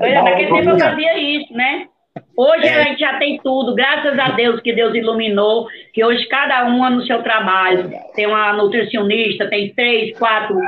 naquele 0.00 0.52
tempo 0.52 0.70
eu 0.70 0.78
fazia 0.78 1.18
isso, 1.18 1.52
né? 1.52 1.86
Hoje 2.36 2.66
é. 2.66 2.74
a 2.74 2.82
gente 2.84 3.00
já 3.00 3.18
tem 3.18 3.38
tudo, 3.42 3.74
graças 3.74 4.18
a 4.18 4.30
Deus 4.30 4.60
que 4.60 4.72
Deus 4.72 4.94
iluminou, 4.94 5.68
que 5.92 6.04
hoje 6.04 6.26
cada 6.26 6.64
uma 6.64 6.90
no 6.90 7.04
seu 7.04 7.22
trabalho. 7.22 7.90
Tem 8.14 8.26
uma 8.26 8.52
nutricionista, 8.52 9.48
tem 9.48 9.72
três, 9.74 10.18
quatro. 10.18 10.58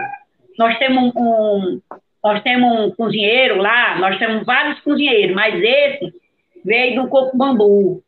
Nós 0.59 0.79
temos 0.79 1.13
um, 1.17 1.81
nós 2.23 2.43
temos 2.43 2.79
um 2.79 2.91
cozinheiro 2.91 3.57
lá, 3.57 3.99
nós 3.99 4.19
temos 4.19 4.45
vários 4.45 4.81
cozinheiros, 4.81 5.35
mas 5.35 5.55
esse 5.55 6.13
veio 6.65 7.03
do 7.03 7.09
Coco 7.09 7.37
Bambu. 7.37 8.03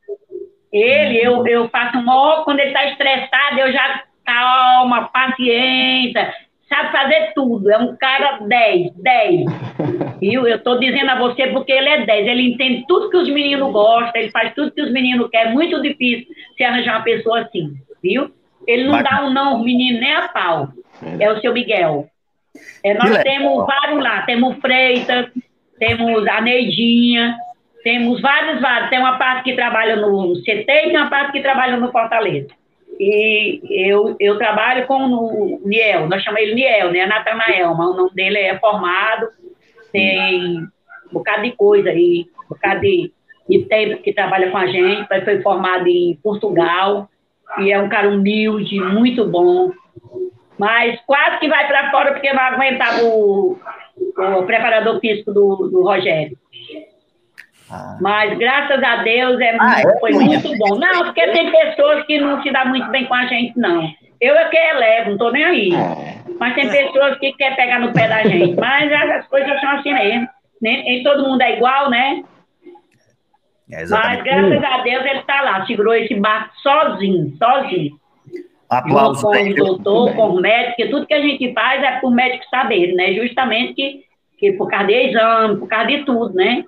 Ele, 0.72 1.18
eu, 1.18 1.46
eu 1.46 1.68
faço 1.68 1.98
um 1.98 2.44
quando 2.44 2.60
ele 2.60 2.68
está 2.68 2.86
estressado, 2.86 3.60
eu 3.60 3.72
já 3.72 4.02
calma, 4.24 5.08
paciência, 5.08 6.32
sabe 6.74 6.92
fazer 6.92 7.32
tudo, 7.34 7.70
é 7.70 7.78
um 7.78 7.96
cara 7.96 8.38
10, 8.38 8.92
10. 8.96 9.44
Viu? 10.20 10.46
Eu 10.46 10.56
estou 10.56 10.78
dizendo 10.78 11.10
a 11.10 11.18
você 11.18 11.48
porque 11.48 11.72
ele 11.72 11.88
é 11.88 12.04
10, 12.04 12.26
ele 12.26 12.52
entende 12.52 12.84
tudo 12.88 13.10
que 13.10 13.16
os 13.16 13.28
meninos 13.28 13.72
gostam, 13.72 14.20
ele 14.20 14.30
faz 14.30 14.54
tudo 14.54 14.72
que 14.72 14.82
os 14.82 14.92
meninos 14.92 15.28
querem, 15.30 15.52
é 15.52 15.54
muito 15.54 15.80
difícil 15.80 16.26
se 16.56 16.64
arranjar 16.64 16.96
uma 16.96 17.04
pessoa 17.04 17.40
assim, 17.40 17.74
viu? 18.02 18.32
Ele 18.66 18.84
não 18.84 19.02
dá 19.02 19.24
um 19.24 19.30
não 19.32 19.56
aos 19.56 19.64
meninos 19.64 20.00
nem 20.00 20.12
a 20.12 20.28
pau, 20.28 20.68
é 21.20 21.30
o 21.30 21.40
seu 21.40 21.52
Miguel. 21.52 22.08
É, 22.82 22.94
nós 22.94 23.22
temos 23.22 23.66
vários 23.66 24.02
lá, 24.02 24.22
temos 24.22 24.56
Freitas, 24.58 25.26
temos 25.78 26.26
a 26.26 26.40
Neidinha, 26.40 27.36
temos 27.82 28.20
vários, 28.20 28.60
vários. 28.60 28.90
Tem 28.90 28.98
uma 28.98 29.18
parte 29.18 29.44
que 29.44 29.54
trabalha 29.54 29.96
no 29.96 30.34
CT 30.42 30.60
e 30.60 30.64
tem 30.64 30.96
uma 30.96 31.10
parte 31.10 31.32
que 31.32 31.42
trabalha 31.42 31.76
no 31.76 31.92
Fortaleza. 31.92 32.48
E 32.98 33.60
eu, 33.70 34.16
eu 34.20 34.38
trabalho 34.38 34.86
com 34.86 34.96
o 34.96 35.60
Niel, 35.64 36.08
nós 36.08 36.22
chamamos 36.22 36.46
ele 36.46 36.54
Niel, 36.54 36.92
né? 36.92 37.06
Natanael, 37.06 37.74
mas 37.74 37.88
o 37.88 37.94
nome 37.94 38.10
dele 38.14 38.38
é 38.38 38.58
formado, 38.58 39.28
tem 39.92 40.58
um 40.58 40.68
bocado 41.12 41.42
de 41.42 41.52
coisa 41.52 41.90
aí, 41.90 42.26
um 42.44 42.48
bocado 42.50 42.80
de, 42.80 43.12
de 43.48 43.64
tempo 43.64 44.02
que 44.02 44.12
trabalha 44.12 44.50
com 44.50 44.58
a 44.58 44.66
gente, 44.66 45.06
mas 45.10 45.24
foi 45.24 45.40
formado 45.42 45.86
em 45.88 46.18
Portugal, 46.22 47.08
e 47.58 47.72
é 47.72 47.80
um 47.80 47.88
cara 47.88 48.08
humilde, 48.08 48.80
muito 48.80 49.26
bom, 49.26 49.72
mas 50.58 51.00
quase 51.06 51.38
que 51.40 51.48
vai 51.48 51.66
para 51.66 51.90
fora 51.90 52.12
porque 52.12 52.32
não 52.32 52.42
aguentava 52.42 53.02
o, 53.04 53.58
o 54.16 54.42
preparador 54.44 55.00
físico 55.00 55.32
do, 55.32 55.68
do 55.68 55.82
Rogério. 55.82 56.38
Ah. 57.70 57.96
Mas 58.00 58.36
graças 58.38 58.82
a 58.82 58.96
Deus 59.02 59.40
é, 59.40 59.56
ah, 59.58 59.80
é? 59.80 59.98
foi 59.98 60.12
muito 60.12 60.56
bom. 60.58 60.76
Não, 60.78 61.04
porque 61.04 61.26
tem 61.28 61.50
pessoas 61.50 62.04
que 62.06 62.18
não 62.18 62.42
se 62.42 62.50
dão 62.50 62.66
muito 62.66 62.88
bem 62.90 63.06
com 63.06 63.14
a 63.14 63.26
gente, 63.26 63.58
não. 63.58 63.88
Eu 64.20 64.36
é 64.36 64.48
que 64.48 64.56
elevo, 64.56 65.06
não 65.06 65.12
estou 65.12 65.32
nem 65.32 65.44
aí. 65.44 65.74
É. 65.74 66.14
Mas 66.38 66.54
tem 66.54 66.68
pessoas 66.68 67.18
que 67.18 67.32
querem 67.32 67.56
pegar 67.56 67.78
no 67.80 67.92
pé 67.92 68.08
da 68.08 68.22
gente. 68.22 68.54
Mas 68.60 68.92
as 68.92 69.26
coisas 69.28 69.60
são 69.60 69.70
assim 69.70 69.92
mesmo. 69.92 70.28
Nem, 70.60 71.02
todo 71.02 71.28
mundo 71.28 71.42
é 71.42 71.56
igual, 71.56 71.90
né? 71.90 72.22
É 73.70 73.86
Mas 73.86 74.22
graças 74.22 74.64
a 74.64 74.78
Deus 74.82 75.04
ele 75.04 75.20
está 75.20 75.40
lá, 75.40 75.66
segurou 75.66 75.94
esse 75.94 76.14
barco 76.14 76.54
sozinho, 76.56 77.34
sozinho. 77.38 77.98
Aplausos. 78.68 79.22
Com 79.22 79.30
o 79.30 79.54
doutor, 79.54 80.14
com 80.14 80.28
o 80.30 80.40
médico, 80.40 80.76
porque 80.76 80.88
tudo 80.88 81.06
que 81.06 81.14
a 81.14 81.20
gente 81.20 81.52
faz 81.52 81.82
é 81.82 81.98
para 81.98 82.08
o 82.08 82.12
médico 82.12 82.44
saber, 82.50 82.94
né? 82.94 83.12
Justamente 83.14 83.74
que, 83.74 84.04
que 84.38 84.52
por 84.52 84.68
causa 84.68 84.86
de 84.86 84.94
exame, 84.94 85.58
por 85.58 85.68
causa 85.68 85.86
de 85.86 86.04
tudo, 86.04 86.34
né? 86.34 86.64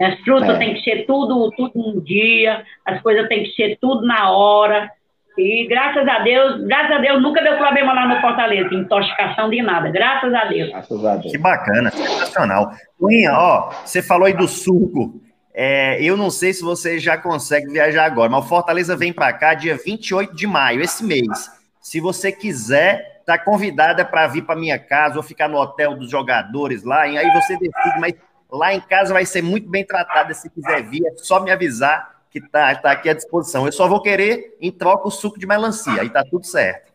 As 0.00 0.18
frutas 0.20 0.50
é. 0.50 0.58
tem 0.58 0.74
que 0.74 0.82
ser 0.82 1.06
tudo, 1.06 1.50
tudo 1.56 1.72
um 1.74 2.00
dia, 2.00 2.64
as 2.84 3.00
coisas 3.02 3.28
tem 3.28 3.42
que 3.42 3.50
ser 3.50 3.78
tudo 3.80 4.06
na 4.06 4.30
hora. 4.30 4.90
E 5.36 5.66
graças 5.68 6.06
a 6.08 6.18
Deus, 6.20 6.64
graças 6.66 6.96
a 6.96 6.98
Deus, 6.98 7.22
nunca 7.22 7.40
deu 7.42 7.56
problema 7.56 7.92
lá 7.92 8.08
no 8.08 8.20
Fortaleza, 8.20 8.74
intoxicação 8.74 9.48
de 9.48 9.62
nada, 9.62 9.88
graças 9.88 10.34
a 10.34 10.44
Deus. 10.46 10.70
Graças 10.70 11.04
a 11.04 11.16
Deus. 11.16 11.32
Que 11.32 11.38
bacana, 11.38 11.90
sensacional. 11.90 12.72
Luinha, 13.00 13.32
ó, 13.32 13.70
você 13.84 14.02
falou 14.02 14.26
aí 14.26 14.32
do 14.32 14.48
suco. 14.48 15.20
É, 15.54 16.02
eu 16.02 16.16
não 16.16 16.30
sei 16.30 16.52
se 16.52 16.62
você 16.62 16.98
já 16.98 17.16
consegue 17.16 17.72
viajar 17.72 18.04
agora, 18.04 18.28
mas 18.28 18.44
o 18.44 18.48
Fortaleza 18.48 18.96
vem 18.96 19.12
para 19.12 19.32
cá 19.32 19.54
dia 19.54 19.76
28 19.76 20.34
de 20.34 20.46
maio, 20.46 20.80
esse 20.80 21.04
mês. 21.04 21.50
Se 21.80 22.00
você 22.00 22.32
quiser, 22.32 23.22
tá 23.24 23.38
convidada 23.38 24.04
para 24.04 24.26
vir 24.26 24.42
para 24.42 24.58
minha 24.58 24.78
casa 24.78 25.16
ou 25.16 25.22
ficar 25.22 25.48
no 25.48 25.58
hotel 25.58 25.94
dos 25.94 26.10
jogadores 26.10 26.82
lá, 26.82 27.06
e 27.06 27.16
aí 27.16 27.30
você 27.32 27.56
decide, 27.56 28.00
mas 28.00 28.14
Lá 28.50 28.72
em 28.74 28.80
casa 28.80 29.12
vai 29.12 29.26
ser 29.26 29.42
muito 29.42 29.68
bem 29.68 29.84
tratada. 29.84 30.32
Se 30.34 30.48
quiser 30.48 30.82
vir, 30.82 31.06
é 31.06 31.12
só 31.16 31.40
me 31.40 31.50
avisar 31.50 32.18
que 32.30 32.40
tá, 32.40 32.74
tá 32.74 32.92
aqui 32.92 33.08
à 33.08 33.14
disposição. 33.14 33.66
Eu 33.66 33.72
só 33.72 33.88
vou 33.88 34.02
querer 34.02 34.56
em 34.60 34.70
troca 34.70 35.08
o 35.08 35.10
suco 35.10 35.38
de 35.38 35.46
melancia, 35.46 36.00
aí 36.00 36.08
tá 36.08 36.22
tudo 36.28 36.46
certo. 36.46 36.92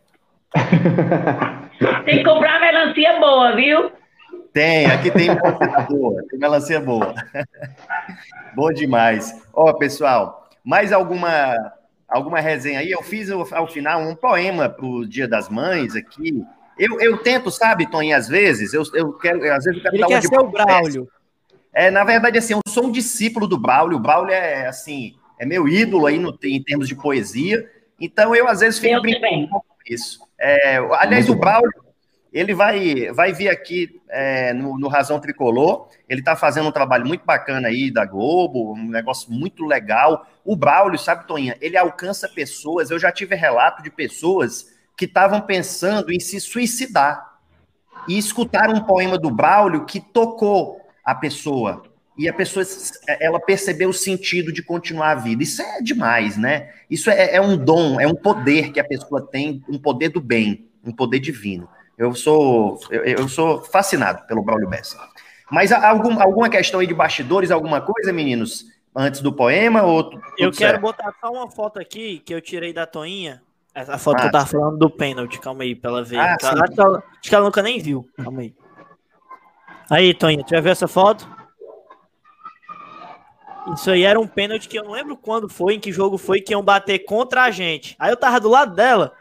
Tem 2.06 2.20
que 2.20 2.24
comprar 2.24 2.60
melancia 2.60 3.20
boa, 3.20 3.56
viu? 3.56 3.92
Tem, 4.54 4.86
aqui 4.86 5.10
tem 5.10 5.30
melancia 5.30 5.80
boa, 5.90 6.24
tem 6.30 6.40
melancia 6.40 6.80
boa. 6.80 7.14
Boa 8.56 8.72
demais. 8.72 9.34
Ó, 9.52 9.74
pessoal, 9.74 10.48
mais 10.64 10.94
alguma 10.94 11.74
alguma 12.08 12.40
resenha 12.40 12.80
aí. 12.80 12.92
Eu 12.92 13.02
fiz 13.02 13.32
ao 13.32 13.68
final 13.68 14.02
um 14.02 14.16
poema 14.16 14.70
para 14.70 14.86
o 14.86 15.08
Dia 15.08 15.28
das 15.28 15.50
Mães 15.50 15.96
aqui. 15.96 16.46
Eu, 16.78 17.00
eu 17.00 17.18
tento, 17.18 17.50
sabe, 17.50 17.88
Tony, 17.88 18.14
às 18.14 18.28
vezes, 18.28 18.74
eu, 18.74 18.84
eu 18.94 19.14
quero, 19.14 19.40
às 19.52 19.64
vezes 19.64 19.78
eu 19.78 19.82
quero 19.84 19.96
Ele 19.96 20.06
quer 20.06 20.22
ser 20.22 20.40
o 20.40 20.48
Braulio. 20.48 21.08
É, 21.74 21.90
na 21.90 22.04
verdade, 22.04 22.38
assim, 22.38 22.54
eu 22.54 22.62
sou 22.68 22.86
um 22.86 22.92
discípulo 22.92 23.48
do 23.48 23.58
Braulio. 23.58 23.98
O 23.98 24.02
Braulio 24.02 24.34
é, 24.34 24.68
assim, 24.68 25.16
é 25.40 25.46
meu 25.46 25.68
ídolo 25.68 26.06
aí 26.06 26.20
no, 26.20 26.38
em 26.44 26.62
termos 26.62 26.88
de 26.88 26.96
poesia. 26.96 27.70
Então, 28.00 28.36
eu, 28.36 28.48
às 28.48 28.60
vezes, 28.60 28.80
fico 28.80 29.02
brincando 29.02 29.50
com 29.50 29.64
isso. 29.88 30.20
É, 30.40 30.78
aliás, 31.00 31.30
o 31.30 31.36
Braulio, 31.36 31.84
ele 32.32 32.54
vai, 32.54 33.12
vai 33.12 33.32
vir 33.32 33.50
aqui 33.50 34.02
é, 34.10 34.54
no, 34.54 34.78
no, 34.78 34.88
Razão 34.88 35.20
Tricolor. 35.20 35.88
Ele 36.08 36.20
está 36.20 36.36
fazendo 36.36 36.68
um 36.68 36.72
trabalho 36.72 37.08
muito 37.08 37.26
bacana 37.26 37.68
aí 37.68 37.92
da 37.92 38.06
Globo, 38.06 38.74
um 38.74 38.90
negócio 38.90 39.32
muito 39.32 39.66
legal. 39.66 40.28
O 40.44 40.56
Braulio, 40.56 41.00
sabe, 41.00 41.28
Toninha, 41.28 41.58
ele 41.62 41.78
alcança 41.78 42.28
pessoas. 42.28 42.92
Eu 42.92 43.00
já 43.00 43.12
tive 43.12 43.36
relato 43.36 43.82
de 43.82 43.90
pessoas 43.90 44.74
que 44.98 45.06
estavam 45.06 45.42
pensando 45.42 46.12
em 46.12 46.20
se 46.20 46.40
suicidar 46.40 47.34
e 48.08 48.18
escutaram 48.18 48.76
um 48.76 48.84
poema 48.84 49.18
do 49.18 49.32
Braulio 49.32 49.86
que 49.86 50.00
tocou 50.00 50.83
a 51.04 51.16
pessoa. 51.16 51.84
E 52.18 52.30
a 52.30 52.34
pessoa, 52.34 52.64
ela 53.20 53.40
percebeu 53.40 53.90
o 53.90 53.94
sentido 53.94 54.54
de 54.54 54.62
continuar 54.62 55.12
a 55.12 55.16
vida. 55.16 55.42
Isso 55.42 55.62
é 55.62 55.82
demais, 55.82 56.38
né? 56.38 56.70
Isso 56.90 57.10
é, 57.10 57.36
é 57.36 57.42
um 57.42 57.58
dom, 57.58 58.00
é 58.00 58.06
um 58.06 58.14
poder 58.14 58.72
que 58.72 58.80
a 58.80 58.84
pessoa 58.84 59.22
tem, 59.26 59.64
um 59.68 59.80
poder 59.80 60.10
do 60.10 60.22
bem, 60.22 60.70
um 60.86 60.92
poder 60.92 61.20
divino. 61.20 61.68
Eu 61.98 62.14
sou, 62.14 62.80
eu, 62.92 63.04
eu 63.04 63.28
sou 63.28 63.64
fascinado 63.64 64.26
pelo 64.28 64.44
Braulio 64.44 64.70
Bessa. 64.70 64.98
Mas 65.52 65.72
algum, 65.72 66.22
alguma 66.22 66.50
questão 66.50 66.80
aí 66.80 66.88
de 66.88 66.94
bastidores, 66.94 67.52
alguma 67.52 67.82
coisa, 67.82 68.14
meninos, 68.14 68.66
antes 68.96 69.22
do 69.22 69.34
poema? 69.34 69.82
Ou 69.84 70.12
eu 70.38 70.52
quero 70.52 70.56
certo? 70.56 70.82
botar 70.82 71.14
só 71.20 71.32
uma 71.32 71.50
foto 71.50 71.80
aqui 71.80 72.20
que 72.20 72.34
eu 72.34 72.42
tirei 72.42 72.74
da 72.74 72.86
Toinha. 72.86 73.42
Essa 73.74 73.98
foto 73.98 74.18
ah, 74.18 74.22
que 74.22 74.28
eu 74.28 74.32
tava 74.32 74.46
falando 74.46 74.78
do 74.78 74.90
pênalti, 74.90 75.40
calma 75.40 75.64
aí, 75.64 75.74
pra 75.74 75.90
ela 75.90 76.04
ver. 76.04 76.18
Ah, 76.18 76.36
acho, 76.40 76.74
que 76.74 76.80
ela, 76.80 76.98
acho 76.98 77.30
que 77.30 77.36
ela 77.36 77.46
nunca 77.46 77.62
nem 77.64 77.80
viu. 77.80 78.08
Calma 78.18 78.42
aí. 78.42 78.54
Aí, 79.90 80.14
Toinha, 80.14 80.44
tu 80.44 80.50
já 80.50 80.62
viu 80.62 80.72
essa 80.72 80.88
foto? 80.88 81.28
Isso 83.74 83.90
aí 83.92 84.04
era 84.04 84.20
um 84.20 84.28
pênalti 84.28 84.68
que 84.68 84.78
eu 84.78 84.84
não 84.84 84.92
lembro 84.92 85.16
quando 85.16 85.48
foi, 85.48 85.76
em 85.76 85.80
que 85.80 85.92
jogo 85.92 86.18
foi, 86.18 86.42
que 86.42 86.52
iam 86.52 86.62
bater 86.62 87.00
contra 87.00 87.44
a 87.44 87.52
gente. 87.52 87.96
Aí 87.98 88.12
eu 88.12 88.18
tava 88.18 88.40
do 88.40 88.50
lado 88.50 88.76
dela. 88.76 89.14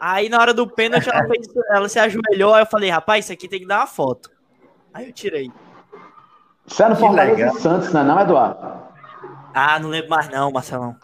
Aí 0.00 0.28
na 0.28 0.40
hora 0.40 0.52
do 0.52 0.66
pênalti 0.66 1.08
ela, 1.08 1.26
fez, 1.28 1.46
ela 1.70 1.88
se 1.88 1.98
ajoelhou, 1.98 2.52
aí 2.52 2.62
eu 2.62 2.66
falei, 2.66 2.90
rapaz, 2.90 3.24
isso 3.24 3.32
aqui 3.32 3.48
tem 3.48 3.60
que 3.60 3.66
dar 3.66 3.80
uma 3.80 3.86
foto. 3.86 4.30
Aí 4.92 5.06
eu 5.06 5.12
tirei. 5.12 5.50
Isso 6.66 6.82
era 6.82 6.94
no 6.94 6.96
Fortaleza 7.00 7.60
Santos, 7.60 7.92
né, 7.92 8.02
não, 8.02 8.20
Eduardo? 8.20 8.84
Ah, 9.54 9.78
não 9.78 9.90
lembro 9.90 10.10
mais 10.10 10.28
não, 10.28 10.50
Marcelão. 10.50 10.96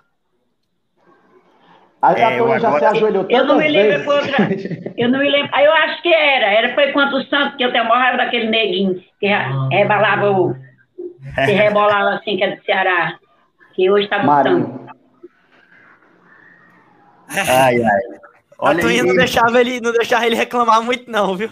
Aí 2.02 2.20
é, 2.20 2.24
a 2.24 2.58
já 2.58 2.78
se 2.78 2.84
ajoelhou 2.84 3.26
Eu 3.28 3.44
não 3.44 3.58
me 3.58 3.68
lembro 3.68 4.04
por 4.04 4.14
outra. 4.14 4.48
Eu 4.96 5.08
não 5.10 5.18
me 5.18 5.30
lembro. 5.30 5.50
Aí 5.52 5.66
eu 5.66 5.72
acho 5.72 6.02
que 6.02 6.12
era. 6.12 6.46
Era 6.46 6.74
foi 6.74 6.92
quanto 6.92 7.16
o 7.16 7.24
Santos, 7.24 7.56
que 7.56 7.64
eu 7.64 7.72
tenho 7.72 7.84
maior 7.84 8.00
raiva 8.00 8.16
daquele 8.18 8.48
neguinho 8.48 9.02
que 9.18 9.26
rebalava 9.70 10.30
o. 10.30 10.54
Que 11.34 11.52
rebolava 11.52 12.16
assim, 12.16 12.36
que 12.36 12.44
é 12.44 12.56
do 12.56 12.64
Ceará. 12.64 13.18
Que 13.74 13.90
hoje 13.90 14.08
tá 14.08 14.24
Santos. 14.24 14.80
Ai, 17.28 17.82
ai. 17.82 18.00
Olha 18.58 18.78
a 18.78 18.80
Tuinha 18.80 19.02
não 19.02 19.14
deixava, 19.14 19.60
ele, 19.60 19.80
não 19.80 19.92
deixava 19.92 20.26
ele 20.26 20.36
reclamar 20.36 20.82
muito, 20.82 21.10
não, 21.10 21.34
viu? 21.34 21.50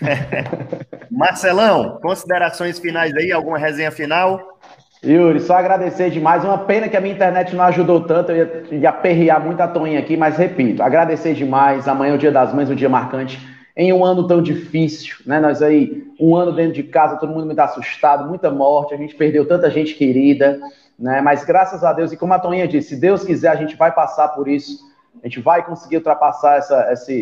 Marcelão, 1.10 1.98
considerações 2.02 2.78
finais 2.78 3.14
aí? 3.16 3.32
Alguma 3.32 3.58
resenha 3.58 3.90
final? 3.90 4.57
Yuri, 5.04 5.40
só 5.40 5.54
agradecer 5.54 6.10
demais. 6.10 6.44
Uma 6.44 6.58
pena 6.58 6.88
que 6.88 6.96
a 6.96 7.00
minha 7.00 7.14
internet 7.14 7.54
não 7.54 7.64
ajudou 7.64 8.00
tanto. 8.00 8.32
Eu 8.32 8.36
ia, 8.36 8.78
ia 8.78 8.90
aperrear 8.90 9.44
muito 9.44 9.60
a 9.60 9.68
Toninha 9.68 10.00
aqui, 10.00 10.16
mas 10.16 10.36
repito, 10.36 10.82
agradecer 10.82 11.34
demais. 11.34 11.86
Amanhã 11.86 12.12
é 12.12 12.14
o 12.14 12.18
Dia 12.18 12.32
das 12.32 12.52
Mães, 12.52 12.68
um 12.68 12.74
dia 12.74 12.88
marcante. 12.88 13.38
Em 13.76 13.92
um 13.92 14.04
ano 14.04 14.26
tão 14.26 14.42
difícil, 14.42 15.16
né? 15.24 15.38
Nós 15.38 15.62
aí, 15.62 16.04
um 16.18 16.34
ano 16.34 16.52
dentro 16.52 16.72
de 16.72 16.82
casa, 16.82 17.16
todo 17.16 17.32
mundo 17.32 17.46
muito 17.46 17.60
assustado, 17.60 18.28
muita 18.28 18.50
morte, 18.50 18.92
a 18.92 18.96
gente 18.96 19.14
perdeu 19.14 19.46
tanta 19.46 19.70
gente 19.70 19.94
querida, 19.94 20.58
né? 20.98 21.20
Mas 21.20 21.44
graças 21.44 21.84
a 21.84 21.92
Deus, 21.92 22.10
e 22.10 22.16
como 22.16 22.34
a 22.34 22.40
Toninha 22.40 22.66
disse, 22.66 22.88
se 22.88 22.96
Deus 23.00 23.22
quiser, 23.22 23.50
a 23.50 23.56
gente 23.56 23.76
vai 23.76 23.92
passar 23.92 24.28
por 24.28 24.48
isso 24.48 24.88
a 25.22 25.28
gente 25.28 25.40
vai 25.40 25.64
conseguir 25.64 25.96
ultrapassar 25.96 26.56
essa, 26.56 26.76
essa, 26.82 27.12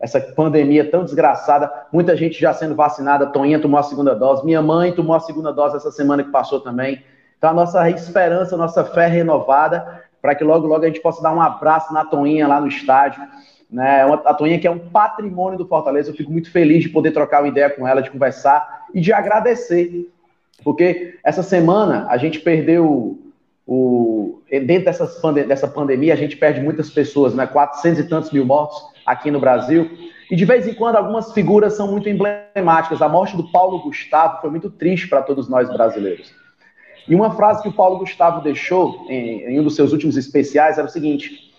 essa 0.00 0.20
pandemia 0.20 0.90
tão 0.90 1.04
desgraçada. 1.04 1.70
Muita 1.92 2.16
gente 2.16 2.40
já 2.40 2.52
sendo 2.52 2.74
vacinada. 2.74 3.26
Toninha 3.26 3.60
tomou 3.60 3.78
a 3.78 3.82
segunda 3.82 4.14
dose. 4.14 4.44
Minha 4.44 4.62
mãe 4.62 4.92
tomou 4.92 5.14
a 5.14 5.20
segunda 5.20 5.52
dose 5.52 5.76
essa 5.76 5.90
semana 5.90 6.24
que 6.24 6.30
passou 6.30 6.60
também. 6.60 7.02
Então, 7.42 7.50
a 7.50 7.54
nossa 7.54 7.90
esperança, 7.90 8.54
a 8.54 8.58
nossa 8.58 8.84
fé 8.84 9.08
renovada, 9.08 10.04
para 10.20 10.32
que 10.32 10.44
logo, 10.44 10.64
logo 10.64 10.84
a 10.84 10.86
gente 10.86 11.00
possa 11.00 11.20
dar 11.20 11.34
um 11.34 11.40
abraço 11.40 11.92
na 11.92 12.04
Toninha 12.04 12.46
lá 12.46 12.60
no 12.60 12.68
estádio. 12.68 13.20
Né? 13.68 14.02
A 14.24 14.32
Toninha 14.32 14.60
que 14.60 14.66
é 14.68 14.70
um 14.70 14.78
patrimônio 14.78 15.58
do 15.58 15.66
Fortaleza. 15.66 16.10
Eu 16.10 16.14
fico 16.14 16.30
muito 16.30 16.52
feliz 16.52 16.84
de 16.84 16.88
poder 16.88 17.10
trocar 17.10 17.42
uma 17.42 17.48
ideia 17.48 17.68
com 17.68 17.84
ela, 17.84 18.00
de 18.00 18.12
conversar 18.12 18.86
e 18.94 19.00
de 19.00 19.12
agradecer. 19.12 20.08
Porque 20.62 21.18
essa 21.24 21.42
semana 21.42 22.06
a 22.08 22.16
gente 22.16 22.38
perdeu 22.38 23.18
o, 23.66 24.40
dentro 24.48 24.84
dessas, 24.84 25.20
dessa 25.48 25.66
pandemia, 25.66 26.14
a 26.14 26.16
gente 26.16 26.36
perde 26.36 26.60
muitas 26.60 26.90
pessoas, 26.90 27.34
né? 27.34 27.44
400 27.44 27.98
e 27.98 28.08
tantos 28.08 28.30
mil 28.30 28.46
mortos 28.46 28.80
aqui 29.04 29.32
no 29.32 29.40
Brasil. 29.40 29.90
E 30.30 30.36
de 30.36 30.44
vez 30.44 30.68
em 30.68 30.74
quando, 30.74 30.94
algumas 30.94 31.32
figuras 31.32 31.72
são 31.72 31.90
muito 31.90 32.08
emblemáticas. 32.08 33.02
A 33.02 33.08
morte 33.08 33.36
do 33.36 33.50
Paulo 33.50 33.82
Gustavo 33.82 34.40
foi 34.40 34.50
muito 34.50 34.70
triste 34.70 35.08
para 35.08 35.22
todos 35.22 35.48
nós 35.48 35.68
brasileiros. 35.68 36.40
E 37.08 37.14
uma 37.14 37.32
frase 37.32 37.62
que 37.62 37.68
o 37.68 37.72
Paulo 37.72 37.98
Gustavo 37.98 38.40
deixou 38.40 39.06
em, 39.08 39.42
em 39.42 39.60
um 39.60 39.64
dos 39.64 39.74
seus 39.74 39.92
últimos 39.92 40.16
especiais 40.16 40.78
era 40.78 40.86
o 40.86 40.90
seguinte: 40.90 41.52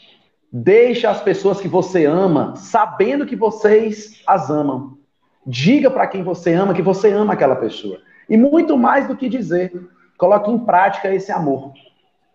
Deixa 0.51 1.09
as 1.09 1.21
pessoas 1.21 1.59
que 1.59 1.67
você 1.67 2.05
ama 2.05 2.55
sabendo 2.55 3.25
que 3.25 3.35
vocês 3.35 4.21
as 4.27 4.49
amam. 4.49 4.97
Diga 5.45 5.89
para 5.89 6.05
quem 6.07 6.23
você 6.23 6.53
ama 6.53 6.73
que 6.73 6.81
você 6.81 7.11
ama 7.11 7.33
aquela 7.33 7.55
pessoa. 7.55 7.99
E 8.29 8.37
muito 8.37 8.77
mais 8.77 9.07
do 9.07 9.17
que 9.17 9.27
dizer, 9.27 9.73
coloque 10.17 10.51
em 10.51 10.59
prática 10.59 11.13
esse 11.13 11.31
amor. 11.31 11.73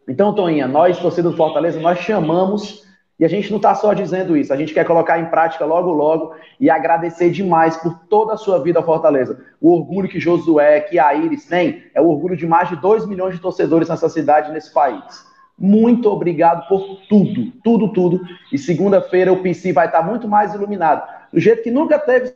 Então, 0.07 0.35
Toninha, 0.35 0.67
nós, 0.67 0.99
torcida 0.99 1.31
do 1.31 1.37
Fortaleza, 1.37 1.79
nós 1.79 2.01
chamamos 2.01 2.88
e 3.19 3.25
a 3.25 3.29
gente 3.29 3.51
não 3.51 3.57
está 3.57 3.75
só 3.75 3.93
dizendo 3.93 4.37
isso, 4.37 4.53
a 4.53 4.57
gente 4.57 4.73
quer 4.73 4.85
colocar 4.85 5.19
em 5.19 5.27
prática 5.27 5.65
logo, 5.65 5.91
logo 5.91 6.37
e 6.61 6.71
agradecer 6.71 7.31
demais 7.31 7.77
por 7.77 7.99
toda 8.09 8.35
a 8.35 8.37
sua 8.37 8.63
vida 8.63 8.83
Fortaleza. 8.83 9.45
O 9.61 9.73
orgulho 9.73 10.09
que 10.09 10.21
Josué, 10.21 10.81
que 10.83 11.01
a 11.01 11.13
Iris 11.15 11.45
tem, 11.47 11.83
é 11.95 12.01
o 12.01 12.09
orgulho 12.09 12.37
de 12.37 12.47
mais 12.47 12.69
de 12.69 12.77
2 12.77 13.07
milhões 13.07 13.35
de 13.35 13.41
torcedores 13.41 13.89
nessa 13.89 14.09
cidade, 14.09 14.53
nesse 14.53 14.73
país. 14.73 15.27
Muito 15.59 16.09
obrigado 16.09 16.69
por 16.69 17.01
tudo, 17.09 17.53
tudo, 17.65 17.93
tudo. 17.93 18.21
E 18.53 18.59
segunda-feira 18.59 19.33
o 19.33 19.43
PC 19.43 19.73
vai 19.73 19.87
estar 19.87 20.03
muito 20.03 20.29
mais 20.29 20.55
iluminado, 20.55 21.03
do 21.33 21.41
jeito 21.41 21.65
que 21.65 21.71
nunca 21.73 21.99
teve 21.99 22.33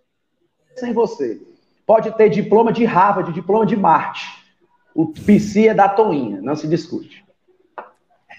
sem 0.75 0.93
você. 0.93 1.41
Pode 1.87 2.11
ter 2.17 2.29
diploma 2.29 2.73
de 2.73 2.85
Harvard, 2.85 3.33
diploma 3.33 3.65
de 3.65 3.77
Marte. 3.77 4.27
O 4.95 5.07
PC 5.07 5.69
é 5.69 5.75
da 5.75 5.89
Toinha, 5.89 6.41
não 6.43 6.57
se 6.57 6.67
discute. 6.67 7.25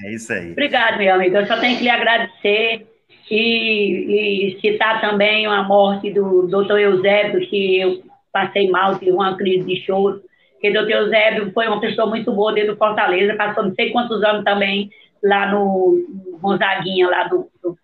É 0.04 0.14
isso 0.14 0.34
aí. 0.34 0.52
Obrigado, 0.52 0.98
meu 0.98 1.16
amigo. 1.16 1.38
Eu 1.38 1.46
só 1.46 1.58
tenho 1.58 1.78
que 1.78 1.84
lhe 1.84 1.90
agradecer 1.90 2.86
e, 3.32 4.56
e 4.56 4.60
citar 4.60 5.00
também 5.00 5.46
a 5.46 5.64
morte 5.64 6.12
do 6.12 6.48
doutor 6.48 6.80
Eusébio, 6.80 7.48
que 7.48 7.80
eu 7.80 8.04
passei 8.32 8.70
mal, 8.70 9.00
tive 9.00 9.12
uma 9.12 9.38
crise 9.38 9.66
de 9.66 9.82
choro. 9.86 10.22
Porque 10.54 10.70
o 10.70 10.74
doutor 10.74 10.92
Eusébio 10.92 11.52
foi 11.54 11.68
uma 11.68 11.80
pessoa 11.80 12.08
muito 12.08 12.32
boa 12.32 12.54
dentro 12.54 12.74
do 12.74 12.78
Fortaleza, 12.78 13.36
passou 13.36 13.64
não 13.64 13.74
sei 13.76 13.92
quantos 13.92 14.22
anos 14.24 14.44
também 14.44 14.90
lá 15.24 15.52
no 15.52 16.06
Gonzaguinha, 16.42 17.08
lá 17.08 17.24
do, 17.28 17.50
do 17.62 17.78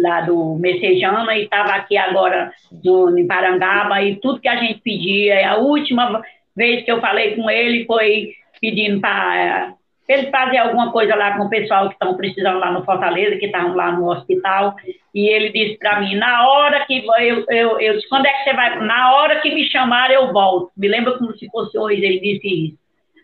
lá 0.00 0.20
do 0.20 0.54
Messejana, 0.56 1.34
e 1.36 1.42
estava 1.42 1.72
aqui 1.72 1.96
agora 1.96 2.52
no, 2.84 3.18
em 3.18 3.26
Parangaba, 3.26 4.00
e 4.00 4.14
tudo 4.16 4.40
que 4.40 4.48
a 4.48 4.56
gente 4.56 4.80
pedia, 4.80 5.50
a 5.50 5.56
última 5.56 6.22
vez 6.56 6.84
que 6.84 6.92
eu 6.92 7.00
falei 7.00 7.34
com 7.34 7.50
ele 7.50 7.84
foi 7.84 8.32
pedindo 8.60 9.00
para 9.00 9.74
eles 10.12 10.30
fazem 10.30 10.58
alguma 10.58 10.92
coisa 10.92 11.14
lá 11.14 11.36
com 11.36 11.44
o 11.44 11.50
pessoal 11.50 11.88
que 11.88 11.94
estão 11.94 12.16
precisando 12.16 12.58
lá 12.58 12.70
no 12.70 12.84
Fortaleza, 12.84 13.36
que 13.36 13.46
estavam 13.46 13.74
lá 13.74 13.92
no 13.92 14.10
hospital, 14.10 14.76
e 15.14 15.28
ele 15.28 15.50
disse 15.50 15.78
para 15.78 16.00
mim, 16.00 16.16
na 16.16 16.48
hora 16.48 16.84
que 16.86 17.04
eu, 17.06 17.44
eu, 17.48 17.80
eu 17.80 17.94
disse, 17.94 18.08
quando 18.08 18.26
é 18.26 18.32
que 18.32 18.44
você 18.44 18.54
vai? 18.54 18.84
Na 18.84 19.14
hora 19.14 19.40
que 19.40 19.54
me 19.54 19.68
chamar, 19.70 20.10
eu 20.10 20.32
volto. 20.32 20.70
Me 20.76 20.88
lembra 20.88 21.18
como 21.18 21.36
se 21.36 21.48
fosse 21.50 21.78
hoje, 21.78 22.04
ele 22.04 22.20
disse 22.20 22.66
isso. 22.66 22.78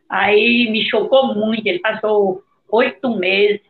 Aí 0.08 0.70
me 0.70 0.88
chocou 0.88 1.34
muito, 1.34 1.66
ele 1.66 1.80
passou 1.80 2.42
oito 2.70 3.16
meses 3.16 3.60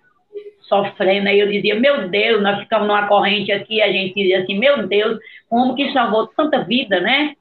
sofrendo, 0.62 1.28
aí 1.28 1.40
eu 1.40 1.51
dizia, 1.51 1.74
meu 1.74 2.09
Deus, 2.09 2.43
nós 2.43 2.61
ficamos 2.61 2.86
numa 2.86 3.09
corrente 3.09 3.51
aqui, 3.51 3.81
a 3.81 3.90
gente 3.90 4.15
dizia 4.15 4.40
assim, 4.40 4.59
meu 4.59 4.86
Deus, 4.86 5.19
como 5.49 5.74
que 5.74 5.93
salvou 5.93 6.27
tanta 6.28 6.62
vida, 6.62 7.01
né? 7.01 7.35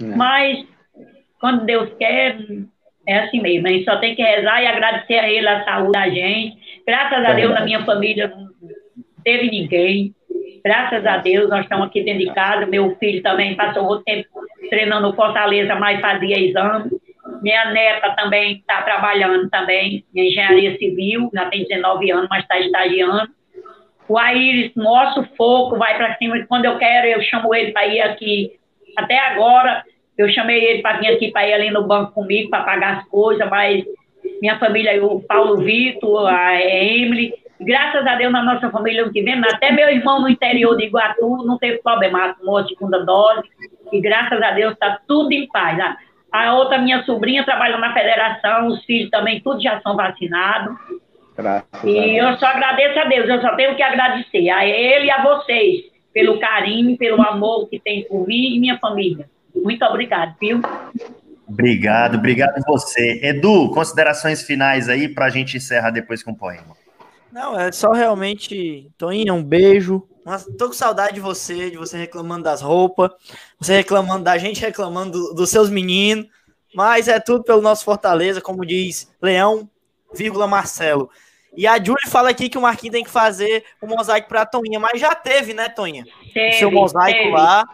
É. 0.00 0.04
Mas, 0.04 0.64
quando 1.40 1.66
Deus 1.66 1.92
quer, 1.98 2.38
é 3.06 3.18
assim 3.18 3.40
mesmo, 3.40 3.66
a 3.66 3.70
gente 3.70 3.84
só 3.84 3.96
tem 3.96 4.14
que 4.14 4.22
rezar 4.22 4.62
e 4.62 4.66
agradecer 4.66 5.18
a 5.18 5.30
ele 5.30 5.46
a 5.46 5.64
saúde 5.64 5.92
da 5.92 6.08
gente. 6.08 6.56
Graças 6.86 7.24
a 7.24 7.32
Deus, 7.32 7.52
na 7.52 7.64
minha 7.64 7.84
família 7.84 8.28
não 8.28 8.48
teve 9.22 9.50
ninguém. 9.50 10.14
Graças 10.64 11.04
a 11.04 11.18
Deus, 11.18 11.50
nós 11.50 11.62
estamos 11.64 11.86
aqui 11.86 12.02
dentro 12.02 12.26
de 12.26 12.34
casa. 12.34 12.66
Meu 12.66 12.96
filho 12.96 13.22
também 13.22 13.54
passou 13.54 13.84
outro 13.84 14.04
tempo 14.04 14.28
treinando 14.70 15.14
Fortaleza, 15.14 15.74
mas 15.74 16.00
fazia 16.00 16.38
exame. 16.38 16.90
minha 17.42 17.70
neta 17.70 18.14
também 18.16 18.56
está 18.56 18.82
trabalhando 18.82 19.48
também 19.50 20.04
em 20.14 20.28
engenharia 20.28 20.76
civil, 20.78 21.30
já 21.34 21.46
tem 21.50 21.64
19 21.66 22.10
anos, 22.10 22.28
mas 22.30 22.42
está 22.42 22.58
estagiando. 22.58 23.28
O 24.08 24.18
Aires, 24.18 24.72
nosso 24.74 25.24
foco, 25.36 25.76
vai 25.76 25.96
para 25.96 26.16
cima. 26.16 26.44
Quando 26.46 26.66
eu 26.66 26.78
quero, 26.78 27.06
eu 27.06 27.22
chamo 27.22 27.54
ele 27.54 27.72
para 27.72 27.86
ir 27.86 28.00
aqui. 28.00 28.52
Até 28.96 29.18
agora, 29.18 29.82
eu 30.16 30.28
chamei 30.30 30.64
ele 30.64 30.82
para 30.82 30.98
vir 30.98 31.08
aqui 31.08 31.30
para 31.30 31.46
ir 31.46 31.54
ali 31.54 31.70
no 31.70 31.86
banco 31.86 32.12
comigo, 32.12 32.50
para 32.50 32.64
pagar 32.64 32.98
as 32.98 33.08
coisas, 33.08 33.48
mas 33.48 33.84
minha 34.40 34.58
família, 34.58 35.04
o 35.04 35.20
Paulo 35.22 35.58
Vitor, 35.58 36.26
a 36.26 36.60
Emily, 36.60 37.34
graças 37.60 38.06
a 38.06 38.14
Deus 38.14 38.32
na 38.32 38.42
nossa 38.42 38.70
família 38.70 39.04
não 39.04 39.12
tivemos, 39.12 39.52
até 39.52 39.72
meu 39.72 39.88
irmão 39.88 40.20
no 40.20 40.28
interior 40.28 40.76
de 40.76 40.84
Iguatu 40.84 41.44
não 41.44 41.58
teve 41.58 41.78
problema, 41.78 42.34
tomou 42.34 42.58
a 42.58 42.66
segunda 42.66 43.04
dose, 43.04 43.42
e 43.92 44.00
graças 44.00 44.40
a 44.40 44.50
Deus 44.52 44.72
está 44.74 45.00
tudo 45.06 45.32
em 45.32 45.46
paz. 45.48 45.78
A, 45.80 45.96
a 46.32 46.54
outra 46.54 46.78
minha 46.78 47.02
sobrinha 47.04 47.44
trabalha 47.44 47.78
na 47.78 47.92
federação, 47.92 48.68
os 48.68 48.84
filhos 48.84 49.10
também, 49.10 49.40
todos 49.40 49.62
já 49.62 49.80
são 49.80 49.96
vacinados. 49.96 50.76
Graças 51.36 51.84
e 51.84 52.16
eu 52.16 52.36
só 52.38 52.46
agradeço 52.46 52.98
a 52.98 53.04
Deus, 53.04 53.28
eu 53.28 53.40
só 53.40 53.56
tenho 53.56 53.74
que 53.74 53.82
agradecer 53.82 54.48
a 54.50 54.64
ele 54.64 55.06
e 55.06 55.10
a 55.10 55.22
vocês 55.22 55.94
pelo 56.12 56.38
carinho, 56.38 56.96
pelo 56.96 57.20
amor 57.22 57.68
que 57.68 57.80
tem 57.80 58.04
por 58.04 58.26
mim 58.26 58.54
e 58.54 58.60
minha 58.60 58.78
família. 58.78 59.26
Muito 59.54 59.84
obrigado, 59.84 60.36
viu? 60.40 60.60
Obrigado, 61.46 62.16
obrigado 62.16 62.62
você. 62.66 63.20
Edu, 63.22 63.70
considerações 63.70 64.42
finais 64.42 64.88
aí 64.88 65.08
para 65.08 65.26
a 65.26 65.30
gente 65.30 65.56
encerrar 65.56 65.90
depois 65.90 66.22
com 66.22 66.32
o 66.32 66.36
poema. 66.36 66.76
Não, 67.30 67.58
é 67.58 67.70
só 67.72 67.92
realmente, 67.92 68.90
Toinha, 68.96 69.34
um 69.34 69.42
beijo. 69.42 70.06
Mas 70.24 70.46
tô 70.56 70.68
com 70.68 70.72
saudade 70.72 71.14
de 71.14 71.20
você, 71.20 71.70
de 71.70 71.76
você 71.76 71.98
reclamando 71.98 72.44
das 72.44 72.62
roupas, 72.62 73.10
você 73.60 73.76
reclamando 73.76 74.24
da 74.24 74.38
gente, 74.38 74.60
reclamando 74.60 75.10
do, 75.10 75.34
dos 75.34 75.50
seus 75.50 75.68
meninos. 75.68 76.26
Mas 76.74 77.08
é 77.08 77.20
tudo 77.20 77.44
pelo 77.44 77.60
nosso 77.60 77.84
Fortaleza, 77.84 78.40
como 78.40 78.64
diz 78.64 79.12
Leão, 79.20 79.68
vírgula 80.14 80.46
Marcelo. 80.46 81.10
E 81.56 81.66
a 81.66 81.76
Júlia 81.76 82.08
fala 82.08 82.30
aqui 82.30 82.48
que 82.48 82.58
o 82.58 82.62
Marquinhos 82.62 82.94
tem 82.94 83.04
que 83.04 83.10
fazer 83.10 83.64
o 83.80 83.86
um 83.86 83.90
mosaico 83.90 84.28
para 84.28 84.42
a 84.42 84.46
Toinha, 84.46 84.80
mas 84.80 85.00
já 85.00 85.14
teve, 85.14 85.54
né, 85.54 85.68
Toinha? 85.68 86.04
Teve, 86.32 86.56
o 86.56 86.58
seu 86.58 86.70
mosaico 86.70 87.18
teve. 87.18 87.30
lá. 87.30 87.64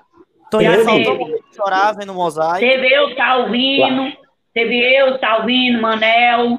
Toinha 0.50 0.84
faltou 0.84 1.28
chorar 1.54 1.92
vendo 1.92 2.12
o 2.12 2.14
mosaico. 2.14 2.58
Teve 2.58 2.92
eu, 2.92 3.14
Salvino, 3.14 4.12
teve 4.52 4.78
eu, 4.78 5.18
Salvino, 5.18 5.80
Manel. 5.80 6.58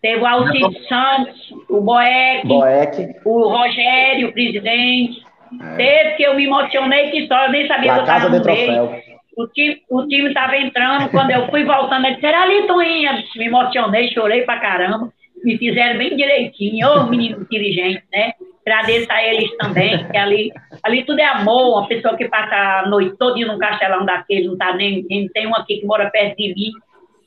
Teve 0.00 0.22
o 0.22 0.26
Alcir 0.26 0.88
Santos, 0.88 1.52
o 1.68 1.82
Boeck, 1.82 2.46
Boeck, 2.46 3.16
o 3.22 3.48
Rogério, 3.48 4.28
o 4.28 4.32
presidente. 4.32 5.22
É. 5.60 5.76
Teve 5.76 6.14
que 6.14 6.22
eu 6.22 6.34
me 6.34 6.44
emocionei 6.44 7.10
que 7.10 7.26
só, 7.26 7.44
eu 7.44 7.52
nem 7.52 7.66
sabia 7.66 7.92
La 7.92 7.94
que 7.94 8.00
eu 8.00 8.14
estava 8.14 8.38
no 8.38 8.44
meio. 8.44 9.02
O 9.36 9.46
time, 9.48 9.82
o 9.90 10.06
time 10.06 10.28
estava 10.28 10.56
entrando, 10.56 11.10
quando 11.10 11.30
eu 11.30 11.48
fui 11.50 11.64
voltando, 11.64 12.06
ele 12.06 12.14
disse, 12.14 12.26
era 12.26 12.42
ali, 12.42 12.66
Toinha. 12.66 13.22
Me 13.36 13.46
emocionei, 13.46 14.08
chorei 14.08 14.42
pra 14.42 14.58
caramba. 14.58 15.12
Me 15.44 15.58
fizeram 15.58 15.98
bem 15.98 16.16
direitinho. 16.16 16.88
Ô, 16.88 17.04
menino 17.04 17.42
inteligente, 17.42 18.02
né? 18.12 18.32
Agradeço 18.70 19.10
a 19.10 19.24
eles 19.24 19.56
também, 19.56 20.06
que 20.08 20.16
ali, 20.16 20.52
ali 20.84 21.04
tudo 21.04 21.18
é 21.18 21.24
amor. 21.24 21.78
Uma 21.78 21.88
pessoa 21.88 22.16
que 22.16 22.28
passa 22.28 22.54
a 22.54 22.88
noite 22.88 23.16
toda 23.18 23.44
num 23.44 23.58
castelão 23.58 24.04
daquele, 24.04 24.46
não 24.46 24.56
tá 24.56 24.72
nem. 24.74 25.04
Tem 25.34 25.46
um 25.48 25.56
aqui 25.56 25.78
que 25.78 25.86
mora 25.86 26.08
perto 26.08 26.36
de 26.36 26.54
mim, 26.54 26.70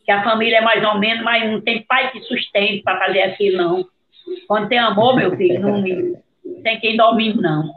que 0.05 0.11
a 0.11 0.23
família 0.23 0.59
é 0.59 0.61
mais 0.61 0.81
ou 0.85 0.97
menos, 0.99 1.21
mas 1.21 1.51
não 1.51 1.59
tem 1.59 1.83
pai 1.83 2.11
que 2.11 2.21
sustente 2.21 2.81
para 2.81 2.97
fazer 2.97 3.23
aquilo, 3.23 3.57
não. 3.57 3.85
Quando 4.47 4.69
tem 4.69 4.79
amor, 4.79 5.17
meu 5.17 5.35
filho, 5.35 5.59
não 5.59 5.83
tem 6.63 6.79
quem 6.79 6.95
domine, 6.95 7.41
não. 7.41 7.69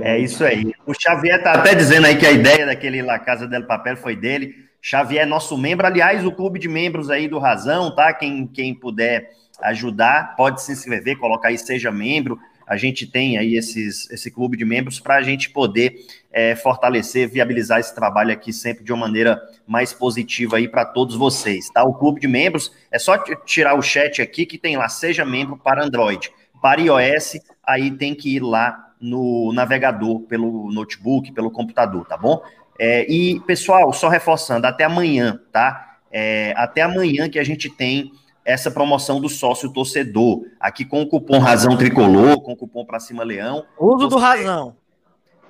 É 0.00 0.18
isso 0.18 0.42
aí. 0.42 0.72
O 0.86 0.94
Xavier 0.98 1.42
tá 1.42 1.52
até 1.52 1.74
dizendo 1.74 2.06
aí 2.06 2.16
que 2.16 2.24
a 2.24 2.32
ideia 2.32 2.64
daquele 2.64 3.02
La 3.02 3.18
Casa 3.18 3.46
del 3.46 3.66
Papel 3.66 3.98
foi 3.98 4.16
dele. 4.16 4.54
Xavier 4.80 5.24
é 5.24 5.26
nosso 5.26 5.58
membro. 5.58 5.86
Aliás, 5.86 6.24
o 6.24 6.32
clube 6.32 6.58
de 6.58 6.68
membros 6.68 7.10
aí 7.10 7.28
do 7.28 7.38
Razão, 7.38 7.94
tá? 7.94 8.14
Quem, 8.14 8.46
quem 8.46 8.74
puder 8.74 9.28
ajudar, 9.62 10.34
pode 10.36 10.62
se 10.62 10.72
inscrever, 10.72 11.18
colocar 11.18 11.48
aí, 11.48 11.58
seja 11.58 11.90
membro 11.90 12.38
a 12.66 12.76
gente 12.76 13.06
tem 13.06 13.38
aí 13.38 13.54
esses, 13.54 14.10
esse 14.10 14.28
clube 14.30 14.56
de 14.56 14.64
membros 14.64 14.98
para 14.98 15.14
a 15.14 15.22
gente 15.22 15.50
poder 15.50 15.94
é, 16.32 16.56
fortalecer, 16.56 17.28
viabilizar 17.28 17.78
esse 17.78 17.94
trabalho 17.94 18.32
aqui 18.32 18.52
sempre 18.52 18.82
de 18.82 18.92
uma 18.92 19.06
maneira 19.06 19.40
mais 19.66 19.92
positiva 19.92 20.56
aí 20.56 20.66
para 20.66 20.84
todos 20.84 21.14
vocês, 21.14 21.70
tá? 21.70 21.84
O 21.84 21.94
clube 21.94 22.20
de 22.20 22.26
membros 22.26 22.72
é 22.90 22.98
só 22.98 23.16
tirar 23.44 23.78
o 23.78 23.82
chat 23.82 24.20
aqui 24.20 24.44
que 24.44 24.58
tem 24.58 24.76
lá, 24.76 24.88
seja 24.88 25.24
membro 25.24 25.56
para 25.56 25.84
Android, 25.84 26.32
para 26.60 26.80
iOS, 26.80 27.38
aí 27.62 27.92
tem 27.92 28.14
que 28.14 28.34
ir 28.34 28.40
lá 28.40 28.94
no 29.00 29.52
navegador, 29.52 30.20
pelo 30.22 30.72
notebook, 30.72 31.30
pelo 31.30 31.50
computador, 31.52 32.04
tá 32.06 32.16
bom? 32.16 32.42
É, 32.78 33.06
e, 33.10 33.38
pessoal, 33.40 33.92
só 33.92 34.08
reforçando, 34.08 34.66
até 34.66 34.84
amanhã, 34.84 35.40
tá? 35.52 35.98
É, 36.10 36.52
até 36.56 36.82
amanhã 36.82 37.28
que 37.28 37.38
a 37.38 37.44
gente 37.44 37.70
tem 37.70 38.10
essa 38.46 38.70
promoção 38.70 39.20
do 39.20 39.28
sócio 39.28 39.72
torcedor. 39.72 40.46
Aqui 40.60 40.84
com 40.84 41.02
o 41.02 41.06
cupom 41.06 41.40
Razão 41.40 41.76
Tricolor, 41.76 42.40
com 42.40 42.52
o 42.52 42.56
cupom 42.56 42.84
Pra 42.84 43.00
Cima 43.00 43.24
Leão. 43.24 43.64
Uso 43.78 44.08
você, 44.08 44.08
do 44.08 44.18
Razão. 44.18 44.76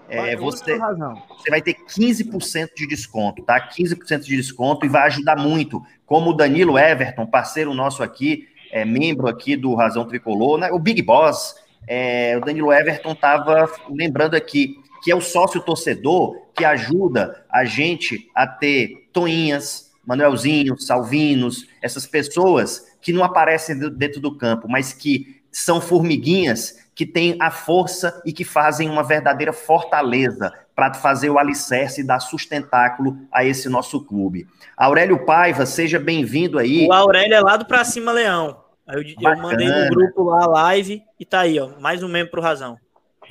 É, 0.08 0.34
você, 0.36 0.78
você 0.78 1.50
vai 1.50 1.60
ter 1.60 1.74
15% 1.74 2.70
de 2.74 2.86
desconto, 2.86 3.42
tá? 3.42 3.60
15% 3.60 4.20
de 4.20 4.36
desconto 4.36 4.86
e 4.86 4.88
vai 4.88 5.02
ajudar 5.02 5.36
muito. 5.36 5.84
Como 6.06 6.30
o 6.30 6.32
Danilo 6.32 6.78
Everton, 6.78 7.26
parceiro 7.26 7.74
nosso 7.74 8.02
aqui, 8.02 8.48
é, 8.72 8.84
membro 8.84 9.28
aqui 9.28 9.56
do 9.56 9.74
Razão 9.74 10.06
Tricolor, 10.06 10.58
né? 10.58 10.70
o 10.72 10.78
Big 10.78 11.02
Boss, 11.02 11.56
é, 11.86 12.36
o 12.36 12.40
Danilo 12.40 12.72
Everton 12.72 13.12
estava 13.12 13.70
lembrando 13.90 14.34
aqui 14.34 14.76
que 15.02 15.10
é 15.10 15.14
o 15.14 15.20
sócio 15.20 15.60
torcedor 15.60 16.34
que 16.54 16.64
ajuda 16.64 17.44
a 17.50 17.64
gente 17.64 18.28
a 18.34 18.46
ter 18.46 19.08
toinhas, 19.12 19.92
Manuelzinho, 20.06 20.78
Salvinos, 20.78 21.66
essas 21.82 22.06
pessoas 22.06 22.85
que 23.00 23.12
não 23.12 23.24
aparecem 23.24 23.78
dentro 23.90 24.20
do 24.20 24.36
campo, 24.36 24.68
mas 24.68 24.92
que 24.92 25.42
são 25.50 25.80
formiguinhas 25.80 26.86
que 26.94 27.06
têm 27.06 27.36
a 27.40 27.50
força 27.50 28.20
e 28.24 28.32
que 28.32 28.44
fazem 28.44 28.90
uma 28.90 29.02
verdadeira 29.02 29.52
fortaleza 29.52 30.52
para 30.74 30.92
fazer 30.92 31.30
o 31.30 31.38
alicerce 31.38 32.02
e 32.02 32.06
dar 32.06 32.20
sustentáculo 32.20 33.16
a 33.32 33.44
esse 33.44 33.68
nosso 33.68 34.04
clube. 34.04 34.46
Aurélio 34.76 35.24
Paiva, 35.24 35.64
seja 35.64 35.98
bem-vindo 35.98 36.58
aí. 36.58 36.86
O 36.86 36.92
Aurélio 36.92 37.34
é 37.34 37.40
lá 37.40 37.56
do 37.56 37.64
Pra 37.64 37.84
Cima 37.84 38.12
Leão. 38.12 38.64
Eu, 38.88 39.02
eu 39.02 39.36
mandei 39.38 39.66
no 39.66 39.88
grupo 39.88 40.24
lá 40.24 40.44
a 40.44 40.46
live 40.46 41.02
e 41.18 41.24
tá 41.24 41.40
aí, 41.40 41.58
ó, 41.58 41.70
mais 41.80 42.02
um 42.02 42.08
membro 42.08 42.30
pro 42.30 42.42
Razão. 42.42 42.78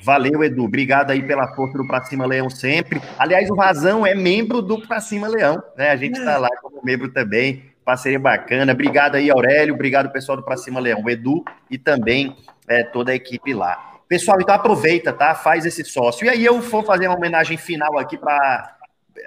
Valeu, 0.02 0.44
Edu. 0.44 0.64
Obrigado 0.64 1.10
aí 1.10 1.22
pela 1.22 1.54
força 1.54 1.78
do 1.78 1.86
Pra 1.86 2.04
Cima 2.04 2.26
Leão 2.26 2.50
sempre. 2.50 3.00
Aliás, 3.18 3.48
o 3.48 3.54
Razão 3.54 4.06
é 4.06 4.14
membro 4.14 4.60
do 4.60 4.80
Pra 4.86 5.00
Cima 5.00 5.28
Leão, 5.28 5.62
né? 5.76 5.90
A 5.90 5.96
gente 5.96 6.18
está 6.18 6.36
lá 6.36 6.48
como 6.60 6.82
membro 6.84 7.10
também. 7.10 7.64
Parceria 7.86 8.18
bacana. 8.18 8.72
Obrigado 8.72 9.14
aí, 9.14 9.30
Aurélio. 9.30 9.72
Obrigado, 9.72 10.10
pessoal 10.10 10.36
do 10.36 10.42
Pra 10.42 10.56
Cima 10.56 10.80
Leão, 10.80 11.08
Edu 11.08 11.44
e 11.70 11.78
também 11.78 12.36
é, 12.66 12.82
toda 12.82 13.12
a 13.12 13.14
equipe 13.14 13.54
lá. 13.54 13.94
Pessoal, 14.08 14.38
então 14.40 14.54
aproveita, 14.54 15.12
tá? 15.12 15.34
Faz 15.34 15.64
esse 15.64 15.84
sócio. 15.84 16.26
E 16.26 16.28
aí 16.28 16.44
eu 16.44 16.60
vou 16.60 16.82
fazer 16.82 17.06
uma 17.06 17.16
homenagem 17.16 17.56
final 17.56 17.96
aqui 17.98 18.18
para 18.18 18.76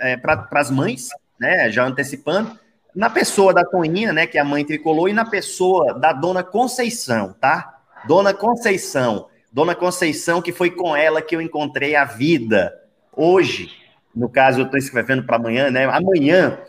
é, 0.01 0.17
pra, 0.17 0.47
as 0.51 0.69
mães, 0.69 1.07
né? 1.39 1.71
Já 1.71 1.85
antecipando. 1.85 2.59
Na 2.93 3.09
pessoa 3.09 3.53
da 3.53 3.63
Toninha, 3.63 4.11
né? 4.11 4.27
Que 4.27 4.37
é 4.37 4.41
a 4.41 4.45
mãe 4.45 4.65
tricolor, 4.65 5.09
e 5.09 5.13
na 5.13 5.25
pessoa 5.25 5.93
da 5.93 6.11
dona 6.11 6.43
Conceição, 6.43 7.33
tá? 7.39 7.79
Dona 8.05 8.33
Conceição 8.33 9.29
Dona 9.51 9.73
Conceição, 9.73 10.41
que 10.41 10.51
foi 10.51 10.69
com 10.69 10.95
ela 10.95 11.21
que 11.21 11.35
eu 11.35 11.41
encontrei 11.41 11.95
a 11.95 12.05
vida. 12.05 12.71
Hoje, 13.11 13.71
no 14.15 14.29
caso, 14.29 14.59
eu 14.59 14.65
estou 14.65 14.77
escrevendo 14.77 15.23
para 15.23 15.37
amanhã, 15.37 15.71
né? 15.71 15.85
Amanhã, 15.85 16.59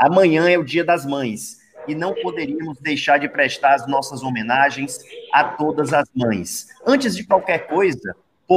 amanhã 0.00 0.48
é 0.48 0.58
o 0.58 0.64
Dia 0.64 0.84
das 0.84 1.04
Mães. 1.04 1.60
E 1.86 1.94
não 1.94 2.14
poderíamos 2.14 2.78
deixar 2.78 3.18
de 3.18 3.28
prestar 3.28 3.74
as 3.74 3.86
nossas 3.86 4.22
homenagens 4.22 4.98
a 5.32 5.44
todas 5.44 5.92
as 5.92 6.08
mães. 6.14 6.68
Antes 6.86 7.16
de 7.16 7.24
qualquer 7.24 7.66
coisa, 7.68 8.14
pô, 8.46 8.56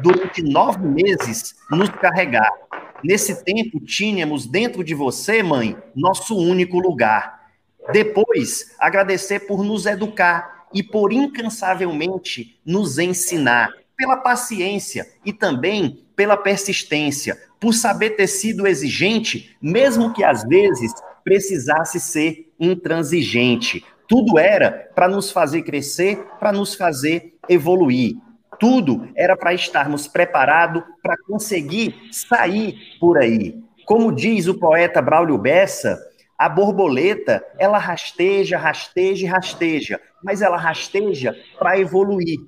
durante 0.00 0.42
nove 0.42 0.86
meses, 0.86 1.56
nos 1.70 1.88
carregar. 1.88 2.52
Nesse 3.02 3.44
tempo, 3.44 3.80
tínhamos 3.80 4.46
dentro 4.46 4.84
de 4.84 4.94
você, 4.94 5.42
mãe, 5.42 5.76
nosso 5.94 6.36
único 6.36 6.78
lugar. 6.78 7.48
Depois, 7.92 8.74
agradecer 8.78 9.40
por 9.40 9.64
nos 9.64 9.86
educar, 9.86 10.58
e 10.72 10.82
por 10.82 11.12
incansavelmente 11.12 12.58
nos 12.64 12.98
ensinar, 12.98 13.72
pela 13.98 14.16
paciência 14.16 15.08
e 15.24 15.32
também 15.32 16.06
pela 16.14 16.36
persistência, 16.36 17.36
por 17.58 17.74
saber 17.74 18.10
ter 18.10 18.28
sido 18.28 18.64
exigente, 18.64 19.56
mesmo 19.60 20.14
que 20.14 20.22
às 20.22 20.44
vezes 20.44 20.94
precisasse 21.24 21.98
ser 21.98 22.52
intransigente. 22.60 23.84
Tudo 24.06 24.38
era 24.38 24.88
para 24.94 25.08
nos 25.08 25.32
fazer 25.32 25.62
crescer, 25.62 26.24
para 26.38 26.52
nos 26.52 26.76
fazer 26.76 27.36
evoluir. 27.48 28.16
Tudo 28.58 29.08
era 29.16 29.36
para 29.36 29.52
estarmos 29.52 30.06
preparados 30.06 30.82
para 31.02 31.16
conseguir 31.26 31.94
sair 32.12 32.76
por 33.00 33.18
aí. 33.18 33.60
Como 33.84 34.12
diz 34.12 34.46
o 34.46 34.58
poeta 34.58 35.02
Braulio 35.02 35.38
Bessa, 35.38 35.98
a 36.36 36.48
borboleta, 36.48 37.44
ela 37.58 37.78
rasteja, 37.78 38.56
rasteja 38.56 39.26
e 39.26 39.28
rasteja, 39.28 40.00
mas 40.22 40.40
ela 40.40 40.56
rasteja 40.56 41.36
para 41.58 41.78
evoluir. 41.78 42.38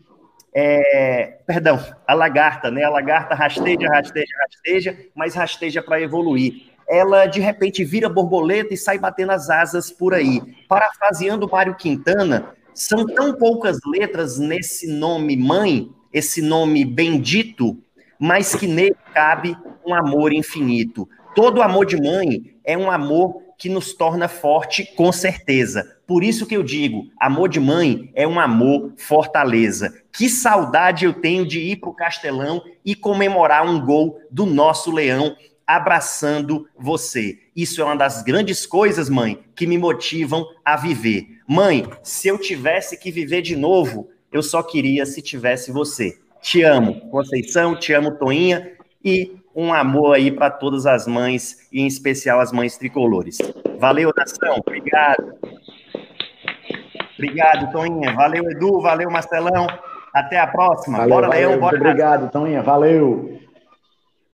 É, 0.53 1.39
perdão, 1.47 1.79
a 2.07 2.15
lagarta, 2.15 2.71
né? 2.71 2.83
A 2.83 2.91
lagarta 2.91 3.35
rasteja, 3.35 3.89
rasteja, 3.89 4.33
rasteja, 4.43 4.99
mas 5.15 5.35
rasteja 5.35 5.83
para 5.83 6.01
evoluir. 6.01 6.71
ela 6.89 7.27
de 7.27 7.39
repente 7.41 7.85
vira 7.85 8.09
borboleta 8.09 8.75
e 8.75 8.77
sai 8.77 8.99
batendo 8.99 9.31
as 9.31 9.49
asas 9.49 9.93
por 9.93 10.13
aí. 10.13 10.43
Parafraseando 10.69 11.49
Mário 11.49 11.77
Quintana, 11.77 12.53
são 12.75 13.07
tão 13.07 13.33
poucas 13.35 13.79
letras 13.87 14.39
nesse 14.39 14.89
nome 14.89 15.37
mãe, 15.37 15.89
esse 16.13 16.43
nome 16.43 16.85
bendito, 16.85 17.79
mas 18.19 18.57
que 18.57 18.67
nele 18.67 18.97
cabe 19.15 19.57
um 19.87 19.95
amor 19.95 20.33
infinito. 20.33 21.09
Todo 21.35 21.63
amor 21.63 21.87
de 21.87 21.97
mãe 21.97 22.57
é 22.65 22.77
um 22.77 22.91
amor 22.91 23.41
que 23.57 23.69
nos 23.69 23.95
torna 23.95 24.27
forte, 24.27 24.85
com 24.97 25.13
certeza. 25.13 25.99
Por 26.11 26.25
isso 26.25 26.45
que 26.45 26.57
eu 26.57 26.65
digo, 26.65 27.07
amor 27.21 27.49
de 27.49 27.61
mãe 27.61 28.11
é 28.17 28.27
um 28.27 28.41
amor 28.41 28.95
fortaleza. 28.97 30.03
Que 30.13 30.29
saudade 30.29 31.05
eu 31.05 31.13
tenho 31.13 31.47
de 31.47 31.61
ir 31.61 31.77
para 31.77 31.89
o 31.89 31.95
Castelão 31.95 32.61
e 32.85 32.97
comemorar 32.97 33.65
um 33.65 33.81
gol 33.81 34.19
do 34.29 34.45
nosso 34.45 34.91
leão 34.91 35.37
abraçando 35.65 36.67
você. 36.77 37.39
Isso 37.55 37.81
é 37.81 37.85
uma 37.85 37.95
das 37.95 38.25
grandes 38.25 38.67
coisas, 38.67 39.09
mãe, 39.09 39.39
que 39.55 39.69
me 39.69 39.79
motivam 39.79 40.45
a 40.65 40.77
viver. 40.77 41.29
Mãe, 41.47 41.89
se 42.03 42.27
eu 42.27 42.39
tivesse 42.39 42.99
que 42.99 43.13
viver 43.13 43.41
de 43.41 43.55
novo, 43.55 44.11
eu 44.33 44.43
só 44.43 44.65
queria 44.65 45.07
se 45.07 45.23
tivesse 45.23 45.71
você. 45.71 46.19
Te 46.43 46.63
amo, 46.63 47.09
Conceição, 47.09 47.79
te 47.79 47.93
amo, 47.93 48.17
Toinha, 48.17 48.73
e 49.05 49.37
um 49.55 49.73
amor 49.73 50.17
aí 50.17 50.33
para 50.33 50.51
todas 50.51 50.87
as 50.87 51.07
mães, 51.07 51.69
e 51.73 51.81
em 51.81 51.87
especial 51.87 52.41
as 52.41 52.51
mães 52.51 52.77
tricolores. 52.77 53.39
Valeu, 53.79 54.13
nação, 54.17 54.61
obrigado. 54.67 55.35
Obrigado, 57.21 57.71
Toinha. 57.71 58.15
Valeu, 58.15 58.51
Edu, 58.51 58.81
valeu, 58.81 59.11
Marcelão. 59.11 59.67
Até 60.13 60.39
a 60.39 60.47
próxima. 60.47 60.99
Valeu, 60.99 61.15
Bora, 61.15 61.29
valeu, 61.29 61.49
Leão, 61.51 61.61
bora. 61.61 61.77
Obrigado, 61.77 62.31
Toinha. 62.31 62.63
Valeu. 62.63 63.39